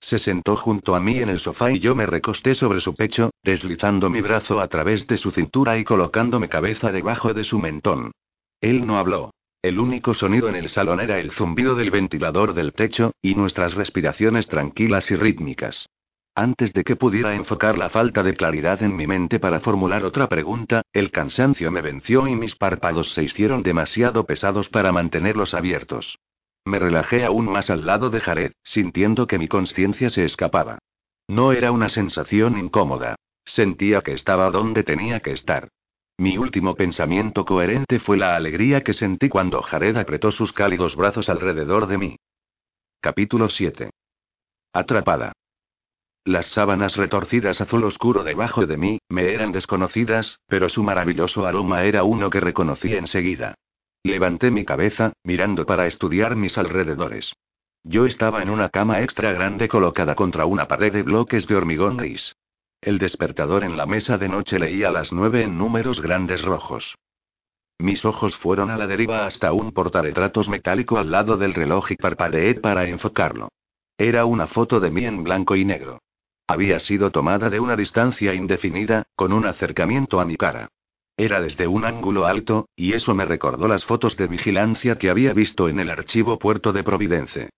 Se 0.00 0.18
sentó 0.18 0.56
junto 0.56 0.94
a 0.94 1.00
mí 1.00 1.18
en 1.18 1.28
el 1.28 1.40
sofá 1.40 1.72
y 1.72 1.80
yo 1.80 1.94
me 1.94 2.06
recosté 2.06 2.54
sobre 2.54 2.80
su 2.80 2.94
pecho, 2.94 3.30
deslizando 3.42 4.10
mi 4.10 4.20
brazo 4.20 4.60
a 4.60 4.68
través 4.68 5.06
de 5.06 5.16
su 5.16 5.30
cintura 5.30 5.78
y 5.78 5.84
colocándome 5.84 6.48
cabeza 6.48 6.92
debajo 6.92 7.34
de 7.34 7.44
su 7.44 7.58
mentón. 7.58 8.12
Él 8.60 8.86
no 8.86 8.98
habló. 8.98 9.32
El 9.66 9.80
único 9.80 10.14
sonido 10.14 10.48
en 10.48 10.54
el 10.54 10.68
salón 10.68 11.00
era 11.00 11.18
el 11.18 11.32
zumbido 11.32 11.74
del 11.74 11.90
ventilador 11.90 12.54
del 12.54 12.72
techo, 12.72 13.10
y 13.20 13.34
nuestras 13.34 13.74
respiraciones 13.74 14.46
tranquilas 14.46 15.10
y 15.10 15.16
rítmicas. 15.16 15.88
Antes 16.36 16.72
de 16.72 16.84
que 16.84 16.94
pudiera 16.94 17.34
enfocar 17.34 17.76
la 17.76 17.88
falta 17.88 18.22
de 18.22 18.34
claridad 18.34 18.80
en 18.84 18.94
mi 18.94 19.08
mente 19.08 19.40
para 19.40 19.58
formular 19.58 20.04
otra 20.04 20.28
pregunta, 20.28 20.82
el 20.92 21.10
cansancio 21.10 21.72
me 21.72 21.80
venció 21.80 22.28
y 22.28 22.36
mis 22.36 22.54
párpados 22.54 23.12
se 23.12 23.24
hicieron 23.24 23.64
demasiado 23.64 24.24
pesados 24.24 24.68
para 24.68 24.92
mantenerlos 24.92 25.52
abiertos. 25.52 26.16
Me 26.64 26.78
relajé 26.78 27.24
aún 27.24 27.46
más 27.46 27.68
al 27.68 27.86
lado 27.86 28.08
de 28.08 28.20
Jared, 28.20 28.52
sintiendo 28.62 29.26
que 29.26 29.40
mi 29.40 29.48
conciencia 29.48 30.10
se 30.10 30.22
escapaba. 30.22 30.78
No 31.26 31.50
era 31.50 31.72
una 31.72 31.88
sensación 31.88 32.56
incómoda. 32.56 33.16
Sentía 33.44 34.02
que 34.02 34.12
estaba 34.12 34.48
donde 34.52 34.84
tenía 34.84 35.18
que 35.18 35.32
estar. 35.32 35.70
Mi 36.18 36.38
último 36.38 36.74
pensamiento 36.74 37.44
coherente 37.44 37.98
fue 37.98 38.16
la 38.16 38.36
alegría 38.36 38.82
que 38.82 38.94
sentí 38.94 39.28
cuando 39.28 39.60
Jared 39.60 39.98
apretó 39.98 40.30
sus 40.30 40.50
cálidos 40.50 40.96
brazos 40.96 41.28
alrededor 41.28 41.86
de 41.86 41.98
mí. 41.98 42.16
Capítulo 43.00 43.50
7. 43.50 43.90
Atrapada. 44.72 45.32
Las 46.24 46.46
sábanas 46.46 46.96
retorcidas 46.96 47.60
azul 47.60 47.84
oscuro 47.84 48.24
debajo 48.24 48.66
de 48.66 48.78
mí, 48.78 48.98
me 49.10 49.34
eran 49.34 49.52
desconocidas, 49.52 50.40
pero 50.46 50.70
su 50.70 50.82
maravilloso 50.82 51.46
aroma 51.46 51.84
era 51.84 52.02
uno 52.02 52.30
que 52.30 52.40
reconocí 52.40 52.94
enseguida. 52.94 53.54
Levanté 54.02 54.50
mi 54.50 54.64
cabeza, 54.64 55.12
mirando 55.22 55.66
para 55.66 55.86
estudiar 55.86 56.34
mis 56.34 56.56
alrededores. 56.56 57.34
Yo 57.84 58.06
estaba 58.06 58.42
en 58.42 58.48
una 58.48 58.70
cama 58.70 59.02
extra 59.02 59.32
grande 59.32 59.68
colocada 59.68 60.14
contra 60.14 60.46
una 60.46 60.66
pared 60.66 60.94
de 60.94 61.02
bloques 61.02 61.46
de 61.46 61.56
hormigón 61.56 61.98
gris. 61.98 62.34
El 62.86 62.98
despertador 62.98 63.64
en 63.64 63.76
la 63.76 63.84
mesa 63.84 64.16
de 64.16 64.28
noche 64.28 64.60
leía 64.60 64.92
las 64.92 65.12
nueve 65.12 65.42
en 65.42 65.58
números 65.58 66.00
grandes 66.00 66.42
rojos. 66.42 66.94
Mis 67.80 68.04
ojos 68.04 68.36
fueron 68.36 68.70
a 68.70 68.76
la 68.76 68.86
deriva 68.86 69.26
hasta 69.26 69.52
un 69.52 69.72
portarretratos 69.72 70.48
metálico 70.48 70.96
al 70.96 71.10
lado 71.10 71.36
del 71.36 71.52
reloj 71.52 71.90
y 71.90 71.96
parpadeé 71.96 72.54
para 72.54 72.86
enfocarlo. 72.86 73.48
Era 73.98 74.24
una 74.24 74.46
foto 74.46 74.78
de 74.78 74.92
mí 74.92 75.04
en 75.04 75.24
blanco 75.24 75.56
y 75.56 75.64
negro. 75.64 75.98
Había 76.46 76.78
sido 76.78 77.10
tomada 77.10 77.50
de 77.50 77.58
una 77.58 77.74
distancia 77.74 78.34
indefinida, 78.34 79.02
con 79.16 79.32
un 79.32 79.46
acercamiento 79.46 80.20
a 80.20 80.24
mi 80.24 80.36
cara. 80.36 80.68
Era 81.16 81.40
desde 81.40 81.66
un 81.66 81.84
ángulo 81.84 82.24
alto, 82.24 82.68
y 82.76 82.92
eso 82.92 83.16
me 83.16 83.24
recordó 83.24 83.66
las 83.66 83.84
fotos 83.84 84.16
de 84.16 84.28
vigilancia 84.28 84.96
que 84.96 85.10
había 85.10 85.32
visto 85.32 85.68
en 85.68 85.80
el 85.80 85.90
archivo 85.90 86.38
Puerto 86.38 86.72
de 86.72 86.84
Providence. 86.84 87.50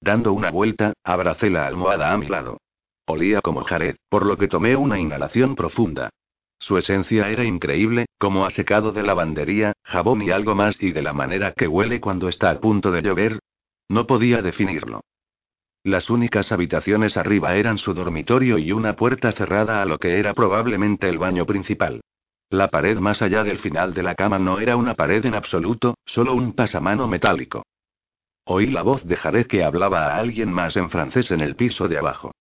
Dando 0.00 0.32
una 0.32 0.52
vuelta, 0.52 0.92
abracé 1.02 1.50
la 1.50 1.66
almohada 1.66 2.12
a 2.12 2.18
mi 2.18 2.28
lado. 2.28 2.58
Olía 3.06 3.40
como 3.42 3.62
Jared, 3.62 3.96
por 4.08 4.24
lo 4.24 4.38
que 4.38 4.48
tomé 4.48 4.76
una 4.76 4.98
inhalación 4.98 5.54
profunda. 5.54 6.10
Su 6.58 6.78
esencia 6.78 7.28
era 7.28 7.44
increíble, 7.44 8.06
como 8.18 8.46
a 8.46 8.50
secado 8.50 8.92
de 8.92 9.02
lavandería, 9.02 9.74
jabón 9.82 10.22
y 10.22 10.30
algo 10.30 10.54
más 10.54 10.82
y 10.82 10.92
de 10.92 11.02
la 11.02 11.12
manera 11.12 11.52
que 11.52 11.68
huele 11.68 12.00
cuando 12.00 12.28
está 12.28 12.50
a 12.50 12.60
punto 12.60 12.90
de 12.90 13.02
llover. 13.02 13.38
No 13.88 14.06
podía 14.06 14.40
definirlo. 14.40 15.02
Las 15.82 16.08
únicas 16.08 16.50
habitaciones 16.50 17.18
arriba 17.18 17.56
eran 17.56 17.76
su 17.76 17.92
dormitorio 17.92 18.56
y 18.56 18.72
una 18.72 18.96
puerta 18.96 19.32
cerrada 19.32 19.82
a 19.82 19.84
lo 19.84 19.98
que 19.98 20.18
era 20.18 20.32
probablemente 20.32 21.06
el 21.10 21.18
baño 21.18 21.44
principal. 21.44 22.00
La 22.48 22.68
pared 22.68 22.98
más 22.98 23.20
allá 23.20 23.44
del 23.44 23.58
final 23.58 23.92
de 23.92 24.02
la 24.02 24.14
cama 24.14 24.38
no 24.38 24.60
era 24.60 24.76
una 24.76 24.94
pared 24.94 25.26
en 25.26 25.34
absoluto, 25.34 25.98
solo 26.06 26.32
un 26.32 26.54
pasamano 26.54 27.06
metálico. 27.06 27.64
Oí 28.46 28.66
la 28.66 28.80
voz 28.80 29.04
de 29.04 29.16
Jared 29.16 29.46
que 29.46 29.62
hablaba 29.62 30.06
a 30.06 30.16
alguien 30.16 30.50
más 30.50 30.76
en 30.76 30.88
francés 30.88 31.30
en 31.30 31.42
el 31.42 31.56
piso 31.56 31.88
de 31.88 31.98
abajo. 31.98 32.32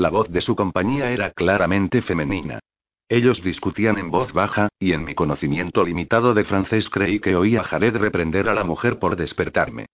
La 0.00 0.08
voz 0.08 0.30
de 0.30 0.40
su 0.40 0.56
compañía 0.56 1.10
era 1.10 1.30
claramente 1.32 2.00
femenina. 2.00 2.60
Ellos 3.06 3.42
discutían 3.42 3.98
en 3.98 4.10
voz 4.10 4.32
baja, 4.32 4.70
y 4.78 4.92
en 4.92 5.04
mi 5.04 5.14
conocimiento 5.14 5.84
limitado 5.84 6.32
de 6.32 6.44
francés 6.44 6.88
creí 6.88 7.20
que 7.20 7.36
oí 7.36 7.56
a 7.56 7.64
Jared 7.64 7.94
reprender 7.96 8.48
a 8.48 8.54
la 8.54 8.64
mujer 8.64 8.98
por 8.98 9.14
despertarme. 9.14 9.84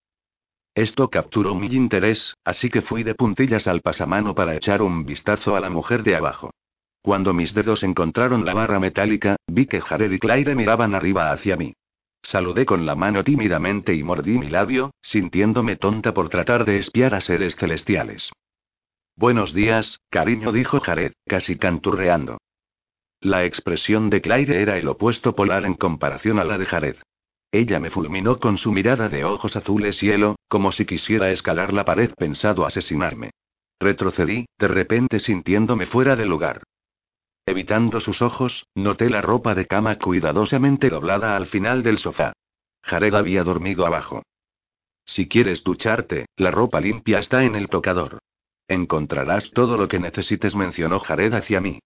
Esto 0.77 1.11
capturó 1.11 1.57
mi 1.57 1.67
interés, 1.67 2.37
así 2.45 2.71
que 2.71 2.83
fui 2.83 3.03
de 3.03 3.17
puntillas 3.17 3.67
al 3.67 3.81
pasamano 3.81 4.33
para 4.33 4.55
echar 4.55 4.81
un 4.81 5.05
vistazo 5.05 5.57
a 5.57 5.61
la 5.61 5.71
mujer 5.71 6.05
de 6.05 6.15
abajo. 6.15 6.53
Cuando 7.03 7.35
mis 7.35 7.53
dedos 7.53 7.83
encontraron 7.83 8.45
la 8.45 8.55
barra 8.55 8.79
metálica, 8.79 9.35
vi 9.49 9.67
que 9.67 9.81
Jared 9.81 10.13
y 10.13 10.21
Claire 10.21 10.55
miraban 10.55 10.95
arriba 10.95 11.33
hacia 11.33 11.57
mí. 11.57 11.75
Saludé 12.23 12.65
con 12.65 12.87
la 12.87 12.95
mano 12.95 13.25
tímidamente 13.25 13.93
y 13.93 14.05
mordí 14.05 14.39
mi 14.39 14.51
labio, 14.51 14.93
sintiéndome 15.03 15.75
tonta 15.75 16.15
por 16.15 16.29
tratar 16.29 16.65
de 16.65 16.79
espiar 16.79 17.13
a 17.13 17.21
seres 17.21 17.57
celestiales. 17.57 18.31
Buenos 19.19 19.55
días, 19.55 20.03
cariño, 20.11 20.53
dijo 20.53 20.79
Jared, 20.79 21.13
casi 21.27 21.57
canturreando. 21.57 22.37
La 23.23 23.47
expresión 23.47 24.11
de 24.11 24.21
Claire 24.21 24.61
era 24.61 24.77
el 24.77 24.87
opuesto 24.89 25.35
polar 25.35 25.65
en 25.65 25.73
comparación 25.73 26.39
a 26.39 26.45
la 26.45 26.59
de 26.59 26.67
Jared. 26.67 26.97
Ella 27.51 27.81
me 27.81 27.89
fulminó 27.89 28.39
con 28.39 28.59
su 28.59 28.73
mirada 28.73 29.09
de 29.09 29.25
ojos 29.25 29.57
azules 29.57 30.03
hielo, 30.03 30.37
como 30.49 30.71
si 30.71 30.85
quisiera 30.85 31.31
escalar 31.31 31.73
la 31.73 31.87
pared 31.87 32.13
pensado 32.15 32.67
asesinarme. 32.67 33.31
Retrocedí, 33.81 34.45
de 34.59 34.69
repente 34.69 35.19
sintiéndome 35.19 35.87
fuera 35.87 36.15
de 36.15 36.27
lugar. 36.27 36.63
Evitando 37.47 38.01
sus 38.01 38.21
ojos, 38.21 38.67
noté 38.75 39.09
la 39.09 39.23
ropa 39.23 39.55
de 39.55 39.67
cama 39.67 39.97
cuidadosamente 39.97 40.91
doblada 40.91 41.37
al 41.37 41.47
final 41.47 41.83
del 41.83 41.97
sofá. 41.97 42.35
Jared 42.83 43.15
había 43.15 43.45
dormido 43.45 43.87
abajo. 43.87 44.25
Si 45.07 45.27
quieres 45.27 45.65
ducharte, 45.65 46.27
la 46.37 46.51
ropa 46.51 46.83
limpia 46.83 47.19
está 47.19 47.45
en 47.45 47.55
el 47.55 47.71
tocador. 47.71 48.19
Encontrarás 48.69 49.51
todo 49.53 49.77
lo 49.77 49.89
que 49.89 50.01
necesites, 50.01 50.55
mencionó 50.55 50.99
Jared 50.99 51.33
hacia 51.35 51.61
mí. 51.61 51.81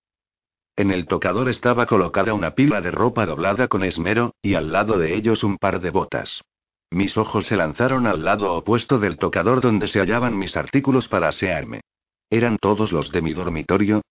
En 0.76 0.91
el 0.91 1.07
tocador 1.07 1.49
estaba 1.49 1.87
colocada 1.87 2.33
una 2.33 2.55
pila 2.55 2.81
de 2.81 2.91
ropa 2.91 3.26
doblada 3.26 3.68
con 3.68 3.85
esmero, 3.85 4.35
y 4.41 4.55
al 4.55 4.72
lado 4.72 4.99
de 4.99 5.14
ellos 5.14 5.45
un 5.45 5.59
par 5.59 5.81
de 5.81 5.91
botas. 5.91 6.43
Mis 6.91 7.16
ojos 7.18 7.47
se 7.47 7.57
lanzaron 7.57 8.07
al 8.07 8.24
lado 8.24 8.55
opuesto 8.55 8.99
del 8.99 9.18
tocador 9.18 9.61
donde 9.61 9.89
se 9.89 10.01
hallaban 10.01 10.39
mis 10.39 10.57
artículos 10.57 11.07
para 11.07 11.28
asearme. 11.28 11.83
¿Eran 12.31 12.59
todos 12.59 12.93
los 12.93 13.12
de 13.12 13.22
mi 13.22 13.33
dormitorio? 13.33 14.03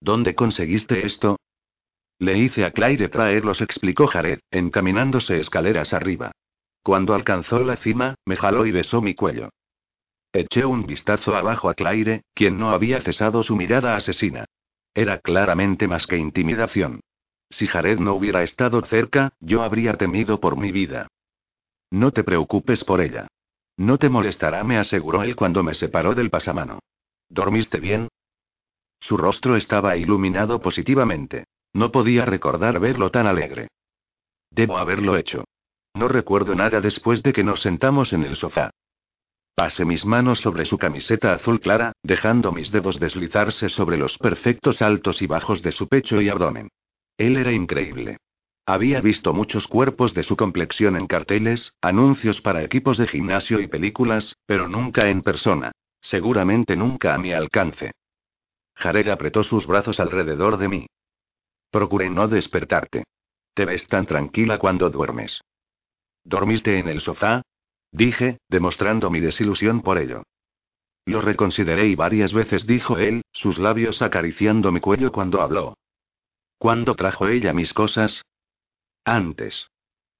¿Dónde 0.00 0.34
conseguiste 0.34 1.06
esto? 1.06 1.38
Le 2.18 2.38
hice 2.38 2.64
a 2.64 2.70
Claire 2.72 3.08
traerlos, 3.08 3.60
explicó 3.60 4.06
Jared, 4.06 4.40
encaminándose 4.50 5.40
escaleras 5.40 5.92
arriba. 5.92 6.32
Cuando 6.82 7.14
alcanzó 7.14 7.60
la 7.60 7.76
cima, 7.76 8.14
me 8.24 8.36
jaló 8.36 8.66
y 8.66 8.72
besó 8.72 9.02
mi 9.02 9.14
cuello. 9.14 9.50
Eché 10.36 10.66
un 10.66 10.84
vistazo 10.84 11.34
abajo 11.34 11.70
a 11.70 11.74
Claire, 11.74 12.24
quien 12.34 12.58
no 12.58 12.68
había 12.68 13.00
cesado 13.00 13.42
su 13.42 13.56
mirada 13.56 13.96
asesina. 13.96 14.44
Era 14.92 15.18
claramente 15.18 15.88
más 15.88 16.06
que 16.06 16.18
intimidación. 16.18 17.00
Si 17.48 17.66
Jared 17.66 17.98
no 18.00 18.12
hubiera 18.12 18.42
estado 18.42 18.82
cerca, 18.82 19.32
yo 19.40 19.62
habría 19.62 19.94
temido 19.94 20.38
por 20.38 20.58
mi 20.58 20.72
vida. 20.72 21.08
No 21.90 22.10
te 22.10 22.22
preocupes 22.22 22.84
por 22.84 23.00
ella. 23.00 23.28
No 23.78 23.96
te 23.96 24.10
molestará, 24.10 24.62
me 24.62 24.76
aseguró 24.76 25.22
él 25.22 25.36
cuando 25.36 25.62
me 25.62 25.72
separó 25.72 26.14
del 26.14 26.28
pasamano. 26.28 26.80
¿Dormiste 27.30 27.80
bien? 27.80 28.08
Su 29.00 29.16
rostro 29.16 29.56
estaba 29.56 29.96
iluminado 29.96 30.60
positivamente. 30.60 31.46
No 31.72 31.90
podía 31.90 32.26
recordar 32.26 32.78
verlo 32.78 33.10
tan 33.10 33.26
alegre. 33.26 33.68
Debo 34.50 34.76
haberlo 34.76 35.16
hecho. 35.16 35.44
No 35.94 36.08
recuerdo 36.08 36.54
nada 36.54 36.82
después 36.82 37.22
de 37.22 37.32
que 37.32 37.42
nos 37.42 37.62
sentamos 37.62 38.12
en 38.12 38.24
el 38.24 38.36
sofá. 38.36 38.70
Pasé 39.56 39.86
mis 39.86 40.04
manos 40.04 40.40
sobre 40.40 40.66
su 40.66 40.76
camiseta 40.76 41.32
azul 41.32 41.60
clara, 41.60 41.92
dejando 42.02 42.52
mis 42.52 42.70
dedos 42.70 43.00
deslizarse 43.00 43.70
sobre 43.70 43.96
los 43.96 44.18
perfectos 44.18 44.82
altos 44.82 45.22
y 45.22 45.26
bajos 45.26 45.62
de 45.62 45.72
su 45.72 45.88
pecho 45.88 46.20
y 46.20 46.28
abdomen. 46.28 46.68
Él 47.16 47.38
era 47.38 47.52
increíble. 47.52 48.18
Había 48.66 49.00
visto 49.00 49.32
muchos 49.32 49.66
cuerpos 49.66 50.12
de 50.12 50.24
su 50.24 50.36
complexión 50.36 50.94
en 50.94 51.06
carteles, 51.06 51.72
anuncios 51.80 52.42
para 52.42 52.64
equipos 52.64 52.98
de 52.98 53.06
gimnasio 53.06 53.58
y 53.60 53.66
películas, 53.66 54.36
pero 54.44 54.68
nunca 54.68 55.08
en 55.08 55.22
persona. 55.22 55.72
Seguramente 56.02 56.76
nunca 56.76 57.14
a 57.14 57.18
mi 57.18 57.32
alcance. 57.32 57.92
Jared 58.74 59.08
apretó 59.08 59.42
sus 59.42 59.66
brazos 59.66 60.00
alrededor 60.00 60.58
de 60.58 60.68
mí. 60.68 60.86
Procuré 61.70 62.10
no 62.10 62.28
despertarte. 62.28 63.04
Te 63.54 63.64
ves 63.64 63.88
tan 63.88 64.04
tranquila 64.04 64.58
cuando 64.58 64.90
duermes. 64.90 65.40
¿Dormiste 66.24 66.78
en 66.78 66.88
el 66.88 67.00
sofá? 67.00 67.40
Dije, 67.96 68.40
demostrando 68.50 69.08
mi 69.08 69.20
desilusión 69.20 69.80
por 69.80 69.96
ello. 69.96 70.22
Lo 71.06 71.22
reconsideré 71.22 71.86
y 71.86 71.94
varias 71.94 72.34
veces 72.34 72.66
dijo 72.66 72.98
él, 72.98 73.22
sus 73.32 73.58
labios 73.58 74.02
acariciando 74.02 74.70
mi 74.70 74.80
cuello 74.80 75.12
cuando 75.12 75.40
habló. 75.40 75.78
¿Cuándo 76.58 76.94
trajo 76.94 77.26
ella 77.26 77.54
mis 77.54 77.72
cosas? 77.72 78.20
Antes. 79.02 79.68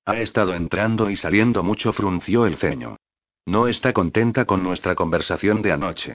Ha 0.06 0.16
estado 0.20 0.54
entrando 0.54 1.10
y 1.10 1.16
saliendo 1.16 1.62
mucho, 1.62 1.92
frunció 1.92 2.46
el 2.46 2.56
ceño. 2.56 2.96
No 3.44 3.68
está 3.68 3.92
contenta 3.92 4.46
con 4.46 4.62
nuestra 4.62 4.94
conversación 4.94 5.60
de 5.60 5.72
anoche. 5.72 6.14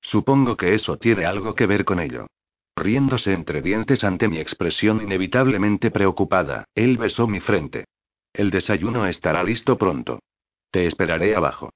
Supongo 0.00 0.56
que 0.56 0.72
eso 0.72 0.96
tiene 0.96 1.26
algo 1.26 1.54
que 1.54 1.66
ver 1.66 1.84
con 1.84 2.00
ello. 2.00 2.26
Riéndose 2.74 3.34
entre 3.34 3.60
dientes 3.60 4.02
ante 4.02 4.28
mi 4.28 4.38
expresión 4.38 5.02
inevitablemente 5.02 5.90
preocupada, 5.90 6.64
él 6.74 6.96
besó 6.96 7.26
mi 7.26 7.40
frente. 7.40 7.84
El 8.32 8.50
desayuno 8.50 9.06
estará 9.06 9.44
listo 9.44 9.76
pronto. 9.76 10.20
Te 10.72 10.86
esperaré 10.86 11.36
abajo. 11.36 11.70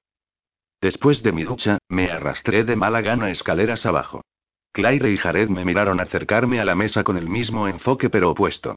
Después 0.81 1.21
de 1.21 1.31
mi 1.31 1.43
ducha, 1.43 1.77
me 1.87 2.09
arrastré 2.09 2.63
de 2.63 2.75
mala 2.75 3.01
gana 3.01 3.29
escaleras 3.29 3.85
abajo. 3.85 4.23
Claire 4.71 5.11
y 5.11 5.17
Jared 5.17 5.49
me 5.49 5.63
miraron 5.63 5.99
acercarme 5.99 6.59
a 6.59 6.65
la 6.65 6.73
mesa 6.73 7.03
con 7.03 7.15
el 7.15 7.29
mismo 7.29 7.67
enfoque 7.67 8.09
pero 8.09 8.31
opuesto. 8.31 8.75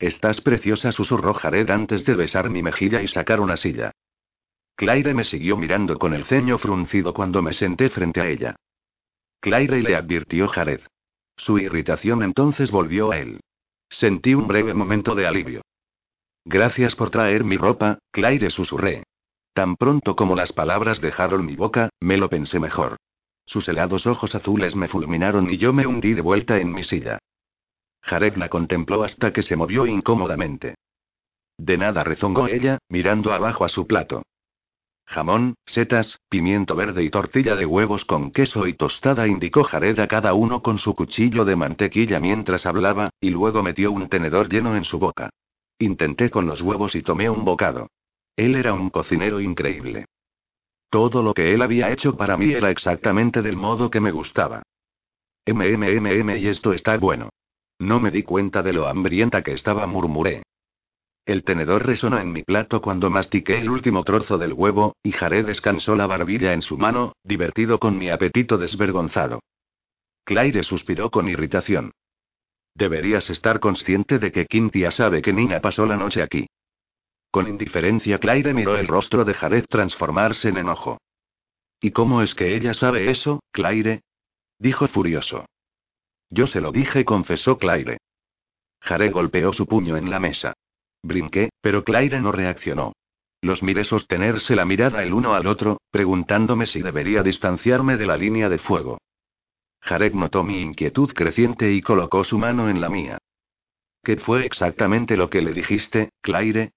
Estás 0.00 0.40
preciosa, 0.40 0.90
susurró 0.90 1.34
Jared 1.34 1.70
antes 1.70 2.04
de 2.04 2.14
besar 2.14 2.50
mi 2.50 2.64
mejilla 2.64 3.00
y 3.00 3.06
sacar 3.06 3.38
una 3.38 3.56
silla. 3.56 3.92
Claire 4.74 5.14
me 5.14 5.22
siguió 5.22 5.56
mirando 5.56 6.00
con 6.00 6.14
el 6.14 6.24
ceño 6.24 6.58
fruncido 6.58 7.14
cuando 7.14 7.40
me 7.40 7.52
senté 7.52 7.90
frente 7.90 8.20
a 8.20 8.28
ella. 8.28 8.56
Claire 9.38 9.82
le 9.82 9.94
advirtió 9.94 10.48
Jared. 10.48 10.80
Su 11.36 11.60
irritación 11.60 12.24
entonces 12.24 12.72
volvió 12.72 13.12
a 13.12 13.18
él. 13.18 13.38
Sentí 13.88 14.34
un 14.34 14.48
breve 14.48 14.74
momento 14.74 15.14
de 15.14 15.28
alivio. 15.28 15.62
Gracias 16.44 16.96
por 16.96 17.10
traer 17.10 17.44
mi 17.44 17.56
ropa, 17.56 18.00
Claire 18.10 18.50
susurré. 18.50 19.04
Tan 19.58 19.74
pronto 19.74 20.14
como 20.14 20.36
las 20.36 20.52
palabras 20.52 21.00
dejaron 21.00 21.44
mi 21.44 21.56
boca, 21.56 21.90
me 21.98 22.16
lo 22.16 22.30
pensé 22.30 22.60
mejor. 22.60 22.96
Sus 23.44 23.68
helados 23.68 24.06
ojos 24.06 24.36
azules 24.36 24.76
me 24.76 24.86
fulminaron 24.86 25.50
y 25.50 25.56
yo 25.56 25.72
me 25.72 25.84
hundí 25.84 26.14
de 26.14 26.20
vuelta 26.20 26.60
en 26.60 26.72
mi 26.72 26.84
silla. 26.84 27.18
Jared 28.00 28.36
la 28.36 28.50
contempló 28.50 29.02
hasta 29.02 29.32
que 29.32 29.42
se 29.42 29.56
movió 29.56 29.84
incómodamente. 29.84 30.76
De 31.56 31.76
nada 31.76 32.04
rezongó 32.04 32.46
ella, 32.46 32.78
mirando 32.88 33.32
abajo 33.32 33.64
a 33.64 33.68
su 33.68 33.88
plato. 33.88 34.22
Jamón, 35.06 35.56
setas, 35.66 36.20
pimiento 36.28 36.76
verde 36.76 37.02
y 37.02 37.10
tortilla 37.10 37.56
de 37.56 37.66
huevos 37.66 38.04
con 38.04 38.30
queso 38.30 38.64
y 38.68 38.74
tostada, 38.74 39.26
indicó 39.26 39.64
Jared 39.64 39.98
a 39.98 40.06
cada 40.06 40.34
uno 40.34 40.62
con 40.62 40.78
su 40.78 40.94
cuchillo 40.94 41.44
de 41.44 41.56
mantequilla 41.56 42.20
mientras 42.20 42.64
hablaba, 42.64 43.10
y 43.20 43.30
luego 43.30 43.64
metió 43.64 43.90
un 43.90 44.08
tenedor 44.08 44.48
lleno 44.48 44.76
en 44.76 44.84
su 44.84 45.00
boca. 45.00 45.30
Intenté 45.80 46.30
con 46.30 46.46
los 46.46 46.62
huevos 46.62 46.94
y 46.94 47.02
tomé 47.02 47.28
un 47.28 47.44
bocado. 47.44 47.88
Él 48.38 48.54
era 48.54 48.72
un 48.72 48.88
cocinero 48.90 49.40
increíble. 49.40 50.04
Todo 50.88 51.24
lo 51.24 51.34
que 51.34 51.52
él 51.54 51.60
había 51.60 51.90
hecho 51.90 52.16
para 52.16 52.36
mí 52.36 52.52
era 52.52 52.70
exactamente 52.70 53.42
del 53.42 53.56
modo 53.56 53.90
que 53.90 53.98
me 53.98 54.12
gustaba. 54.12 54.62
MMMM 55.44 56.36
y 56.36 56.46
esto 56.46 56.72
está 56.72 56.96
bueno. 56.98 57.30
No 57.80 57.98
me 57.98 58.12
di 58.12 58.22
cuenta 58.22 58.62
de 58.62 58.72
lo 58.72 58.86
hambrienta 58.86 59.42
que 59.42 59.54
estaba, 59.54 59.88
murmuré. 59.88 60.44
El 61.26 61.42
tenedor 61.42 61.84
resonó 61.84 62.20
en 62.20 62.30
mi 62.30 62.44
plato 62.44 62.80
cuando 62.80 63.10
mastiqué 63.10 63.58
el 63.58 63.68
último 63.68 64.04
trozo 64.04 64.38
del 64.38 64.52
huevo, 64.52 64.94
y 65.02 65.10
Jared 65.10 65.44
descansó 65.44 65.96
la 65.96 66.06
barbilla 66.06 66.52
en 66.52 66.62
su 66.62 66.78
mano, 66.78 67.14
divertido 67.24 67.80
con 67.80 67.98
mi 67.98 68.08
apetito 68.08 68.56
desvergonzado. 68.56 69.40
Claire 70.22 70.62
suspiró 70.62 71.10
con 71.10 71.28
irritación. 71.28 71.90
Deberías 72.72 73.30
estar 73.30 73.58
consciente 73.58 74.20
de 74.20 74.30
que 74.30 74.46
Quintia 74.46 74.92
sabe 74.92 75.22
que 75.22 75.32
Nina 75.32 75.60
pasó 75.60 75.86
la 75.86 75.96
noche 75.96 76.22
aquí. 76.22 76.46
Con 77.30 77.46
indiferencia 77.46 78.18
Claire 78.18 78.54
miró 78.54 78.76
el 78.76 78.86
rostro 78.86 79.24
de 79.24 79.34
Jared 79.34 79.66
transformarse 79.68 80.48
en 80.48 80.58
enojo. 80.58 80.98
¿Y 81.80 81.90
cómo 81.90 82.22
es 82.22 82.34
que 82.34 82.56
ella 82.56 82.74
sabe 82.74 83.10
eso, 83.10 83.40
Claire? 83.52 84.02
Dijo 84.58 84.88
furioso. 84.88 85.44
Yo 86.30 86.46
se 86.46 86.60
lo 86.60 86.72
dije, 86.72 87.04
confesó 87.04 87.58
Claire. 87.58 87.98
Jared 88.80 89.12
golpeó 89.12 89.52
su 89.52 89.66
puño 89.66 89.96
en 89.96 90.10
la 90.10 90.20
mesa. 90.20 90.54
Brinqué, 91.02 91.50
pero 91.60 91.84
Claire 91.84 92.20
no 92.20 92.32
reaccionó. 92.32 92.92
Los 93.40 93.62
miré 93.62 93.84
sostenerse 93.84 94.56
la 94.56 94.64
mirada 94.64 95.02
el 95.02 95.14
uno 95.14 95.34
al 95.34 95.46
otro, 95.46 95.78
preguntándome 95.90 96.66
si 96.66 96.82
debería 96.82 97.22
distanciarme 97.22 97.96
de 97.96 98.06
la 98.06 98.16
línea 98.16 98.48
de 98.48 98.58
fuego. 98.58 98.98
Jared 99.80 100.12
notó 100.12 100.42
mi 100.42 100.60
inquietud 100.60 101.12
creciente 101.12 101.72
y 101.72 101.80
colocó 101.80 102.24
su 102.24 102.36
mano 102.38 102.68
en 102.68 102.80
la 102.80 102.88
mía. 102.88 103.18
¿Qué 104.02 104.16
fue 104.16 104.44
exactamente 104.44 105.16
lo 105.16 105.30
que 105.30 105.40
le 105.40 105.52
dijiste, 105.52 106.10
Claire? 106.20 106.72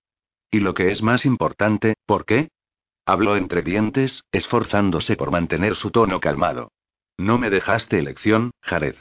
Y 0.51 0.59
lo 0.59 0.73
que 0.73 0.91
es 0.91 1.01
más 1.01 1.25
importante, 1.25 1.95
¿por 2.05 2.25
qué? 2.25 2.49
Habló 3.05 3.37
entre 3.37 3.61
dientes, 3.61 4.25
esforzándose 4.31 5.15
por 5.15 5.31
mantener 5.31 5.75
su 5.75 5.91
tono 5.91 6.19
calmado. 6.19 6.71
No 7.17 7.37
me 7.37 7.49
dejaste 7.49 7.97
elección, 7.97 8.51
Jared. 8.61 8.95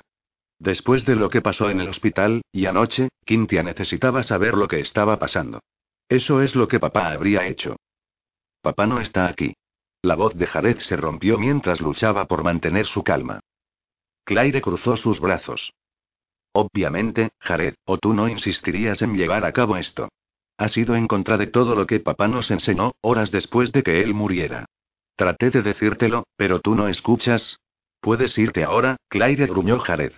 Después 0.59 1.05
de 1.05 1.17
lo 1.17 1.29
que 1.29 1.43
pasó 1.43 1.71
en 1.71 1.81
el 1.81 1.89
hospital, 1.89 2.43
y 2.53 2.67
anoche, 2.67 3.09
Quintia 3.25 3.63
necesitaba 3.63 4.23
saber 4.23 4.55
lo 4.55 4.69
que 4.69 4.81
estaba 4.81 5.19
pasando. 5.19 5.61
Eso 6.09 6.43
es 6.43 6.55
lo 6.55 6.69
que 6.69 6.79
papá 6.79 7.11
habría 7.11 7.47
hecho. 7.47 7.77
Papá 8.63 8.87
no 8.87 9.01
está 9.01 9.27
aquí. 9.27 9.55
La 10.03 10.15
voz 10.15 10.35
de 10.35 10.47
Jared 10.47 10.79
se 10.79 10.97
rompió 10.97 11.39
mientras 11.39 11.81
luchaba 11.81 12.27
por 12.27 12.45
mantener 12.45 12.87
su 12.87 13.03
calma. 13.03 13.41
Claire 14.25 14.61
cruzó 14.61 14.97
sus 14.97 15.19
brazos. 15.19 15.73
Obviamente, 16.53 17.31
Jared, 17.39 17.75
o 17.85 17.99
tú 17.99 18.13
no 18.15 18.29
insistirías 18.29 19.03
en 19.03 19.15
llevar 19.15 19.45
a 19.45 19.53
cabo 19.53 19.77
esto. 19.77 20.09
Ha 20.61 20.69
sido 20.69 20.95
en 20.95 21.09
contra 21.09 21.39
de 21.39 21.47
todo 21.47 21.75
lo 21.75 21.87
que 21.87 22.01
papá 22.01 22.29
nos 22.29 22.51
enseñó, 22.51 22.93
horas 23.01 23.31
después 23.31 23.73
de 23.73 23.83
que 23.83 24.03
él 24.03 24.13
muriera. 24.13 24.67
Traté 25.17 25.49
de 25.49 25.63
decírtelo, 25.63 26.25
pero 26.37 26.61
tú 26.61 26.75
no 26.75 26.87
escuchas. 26.87 27.59
Puedes 27.99 28.37
irte 28.37 28.63
ahora, 28.63 28.97
Claire 29.09 29.47
gruñó 29.47 29.79
Jared. 29.79 30.13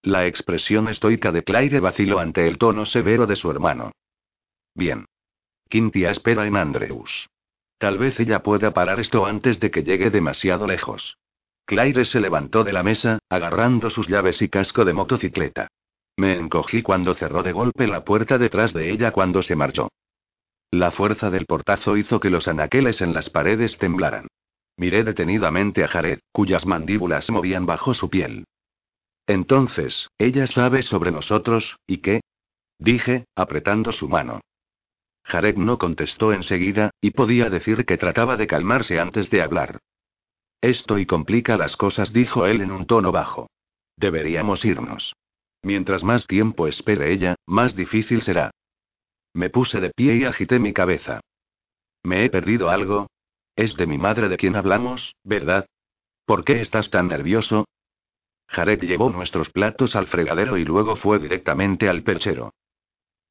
La 0.00 0.26
expresión 0.26 0.88
estoica 0.88 1.30
de 1.30 1.44
Claire 1.44 1.78
vaciló 1.78 2.20
ante 2.20 2.48
el 2.48 2.56
tono 2.56 2.86
severo 2.86 3.26
de 3.26 3.36
su 3.36 3.50
hermano. 3.50 3.92
Bien. 4.74 5.04
Quintia 5.68 6.10
espera 6.10 6.46
en 6.46 6.56
Andreus. 6.56 7.28
Tal 7.76 7.98
vez 7.98 8.18
ella 8.18 8.42
pueda 8.42 8.72
parar 8.72 8.98
esto 8.98 9.26
antes 9.26 9.60
de 9.60 9.70
que 9.70 9.82
llegue 9.82 10.08
demasiado 10.08 10.66
lejos. 10.66 11.18
Claire 11.66 12.06
se 12.06 12.20
levantó 12.20 12.64
de 12.64 12.72
la 12.72 12.82
mesa, 12.82 13.18
agarrando 13.28 13.90
sus 13.90 14.08
llaves 14.08 14.40
y 14.40 14.48
casco 14.48 14.86
de 14.86 14.94
motocicleta. 14.94 15.68
Me 16.20 16.34
encogí 16.36 16.82
cuando 16.82 17.14
cerró 17.14 17.42
de 17.42 17.52
golpe 17.52 17.86
la 17.86 18.04
puerta 18.04 18.36
detrás 18.36 18.74
de 18.74 18.90
ella 18.90 19.10
cuando 19.10 19.40
se 19.40 19.56
marchó. 19.56 19.88
La 20.70 20.90
fuerza 20.90 21.30
del 21.30 21.46
portazo 21.46 21.96
hizo 21.96 22.20
que 22.20 22.28
los 22.28 22.46
anaqueles 22.46 23.00
en 23.00 23.14
las 23.14 23.30
paredes 23.30 23.78
temblaran. 23.78 24.26
Miré 24.76 25.02
detenidamente 25.02 25.82
a 25.82 25.88
Jared, 25.88 26.18
cuyas 26.30 26.66
mandíbulas 26.66 27.30
movían 27.30 27.64
bajo 27.64 27.94
su 27.94 28.10
piel. 28.10 28.44
Entonces, 29.26 30.10
¿ella 30.18 30.46
sabe 30.46 30.82
sobre 30.82 31.10
nosotros, 31.10 31.78
y 31.86 32.02
qué? 32.02 32.20
Dije, 32.78 33.24
apretando 33.34 33.90
su 33.90 34.06
mano. 34.06 34.42
Jared 35.24 35.56
no 35.56 35.78
contestó 35.78 36.34
enseguida, 36.34 36.90
y 37.00 37.12
podía 37.12 37.48
decir 37.48 37.86
que 37.86 37.96
trataba 37.96 38.36
de 38.36 38.46
calmarse 38.46 39.00
antes 39.00 39.30
de 39.30 39.40
hablar. 39.40 39.78
Esto 40.60 40.98
y 40.98 41.06
complica 41.06 41.56
las 41.56 41.78
cosas, 41.78 42.12
dijo 42.12 42.44
él 42.44 42.60
en 42.60 42.72
un 42.72 42.84
tono 42.84 43.10
bajo. 43.10 43.48
Deberíamos 43.96 44.66
irnos. 44.66 45.14
Mientras 45.62 46.02
más 46.02 46.26
tiempo 46.26 46.66
espere 46.66 47.12
ella, 47.12 47.36
más 47.46 47.76
difícil 47.76 48.22
será. 48.22 48.50
Me 49.34 49.50
puse 49.50 49.80
de 49.80 49.90
pie 49.90 50.16
y 50.16 50.24
agité 50.24 50.58
mi 50.58 50.72
cabeza. 50.72 51.20
¿Me 52.02 52.24
he 52.24 52.30
perdido 52.30 52.70
algo? 52.70 53.08
Es 53.56 53.76
de 53.76 53.86
mi 53.86 53.98
madre 53.98 54.28
de 54.28 54.36
quien 54.36 54.56
hablamos, 54.56 55.14
¿verdad? 55.22 55.66
¿Por 56.24 56.44
qué 56.44 56.60
estás 56.60 56.90
tan 56.90 57.08
nervioso? 57.08 57.66
Jared 58.48 58.80
llevó 58.80 59.10
nuestros 59.10 59.50
platos 59.50 59.94
al 59.94 60.06
fregadero 60.06 60.56
y 60.56 60.64
luego 60.64 60.96
fue 60.96 61.18
directamente 61.18 61.88
al 61.88 62.02
perchero. 62.02 62.52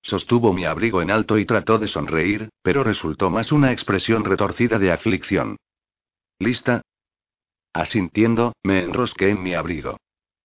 Sostuvo 0.01 0.53
mi 0.53 0.65
abrigo 0.65 1.01
en 1.01 1.11
alto 1.11 1.37
y 1.37 1.45
trató 1.45 1.77
de 1.77 1.89
sonreír, 1.89 2.49
pero 2.61 2.83
resultó 2.83 3.29
más 3.29 3.51
una 3.51 3.71
expresión 3.71 4.23
retorcida 4.23 4.79
de 4.79 4.91
aflicción. 4.91 5.57
¿Lista? 6.39 6.81
Asintiendo, 7.73 8.53
me 8.63 8.83
enrosqué 8.83 9.29
en 9.29 9.43
mi 9.43 9.53
abrigo. 9.53 9.97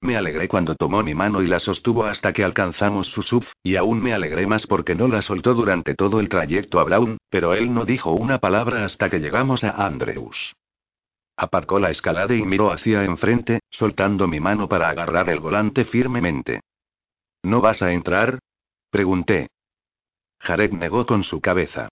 Me 0.05 0.18
alegré 0.18 0.48
cuando 0.48 0.74
tomó 0.74 1.02
mi 1.02 1.14
mano 1.14 1.40
y 1.40 1.47
la 1.47 1.59
sostuvo 1.59 2.05
hasta 2.05 2.35
que 2.35 2.44
alcanzamos 2.44 3.09
su 3.09 3.22
sub, 3.22 3.47
y 3.62 3.76
aún 3.76 4.02
me 4.02 4.12
alegré 4.12 4.47
más 4.47 4.66
porque 4.66 4.94
no 4.94 5.09
la 5.09 5.22
soltó 5.22 5.55
durante 5.55 5.94
todo 5.94 6.20
el 6.20 6.28
trayecto 6.28 6.78
a 6.78 6.85
Brown, 6.85 7.16
pero 7.31 7.55
él 7.55 7.72
no 7.72 7.86
dijo 7.86 8.12
una 8.12 8.39
palabra 8.39 8.85
hasta 8.85 9.09
que 9.09 9.18
llegamos 9.18 9.64
a 9.64 9.70
Andrews. 9.70 10.55
Aparcó 11.39 11.78
la 11.78 11.90
escalada 11.90 12.35
y 12.35 12.43
miró 12.43 12.70
hacia 12.70 13.02
enfrente, 13.02 13.60
soltando 13.70 14.28
mi 14.28 14.40
mano 14.40 14.68
para 14.68 14.90
agarrar 14.90 15.31
el 15.31 15.40
volante 15.40 15.86
firmemente. 15.86 16.60
¿No 17.43 17.62
vas 17.62 17.81
a 17.81 17.90
entrar? 17.90 18.40
Pregunté. 18.90 19.48
Jared 20.39 20.72
negó 20.72 21.06
con 21.06 21.24
su 21.24 21.40
cabeza. 21.40 21.89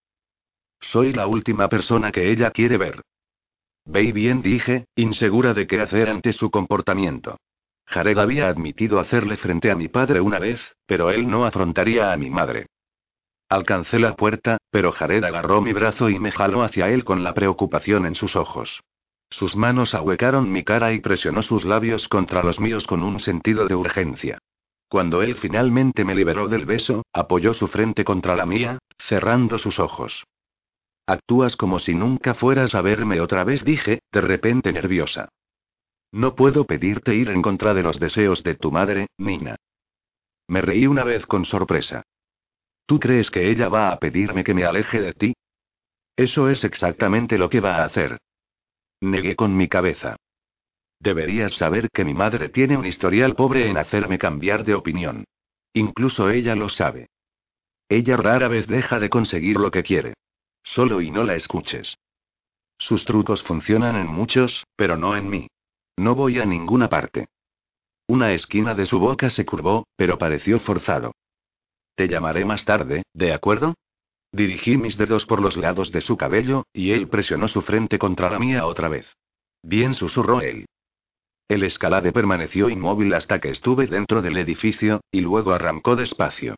Soy 0.80 1.14
la 1.14 1.26
última 1.26 1.70
persona 1.70 2.12
que 2.12 2.30
ella 2.30 2.50
quiere 2.50 2.76
ver. 2.76 3.00
Ve 3.86 4.12
bien, 4.12 4.42
dije, 4.42 4.84
insegura 4.96 5.54
de 5.54 5.66
qué 5.66 5.80
hacer 5.80 6.10
ante 6.10 6.34
su 6.34 6.50
comportamiento. 6.50 7.38
Jared 7.92 8.16
había 8.16 8.48
admitido 8.48 8.98
hacerle 9.00 9.36
frente 9.36 9.70
a 9.70 9.76
mi 9.76 9.88
padre 9.88 10.22
una 10.22 10.38
vez, 10.38 10.76
pero 10.86 11.10
él 11.10 11.28
no 11.28 11.44
afrontaría 11.44 12.10
a 12.10 12.16
mi 12.16 12.30
madre. 12.30 12.66
Alcancé 13.50 13.98
la 13.98 14.16
puerta, 14.16 14.56
pero 14.70 14.92
Jared 14.92 15.22
agarró 15.22 15.60
mi 15.60 15.74
brazo 15.74 16.08
y 16.08 16.18
me 16.18 16.32
jaló 16.32 16.62
hacia 16.62 16.88
él 16.88 17.04
con 17.04 17.22
la 17.22 17.34
preocupación 17.34 18.06
en 18.06 18.14
sus 18.14 18.34
ojos. 18.34 18.80
Sus 19.28 19.56
manos 19.56 19.94
ahuecaron 19.94 20.50
mi 20.50 20.64
cara 20.64 20.94
y 20.94 21.00
presionó 21.00 21.42
sus 21.42 21.66
labios 21.66 22.08
contra 22.08 22.42
los 22.42 22.58
míos 22.60 22.86
con 22.86 23.02
un 23.02 23.20
sentido 23.20 23.66
de 23.66 23.74
urgencia. 23.74 24.38
Cuando 24.88 25.20
él 25.20 25.34
finalmente 25.34 26.02
me 26.06 26.14
liberó 26.14 26.48
del 26.48 26.64
beso, 26.64 27.02
apoyó 27.12 27.52
su 27.52 27.68
frente 27.68 28.04
contra 28.04 28.36
la 28.36 28.46
mía, 28.46 28.78
cerrando 28.98 29.58
sus 29.58 29.78
ojos. 29.78 30.24
Actúas 31.06 31.56
como 31.56 31.78
si 31.78 31.94
nunca 31.94 32.32
fueras 32.32 32.74
a 32.74 32.80
verme 32.80 33.20
otra 33.20 33.44
vez, 33.44 33.64
dije, 33.64 34.00
de 34.10 34.20
repente 34.22 34.72
nerviosa. 34.72 35.28
No 36.12 36.36
puedo 36.36 36.66
pedirte 36.66 37.14
ir 37.14 37.30
en 37.30 37.40
contra 37.40 37.72
de 37.72 37.82
los 37.82 37.98
deseos 37.98 38.42
de 38.42 38.54
tu 38.54 38.70
madre, 38.70 39.08
Nina. 39.16 39.56
Me 40.46 40.60
reí 40.60 40.86
una 40.86 41.04
vez 41.04 41.26
con 41.26 41.46
sorpresa. 41.46 42.02
¿Tú 42.84 43.00
crees 43.00 43.30
que 43.30 43.50
ella 43.50 43.68
va 43.70 43.90
a 43.90 43.98
pedirme 43.98 44.44
que 44.44 44.52
me 44.52 44.64
aleje 44.64 45.00
de 45.00 45.14
ti? 45.14 45.34
Eso 46.14 46.50
es 46.50 46.64
exactamente 46.64 47.38
lo 47.38 47.48
que 47.48 47.60
va 47.60 47.76
a 47.76 47.84
hacer. 47.84 48.18
Negué 49.00 49.34
con 49.34 49.56
mi 49.56 49.68
cabeza. 49.68 50.16
Deberías 51.00 51.52
saber 51.52 51.88
que 51.90 52.04
mi 52.04 52.12
madre 52.12 52.50
tiene 52.50 52.76
un 52.76 52.86
historial 52.86 53.34
pobre 53.34 53.68
en 53.68 53.78
hacerme 53.78 54.18
cambiar 54.18 54.64
de 54.64 54.74
opinión. 54.74 55.24
Incluso 55.72 56.28
ella 56.28 56.54
lo 56.54 56.68
sabe. 56.68 57.08
Ella 57.88 58.16
rara 58.16 58.48
vez 58.48 58.66
deja 58.66 59.00
de 59.00 59.08
conseguir 59.08 59.56
lo 59.56 59.70
que 59.70 59.82
quiere. 59.82 60.14
Solo 60.62 61.00
y 61.00 61.10
no 61.10 61.24
la 61.24 61.34
escuches. 61.34 61.96
Sus 62.78 63.04
trucos 63.04 63.42
funcionan 63.42 63.96
en 63.96 64.06
muchos, 64.06 64.64
pero 64.76 64.96
no 64.96 65.16
en 65.16 65.28
mí. 65.28 65.48
No 65.96 66.14
voy 66.14 66.38
a 66.38 66.44
ninguna 66.44 66.88
parte. 66.88 67.28
Una 68.06 68.32
esquina 68.32 68.74
de 68.74 68.86
su 68.86 68.98
boca 68.98 69.30
se 69.30 69.44
curvó, 69.44 69.86
pero 69.96 70.18
pareció 70.18 70.58
forzado. 70.60 71.12
Te 71.94 72.08
llamaré 72.08 72.44
más 72.44 72.64
tarde, 72.64 73.02
¿de 73.12 73.32
acuerdo? 73.32 73.74
Dirigí 74.32 74.76
mis 74.76 74.96
dedos 74.96 75.26
por 75.26 75.40
los 75.42 75.56
lados 75.56 75.92
de 75.92 76.00
su 76.00 76.16
cabello, 76.16 76.64
y 76.72 76.92
él 76.92 77.08
presionó 77.08 77.48
su 77.48 77.60
frente 77.60 77.98
contra 77.98 78.30
la 78.30 78.38
mía 78.38 78.66
otra 78.66 78.88
vez. 78.88 79.06
Bien 79.62 79.94
susurró 79.94 80.40
él. 80.40 80.66
El 81.48 81.64
escalade 81.64 82.12
permaneció 82.12 82.70
inmóvil 82.70 83.12
hasta 83.12 83.38
que 83.38 83.50
estuve 83.50 83.86
dentro 83.86 84.22
del 84.22 84.38
edificio, 84.38 85.02
y 85.10 85.20
luego 85.20 85.52
arrancó 85.52 85.96
despacio. 85.96 86.56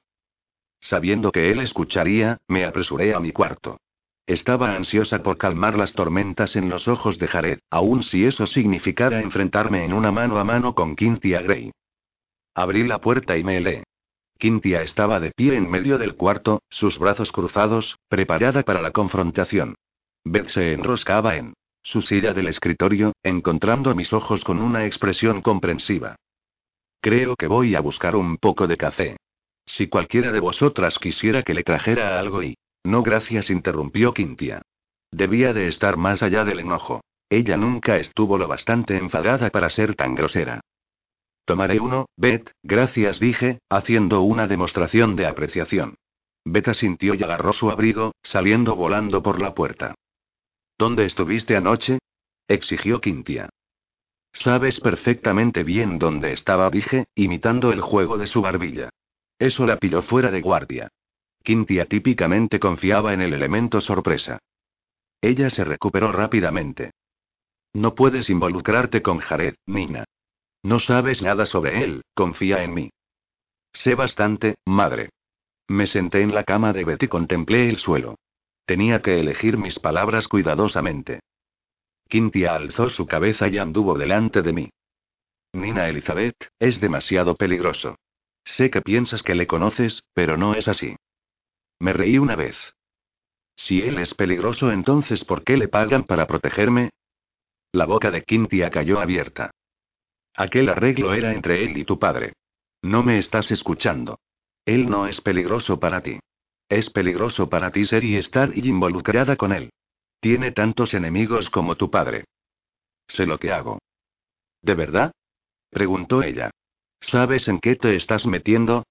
Sabiendo 0.80 1.32
que 1.32 1.50
él 1.50 1.60
escucharía, 1.60 2.38
me 2.46 2.64
apresuré 2.64 3.14
a 3.14 3.20
mi 3.20 3.32
cuarto. 3.32 3.78
Estaba 4.26 4.74
ansiosa 4.74 5.22
por 5.22 5.36
calmar 5.36 5.76
las 5.76 5.92
tormentas 5.92 6.56
en 6.56 6.70
los 6.70 6.88
ojos 6.88 7.18
de 7.18 7.28
Jared, 7.28 7.58
aun 7.70 8.02
si 8.02 8.24
eso 8.24 8.46
significara 8.46 9.20
enfrentarme 9.20 9.84
en 9.84 9.92
una 9.92 10.10
mano 10.10 10.38
a 10.38 10.44
mano 10.44 10.74
con 10.74 10.96
Cynthia 10.96 11.42
Gray. 11.42 11.72
Abrí 12.54 12.86
la 12.86 13.00
puerta 13.00 13.36
y 13.36 13.44
me 13.44 13.58
helé. 13.58 13.84
Cynthia 14.40 14.82
estaba 14.82 15.20
de 15.20 15.30
pie 15.30 15.56
en 15.56 15.70
medio 15.70 15.98
del 15.98 16.16
cuarto, 16.16 16.62
sus 16.70 16.98
brazos 16.98 17.32
cruzados, 17.32 17.98
preparada 18.08 18.62
para 18.62 18.80
la 18.80 18.92
confrontación. 18.92 19.74
Beth 20.24 20.48
se 20.48 20.72
enroscaba 20.72 21.36
en 21.36 21.52
su 21.82 22.00
silla 22.00 22.32
del 22.32 22.48
escritorio, 22.48 23.12
encontrando 23.22 23.94
mis 23.94 24.14
ojos 24.14 24.42
con 24.42 24.62
una 24.62 24.86
expresión 24.86 25.42
comprensiva. 25.42 26.16
Creo 27.02 27.36
que 27.36 27.46
voy 27.46 27.74
a 27.74 27.80
buscar 27.80 28.16
un 28.16 28.38
poco 28.38 28.66
de 28.66 28.78
café. 28.78 29.16
Si 29.66 29.88
cualquiera 29.88 30.32
de 30.32 30.40
vosotras 30.40 30.98
quisiera 30.98 31.42
que 31.42 31.52
le 31.52 31.62
trajera 31.62 32.18
algo 32.18 32.42
y... 32.42 32.56
No 32.84 33.02
gracias, 33.02 33.50
interrumpió 33.50 34.12
Quintia. 34.12 34.62
Debía 35.10 35.52
de 35.52 35.68
estar 35.68 35.96
más 35.96 36.22
allá 36.22 36.44
del 36.44 36.60
enojo. 36.60 37.02
Ella 37.30 37.56
nunca 37.56 37.96
estuvo 37.96 38.36
lo 38.36 38.46
bastante 38.46 38.96
enfadada 38.96 39.50
para 39.50 39.70
ser 39.70 39.94
tan 39.94 40.14
grosera. 40.14 40.60
Tomaré 41.44 41.80
uno, 41.80 42.06
Beth, 42.16 42.50
gracias, 42.62 43.18
dije, 43.18 43.58
haciendo 43.68 44.22
una 44.22 44.46
demostración 44.46 45.16
de 45.16 45.26
apreciación. 45.26 45.96
Beth 46.44 46.68
asintió 46.68 47.14
y 47.14 47.22
agarró 47.22 47.52
su 47.52 47.70
abrigo, 47.70 48.12
saliendo 48.22 48.76
volando 48.76 49.22
por 49.22 49.40
la 49.40 49.54
puerta. 49.54 49.94
¿Dónde 50.78 51.06
estuviste 51.06 51.56
anoche? 51.56 51.98
exigió 52.48 53.00
Quintia. 53.00 53.48
Sabes 54.32 54.80
perfectamente 54.80 55.62
bien 55.62 55.98
dónde 55.98 56.32
estaba, 56.32 56.68
dije, 56.68 57.06
imitando 57.14 57.72
el 57.72 57.80
juego 57.80 58.18
de 58.18 58.26
su 58.26 58.42
barbilla. 58.42 58.90
Eso 59.38 59.64
la 59.66 59.78
pilló 59.78 60.02
fuera 60.02 60.30
de 60.30 60.40
guardia. 60.40 60.88
Quintia 61.44 61.84
típicamente 61.84 62.58
confiaba 62.58 63.12
en 63.12 63.20
el 63.20 63.34
elemento 63.34 63.82
sorpresa. 63.82 64.38
Ella 65.20 65.50
se 65.50 65.62
recuperó 65.62 66.10
rápidamente. 66.10 66.92
No 67.74 67.94
puedes 67.94 68.30
involucrarte 68.30 69.02
con 69.02 69.18
Jared, 69.18 69.54
Nina. 69.66 70.04
No 70.62 70.78
sabes 70.78 71.20
nada 71.20 71.44
sobre 71.44 71.84
él, 71.84 72.02
confía 72.14 72.64
en 72.64 72.72
mí. 72.72 72.90
Sé 73.74 73.94
bastante, 73.94 74.54
madre. 74.64 75.10
Me 75.68 75.86
senté 75.86 76.22
en 76.22 76.34
la 76.34 76.44
cama 76.44 76.72
de 76.72 76.84
Betty 76.84 77.04
y 77.04 77.08
contemplé 77.08 77.68
el 77.68 77.76
suelo. 77.78 78.16
Tenía 78.64 79.02
que 79.02 79.20
elegir 79.20 79.58
mis 79.58 79.78
palabras 79.78 80.28
cuidadosamente. 80.28 81.20
Quintia 82.08 82.54
alzó 82.54 82.88
su 82.88 83.06
cabeza 83.06 83.48
y 83.48 83.58
anduvo 83.58 83.98
delante 83.98 84.40
de 84.40 84.52
mí. 84.54 84.70
Nina 85.52 85.90
Elizabeth, 85.90 86.48
es 86.58 86.80
demasiado 86.80 87.34
peligroso. 87.34 87.96
Sé 88.44 88.70
que 88.70 88.80
piensas 88.80 89.22
que 89.22 89.34
le 89.34 89.46
conoces, 89.46 90.04
pero 90.14 90.38
no 90.38 90.54
es 90.54 90.68
así. 90.68 90.96
Me 91.84 91.92
reí 91.92 92.16
una 92.16 92.34
vez. 92.34 92.56
Si 93.56 93.82
él 93.82 93.98
es 93.98 94.14
peligroso, 94.14 94.72
entonces 94.72 95.22
¿por 95.22 95.44
qué 95.44 95.58
le 95.58 95.68
pagan 95.68 96.04
para 96.04 96.26
protegerme? 96.26 96.88
La 97.72 97.84
boca 97.84 98.10
de 98.10 98.22
Quintia 98.22 98.70
cayó 98.70 99.00
abierta. 99.00 99.50
Aquel 100.34 100.70
arreglo 100.70 101.12
era 101.12 101.34
entre 101.34 101.62
él 101.62 101.76
y 101.76 101.84
tu 101.84 101.98
padre. 101.98 102.32
No 102.80 103.02
me 103.02 103.18
estás 103.18 103.50
escuchando. 103.50 104.18
Él 104.64 104.88
no 104.88 105.06
es 105.06 105.20
peligroso 105.20 105.78
para 105.78 106.00
ti. 106.00 106.20
Es 106.70 106.88
peligroso 106.88 107.50
para 107.50 107.70
ti 107.70 107.84
ser 107.84 108.02
y 108.02 108.16
estar 108.16 108.56
involucrada 108.56 109.36
con 109.36 109.52
él. 109.52 109.68
Tiene 110.20 110.52
tantos 110.52 110.94
enemigos 110.94 111.50
como 111.50 111.76
tu 111.76 111.90
padre. 111.90 112.24
Sé 113.08 113.26
lo 113.26 113.38
que 113.38 113.52
hago. 113.52 113.78
¿De 114.62 114.74
verdad? 114.74 115.12
preguntó 115.68 116.22
ella. 116.22 116.48
¿Sabes 117.02 117.46
en 117.46 117.58
qué 117.58 117.76
te 117.76 117.94
estás 117.94 118.24
metiendo? 118.24 118.84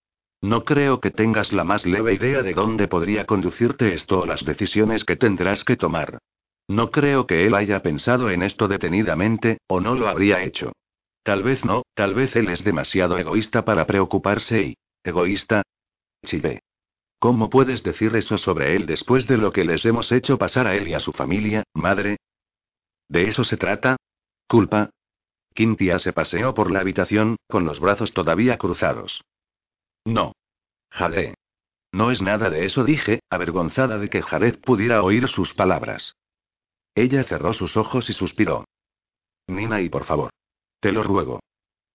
No 0.43 0.65
creo 0.65 0.99
que 0.99 1.09
tengas 1.09 1.53
la 1.53 1.63
más 1.63 1.85
leve 1.85 2.15
idea 2.15 2.41
de 2.41 2.53
dónde 2.53 2.89
podría 2.89 3.25
conducirte 3.25 3.93
esto 3.93 4.19
o 4.19 4.25
las 4.25 4.43
decisiones 4.43 5.05
que 5.05 5.15
tendrás 5.15 5.63
que 5.63 5.77
tomar. 5.77 6.17
No 6.67 6.91
creo 6.91 7.25
que 7.25 7.47
él 7.47 7.55
haya 7.55 7.81
pensado 7.81 8.29
en 8.29 8.43
esto 8.43 8.67
detenidamente, 8.67 9.59
o 9.67 9.79
no 9.79 9.95
lo 9.95 10.09
habría 10.09 10.43
hecho. 10.43 10.73
Tal 11.23 11.43
vez 11.43 11.63
no, 11.63 11.83
tal 11.93 12.13
vez 12.13 12.35
él 12.35 12.49
es 12.49 12.65
demasiado 12.65 13.17
egoísta 13.17 13.63
para 13.63 13.87
preocuparse 13.87 14.61
y... 14.63 14.77
¿Egoísta? 15.01 15.61
Chive. 16.25 16.59
¿Cómo 17.19 17.49
puedes 17.49 17.81
decir 17.81 18.13
eso 18.17 18.37
sobre 18.37 18.75
él 18.75 18.85
después 18.85 19.27
de 19.27 19.37
lo 19.37 19.53
que 19.53 19.63
les 19.63 19.85
hemos 19.85 20.11
hecho 20.11 20.37
pasar 20.37 20.67
a 20.67 20.75
él 20.75 20.89
y 20.89 20.93
a 20.93 20.99
su 20.99 21.13
familia, 21.13 21.63
madre? 21.73 22.17
¿De 23.07 23.29
eso 23.29 23.45
se 23.45 23.55
trata? 23.55 23.95
¿Culpa? 24.49 24.89
Quintia 25.53 25.99
se 25.99 26.11
paseó 26.11 26.53
por 26.53 26.69
la 26.69 26.81
habitación, 26.81 27.37
con 27.47 27.63
los 27.63 27.79
brazos 27.79 28.13
todavía 28.13 28.57
cruzados. 28.57 29.21
No. 30.05 30.33
Jared. 30.91 31.33
No 31.91 32.11
es 32.11 32.21
nada 32.21 32.49
de 32.49 32.65
eso, 32.65 32.83
dije, 32.83 33.19
avergonzada 33.29 33.97
de 33.97 34.09
que 34.09 34.21
Jared 34.21 34.59
pudiera 34.59 35.03
oír 35.03 35.27
sus 35.27 35.53
palabras. 35.53 36.15
Ella 36.95 37.23
cerró 37.23 37.53
sus 37.53 37.77
ojos 37.77 38.09
y 38.09 38.13
suspiró. 38.13 38.65
Nina, 39.47 39.81
y 39.81 39.89
por 39.89 40.05
favor. 40.05 40.31
Te 40.79 40.91
lo 40.91 41.03
ruego. 41.03 41.39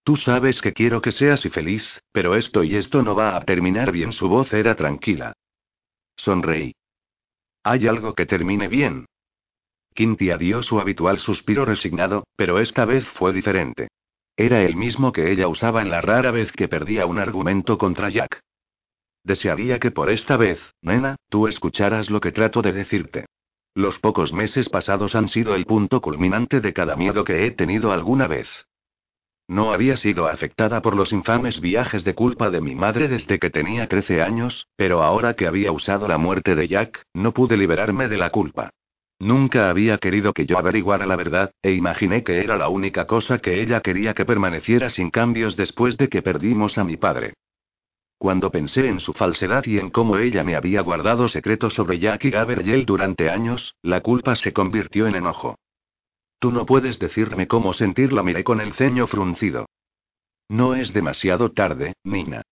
Tú 0.05 0.17
sabes 0.17 0.63
que 0.63 0.73
quiero 0.73 1.03
que 1.03 1.13
seas 1.13 1.45
y 1.45 1.51
feliz, 1.51 2.01
pero 2.13 2.35
esto 2.35 2.65
y 2.65 2.77
esto 2.77 3.03
no 3.03 3.15
va 3.15 3.37
a 3.37 3.45
terminar 3.45 3.93
bien. 3.93 4.13
Su 4.13 4.29
voz 4.29 4.53
era 4.53 4.75
tranquila. 4.75 5.35
Sonreí. 6.17 6.75
¿Hay 7.63 7.87
algo 7.87 8.15
que 8.15 8.27
termine 8.27 8.69
bien? 8.69 9.07
Quintia 9.95 10.39
dio 10.39 10.63
su 10.63 10.81
habitual 10.81 11.19
suspiro 11.19 11.65
resignado, 11.65 12.25
pero 12.37 12.61
esta 12.61 12.85
vez 12.85 13.07
fue 13.09 13.33
diferente. 13.33 13.89
Era 14.41 14.63
el 14.63 14.77
mismo 14.77 15.11
que 15.11 15.33
ella 15.33 15.49
usaba 15.49 15.83
en 15.83 15.91
la 15.91 16.01
rara 16.01 16.31
vez 16.31 16.53
que 16.53 16.69
perdía 16.69 17.07
un 17.07 17.19
argumento 17.19 17.77
contra 17.77 18.09
Jack. 18.09 18.41
Desearía 19.25 19.81
que 19.81 19.91
por 19.91 20.11
esta 20.11 20.37
vez, 20.37 20.61
nena, 20.81 21.17
tú 21.29 21.49
escucharas 21.49 22.09
lo 22.09 22.21
que 22.21 22.31
trato 22.31 22.63
de 22.63 22.73
decirte. 22.73 23.27
Los 23.75 23.99
pocos 23.99 24.33
meses 24.33 24.69
pasados 24.69 25.17
han 25.17 25.27
sido 25.27 25.57
el 25.57 25.67
punto 25.67 26.01
culminante 26.01 26.61
de 26.61 26.73
cada 26.73 26.95
miedo 26.95 27.25
que 27.25 27.47
he 27.47 27.51
tenido 27.51 27.91
alguna 27.91 28.29
vez. 28.29 28.49
No 29.49 29.73
había 29.73 29.97
sido 29.97 30.29
afectada 30.29 30.83
por 30.83 30.95
los 30.95 31.13
infames 31.13 31.61
viajes 31.61 32.05
de 32.05 32.15
culpa 32.15 32.49
de 32.49 32.61
mi 32.61 32.77
madre 32.77 33.09
desde 33.09 33.41
que 33.41 33.51
tenía 33.51 33.89
13 33.89 34.23
años, 34.23 34.69
pero 34.77 35.03
ahora 35.03 35.35
que 35.35 35.49
había 35.49 35.73
usado 35.73 36.07
la 36.07 36.17
muerte 36.17 36.55
de 36.55 36.69
Jack, 36.69 37.03
no 37.13 37.33
pude 37.33 37.57
liberarme 37.57 38.07
de 38.07 38.19
la 38.19 38.31
culpa. 38.31 38.71
Nunca 39.21 39.69
había 39.69 39.99
querido 39.99 40.33
que 40.33 40.47
yo 40.47 40.59
averiguara 40.59 41.05
la 41.05 41.17
verdad, 41.17 41.53
e 41.63 41.73
imaginé 41.73 42.23
que 42.23 42.39
era 42.39 42.57
la 42.57 42.69
única 42.69 43.07
cosa 43.07 43.39
que 43.39 43.61
ella 43.61 43.81
quería 43.81 44.15
que 44.15 44.25
permaneciera 44.25 44.91
sin 44.91 45.11
cambios 45.11 45.57
después 45.57 45.97
de 45.97 46.09
que 46.09 46.23
perdimos 46.23 46.79
a 46.79 46.85
mi 46.85 46.97
padre. 46.97 47.35
Cuando 48.17 48.51
pensé 48.51 48.89
en 48.89 49.01
su 49.01 49.13
falsedad 49.13 49.65
y 49.65 49.79
en 49.79 49.91
cómo 49.91 50.19
ella 50.19 50.45
me 50.45 50.57
había 50.57 50.81
guardado 50.83 51.29
secretos 51.29 51.75
sobre 51.75 51.99
Jackie 51.99 52.31
Gabriel 52.31 52.85
durante 52.85 53.31
años, 53.31 53.75
la 53.83 54.01
culpa 54.01 54.37
se 54.37 54.53
convirtió 54.53 55.07
en 55.07 55.17
enojo. 55.17 55.57
Tú 56.39 56.53
no 56.53 56.67
puedes 56.67 56.99
decirme 56.99 57.49
cómo 57.49 57.73
sentirla, 57.73 58.23
miré 58.23 58.45
con 58.45 58.61
el 58.61 58.73
ceño 58.75 59.09
fruncido. 59.09 59.67
No 60.49 60.75
es 60.75 60.93
demasiado 60.93 61.51
tarde, 61.51 61.95
Nina. 62.05 62.43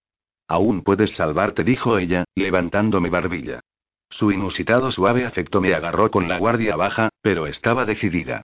Aún 0.49 0.83
puedes 0.83 1.15
salvarte, 1.15 1.65
dijo 1.65 1.99
ella, 1.99 2.25
levantando 2.35 3.01
mi 3.01 3.09
barbilla. 3.09 3.61
Su 4.09 4.31
inusitado 4.33 4.91
suave 4.91 5.25
afecto 5.25 5.61
me 5.61 5.75
agarró 5.75 6.11
con 6.11 6.29
la 6.29 6.39
guardia 6.39 6.77
baja, 6.77 7.11
pero 7.21 7.47
estaba 7.47 7.85
decidida. 7.85 8.43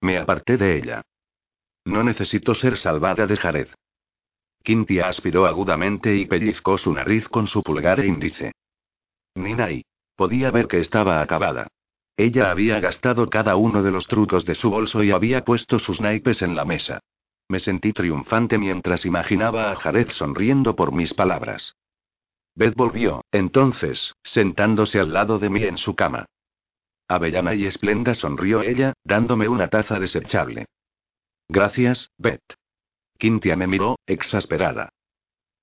Me 0.00 0.18
aparté 0.18 0.56
de 0.56 0.76
ella. 0.76 1.02
No 1.84 2.02
necesito 2.02 2.54
ser 2.54 2.76
salvada 2.76 3.26
de 3.26 3.36
Jared. 3.36 3.68
Quintia 4.62 5.08
aspiró 5.08 5.46
agudamente 5.46 6.14
y 6.16 6.26
pellizcó 6.26 6.78
su 6.78 6.92
nariz 6.92 7.28
con 7.28 7.46
su 7.46 7.62
pulgar 7.62 8.00
e 8.00 8.06
índice. 8.06 8.52
Nina 9.34 9.70
y. 9.70 9.84
Podía 10.14 10.50
ver 10.50 10.68
que 10.68 10.78
estaba 10.78 11.20
acabada. 11.20 11.68
Ella 12.16 12.50
había 12.50 12.78
gastado 12.78 13.28
cada 13.30 13.56
uno 13.56 13.82
de 13.82 13.90
los 13.90 14.06
trucos 14.06 14.44
de 14.44 14.54
su 14.54 14.70
bolso 14.70 15.02
y 15.02 15.10
había 15.10 15.44
puesto 15.44 15.78
sus 15.78 16.00
naipes 16.00 16.42
en 16.42 16.54
la 16.54 16.64
mesa. 16.64 17.00
Me 17.48 17.58
sentí 17.58 17.92
triunfante 17.92 18.58
mientras 18.58 19.04
imaginaba 19.04 19.72
a 19.72 19.76
Jared 19.76 20.10
sonriendo 20.10 20.76
por 20.76 20.92
mis 20.92 21.14
palabras. 21.14 21.74
Beth 22.54 22.74
volvió, 22.74 23.24
entonces, 23.32 24.14
sentándose 24.22 25.00
al 25.00 25.12
lado 25.12 25.38
de 25.38 25.48
mí 25.48 25.62
en 25.64 25.78
su 25.78 25.94
cama. 25.94 26.26
Avellana 27.08 27.54
y 27.54 27.66
esplenda 27.66 28.14
sonrió 28.14 28.62
ella, 28.62 28.92
dándome 29.04 29.48
una 29.48 29.68
taza 29.68 29.98
desechable. 29.98 30.66
Gracias, 31.48 32.10
Beth. 32.18 32.54
Quintia 33.18 33.56
me 33.56 33.66
miró, 33.66 33.98
exasperada. 34.06 34.90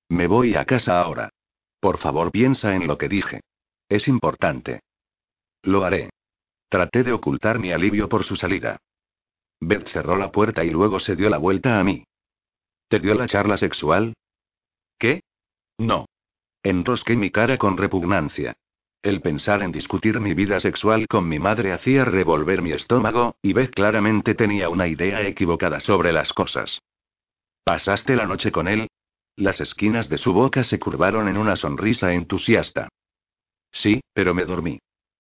Me 0.10 0.28
voy 0.28 0.56
a 0.56 0.66
casa 0.66 1.02
ahora. 1.02 1.30
Por 1.80 1.98
favor, 1.98 2.32
piensa 2.32 2.76
en 2.76 2.88
lo 2.88 2.98
que 2.98 3.10
dije. 3.10 3.42
Es 3.88 4.08
importante. 4.08 4.82
Lo 5.64 5.84
haré. 5.84 6.10
Traté 6.70 7.04
de 7.04 7.14
ocultar 7.14 7.60
mi 7.60 7.72
alivio 7.72 8.10
por 8.10 8.24
su 8.24 8.36
salida. 8.36 8.78
Beth 9.60 9.88
cerró 9.88 10.16
la 10.18 10.32
puerta 10.32 10.64
y 10.64 10.70
luego 10.70 11.00
se 11.00 11.16
dio 11.16 11.30
la 11.30 11.38
vuelta 11.38 11.80
a 11.80 11.84
mí. 11.84 12.04
¿Te 12.88 13.00
dio 13.00 13.14
la 13.14 13.28
charla 13.28 13.58
sexual? 13.58 14.14
¿Qué? 14.98 15.22
No. 15.78 16.06
Enrosqué 16.64 17.16
mi 17.16 17.32
cara 17.32 17.58
con 17.58 17.78
repugnancia. 17.78 18.58
El 19.02 19.22
pensar 19.22 19.64
en 19.64 19.72
discutir 19.72 20.20
mi 20.20 20.34
vida 20.34 20.60
sexual 20.60 21.08
con 21.08 21.28
mi 21.30 21.40
madre 21.40 21.72
hacía 21.72 22.04
revolver 22.04 22.62
mi 22.62 22.72
estómago, 22.72 23.36
y 23.42 23.54
Beth 23.54 23.74
claramente 23.74 24.36
tenía 24.36 24.68
una 24.68 24.88
idea 24.88 25.22
equivocada 25.22 25.80
sobre 25.80 26.12
las 26.12 26.34
cosas. 26.34 26.82
¿Pasaste 27.64 28.16
la 28.18 28.26
noche 28.26 28.52
con 28.52 28.68
él? 28.68 28.90
Las 29.38 29.62
esquinas 29.62 30.10
de 30.10 30.18
su 30.18 30.34
boca 30.34 30.66
se 30.66 30.80
curvaron 30.80 31.30
en 31.30 31.38
una 31.38 31.56
sonrisa 31.56 32.14
entusiasta. 32.14 32.90
Sí, 33.72 34.02
pero 34.14 34.34
me 34.34 34.44
dormí. 34.44 34.80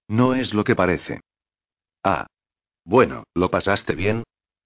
No 0.09 0.35
es 0.35 0.53
lo 0.53 0.65
que 0.65 0.75
parece. 0.75 1.21
Ah. 2.03 2.27
Bueno, 2.83 3.23
¿lo 3.33 3.49
pasaste 3.49 3.95
bien? 3.95 4.23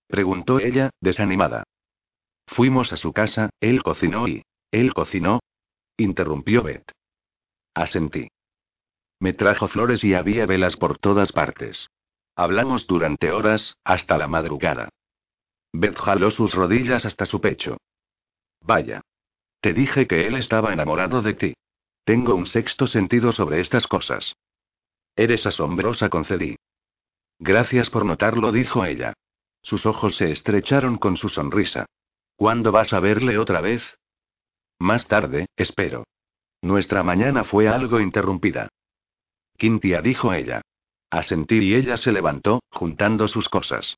preguntó 0.07 0.59
ella, 0.59 0.89
desanimada. 1.01 1.65
Fuimos 2.47 2.93
a 2.93 2.97
su 2.97 3.13
casa, 3.13 3.51
él 3.59 3.83
cocinó 3.83 4.27
y... 4.27 4.43
¿Él 4.71 4.95
cocinó? 4.95 5.39
Interrumpió 6.03 6.63
Beth. 6.63 6.91
Asentí. 7.73 8.29
Me 9.19 9.33
trajo 9.33 9.67
flores 9.67 10.03
y 10.03 10.13
había 10.13 10.45
velas 10.45 10.75
por 10.75 10.97
todas 10.97 11.31
partes. 11.31 11.87
Hablamos 12.35 12.87
durante 12.87 13.31
horas, 13.31 13.75
hasta 13.83 14.17
la 14.17 14.27
madrugada. 14.27 14.89
Beth 15.71 15.97
jaló 15.97 16.29
sus 16.29 16.53
rodillas 16.53 17.05
hasta 17.05 17.25
su 17.25 17.41
pecho. 17.41 17.77
Vaya. 18.61 19.01
Te 19.61 19.73
dije 19.73 20.07
que 20.07 20.27
él 20.27 20.35
estaba 20.35 20.73
enamorado 20.73 21.21
de 21.21 21.33
ti. 21.33 21.53
Tengo 22.03 22.35
un 22.35 22.47
sexto 22.47 22.85
sentido 22.85 23.31
sobre 23.31 23.61
estas 23.61 23.87
cosas. 23.87 24.35
Eres 25.15 25.45
asombrosa, 25.45 26.09
concedí. 26.09 26.57
Gracias 27.39 27.89
por 27.89 28.05
notarlo, 28.05 28.51
dijo 28.51 28.83
ella. 28.83 29.13
Sus 29.61 29.85
ojos 29.85 30.17
se 30.17 30.31
estrecharon 30.31 30.97
con 30.97 31.17
su 31.17 31.29
sonrisa. 31.29 31.85
¿Cuándo 32.35 32.71
vas 32.71 32.93
a 32.93 32.99
verle 32.99 33.37
otra 33.37 33.61
vez? 33.61 33.97
Más 34.83 35.07
tarde, 35.07 35.45
espero. 35.55 36.03
Nuestra 36.61 37.03
mañana 37.03 37.45
fue 37.45 37.69
algo 37.69 38.01
interrumpida. 38.01 38.67
Quintia 39.57 40.01
dijo 40.01 40.33
ella. 40.33 40.61
Asentí 41.09 41.59
y 41.59 41.75
ella 41.75 41.95
se 41.95 42.11
levantó, 42.11 42.59
juntando 42.69 43.29
sus 43.29 43.47
cosas. 43.47 43.95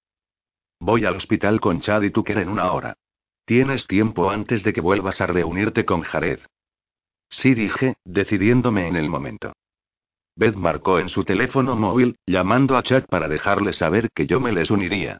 Voy 0.79 1.05
al 1.05 1.15
hospital 1.15 1.59
con 1.59 1.79
Chad 1.79 2.03
y 2.03 2.11
Tucker 2.11 2.37
en 2.37 2.49
una 2.49 2.71
hora. 2.71 2.93
Tienes 3.45 3.87
tiempo 3.87 4.29
antes 4.29 4.61
de 4.61 4.73
que 4.73 4.81
vuelvas 4.81 5.21
a 5.21 5.25
reunirte 5.25 5.85
con 5.85 6.01
Jared. 6.01 6.41
Sí 7.31 7.55
dije, 7.55 7.95
decidiéndome 8.05 8.87
en 8.87 8.95
el 8.95 9.09
momento. 9.09 9.53
Beth 10.35 10.55
marcó 10.55 10.99
en 10.99 11.09
su 11.09 11.23
teléfono 11.23 11.75
móvil, 11.75 12.15
llamando 12.27 12.77
a 12.77 12.83
Chad 12.83 13.05
para 13.05 13.27
dejarle 13.27 13.73
saber 13.73 14.11
que 14.13 14.27
yo 14.27 14.39
me 14.39 14.51
les 14.51 14.69
uniría. 14.69 15.19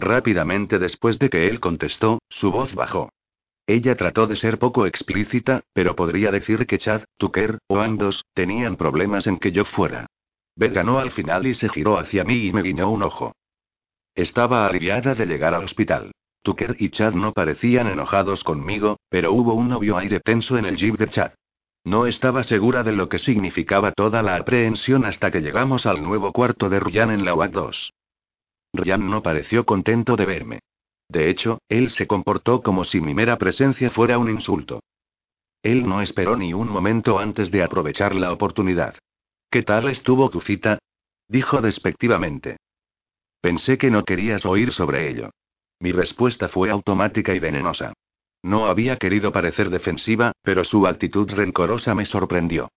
Rápidamente 0.00 0.80
después 0.80 1.20
de 1.20 1.30
que 1.30 1.46
él 1.46 1.60
contestó, 1.60 2.18
su 2.28 2.50
voz 2.50 2.74
bajó. 2.74 3.10
Ella 3.66 3.96
trató 3.96 4.26
de 4.26 4.36
ser 4.36 4.58
poco 4.58 4.86
explícita, 4.86 5.62
pero 5.72 5.96
podría 5.96 6.30
decir 6.30 6.66
que 6.66 6.78
Chad, 6.78 7.04
Tucker, 7.16 7.58
o 7.66 7.80
ambos, 7.80 8.24
tenían 8.34 8.76
problemas 8.76 9.26
en 9.26 9.38
que 9.38 9.52
yo 9.52 9.64
fuera. 9.64 10.06
Beth 10.56 10.74
ganó 10.74 10.98
al 10.98 11.10
final 11.10 11.46
y 11.46 11.54
se 11.54 11.68
giró 11.68 11.98
hacia 11.98 12.24
mí 12.24 12.46
y 12.46 12.52
me 12.52 12.62
guiñó 12.62 12.90
un 12.90 13.02
ojo. 13.02 13.32
Estaba 14.14 14.66
aliviada 14.66 15.14
de 15.14 15.26
llegar 15.26 15.54
al 15.54 15.64
hospital. 15.64 16.12
Tucker 16.42 16.76
y 16.78 16.90
Chad 16.90 17.14
no 17.14 17.32
parecían 17.32 17.86
enojados 17.86 18.44
conmigo, 18.44 18.98
pero 19.08 19.32
hubo 19.32 19.54
un 19.54 19.70
novio 19.70 19.96
aire 19.96 20.20
tenso 20.20 20.58
en 20.58 20.66
el 20.66 20.76
jeep 20.76 20.98
de 20.98 21.08
Chad. 21.08 21.32
No 21.84 22.06
estaba 22.06 22.44
segura 22.44 22.82
de 22.82 22.92
lo 22.92 23.08
que 23.08 23.18
significaba 23.18 23.92
toda 23.92 24.22
la 24.22 24.36
aprehensión 24.36 25.06
hasta 25.06 25.30
que 25.30 25.40
llegamos 25.40 25.86
al 25.86 26.02
nuevo 26.02 26.32
cuarto 26.32 26.68
de 26.68 26.80
Ryan 26.80 27.10
en 27.10 27.24
la 27.24 27.34
UAC 27.34 27.52
2. 27.52 27.92
Ryan 28.74 29.10
no 29.10 29.22
pareció 29.22 29.64
contento 29.64 30.16
de 30.16 30.26
verme. 30.26 30.60
De 31.14 31.30
hecho, 31.30 31.60
él 31.68 31.90
se 31.90 32.08
comportó 32.08 32.60
como 32.60 32.82
si 32.82 33.00
mi 33.00 33.14
mera 33.14 33.38
presencia 33.38 33.88
fuera 33.88 34.18
un 34.18 34.28
insulto. 34.28 34.80
Él 35.62 35.88
no 35.88 36.02
esperó 36.02 36.34
ni 36.36 36.52
un 36.52 36.68
momento 36.68 37.20
antes 37.20 37.52
de 37.52 37.62
aprovechar 37.62 38.16
la 38.16 38.32
oportunidad. 38.32 38.96
¿Qué 39.48 39.62
tal 39.62 39.88
estuvo 39.88 40.28
tu 40.28 40.40
cita? 40.40 40.80
dijo 41.28 41.60
despectivamente. 41.60 42.56
Pensé 43.40 43.78
que 43.78 43.92
no 43.92 44.04
querías 44.04 44.44
oír 44.44 44.72
sobre 44.72 45.08
ello. 45.08 45.30
Mi 45.78 45.92
respuesta 45.92 46.48
fue 46.48 46.68
automática 46.68 47.32
y 47.32 47.38
venenosa. 47.38 47.92
No 48.42 48.66
había 48.66 48.96
querido 48.96 49.30
parecer 49.30 49.70
defensiva, 49.70 50.32
pero 50.42 50.64
su 50.64 50.84
actitud 50.84 51.30
rencorosa 51.30 51.94
me 51.94 52.06
sorprendió. 52.06 52.72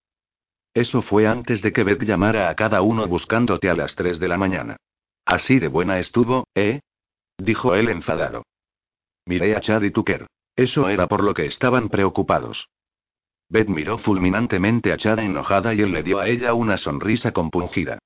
Eso 0.75 1.01
fue 1.01 1.25
antes 1.25 1.63
de 1.63 1.73
que 1.73 1.83
Beth 1.83 2.03
llamara 2.03 2.49
a 2.49 2.55
cada 2.55 2.83
uno 2.83 3.07
buscándote 3.07 3.67
a 3.67 3.73
las 3.73 3.95
3 3.95 4.19
de 4.19 4.27
la 4.27 4.37
mañana. 4.37 4.77
Así 5.25 5.57
de 5.57 5.69
buena 5.69 5.97
estuvo, 5.97 6.45
¿eh? 6.53 6.81
Dijo 7.37 7.75
él 7.75 7.89
enfadado. 7.89 8.43
Miré 9.25 9.55
a 9.55 9.61
Chad 9.61 9.83
y 9.83 9.91
Tucker. 9.91 10.27
Eso 10.55 10.89
era 10.89 11.07
por 11.07 11.23
lo 11.23 11.33
que 11.33 11.45
estaban 11.45 11.89
preocupados. 11.89 12.69
Beth 13.49 13.69
miró 13.69 13.97
fulminantemente 13.97 14.91
a 14.91 14.97
Chad 14.97 15.19
enojada 15.19 15.73
y 15.73 15.81
él 15.81 15.91
le 15.91 16.03
dio 16.03 16.19
a 16.19 16.27
ella 16.27 16.53
una 16.53 16.77
sonrisa 16.77 17.31
compungida. 17.31 17.99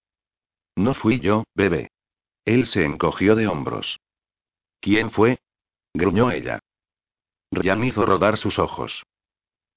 No 0.75 0.93
fui 0.93 1.19
yo, 1.19 1.45
bebé. 1.55 1.89
Él 2.45 2.65
se 2.65 2.83
encogió 2.83 3.35
de 3.35 3.47
hombros. 3.47 3.99
¿Quién 4.79 5.11
fue? 5.11 5.39
gruñó 5.93 6.31
ella. 6.31 6.59
Ryan 7.51 7.83
hizo 7.83 8.05
rodar 8.05 8.37
sus 8.37 8.59
ojos. 8.59 9.03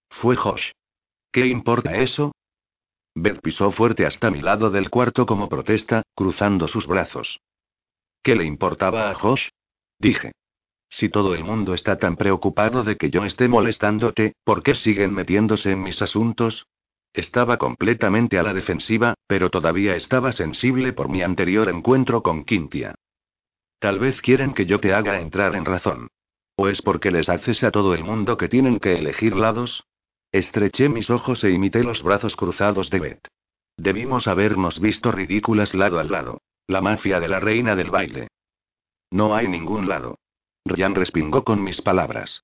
Fue 0.08 0.36
Josh. 0.36 0.72
¿Qué 1.32 1.46
importa 1.46 1.96
eso? 1.96 2.32
Beth 3.14 3.40
pisó 3.40 3.70
fuerte 3.70 4.06
hasta 4.06 4.30
mi 4.30 4.40
lado 4.40 4.70
del 4.70 4.90
cuarto 4.90 5.26
como 5.26 5.48
protesta, 5.48 6.02
cruzando 6.14 6.68
sus 6.68 6.86
brazos. 6.86 7.40
¿Qué 8.24 8.34
le 8.34 8.44
importaba 8.44 9.10
a 9.10 9.14
Josh? 9.14 9.50
Dije. 9.98 10.32
Si 10.88 11.10
todo 11.10 11.34
el 11.34 11.44
mundo 11.44 11.74
está 11.74 11.98
tan 11.98 12.16
preocupado 12.16 12.82
de 12.82 12.96
que 12.96 13.10
yo 13.10 13.22
esté 13.24 13.48
molestándote, 13.48 14.32
¿por 14.44 14.62
qué 14.62 14.74
siguen 14.74 15.12
metiéndose 15.12 15.72
en 15.72 15.82
mis 15.82 16.00
asuntos? 16.00 16.66
Estaba 17.12 17.58
completamente 17.58 18.38
a 18.38 18.42
la 18.42 18.54
defensiva, 18.54 19.12
pero 19.26 19.50
todavía 19.50 19.94
estaba 19.94 20.32
sensible 20.32 20.94
por 20.94 21.10
mi 21.10 21.20
anterior 21.20 21.68
encuentro 21.68 22.22
con 22.22 22.44
Quintia. 22.44 22.94
Tal 23.78 23.98
vez 23.98 24.22
quieren 24.22 24.54
que 24.54 24.64
yo 24.64 24.80
te 24.80 24.94
haga 24.94 25.20
entrar 25.20 25.54
en 25.54 25.66
razón. 25.66 26.08
¿O 26.56 26.68
es 26.68 26.80
porque 26.80 27.10
les 27.10 27.28
haces 27.28 27.62
a 27.62 27.72
todo 27.72 27.92
el 27.92 28.04
mundo 28.04 28.38
que 28.38 28.48
tienen 28.48 28.80
que 28.80 28.94
elegir 28.94 29.36
lados? 29.36 29.84
Estreché 30.32 30.88
mis 30.88 31.10
ojos 31.10 31.44
e 31.44 31.50
imité 31.50 31.84
los 31.84 32.02
brazos 32.02 32.36
cruzados 32.36 32.88
de 32.88 33.00
Beth. 33.00 33.28
Debimos 33.76 34.28
habernos 34.28 34.80
visto 34.80 35.12
ridículas 35.12 35.74
lado 35.74 35.98
al 35.98 36.10
lado. 36.10 36.40
La 36.66 36.80
mafia 36.80 37.20
de 37.20 37.28
la 37.28 37.40
reina 37.40 37.76
del 37.76 37.90
baile. 37.90 38.28
No 39.10 39.34
hay 39.34 39.48
ningún 39.48 39.88
lado. 39.88 40.18
Ryan 40.64 40.94
respingó 40.94 41.44
con 41.44 41.62
mis 41.62 41.82
palabras. 41.82 42.42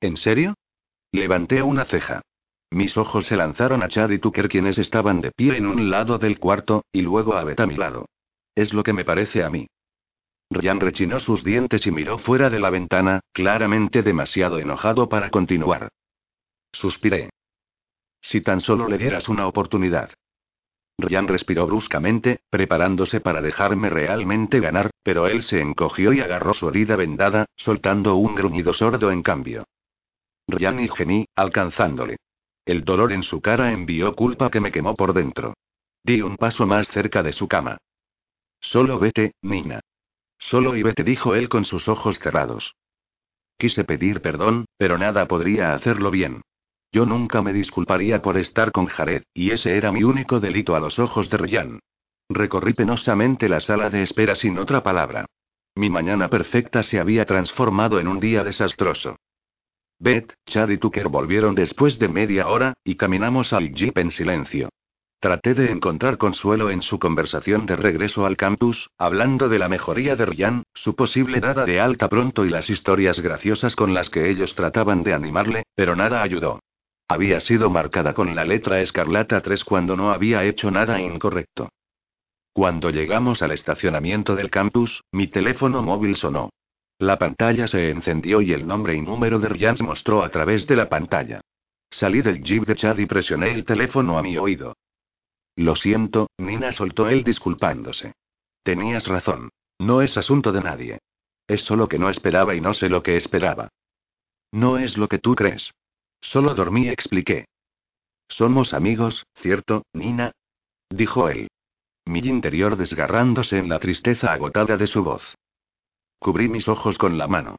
¿En 0.00 0.16
serio? 0.16 0.54
Levanté 1.10 1.62
una 1.62 1.84
ceja. 1.84 2.22
Mis 2.70 2.96
ojos 2.96 3.26
se 3.26 3.36
lanzaron 3.36 3.82
a 3.82 3.88
Chad 3.88 4.10
y 4.10 4.18
Tucker 4.18 4.48
quienes 4.48 4.78
estaban 4.78 5.20
de 5.20 5.32
pie 5.32 5.56
en 5.56 5.66
un 5.66 5.90
lado 5.90 6.18
del 6.18 6.38
cuarto, 6.38 6.84
y 6.92 7.02
luego 7.02 7.34
a 7.34 7.44
Beth 7.44 7.60
a 7.60 7.66
mi 7.66 7.74
lado. 7.74 8.06
Es 8.54 8.72
lo 8.72 8.82
que 8.82 8.92
me 8.92 9.04
parece 9.04 9.42
a 9.42 9.50
mí. 9.50 9.66
Ryan 10.50 10.80
rechinó 10.80 11.18
sus 11.18 11.42
dientes 11.42 11.86
y 11.86 11.90
miró 11.90 12.18
fuera 12.18 12.48
de 12.48 12.60
la 12.60 12.70
ventana, 12.70 13.20
claramente 13.32 14.02
demasiado 14.02 14.58
enojado 14.58 15.08
para 15.08 15.30
continuar. 15.30 15.88
Suspiré. 16.72 17.30
Si 18.20 18.40
tan 18.40 18.60
solo 18.60 18.88
le 18.88 18.98
dieras 18.98 19.28
una 19.28 19.46
oportunidad. 19.46 20.12
Ryan 21.02 21.28
respiró 21.28 21.66
bruscamente, 21.66 22.40
preparándose 22.48 23.20
para 23.20 23.42
dejarme 23.42 23.90
realmente 23.90 24.60
ganar, 24.60 24.90
pero 25.02 25.26
él 25.26 25.42
se 25.42 25.60
encogió 25.60 26.12
y 26.12 26.20
agarró 26.20 26.54
su 26.54 26.68
herida 26.68 26.96
vendada, 26.96 27.46
soltando 27.56 28.14
un 28.16 28.34
gruñido 28.34 28.72
sordo 28.72 29.10
en 29.10 29.22
cambio. 29.22 29.64
Ryan 30.48 30.80
y 30.80 30.88
gemí, 30.88 31.26
alcanzándole. 31.34 32.16
El 32.64 32.84
dolor 32.84 33.12
en 33.12 33.24
su 33.24 33.40
cara 33.40 33.72
envió 33.72 34.14
culpa 34.14 34.50
que 34.50 34.60
me 34.60 34.70
quemó 34.70 34.94
por 34.94 35.12
dentro. 35.12 35.54
Di 36.04 36.22
un 36.22 36.36
paso 36.36 36.66
más 36.66 36.88
cerca 36.88 37.22
de 37.22 37.32
su 37.32 37.48
cama. 37.48 37.78
Solo 38.60 38.98
vete, 38.98 39.34
Nina. 39.42 39.80
Solo 40.38 40.76
y 40.76 40.82
vete, 40.82 41.02
dijo 41.02 41.34
él 41.34 41.48
con 41.48 41.64
sus 41.64 41.88
ojos 41.88 42.18
cerrados. 42.18 42.74
Quise 43.58 43.84
pedir 43.84 44.20
perdón, 44.22 44.66
pero 44.76 44.98
nada 44.98 45.26
podría 45.26 45.74
hacerlo 45.74 46.10
bien. 46.10 46.42
Yo 46.92 47.06
nunca 47.06 47.40
me 47.40 47.54
disculparía 47.54 48.20
por 48.20 48.36
estar 48.36 48.70
con 48.70 48.86
Jared, 48.86 49.22
y 49.32 49.50
ese 49.50 49.76
era 49.76 49.90
mi 49.92 50.04
único 50.04 50.40
delito 50.40 50.76
a 50.76 50.80
los 50.80 50.98
ojos 50.98 51.30
de 51.30 51.38
Ryan. 51.38 51.80
Recorrí 52.28 52.74
penosamente 52.74 53.48
la 53.48 53.60
sala 53.60 53.88
de 53.88 54.02
espera 54.02 54.34
sin 54.34 54.58
otra 54.58 54.82
palabra. 54.82 55.24
Mi 55.74 55.88
mañana 55.88 56.28
perfecta 56.28 56.82
se 56.82 57.00
había 57.00 57.24
transformado 57.24 57.98
en 57.98 58.08
un 58.08 58.20
día 58.20 58.44
desastroso. 58.44 59.16
Beth, 59.98 60.34
Chad 60.44 60.68
y 60.68 60.76
Tucker 60.76 61.08
volvieron 61.08 61.54
después 61.54 61.98
de 61.98 62.08
media 62.08 62.48
hora, 62.48 62.74
y 62.84 62.96
caminamos 62.96 63.54
al 63.54 63.72
jeep 63.72 63.96
en 63.96 64.10
silencio. 64.10 64.68
Traté 65.18 65.54
de 65.54 65.70
encontrar 65.70 66.18
consuelo 66.18 66.68
en 66.68 66.82
su 66.82 66.98
conversación 66.98 67.64
de 67.64 67.76
regreso 67.76 68.26
al 68.26 68.36
campus, 68.36 68.90
hablando 68.98 69.48
de 69.48 69.58
la 69.58 69.68
mejoría 69.68 70.14
de 70.14 70.26
Ryan, 70.26 70.64
su 70.74 70.94
posible 70.94 71.40
dada 71.40 71.64
de 71.64 71.80
alta 71.80 72.08
pronto 72.08 72.44
y 72.44 72.50
las 72.50 72.68
historias 72.68 73.20
graciosas 73.20 73.76
con 73.76 73.94
las 73.94 74.10
que 74.10 74.28
ellos 74.28 74.54
trataban 74.54 75.04
de 75.04 75.14
animarle, 75.14 75.62
pero 75.74 75.96
nada 75.96 76.22
ayudó. 76.22 76.60
Había 77.08 77.40
sido 77.40 77.70
marcada 77.70 78.14
con 78.14 78.34
la 78.34 78.44
letra 78.44 78.80
escarlata 78.80 79.40
3 79.40 79.64
cuando 79.64 79.96
no 79.96 80.12
había 80.12 80.44
hecho 80.44 80.70
nada 80.70 81.00
incorrecto. 81.00 81.68
Cuando 82.52 82.90
llegamos 82.90 83.42
al 83.42 83.52
estacionamiento 83.52 84.36
del 84.36 84.50
campus, 84.50 85.02
mi 85.12 85.26
teléfono 85.26 85.82
móvil 85.82 86.16
sonó. 86.16 86.50
La 86.98 87.18
pantalla 87.18 87.66
se 87.66 87.90
encendió 87.90 88.40
y 88.40 88.52
el 88.52 88.66
nombre 88.66 88.94
y 88.94 89.00
número 89.00 89.38
de 89.38 89.48
Ryan 89.48 89.76
se 89.76 89.84
mostró 89.84 90.22
a 90.22 90.30
través 90.30 90.66
de 90.66 90.76
la 90.76 90.88
pantalla. 90.88 91.40
Salí 91.90 92.22
del 92.22 92.42
jeep 92.42 92.64
de 92.64 92.76
Chad 92.76 92.98
y 92.98 93.06
presioné 93.06 93.52
el 93.52 93.64
teléfono 93.64 94.18
a 94.18 94.22
mi 94.22 94.38
oído. 94.38 94.76
Lo 95.56 95.74
siento, 95.74 96.28
Nina 96.38 96.72
soltó 96.72 97.08
él 97.08 97.24
disculpándose. 97.24 98.14
Tenías 98.62 99.06
razón. 99.06 99.50
No 99.78 100.00
es 100.00 100.16
asunto 100.16 100.52
de 100.52 100.60
nadie. 100.60 100.98
Es 101.46 101.62
solo 101.62 101.88
que 101.88 101.98
no 101.98 102.08
esperaba 102.08 102.54
y 102.54 102.60
no 102.60 102.72
sé 102.72 102.88
lo 102.88 103.02
que 103.02 103.16
esperaba. 103.16 103.68
No 104.52 104.78
es 104.78 104.96
lo 104.96 105.08
que 105.08 105.18
tú 105.18 105.34
crees. 105.34 105.72
Solo 106.22 106.54
dormí, 106.54 106.88
expliqué. 106.88 107.46
Somos 108.28 108.72
amigos, 108.72 109.26
¿cierto, 109.34 109.82
Nina? 109.92 110.32
Dijo 110.88 111.28
él. 111.28 111.48
Mi 112.06 112.20
interior 112.20 112.76
desgarrándose 112.76 113.58
en 113.58 113.68
la 113.68 113.78
tristeza 113.78 114.32
agotada 114.32 114.76
de 114.76 114.86
su 114.86 115.04
voz. 115.04 115.36
Cubrí 116.18 116.48
mis 116.48 116.68
ojos 116.68 116.96
con 116.96 117.18
la 117.18 117.28
mano. 117.28 117.56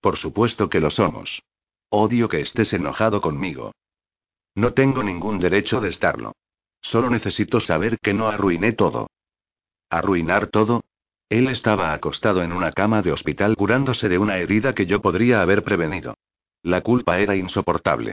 Por 0.00 0.16
supuesto 0.16 0.68
que 0.68 0.80
lo 0.80 0.90
somos. 0.90 1.42
Odio 1.90 2.28
que 2.28 2.40
estés 2.40 2.72
enojado 2.72 3.20
conmigo. 3.20 3.72
No 4.54 4.72
tengo 4.72 5.02
ningún 5.02 5.38
derecho 5.38 5.80
de 5.80 5.90
estarlo. 5.90 6.32
Solo 6.80 7.10
necesito 7.10 7.60
saber 7.60 7.98
que 7.98 8.14
no 8.14 8.28
arruiné 8.28 8.72
todo. 8.72 9.08
¿Arruinar 9.90 10.48
todo? 10.48 10.82
Él 11.28 11.48
estaba 11.48 11.92
acostado 11.92 12.42
en 12.42 12.52
una 12.52 12.72
cama 12.72 13.02
de 13.02 13.12
hospital 13.12 13.56
curándose 13.56 14.08
de 14.08 14.18
una 14.18 14.38
herida 14.38 14.74
que 14.74 14.86
yo 14.86 15.00
podría 15.02 15.42
haber 15.42 15.62
prevenido. 15.62 16.14
La 16.66 16.80
culpa 16.80 17.20
era 17.20 17.36
insoportable. 17.36 18.10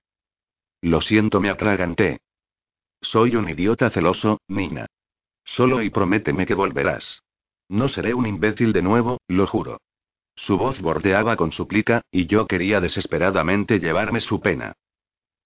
Lo 0.84 1.02
siento, 1.02 1.42
me 1.42 1.50
atraganté. 1.50 2.20
Soy 3.02 3.36
un 3.36 3.50
idiota 3.50 3.90
celoso, 3.90 4.42
Nina. 4.48 4.86
Solo 5.44 5.82
y 5.82 5.90
prométeme 5.90 6.46
que 6.46 6.54
volverás. 6.54 7.24
No 7.68 7.88
seré 7.88 8.14
un 8.14 8.28
imbécil 8.28 8.72
de 8.72 8.84
nuevo, 8.84 9.18
lo 9.28 9.48
juro. 9.48 9.82
Su 10.36 10.60
voz 10.60 10.80
bordeaba 10.82 11.36
con 11.36 11.52
súplica, 11.52 12.04
y 12.12 12.28
yo 12.28 12.46
quería 12.46 12.80
desesperadamente 12.80 13.80
llevarme 13.80 14.22
su 14.22 14.40
pena. 14.40 14.74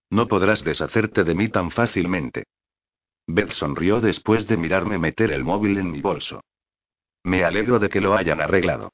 No 0.10 0.28
podrás 0.28 0.66
deshacerte 0.66 1.24
de 1.24 1.34
mí 1.34 1.48
tan 1.48 1.72
fácilmente. 1.72 2.44
Beth 3.26 3.54
sonrió 3.54 4.02
después 4.02 4.48
de 4.48 4.58
mirarme 4.58 4.98
meter 4.98 5.32
el 5.32 5.46
móvil 5.46 5.78
en 5.78 5.92
mi 5.92 6.02
bolso. 6.02 6.44
Me 7.24 7.46
alegro 7.46 7.80
de 7.80 7.88
que 7.88 8.02
lo 8.02 8.18
hayan 8.18 8.42
arreglado. 8.42 8.92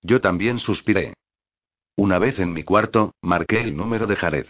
Yo 0.00 0.22
también 0.22 0.58
suspiré. 0.58 1.12
Una 1.96 2.18
vez 2.18 2.38
en 2.38 2.52
mi 2.52 2.62
cuarto, 2.62 3.14
marqué 3.22 3.62
el 3.62 3.74
número 3.74 4.06
de 4.06 4.16
Jared. 4.16 4.46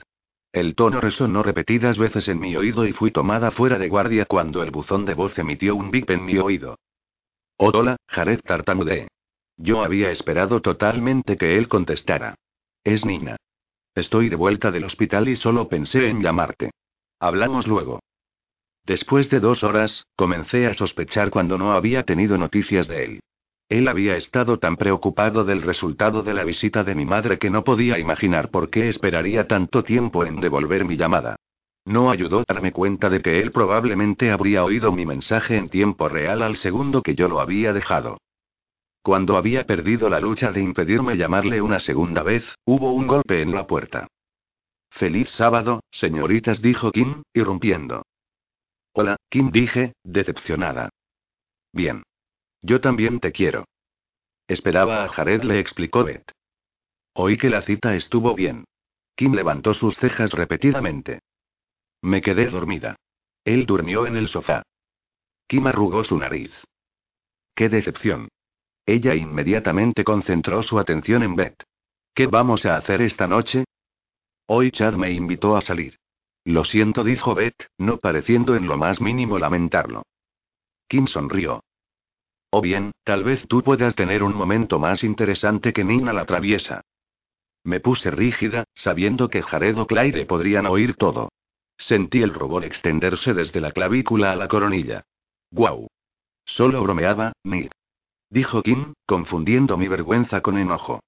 El 0.53 0.75
tono 0.75 1.01
resonó 1.01 1.45
repetidas 1.45 1.97
veces 1.97 2.27
en 2.27 2.41
mi 2.41 2.57
oído 2.57 2.85
y 2.87 2.93
fui 2.93 3.13
tomada 3.13 3.53
fuera 3.53 3.79
de 3.79 3.89
guardia 3.89 4.25
cuando 4.25 4.65
el 4.65 4.73
buzón 4.73 5.05
de 5.05 5.15
voz 5.15 5.39
emitió 5.39 5.77
un 5.77 5.93
bip 5.93 6.11
en 6.11 6.25
mi 6.25 6.39
oído. 6.39 6.77
Oh, 7.57 7.71
hola, 7.73 7.97
Jared 8.09 8.41
tartamudeé. 8.41 9.07
Yo 9.57 9.85
había 9.85 10.11
esperado 10.11 10.61
totalmente 10.61 11.37
que 11.37 11.57
él 11.57 11.69
contestara. 11.69 12.35
Es 12.83 13.07
Nina. 13.07 13.37
Estoy 13.95 14.29
de 14.29 14.37
vuelta 14.37 14.71
del 14.73 14.85
hospital 14.85 15.29
y 15.29 15.37
solo 15.37 15.69
pensé 15.69 16.09
en 16.09 16.23
llamarte. 16.23 16.73
Hablamos 17.21 17.67
luego. 17.67 18.01
Después 18.85 19.31
de 19.31 19.41
dos 19.41 19.63
horas, 19.63 20.05
comencé 20.17 20.67
a 20.67 20.75
sospechar 20.75 21.31
cuando 21.31 21.59
no 21.59 21.73
había 21.73 22.03
tenido 22.03 22.39
noticias 22.39 22.89
de 22.89 23.05
él. 23.05 23.21
Él 23.69 23.89
había 23.89 24.17
estado 24.17 24.59
tan 24.59 24.77
preocupado 24.77 25.45
del 25.45 25.63
resultado 25.63 26.23
de 26.23 26.35
la 26.35 26.45
visita 26.45 26.85
de 26.85 26.95
mi 26.95 27.05
madre 27.05 27.39
que 27.39 27.51
no 27.51 27.65
podía 27.65 27.99
imaginar 27.99 28.51
por 28.51 28.71
qué 28.71 28.89
esperaría 28.89 29.49
tanto 29.49 29.83
tiempo 29.83 30.25
en 30.25 30.41
devolver 30.41 30.85
mi 30.85 30.97
llamada. 30.97 31.37
No 31.85 32.11
ayudó 32.11 32.41
a 32.41 32.45
darme 32.47 32.73
cuenta 32.73 33.11
de 33.11 33.21
que 33.23 33.41
él 33.41 33.51
probablemente 33.51 34.31
habría 34.31 34.65
oído 34.65 34.93
mi 34.93 35.05
mensaje 35.05 35.57
en 35.57 35.69
tiempo 35.69 36.09
real 36.09 36.43
al 36.43 36.57
segundo 36.57 37.03
que 37.03 37.15
yo 37.15 37.29
lo 37.29 37.41
había 37.41 37.73
dejado. 37.73 38.19
Cuando 39.03 39.37
había 39.37 39.65
perdido 39.67 40.09
la 40.09 40.19
lucha 40.21 40.51
de 40.51 40.63
impedirme 40.63 41.17
llamarle 41.17 41.61
una 41.61 41.79
segunda 41.79 42.23
vez, 42.25 42.45
hubo 42.65 42.93
un 42.93 43.07
golpe 43.07 43.41
en 43.41 43.53
la 43.53 43.67
puerta. 43.67 44.09
Feliz 44.91 45.31
sábado, 45.31 45.81
señoritas, 45.91 46.63
dijo 46.63 46.91
Kim, 46.91 47.23
irrumpiendo. 47.33 48.03
Hola, 48.93 49.17
Kim 49.29 49.51
dije, 49.51 49.93
decepcionada. 50.03 50.89
Bien. 51.73 52.03
Yo 52.67 52.81
también 52.81 53.21
te 53.21 53.31
quiero. 53.31 53.69
Esperaba 54.49 55.05
a 55.05 55.09
Jared, 55.09 55.45
le 55.45 55.61
explicó 55.61 56.03
Beth. 56.03 56.33
Oí 57.15 57.39
que 57.39 57.49
la 57.49 57.63
cita 57.63 57.95
estuvo 57.95 58.35
bien. 58.35 58.65
Kim 59.15 59.35
levantó 59.35 59.73
sus 59.73 59.95
cejas 59.95 60.33
repetidamente. 60.33 61.21
Me 62.03 62.21
quedé 62.21 62.47
dormida. 62.47 62.97
Él 63.45 63.67
durmió 63.67 64.05
en 64.09 64.17
el 64.17 64.27
sofá. 64.27 64.65
Kim 65.47 65.65
arrugó 65.69 66.03
su 66.03 66.19
nariz. 66.19 66.53
¡Qué 67.55 67.69
decepción! 67.69 68.29
Ella 68.85 69.15
inmediatamente 69.15 70.03
concentró 70.03 70.65
su 70.65 70.81
atención 70.81 71.23
en 71.23 71.37
Beth. 71.37 71.63
¿Qué 72.15 72.27
vamos 72.27 72.67
a 72.67 72.77
hacer 72.77 73.01
esta 73.01 73.29
noche? 73.29 73.65
Hoy 74.47 74.73
Chad 74.73 74.95
me 74.95 75.13
invitó 75.13 75.57
a 75.57 75.61
salir. 75.61 75.99
Lo 76.45 76.65
siento, 76.65 77.05
dijo 77.05 77.37
Beth, 77.37 77.69
no 77.79 77.99
pareciendo 77.99 78.57
en 78.57 78.67
lo 78.67 78.77
más 78.77 79.01
mínimo 79.01 79.39
lamentarlo. 79.39 80.03
Kim 80.89 81.07
sonrió. 81.07 81.63
O 82.51 82.61
bien, 82.61 82.93
tal 83.05 83.25
vez 83.25 83.47
tú 83.49 83.63
puedas 83.63 83.95
tener 83.95 84.23
un 84.23 84.35
momento 84.35 84.79
más 84.79 85.05
interesante 85.05 85.73
que 85.73 85.85
Nina 85.85 86.13
la 86.13 86.25
traviesa. 86.25 86.83
Me 87.65 87.81
puse 87.81 88.11
rígida, 88.11 88.65
sabiendo 88.75 89.29
que 89.29 89.43
Jared 89.43 89.77
o 89.79 89.87
Claire 89.87 90.25
podrían 90.27 90.67
oír 90.67 90.95
todo. 90.95 91.31
Sentí 91.77 92.23
el 92.23 92.33
rubor 92.33 92.65
extenderse 92.65 93.35
desde 93.35 93.61
la 93.61 93.73
clavícula 93.73 94.33
a 94.33 94.37
la 94.37 94.49
coronilla. 94.49 95.03
¡Guau! 95.51 95.89
Solo 96.45 96.83
bromeaba, 96.83 97.33
Nick. 97.43 97.73
Dijo 98.31 98.63
Kim, 98.63 98.95
confundiendo 99.05 99.77
mi 99.77 99.89
vergüenza 99.89 100.41
con 100.41 100.59
enojo. 100.59 101.01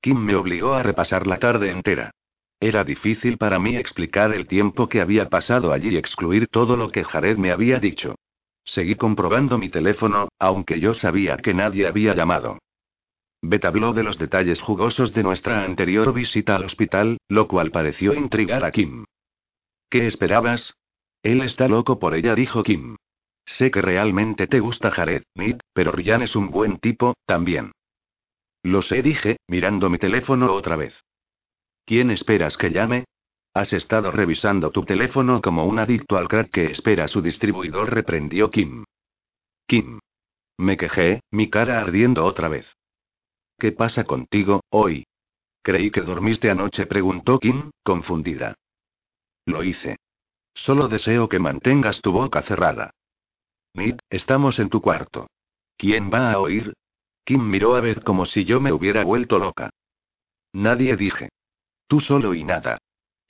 Kim 0.00 0.18
me 0.18 0.34
obligó 0.34 0.74
a 0.74 0.82
repasar 0.82 1.26
la 1.26 1.38
tarde 1.38 1.70
entera. 1.70 2.12
Era 2.60 2.84
difícil 2.84 3.38
para 3.38 3.58
mí 3.58 3.76
explicar 3.76 4.32
el 4.32 4.46
tiempo 4.46 4.88
que 4.88 5.00
había 5.00 5.28
pasado 5.28 5.72
allí 5.72 5.90
y 5.90 5.96
excluir 5.96 6.46
todo 6.48 6.76
lo 6.76 6.90
que 6.90 7.04
Jared 7.04 7.36
me 7.36 7.50
había 7.50 7.80
dicho. 7.80 8.14
Seguí 8.64 8.94
comprobando 8.94 9.58
mi 9.58 9.68
teléfono, 9.68 10.28
aunque 10.38 10.80
yo 10.80 10.94
sabía 10.94 11.36
que 11.36 11.54
nadie 11.54 11.86
había 11.86 12.14
llamado. 12.14 12.58
Beth 13.42 13.64
habló 13.64 13.92
de 13.92 14.04
los 14.04 14.18
detalles 14.18 14.62
jugosos 14.62 15.12
de 15.12 15.24
nuestra 15.24 15.64
anterior 15.64 16.12
visita 16.12 16.54
al 16.54 16.64
hospital, 16.64 17.18
lo 17.28 17.48
cual 17.48 17.72
pareció 17.72 18.14
intrigar 18.14 18.64
a 18.64 18.70
Kim. 18.70 19.04
¿Qué 19.90 20.06
esperabas? 20.06 20.74
Él 21.22 21.42
está 21.42 21.66
loco 21.66 21.98
por 21.98 22.14
ella, 22.14 22.34
dijo 22.34 22.62
Kim. 22.62 22.96
Sé 23.44 23.72
que 23.72 23.82
realmente 23.82 24.46
te 24.46 24.60
gusta 24.60 24.92
Jared, 24.92 25.24
Nick, 25.34 25.60
pero 25.72 25.90
Ryan 25.90 26.22
es 26.22 26.36
un 26.36 26.50
buen 26.50 26.78
tipo, 26.78 27.14
también. 27.26 27.72
Lo 28.62 28.80
sé, 28.82 29.02
dije, 29.02 29.38
mirando 29.48 29.90
mi 29.90 29.98
teléfono 29.98 30.52
otra 30.52 30.76
vez. 30.76 30.94
¿Quién 31.84 32.10
esperas 32.12 32.56
que 32.56 32.70
llame? 32.70 33.04
Has 33.54 33.72
estado 33.72 34.10
revisando 34.10 34.70
tu 34.70 34.84
teléfono 34.84 35.42
como 35.42 35.66
un 35.66 35.78
adicto 35.78 36.16
al 36.16 36.28
crack 36.28 36.50
que 36.50 36.64
espera 36.66 37.06
su 37.06 37.20
distribuidor, 37.20 37.92
reprendió 37.92 38.50
Kim. 38.50 38.84
Kim. 39.66 39.98
Me 40.58 40.76
quejé, 40.76 41.20
mi 41.30 41.50
cara 41.50 41.80
ardiendo 41.80 42.24
otra 42.24 42.48
vez. 42.48 42.66
¿Qué 43.58 43.72
pasa 43.72 44.04
contigo, 44.04 44.62
hoy? 44.70 45.04
Creí 45.62 45.90
que 45.90 46.00
dormiste 46.00 46.50
anoche, 46.50 46.86
preguntó 46.86 47.38
Kim, 47.38 47.70
confundida. 47.82 48.54
Lo 49.44 49.62
hice. 49.62 49.98
Solo 50.54 50.88
deseo 50.88 51.28
que 51.28 51.38
mantengas 51.38 52.00
tu 52.00 52.12
boca 52.12 52.42
cerrada. 52.42 52.90
Nid, 53.74 53.96
estamos 54.10 54.58
en 54.58 54.70
tu 54.70 54.80
cuarto. 54.80 55.28
¿Quién 55.76 56.10
va 56.12 56.32
a 56.32 56.38
oír? 56.38 56.74
Kim 57.24 57.48
miró 57.48 57.76
a 57.76 57.80
Beth 57.80 58.02
como 58.02 58.26
si 58.26 58.44
yo 58.44 58.60
me 58.60 58.72
hubiera 58.72 59.04
vuelto 59.04 59.38
loca. 59.38 59.70
Nadie 60.52 60.96
dije. 60.96 61.30
Tú 61.86 62.00
solo 62.00 62.34
y 62.34 62.44
nada. 62.44 62.78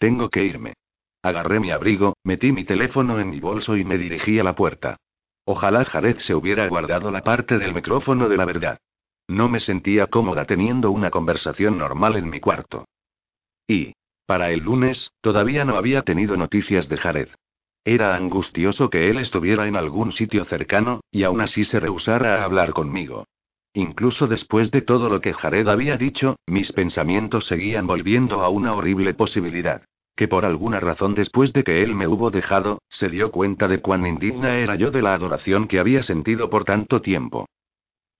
Tengo 0.03 0.31
que 0.31 0.43
irme. 0.43 0.75
Agarré 1.23 1.61
mi 1.61 1.71
abrigo, 1.71 2.17
metí 2.25 2.51
mi 2.51 2.65
teléfono 2.65 3.21
en 3.21 3.31
mi 3.31 3.39
bolso 3.39 3.77
y 3.77 3.85
me 3.85 3.97
dirigí 3.97 4.41
a 4.41 4.43
la 4.43 4.57
puerta. 4.57 4.97
Ojalá 5.45 5.85
Jared 5.85 6.19
se 6.19 6.35
hubiera 6.35 6.67
guardado 6.67 7.13
la 7.13 7.23
parte 7.23 7.57
del 7.57 7.73
micrófono 7.73 8.29
de 8.29 8.37
la 8.37 8.45
verdad. 8.45 8.79
No 9.29 9.49
me 9.49 9.61
sentía 9.61 10.09
cómoda 10.09 10.45
teniendo 10.45 10.91
una 10.91 11.11
conversación 11.11 11.79
normal 11.79 12.17
en 12.17 12.31
mi 12.31 12.41
cuarto. 12.41 12.85
Y, 13.69 13.95
para 14.27 14.51
el 14.51 14.65
lunes, 14.65 15.13
todavía 15.21 15.65
no 15.65 15.77
había 15.77 16.03
tenido 16.03 16.37
noticias 16.37 16.89
de 16.89 16.97
Jared. 16.97 17.29
Era 17.85 18.17
angustioso 18.17 18.91
que 18.91 19.09
él 19.09 19.19
estuviera 19.19 19.69
en 19.69 19.77
algún 19.77 20.11
sitio 20.11 20.45
cercano, 20.47 21.03
y 21.13 21.23
aún 21.23 21.41
así 21.41 21.65
se 21.65 21.79
rehusara 21.79 22.41
a 22.41 22.45
hablar 22.45 22.73
conmigo. 22.73 23.29
Incluso 23.73 24.27
después 24.27 24.73
de 24.73 24.83
todo 24.83 25.09
lo 25.09 25.21
que 25.21 25.33
Jared 25.33 25.69
había 25.69 25.97
dicho, 25.97 26.35
mis 26.49 26.73
pensamientos 26.73 27.47
seguían 27.47 27.87
volviendo 27.87 28.43
a 28.43 28.49
una 28.49 28.75
horrible 28.75 29.15
posibilidad. 29.15 29.85
Que 30.15 30.29
por 30.29 30.45
alguna 30.45 30.79
razón 30.81 31.15
después 31.15 31.53
de 31.53 31.65
que 31.65 31.83
él 31.83 31.95
me 31.95 32.07
hubo 32.07 32.31
dejado, 32.31 32.83
se 32.89 33.09
dio 33.09 33.31
cuenta 33.31 33.69
de 33.69 33.81
cuán 33.81 34.07
indigna 34.07 34.57
era 34.57 34.75
yo 34.77 34.91
de 34.91 35.03
la 35.03 35.15
adoración 35.15 35.67
que 35.67 35.79
había 35.79 36.03
sentido 36.03 36.51
por 36.51 36.65
tanto 36.65 37.01
tiempo. 37.01 37.47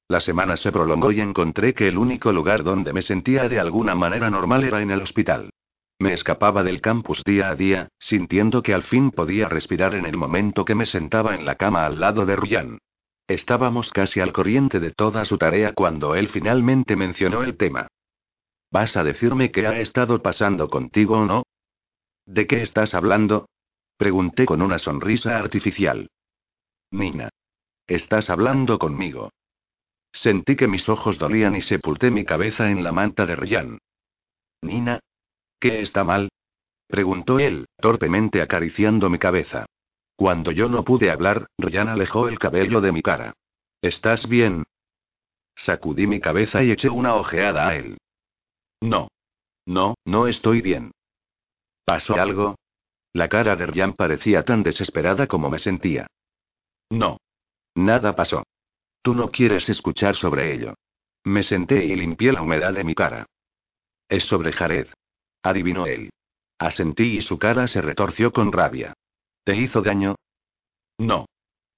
La 0.09 0.21
semana 0.21 0.57
se 0.57 0.73
prolongó 0.73 1.13
y 1.13 1.21
encontré 1.21 1.75
que 1.75 1.89
el 1.89 1.99
único 1.99 2.33
lugar 2.33 2.65
donde 2.65 2.93
me 2.93 3.03
sentía 3.03 3.49
de 3.49 3.61
alguna 3.61 3.95
manera 3.95 4.31
normal 4.31 4.65
era 4.65 4.83
en 4.83 4.91
el 4.91 5.01
hospital. 5.01 5.51
Me 5.99 6.13
escapaba 6.13 6.63
del 6.63 6.81
campus 6.81 7.23
día 7.25 7.49
a 7.49 7.55
día, 7.55 7.89
sintiendo 7.99 8.63
que 8.63 8.75
al 8.75 8.83
fin 8.83 9.11
podía 9.11 9.49
respirar 9.49 9.95
en 9.95 10.05
el 10.05 10.17
momento 10.17 10.65
que 10.65 10.75
me 10.75 10.87
sentaba 10.87 11.35
en 11.35 11.45
la 11.45 11.55
cama 11.55 11.87
al 11.87 12.01
lado 12.01 12.27
de 12.27 12.37
Ryan. 12.37 12.79
Estábamos 13.29 13.91
casi 13.91 14.21
al 14.21 14.33
corriente 14.33 14.81
de 14.81 14.91
toda 14.91 15.25
su 15.25 15.39
tarea 15.39 15.73
cuando 15.73 16.15
él 16.15 16.29
finalmente 16.29 16.97
mencionó 16.97 17.43
el 17.43 17.57
tema. 17.57 17.87
¿Vas 18.71 18.97
a 18.97 19.05
decirme 19.05 19.51
qué 19.51 19.67
ha 19.67 19.79
estado 19.79 20.23
pasando 20.23 20.69
contigo 20.69 21.19
o 21.19 21.25
no? 21.25 21.45
¿De 22.27 22.47
qué 22.47 22.63
estás 22.63 22.95
hablando? 22.95 23.49
Pregunté 23.97 24.47
con 24.47 24.63
una 24.63 24.79
sonrisa 24.79 25.39
artificial. 25.39 26.11
Nina. 26.91 27.31
Estás 27.87 28.31
hablando 28.31 28.79
conmigo. 28.79 29.31
Sentí 30.13 30.57
que 30.57 30.69
mis 30.69 30.89
ojos 30.89 31.19
dolían 31.19 31.57
y 31.57 31.63
sepulté 31.63 32.11
mi 32.11 32.25
cabeza 32.25 32.71
en 32.71 32.85
la 32.85 32.93
manta 32.93 33.27
de 33.27 33.37
Ryan. 33.37 33.79
Nina. 34.63 35.01
¿Qué 35.59 35.81
está 35.81 36.05
mal? 36.05 36.29
Preguntó 36.87 37.39
él, 37.39 37.67
torpemente 37.79 38.43
acariciando 38.43 39.09
mi 39.09 39.19
cabeza. 39.19 39.67
Cuando 40.17 40.53
yo 40.53 40.69
no 40.69 40.85
pude 40.85 41.11
hablar, 41.11 41.47
Ryan 41.59 41.89
alejó 41.89 42.29
el 42.29 42.39
cabello 42.39 42.81
de 42.81 42.93
mi 42.93 43.03
cara. 43.03 43.33
¿Estás 43.81 44.29
bien? 44.29 44.65
Sacudí 45.57 46.07
mi 46.07 46.21
cabeza 46.21 46.63
y 46.63 46.71
eché 46.71 46.89
una 46.89 47.15
ojeada 47.15 47.69
a 47.69 47.77
él. 47.77 47.99
No. 48.81 49.09
No, 49.67 49.95
no 50.05 50.27
estoy 50.27 50.61
bien. 50.61 50.93
¿Pasó 51.85 52.15
algo? 52.15 52.57
La 53.13 53.29
cara 53.29 53.57
de 53.57 53.67
Ryan 53.67 53.93
parecía 53.95 54.45
tan 54.45 54.63
desesperada 54.63 55.27
como 55.27 55.51
me 55.51 55.59
sentía. 55.59 56.07
No. 56.91 57.19
Nada 57.75 58.15
pasó. 58.15 58.45
Tú 59.03 59.15
no 59.15 59.31
quieres 59.31 59.69
escuchar 59.69 60.15
sobre 60.15 60.55
ello. 60.55 60.75
Me 61.25 61.43
senté 61.43 61.85
y 61.85 61.95
limpié 61.95 62.33
la 62.33 62.43
humedad 62.43 62.73
de 62.73 62.85
mi 62.85 62.95
cara. 62.95 63.27
Es 64.09 64.25
sobre 64.25 64.53
Jared. 64.53 64.89
Adivinó 65.43 65.87
él. 65.87 66.11
Asentí 66.59 67.17
y 67.19 67.23
su 67.23 67.39
cara 67.39 67.67
se 67.67 67.81
retorció 67.81 68.33
con 68.33 68.53
rabia. 68.53 68.95
¿Te 69.45 69.57
hizo 69.57 69.83
daño? 69.83 70.15
No. 70.99 71.27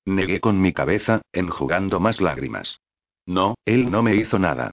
Negué 0.05 0.41
con 0.41 0.61
mi 0.61 0.73
cabeza, 0.73 1.23
enjugando 1.33 1.99
más 2.01 2.21
lágrimas. 2.21 2.81
No, 3.27 3.55
él 3.65 3.91
no 3.91 4.03
me 4.03 4.15
hizo 4.17 4.39
nada. 4.39 4.71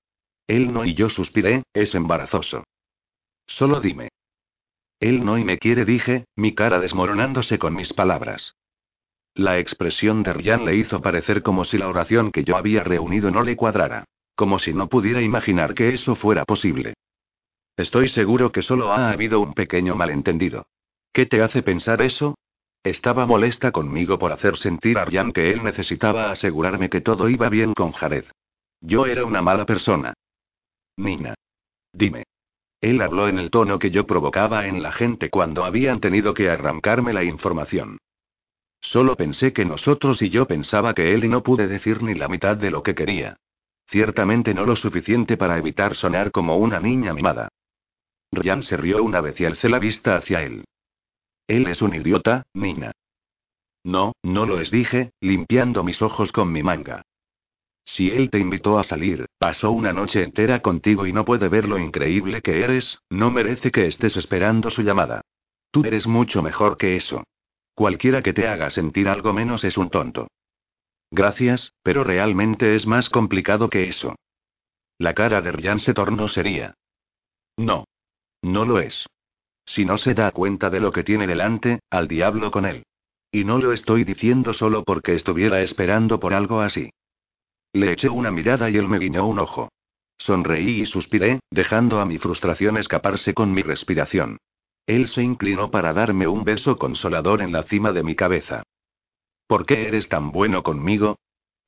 Él 0.47 0.73
no 0.73 0.83
y 0.83 0.93
yo 0.93 1.07
suspiré, 1.07 1.63
es 1.73 1.95
embarazoso. 1.95 2.65
Solo 3.47 3.79
dime. 3.79 4.09
Él 5.01 5.25
no 5.25 5.39
y 5.39 5.43
me 5.43 5.57
quiere, 5.57 5.83
dije, 5.83 6.25
mi 6.35 6.53
cara 6.53 6.79
desmoronándose 6.79 7.57
con 7.57 7.75
mis 7.75 7.91
palabras. 7.91 8.55
La 9.33 9.57
expresión 9.57 10.21
de 10.21 10.31
Ryan 10.31 10.63
le 10.63 10.75
hizo 10.75 11.01
parecer 11.01 11.41
como 11.41 11.65
si 11.65 11.79
la 11.79 11.89
oración 11.89 12.31
que 12.31 12.43
yo 12.43 12.55
había 12.55 12.83
reunido 12.83 13.31
no 13.31 13.41
le 13.41 13.55
cuadrara. 13.55 14.05
Como 14.35 14.59
si 14.59 14.73
no 14.73 14.87
pudiera 14.87 15.21
imaginar 15.21 15.73
que 15.73 15.89
eso 15.89 16.15
fuera 16.15 16.45
posible. 16.45 16.93
Estoy 17.77 18.09
seguro 18.09 18.51
que 18.51 18.61
solo 18.61 18.91
ha 18.91 19.09
habido 19.11 19.39
un 19.39 19.53
pequeño 19.53 19.95
malentendido. 19.95 20.67
¿Qué 21.11 21.25
te 21.25 21.41
hace 21.41 21.63
pensar 21.63 22.01
eso? 22.03 22.35
Estaba 22.83 23.25
molesta 23.25 23.71
conmigo 23.71 24.19
por 24.19 24.31
hacer 24.31 24.57
sentir 24.57 24.99
a 24.99 25.05
Ryan 25.05 25.31
que 25.31 25.51
él 25.51 25.63
necesitaba 25.63 26.29
asegurarme 26.29 26.89
que 26.89 27.01
todo 27.01 27.27
iba 27.27 27.49
bien 27.49 27.73
con 27.73 27.91
Jared. 27.91 28.25
Yo 28.81 29.07
era 29.07 29.25
una 29.25 29.41
mala 29.41 29.65
persona. 29.65 30.13
Nina. 30.97 31.33
Dime. 31.91 32.25
Él 32.81 32.99
habló 33.01 33.27
en 33.27 33.37
el 33.37 33.51
tono 33.51 33.77
que 33.77 33.91
yo 33.91 34.07
provocaba 34.07 34.65
en 34.65 34.81
la 34.81 34.91
gente 34.91 35.29
cuando 35.29 35.63
habían 35.63 35.99
tenido 35.99 36.33
que 36.33 36.49
arrancarme 36.49 37.13
la 37.13 37.23
información. 37.23 37.99
Solo 38.81 39.15
pensé 39.15 39.53
que 39.53 39.63
nosotros 39.63 40.21
y 40.23 40.31
yo 40.31 40.47
pensaba 40.47 40.95
que 40.95 41.13
él 41.13 41.23
y 41.23 41.29
no 41.29 41.43
pude 41.43 41.67
decir 41.67 42.01
ni 42.01 42.15
la 42.15 42.27
mitad 42.27 42.57
de 42.57 42.71
lo 42.71 42.81
que 42.81 42.95
quería. 42.95 43.37
Ciertamente 43.87 44.55
no 44.55 44.65
lo 44.65 44.75
suficiente 44.75 45.37
para 45.37 45.57
evitar 45.57 45.95
sonar 45.95 46.31
como 46.31 46.57
una 46.57 46.79
niña 46.79 47.13
mimada. 47.13 47.49
Ryan 48.31 48.63
se 48.63 48.77
rió 48.77 49.03
una 49.03 49.21
vez 49.21 49.39
y 49.39 49.45
alcé 49.45 49.69
la 49.69 49.77
vista 49.77 50.15
hacia 50.15 50.41
él. 50.41 50.63
Él 51.47 51.67
es 51.67 51.81
un 51.81 51.93
idiota, 51.93 52.43
Nina. 52.53 52.91
No, 53.83 54.13
no 54.23 54.45
lo 54.45 54.59
es, 54.59 54.71
dije, 54.71 55.11
limpiando 55.19 55.83
mis 55.83 56.01
ojos 56.01 56.31
con 56.31 56.51
mi 56.51 56.63
manga. 56.63 57.03
Si 57.85 58.09
él 58.09 58.29
te 58.29 58.39
invitó 58.39 58.79
a 58.79 58.83
salir, 58.83 59.25
pasó 59.37 59.71
una 59.71 59.93
noche 59.93 60.23
entera 60.23 60.61
contigo 60.61 61.05
y 61.05 61.13
no 61.13 61.25
puede 61.25 61.49
ver 61.49 61.67
lo 61.67 61.79
increíble 61.79 62.41
que 62.41 62.63
eres, 62.63 62.99
no 63.09 63.31
merece 63.31 63.71
que 63.71 63.87
estés 63.87 64.15
esperando 64.17 64.69
su 64.69 64.81
llamada. 64.81 65.21
Tú 65.71 65.83
eres 65.85 66.07
mucho 66.07 66.41
mejor 66.41 66.77
que 66.77 66.95
eso. 66.95 67.23
Cualquiera 67.73 68.21
que 68.21 68.33
te 68.33 68.47
haga 68.47 68.69
sentir 68.69 69.07
algo 69.07 69.33
menos 69.33 69.63
es 69.63 69.77
un 69.77 69.89
tonto. 69.89 70.27
Gracias, 71.09 71.73
pero 71.83 72.03
realmente 72.03 72.75
es 72.75 72.85
más 72.85 73.09
complicado 73.09 73.69
que 73.69 73.89
eso. 73.89 74.15
La 74.97 75.13
cara 75.13 75.41
de 75.41 75.51
Ryan 75.51 75.79
se 75.79 75.93
tornó 75.93 76.27
seria. 76.27 76.75
No. 77.57 77.85
No 78.41 78.65
lo 78.65 78.79
es. 78.79 79.07
Si 79.65 79.85
no 79.85 79.97
se 79.97 80.13
da 80.13 80.31
cuenta 80.31 80.69
de 80.69 80.79
lo 80.79 80.91
que 80.91 81.03
tiene 81.03 81.27
delante, 81.27 81.79
al 81.89 82.07
diablo 82.07 82.51
con 82.51 82.65
él. 82.65 82.83
Y 83.31 83.45
no 83.45 83.59
lo 83.59 83.71
estoy 83.71 84.03
diciendo 84.03 84.53
solo 84.53 84.83
porque 84.83 85.13
estuviera 85.13 85.61
esperando 85.61 86.19
por 86.19 86.33
algo 86.33 86.61
así. 86.61 86.91
Le 87.73 87.93
eché 87.93 88.09
una 88.09 88.31
mirada 88.31 88.69
y 88.69 88.77
él 88.77 88.87
me 88.87 88.99
guiñó 88.99 89.25
un 89.25 89.39
ojo. 89.39 89.69
Sonreí 90.17 90.81
y 90.81 90.85
suspiré, 90.85 91.39
dejando 91.49 91.99
a 91.99 92.05
mi 92.05 92.17
frustración 92.17 92.77
escaparse 92.77 93.33
con 93.33 93.53
mi 93.53 93.63
respiración. 93.63 94.37
Él 94.85 95.07
se 95.07 95.23
inclinó 95.23 95.71
para 95.71 95.93
darme 95.93 96.27
un 96.27 96.43
beso 96.43 96.77
consolador 96.77 97.41
en 97.41 97.51
la 97.51 97.63
cima 97.63 97.91
de 97.91 98.03
mi 98.03 98.15
cabeza. 98.15 98.63
¿Por 99.47 99.65
qué 99.65 99.87
eres 99.87 100.09
tan 100.09 100.31
bueno 100.31 100.63
conmigo? 100.63 101.17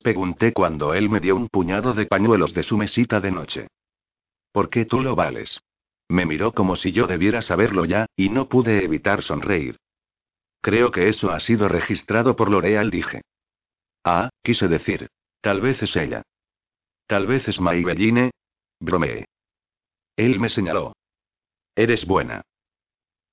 Pregunté 0.02 0.52
cuando 0.52 0.94
él 0.94 1.08
me 1.08 1.20
dio 1.20 1.36
un 1.36 1.48
puñado 1.48 1.94
de 1.94 2.06
pañuelos 2.06 2.52
de 2.52 2.62
su 2.62 2.76
mesita 2.76 3.20
de 3.20 3.30
noche. 3.30 3.68
¿Por 4.52 4.68
qué 4.68 4.84
tú 4.84 5.00
lo 5.00 5.16
vales? 5.16 5.60
Me 6.08 6.26
miró 6.26 6.52
como 6.52 6.76
si 6.76 6.92
yo 6.92 7.06
debiera 7.06 7.40
saberlo 7.42 7.86
ya, 7.86 8.06
y 8.14 8.28
no 8.28 8.48
pude 8.48 8.84
evitar 8.84 9.22
sonreír. 9.22 9.78
Creo 10.60 10.90
que 10.90 11.08
eso 11.08 11.30
ha 11.30 11.40
sido 11.40 11.68
registrado 11.68 12.36
por 12.36 12.50
L'Oreal, 12.50 12.90
dije. 12.90 13.22
Ah, 14.04 14.30
quise 14.42 14.68
decir. 14.68 15.08
Tal 15.44 15.60
vez 15.60 15.82
es 15.82 15.94
ella. 15.94 16.22
Tal 17.06 17.26
vez 17.26 17.46
es 17.48 17.60
Maybelline. 17.60 18.30
Bromeé. 18.80 19.26
Él 20.16 20.40
me 20.40 20.48
señaló. 20.48 20.94
Eres 21.76 22.06
buena. 22.06 22.40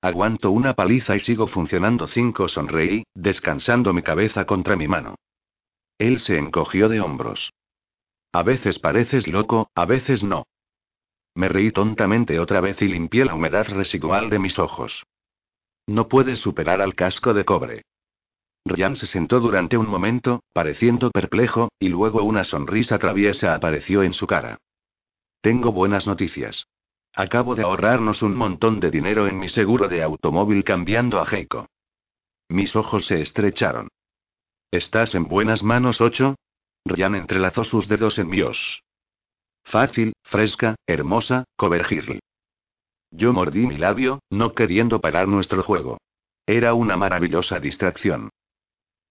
Aguanto 0.02 0.50
una 0.50 0.74
paliza 0.74 1.16
y 1.16 1.20
sigo 1.20 1.46
funcionando 1.46 2.06
cinco, 2.06 2.48
sonreí, 2.48 3.04
descansando 3.14 3.94
mi 3.94 4.02
cabeza 4.02 4.44
contra 4.44 4.76
mi 4.76 4.88
mano. 4.88 5.14
Él 5.96 6.20
se 6.20 6.36
encogió 6.36 6.90
de 6.90 7.00
hombros. 7.00 7.50
A 8.34 8.42
veces 8.42 8.78
pareces 8.78 9.26
loco, 9.26 9.70
a 9.74 9.86
veces 9.86 10.22
no. 10.22 10.44
Me 11.34 11.48
reí 11.48 11.70
tontamente 11.70 12.38
otra 12.38 12.60
vez 12.60 12.82
y 12.82 12.88
limpié 12.88 13.24
la 13.24 13.34
humedad 13.34 13.66
residual 13.68 14.28
de 14.28 14.38
mis 14.38 14.58
ojos. 14.58 15.02
No 15.86 16.08
puedes 16.08 16.40
superar 16.40 16.82
al 16.82 16.94
casco 16.94 17.32
de 17.32 17.46
cobre. 17.46 17.84
Ryan 18.64 18.96
se 18.96 19.06
sentó 19.06 19.40
durante 19.40 19.76
un 19.76 19.88
momento, 19.88 20.42
pareciendo 20.52 21.10
perplejo, 21.10 21.70
y 21.78 21.88
luego 21.88 22.22
una 22.22 22.44
sonrisa 22.44 22.98
traviesa 22.98 23.54
apareció 23.54 24.02
en 24.02 24.12
su 24.12 24.26
cara. 24.26 24.58
Tengo 25.40 25.72
buenas 25.72 26.06
noticias. 26.06 26.66
Acabo 27.14 27.54
de 27.54 27.62
ahorrarnos 27.62 28.22
un 28.22 28.36
montón 28.36 28.80
de 28.80 28.90
dinero 28.90 29.26
en 29.26 29.38
mi 29.38 29.48
seguro 29.48 29.88
de 29.88 30.02
automóvil 30.02 30.64
cambiando 30.64 31.20
a 31.20 31.26
Heiko. 31.28 31.66
Mis 32.48 32.76
ojos 32.76 33.06
se 33.06 33.20
estrecharon. 33.20 33.88
¿Estás 34.70 35.14
en 35.14 35.24
buenas 35.24 35.62
manos, 35.62 36.00
Ocho? 36.00 36.36
Ryan 36.84 37.16
entrelazó 37.16 37.64
sus 37.64 37.88
dedos 37.88 38.18
en 38.18 38.28
míos. 38.28 38.82
Fácil, 39.64 40.14
fresca, 40.22 40.76
hermosa, 40.86 41.44
Covergirl. 41.56 42.20
Yo 43.10 43.32
mordí 43.32 43.66
mi 43.66 43.76
labio, 43.76 44.20
no 44.30 44.54
queriendo 44.54 45.00
parar 45.00 45.28
nuestro 45.28 45.62
juego. 45.62 45.98
Era 46.46 46.74
una 46.74 46.96
maravillosa 46.96 47.60
distracción. 47.60 48.30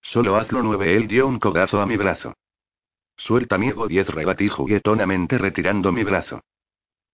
Solo 0.02 0.36
hazlo 0.36 0.64
nueve. 0.64 0.96
Él 0.96 1.08
dio 1.08 1.28
un 1.28 1.40
codazo 1.40 1.82
a 1.82 1.86
mi 1.86 1.98
brazo. 1.98 2.34
Suelta 3.16 3.56
amigo 3.56 3.88
10 3.88 4.10
rebatí 4.10 4.48
juguetonamente 4.48 5.38
retirando 5.38 5.92
mi 5.92 6.04
brazo. 6.04 6.42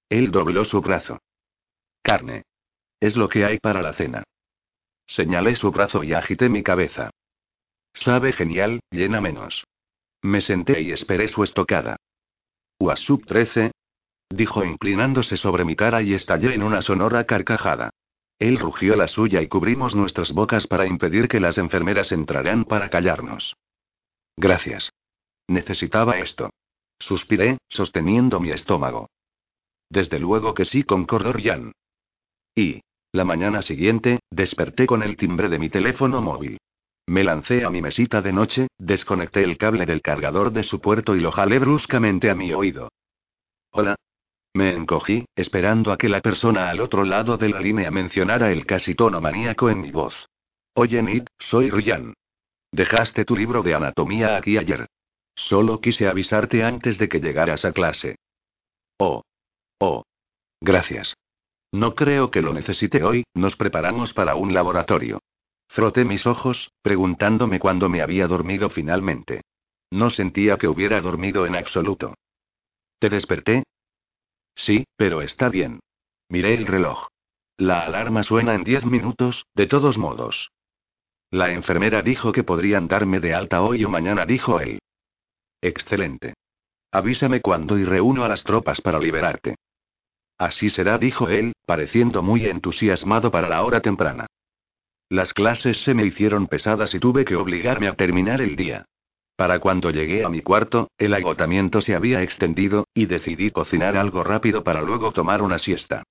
Él 0.10 0.32
dobló 0.32 0.64
su 0.64 0.82
brazo. 0.82 1.20
Carne. 2.02 2.44
Es 3.00 3.18
lo 3.18 3.28
que 3.28 3.46
hay 3.46 3.60
para 3.60 3.82
la 3.82 3.94
cena. 3.94 4.24
Señalé 5.06 5.56
su 5.56 5.72
brazo 5.72 6.04
y 6.04 6.14
agité 6.14 6.50
mi 6.50 6.64
cabeza. 6.64 7.12
Sabe 7.94 8.32
genial, 8.32 8.80
llena 8.92 9.22
menos. 9.22 9.66
Me 10.22 10.42
senté 10.42 10.82
y 10.82 10.92
esperé 10.92 11.28
su 11.28 11.44
estocada. 11.44 11.98
Uasub 12.80 13.26
13. 13.26 13.72
Dijo 14.30 14.64
inclinándose 14.64 15.38
sobre 15.38 15.66
mi 15.66 15.76
cara 15.76 16.02
y 16.02 16.14
estallé 16.14 16.54
en 16.54 16.64
una 16.64 16.82
sonora 16.82 17.26
carcajada. 17.26 17.92
Él 18.40 18.60
rugió 18.60 18.96
la 18.96 19.08
suya 19.08 19.42
y 19.42 19.48
cubrimos 19.48 19.96
nuestras 19.96 20.32
bocas 20.32 20.68
para 20.68 20.86
impedir 20.86 21.28
que 21.28 21.40
las 21.40 21.58
enfermeras 21.58 22.12
entraran 22.12 22.66
para 22.66 22.90
callarnos. 22.90 23.56
Gracias. 24.36 24.92
Necesitaba 25.48 26.20
esto. 26.20 26.52
Suspiré, 27.00 27.58
sosteniendo 27.70 28.40
mi 28.40 28.52
estómago. 28.52 29.10
Desde 29.90 30.20
luego 30.20 30.54
que 30.54 30.66
sí, 30.66 30.84
concordó 30.84 31.34
Ryan. 31.34 31.72
Y, 32.56 32.82
la 33.12 33.24
mañana 33.24 33.62
siguiente, 33.62 34.20
desperté 34.30 34.86
con 34.86 35.02
el 35.02 35.18
timbre 35.18 35.50
de 35.50 35.60
mi 35.60 35.70
teléfono 35.70 36.22
móvil. 36.22 36.58
Me 37.08 37.24
lancé 37.24 37.64
a 37.64 37.70
mi 37.70 37.82
mesita 37.82 38.22
de 38.22 38.34
noche, 38.34 38.68
desconecté 38.78 39.44
el 39.44 39.58
cable 39.58 39.86
del 39.86 40.02
cargador 40.02 40.52
de 40.52 40.64
su 40.64 40.82
puerto 40.82 41.16
y 41.16 41.22
lo 41.22 41.32
jalé 41.32 41.58
bruscamente 41.60 42.30
a 42.30 42.36
mi 42.36 42.52
oído. 42.52 42.90
Hola. 43.72 43.96
Me 44.54 44.74
encogí, 44.74 45.26
esperando 45.36 45.92
a 45.92 45.98
que 45.98 46.10
la 46.10 46.22
persona 46.22 46.70
al 46.70 46.80
otro 46.80 47.04
lado 47.04 47.38
de 47.38 47.50
la 47.50 47.60
línea 47.60 47.92
mencionara 47.92 48.52
el 48.52 48.66
casi 48.66 48.96
tono 48.96 49.22
maníaco 49.22 49.70
en 49.70 49.82
mi 49.82 49.92
voz. 49.92 50.28
Oye, 50.74 51.02
Nick, 51.02 51.28
soy 51.38 51.70
Ryan. 51.70 52.14
Dejaste 52.72 53.26
tu 53.26 53.36
libro 53.36 53.64
de 53.64 53.76
anatomía 53.76 54.36
aquí 54.38 54.58
ayer. 54.58 54.88
Solo 55.36 55.80
quise 55.80 56.08
avisarte 56.08 56.64
antes 56.64 56.98
de 56.98 57.08
que 57.08 57.20
llegaras 57.20 57.66
a 57.66 57.72
clase. 57.72 58.18
Oh. 58.98 59.24
Oh. 59.80 60.04
Gracias. 60.60 61.16
No 61.72 61.96
creo 61.96 62.32
que 62.32 62.42
lo 62.42 62.54
necesite 62.54 63.04
hoy, 63.04 63.24
nos 63.34 63.56
preparamos 63.56 64.14
para 64.14 64.36
un 64.36 64.54
laboratorio. 64.54 65.20
Froté 65.68 66.06
mis 66.06 66.26
ojos, 66.26 66.72
preguntándome 66.82 67.60
cuándo 67.60 67.90
me 67.90 68.02
había 68.02 68.28
dormido 68.28 68.70
finalmente. 68.70 69.42
No 69.92 70.10
sentía 70.10 70.58
que 70.58 70.68
hubiera 70.68 71.02
dormido 71.02 71.46
en 71.46 71.56
absoluto. 71.56 72.16
¿Te 73.00 73.10
desperté? 73.10 73.64
Sí, 74.58 74.86
pero 74.98 75.22
está 75.22 75.50
bien. 75.50 75.80
Miré 76.28 76.56
el 76.56 76.68
reloj. 76.68 77.08
La 77.58 77.82
alarma 77.82 78.24
suena 78.24 78.56
en 78.56 78.64
diez 78.64 78.84
minutos, 78.86 79.46
de 79.56 79.68
todos 79.68 79.98
modos. 79.98 80.52
La 81.32 81.52
enfermera 81.52 82.02
dijo 82.02 82.32
que 82.32 82.44
podrían 82.44 82.88
darme 82.88 83.20
de 83.20 83.34
alta 83.34 83.62
hoy 83.62 83.86
o 83.86 83.90
mañana, 83.90 84.26
dijo 84.26 84.60
él. 84.60 84.80
Excelente. 85.62 86.34
Avísame 86.92 87.42
cuando 87.42 87.78
y 87.78 87.86
reúno 87.86 88.24
a 88.24 88.28
las 88.28 88.44
tropas 88.44 88.82
para 88.82 89.00
liberarte. 89.00 89.56
Así 90.38 90.70
será, 90.70 90.98
dijo 90.98 91.30
él, 91.30 91.54
pareciendo 91.66 92.22
muy 92.22 92.46
entusiasmado 92.46 93.32
para 93.32 93.50
la 93.50 93.64
hora 93.64 93.82
temprana. 93.82 94.28
Las 95.10 95.34
clases 95.34 95.84
se 95.84 95.94
me 95.94 96.06
hicieron 96.06 96.48
pesadas 96.48 96.94
y 96.94 97.00
tuve 97.00 97.26
que 97.26 97.36
obligarme 97.36 97.88
a 97.88 97.96
terminar 97.96 98.42
el 98.42 98.56
día. 98.56 98.86
Para 99.38 99.60
cuando 99.60 99.92
llegué 99.92 100.26
a 100.26 100.30
mi 100.30 100.42
cuarto, 100.42 100.90
el 100.98 101.14
agotamiento 101.14 101.80
se 101.82 101.94
había 101.94 102.24
extendido, 102.24 102.88
y 102.96 103.06
decidí 103.06 103.52
cocinar 103.52 103.96
algo 103.96 104.24
rápido 104.24 104.64
para 104.64 104.82
luego 104.82 105.12
tomar 105.12 105.44
una 105.44 105.60
siesta. 105.60 106.02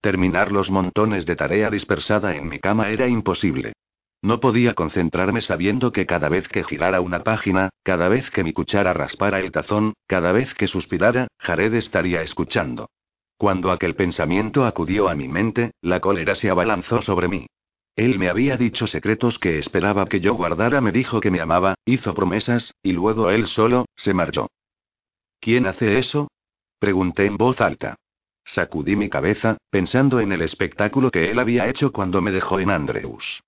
Terminar 0.00 0.50
los 0.50 0.68
montones 0.68 1.26
de 1.26 1.36
tarea 1.36 1.70
dispersada 1.70 2.34
en 2.34 2.48
mi 2.48 2.58
cama 2.58 2.88
era 2.88 3.06
imposible. 3.06 3.74
No 4.20 4.40
podía 4.40 4.74
concentrarme 4.74 5.42
sabiendo 5.42 5.92
que 5.92 6.06
cada 6.06 6.28
vez 6.28 6.48
que 6.48 6.64
girara 6.64 7.00
una 7.00 7.22
página, 7.22 7.70
cada 7.84 8.08
vez 8.08 8.28
que 8.32 8.42
mi 8.42 8.52
cuchara 8.52 8.92
raspara 8.92 9.38
el 9.38 9.52
tazón, 9.52 9.94
cada 10.08 10.32
vez 10.32 10.52
que 10.54 10.66
suspirara, 10.66 11.28
Jared 11.38 11.72
estaría 11.74 12.20
escuchando. 12.20 12.90
Cuando 13.36 13.70
aquel 13.70 13.94
pensamiento 13.94 14.66
acudió 14.66 15.08
a 15.08 15.14
mi 15.14 15.28
mente, 15.28 15.70
la 15.82 16.00
cólera 16.00 16.34
se 16.34 16.50
abalanzó 16.50 17.00
sobre 17.00 17.28
mí. 17.28 17.46
Él 17.96 18.18
me 18.18 18.28
había 18.28 18.56
dicho 18.56 18.86
secretos 18.86 19.38
que 19.38 19.58
esperaba 19.58 20.06
que 20.06 20.20
yo 20.20 20.34
guardara, 20.34 20.80
me 20.80 20.92
dijo 20.92 21.20
que 21.20 21.30
me 21.30 21.40
amaba, 21.40 21.74
hizo 21.84 22.14
promesas, 22.14 22.74
y 22.82 22.92
luego 22.92 23.30
él 23.30 23.46
solo, 23.46 23.86
se 23.96 24.14
marchó. 24.14 24.48
¿Quién 25.40 25.66
hace 25.66 25.98
eso? 25.98 26.28
Pregunté 26.78 27.26
en 27.26 27.36
voz 27.36 27.60
alta. 27.60 27.96
Sacudí 28.44 28.96
mi 28.96 29.08
cabeza, 29.08 29.58
pensando 29.70 30.20
en 30.20 30.32
el 30.32 30.42
espectáculo 30.42 31.10
que 31.10 31.30
él 31.30 31.38
había 31.38 31.68
hecho 31.68 31.92
cuando 31.92 32.20
me 32.20 32.30
dejó 32.30 32.58
en 32.58 32.70
Andrews. 32.70 33.42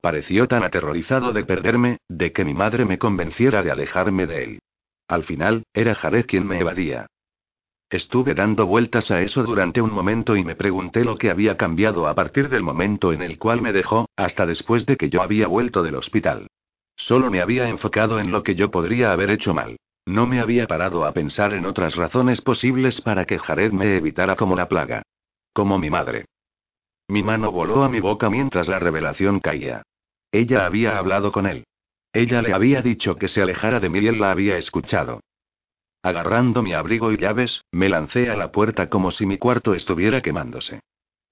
Pareció 0.00 0.46
tan 0.46 0.62
aterrorizado 0.62 1.32
de 1.32 1.44
perderme, 1.44 1.98
de 2.08 2.32
que 2.32 2.44
mi 2.44 2.54
madre 2.54 2.84
me 2.84 2.98
convenciera 2.98 3.62
de 3.62 3.70
alejarme 3.70 4.26
de 4.26 4.44
él. 4.44 4.58
Al 5.08 5.24
final, 5.24 5.64
era 5.72 5.94
Jared 5.94 6.26
quien 6.26 6.46
me 6.46 6.60
evadía. 6.60 7.06
Estuve 7.90 8.34
dando 8.34 8.66
vueltas 8.66 9.10
a 9.10 9.22
eso 9.22 9.42
durante 9.42 9.80
un 9.80 9.90
momento 9.90 10.36
y 10.36 10.44
me 10.44 10.54
pregunté 10.54 11.04
lo 11.04 11.16
que 11.16 11.30
había 11.30 11.56
cambiado 11.56 12.06
a 12.06 12.14
partir 12.14 12.50
del 12.50 12.62
momento 12.62 13.14
en 13.14 13.22
el 13.22 13.38
cual 13.38 13.62
me 13.62 13.72
dejó, 13.72 14.10
hasta 14.14 14.44
después 14.44 14.84
de 14.84 14.98
que 14.98 15.08
yo 15.08 15.22
había 15.22 15.46
vuelto 15.46 15.82
del 15.82 15.94
hospital. 15.94 16.48
Solo 16.96 17.30
me 17.30 17.40
había 17.40 17.68
enfocado 17.68 18.20
en 18.20 18.30
lo 18.30 18.42
que 18.42 18.54
yo 18.54 18.70
podría 18.70 19.12
haber 19.12 19.30
hecho 19.30 19.54
mal. 19.54 19.78
No 20.04 20.26
me 20.26 20.40
había 20.40 20.66
parado 20.66 21.06
a 21.06 21.12
pensar 21.12 21.54
en 21.54 21.64
otras 21.64 21.96
razones 21.96 22.42
posibles 22.42 23.00
para 23.00 23.24
que 23.24 23.38
Jared 23.38 23.72
me 23.72 23.96
evitara 23.96 24.36
como 24.36 24.54
la 24.54 24.68
plaga. 24.68 25.02
Como 25.54 25.78
mi 25.78 25.88
madre. 25.88 26.26
Mi 27.08 27.22
mano 27.22 27.52
voló 27.52 27.84
a 27.84 27.88
mi 27.88 28.00
boca 28.00 28.28
mientras 28.28 28.68
la 28.68 28.78
revelación 28.78 29.40
caía. 29.40 29.82
Ella 30.30 30.66
había 30.66 30.98
hablado 30.98 31.32
con 31.32 31.46
él. 31.46 31.64
Ella 32.12 32.42
le 32.42 32.52
había 32.52 32.82
dicho 32.82 33.16
que 33.16 33.28
se 33.28 33.40
alejara 33.40 33.80
de 33.80 33.88
mí 33.88 34.00
y 34.00 34.08
él 34.08 34.20
la 34.20 34.30
había 34.30 34.58
escuchado. 34.58 35.20
Agarrando 36.02 36.62
mi 36.62 36.74
abrigo 36.74 37.12
y 37.12 37.16
llaves, 37.16 37.64
me 37.72 37.88
lancé 37.88 38.30
a 38.30 38.36
la 38.36 38.52
puerta 38.52 38.88
como 38.88 39.10
si 39.10 39.26
mi 39.26 39.38
cuarto 39.38 39.74
estuviera 39.74 40.20
quemándose. 40.22 40.80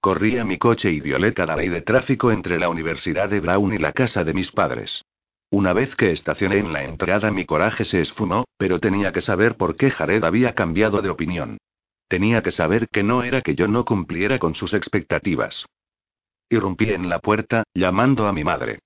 Corrí 0.01 0.37
a 0.37 0.45
mi 0.45 0.57
coche 0.57 0.91
y 0.91 0.99
violé 0.99 1.33
cada 1.33 1.55
ley 1.55 1.69
de 1.69 1.81
tráfico 1.81 2.31
entre 2.31 2.59
la 2.59 2.69
Universidad 2.69 3.29
de 3.29 3.39
Brown 3.39 3.73
y 3.73 3.77
la 3.77 3.93
casa 3.93 4.23
de 4.23 4.33
mis 4.33 4.51
padres. 4.51 5.03
Una 5.49 5.71
vez 5.71 5.95
que 5.95 6.11
estacioné 6.11 6.57
en 6.57 6.73
la 6.73 6.83
entrada 6.83 7.31
mi 7.31 7.45
coraje 7.45 7.85
se 7.85 8.01
esfumó, 8.01 8.45
pero 8.57 8.79
tenía 8.79 9.13
que 9.13 9.21
saber 9.21 9.55
por 9.55 9.77
qué 9.77 9.89
Jared 9.89 10.23
había 10.23 10.53
cambiado 10.53 11.01
de 11.01 11.09
opinión. 11.09 11.57
Tenía 12.09 12.43
que 12.43 12.51
saber 12.51 12.89
que 12.89 13.03
no 13.03 13.23
era 13.23 13.41
que 13.41 13.55
yo 13.55 13.67
no 13.67 13.85
cumpliera 13.85 14.39
con 14.39 14.55
sus 14.55 14.73
expectativas. 14.73 15.65
Irrumpí 16.49 16.91
en 16.91 17.09
la 17.09 17.19
puerta, 17.19 17.63
llamando 17.73 18.27
a 18.27 18.33
mi 18.33 18.43
madre. 18.43 18.79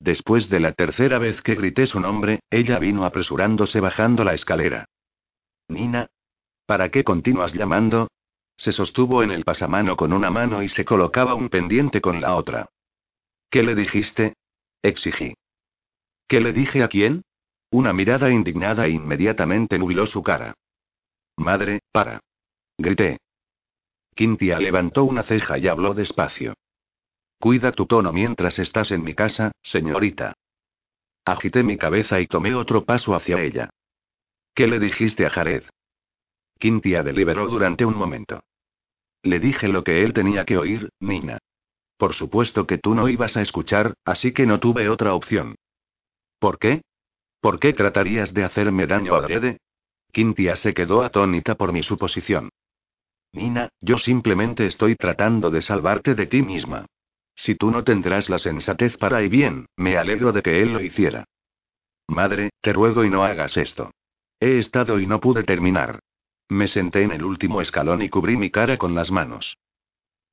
Después 0.00 0.48
de 0.48 0.60
la 0.60 0.72
tercera 0.72 1.18
vez 1.18 1.42
que 1.42 1.54
grité 1.54 1.86
su 1.86 2.00
nombre, 2.00 2.40
ella 2.50 2.78
vino 2.78 3.04
apresurándose 3.04 3.80
bajando 3.80 4.22
la 4.24 4.34
escalera. 4.34 4.86
Nina. 5.68 6.08
¿Para 6.66 6.90
qué 6.90 7.04
continúas 7.04 7.52
llamando? 7.52 8.08
Se 8.56 8.72
sostuvo 8.72 9.22
en 9.22 9.30
el 9.30 9.44
pasamano 9.44 9.96
con 9.96 10.12
una 10.12 10.30
mano 10.30 10.62
y 10.62 10.68
se 10.68 10.84
colocaba 10.84 11.34
un 11.34 11.48
pendiente 11.48 12.00
con 12.00 12.20
la 12.20 12.34
otra. 12.34 12.68
¿Qué 13.50 13.62
le 13.62 13.74
dijiste? 13.74 14.34
Exigí. 14.82 15.34
¿Qué 16.26 16.40
le 16.40 16.52
dije 16.52 16.82
a 16.82 16.88
quién? 16.88 17.22
Una 17.70 17.92
mirada 17.92 18.30
indignada 18.30 18.88
inmediatamente 18.88 19.78
nubló 19.78 20.06
su 20.06 20.22
cara. 20.22 20.54
Madre, 21.36 21.80
para. 21.92 22.20
Grité. 22.76 23.18
Quintia 24.14 24.58
levantó 24.58 25.04
una 25.04 25.22
ceja 25.22 25.58
y 25.58 25.68
habló 25.68 25.94
despacio. 25.94 26.54
Cuida 27.38 27.72
tu 27.72 27.86
tono 27.86 28.12
mientras 28.12 28.58
estás 28.58 28.90
en 28.90 29.04
mi 29.04 29.14
casa, 29.14 29.52
señorita. 29.62 30.34
Agité 31.24 31.62
mi 31.62 31.76
cabeza 31.76 32.20
y 32.20 32.26
tomé 32.26 32.54
otro 32.54 32.84
paso 32.84 33.14
hacia 33.14 33.40
ella. 33.40 33.70
¿Qué 34.58 34.66
le 34.66 34.80
dijiste 34.80 35.24
a 35.24 35.30
Jared? 35.30 35.62
Quintia 36.58 37.04
deliberó 37.04 37.46
durante 37.46 37.84
un 37.84 37.94
momento. 37.94 38.42
Le 39.22 39.38
dije 39.38 39.68
lo 39.68 39.84
que 39.84 40.02
él 40.02 40.12
tenía 40.12 40.44
que 40.44 40.58
oír, 40.58 40.90
Nina. 40.98 41.38
Por 41.96 42.12
supuesto 42.12 42.66
que 42.66 42.76
tú 42.76 42.96
no 42.96 43.08
ibas 43.08 43.36
a 43.36 43.40
escuchar, 43.40 43.94
así 44.04 44.32
que 44.32 44.46
no 44.46 44.58
tuve 44.58 44.88
otra 44.88 45.14
opción. 45.14 45.54
¿Por 46.40 46.58
qué? 46.58 46.82
¿Por 47.40 47.60
qué 47.60 47.72
tratarías 47.72 48.34
de 48.34 48.42
hacerme 48.42 48.88
daño 48.88 49.14
a 49.14 49.18
adrede? 49.18 49.58
Quintia 50.10 50.56
se 50.56 50.74
quedó 50.74 51.04
atónita 51.04 51.54
por 51.54 51.72
mi 51.72 51.84
suposición. 51.84 52.48
Nina, 53.30 53.68
yo 53.80 53.96
simplemente 53.96 54.66
estoy 54.66 54.96
tratando 54.96 55.52
de 55.52 55.60
salvarte 55.60 56.16
de 56.16 56.26
ti 56.26 56.42
misma. 56.42 56.86
Si 57.36 57.54
tú 57.54 57.70
no 57.70 57.84
tendrás 57.84 58.28
la 58.28 58.40
sensatez 58.40 58.96
para 58.96 59.22
y 59.22 59.28
bien, 59.28 59.66
me 59.76 59.96
alegro 59.96 60.32
de 60.32 60.42
que 60.42 60.60
él 60.62 60.72
lo 60.72 60.80
hiciera. 60.80 61.26
Madre, 62.08 62.50
te 62.60 62.72
ruego 62.72 63.04
y 63.04 63.10
no 63.10 63.22
hagas 63.22 63.56
esto. 63.56 63.92
He 64.40 64.58
estado 64.58 65.00
y 65.00 65.06
no 65.06 65.20
pude 65.20 65.42
terminar. 65.42 66.00
Me 66.48 66.68
senté 66.68 67.02
en 67.02 67.12
el 67.12 67.24
último 67.24 67.60
escalón 67.60 68.02
y 68.02 68.08
cubrí 68.08 68.36
mi 68.36 68.50
cara 68.50 68.78
con 68.78 68.94
las 68.94 69.10
manos. 69.10 69.58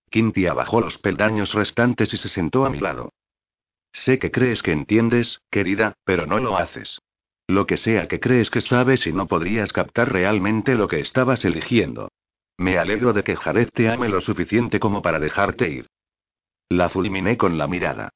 Quintia 0.10 0.54
bajó 0.54 0.80
los 0.80 0.98
peldaños 0.98 1.54
restantes 1.54 2.14
y 2.14 2.18
se 2.18 2.30
sentó 2.30 2.66
a 2.66 2.70
mi 2.70 2.80
lado. 2.80 3.12
Sé 3.92 4.20
que 4.20 4.32
crees 4.32 4.62
que 4.62 4.72
entiendes, 4.72 5.42
querida, 5.50 5.94
pero 6.04 6.26
no 6.26 6.40
lo 6.40 6.58
haces. 6.58 7.00
Lo 7.48 7.66
que 7.66 7.78
sea 7.78 8.08
que 8.08 8.20
crees 8.20 8.50
que 8.50 8.62
sabes 8.62 9.08
y 9.08 9.14
no 9.14 9.28
podrías 9.28 9.74
captar 9.74 10.12
realmente 10.12 10.76
lo 10.76 10.88
que 10.88 11.00
estabas 11.00 11.46
eligiendo. 11.46 12.10
Me 12.58 12.78
alegro 12.78 13.14
de 13.14 13.24
que 13.24 13.36
Jared 13.36 13.70
te 13.70 13.90
ame 13.90 14.10
lo 14.10 14.22
suficiente 14.22 14.80
como 14.80 15.02
para 15.02 15.20
dejarte 15.20 15.70
ir. 15.70 15.88
La 16.70 16.90
fulminé 16.90 17.38
con 17.38 17.58
la 17.58 17.68
mirada. 17.68 18.10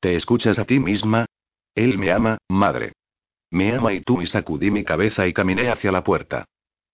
¿Te 0.00 0.16
escuchas 0.16 0.58
a 0.58 0.64
ti 0.64 0.78
misma? 0.80 1.26
Él 1.74 1.98
me 1.98 2.10
ama, 2.10 2.38
madre. 2.48 2.92
Me 3.50 3.74
ama 3.74 3.92
y 3.92 4.00
tú 4.00 4.22
y 4.22 4.26
sacudí 4.26 4.70
mi 4.70 4.84
cabeza 4.84 5.26
y 5.26 5.32
caminé 5.32 5.70
hacia 5.70 5.90
la 5.90 6.04
puerta. 6.04 6.46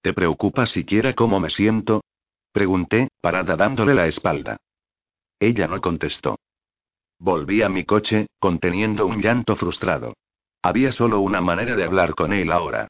¿Te 0.03 0.12
preocupa 0.12 0.66
siquiera 0.66 1.15
cómo 1.15 1.41
me 1.41 1.51
siento? 1.51 2.03
Pregunté, 2.53 3.09
parada 3.20 3.57
dándole 3.57 3.95
la 3.95 4.07
espalda. 4.07 4.57
Ella 5.39 5.66
no 5.66 5.81
contestó. 5.81 6.39
Volví 7.19 7.62
a 7.62 7.69
mi 7.69 7.85
coche, 7.85 8.27
conteniendo 8.39 9.07
un 9.07 9.20
llanto 9.20 9.57
frustrado. 9.57 10.15
Había 10.62 10.93
solo 10.93 11.20
una 11.20 11.41
manera 11.41 11.77
de 11.77 11.85
hablar 11.85 12.15
con 12.15 12.33
él 12.33 12.51
ahora. 12.51 12.89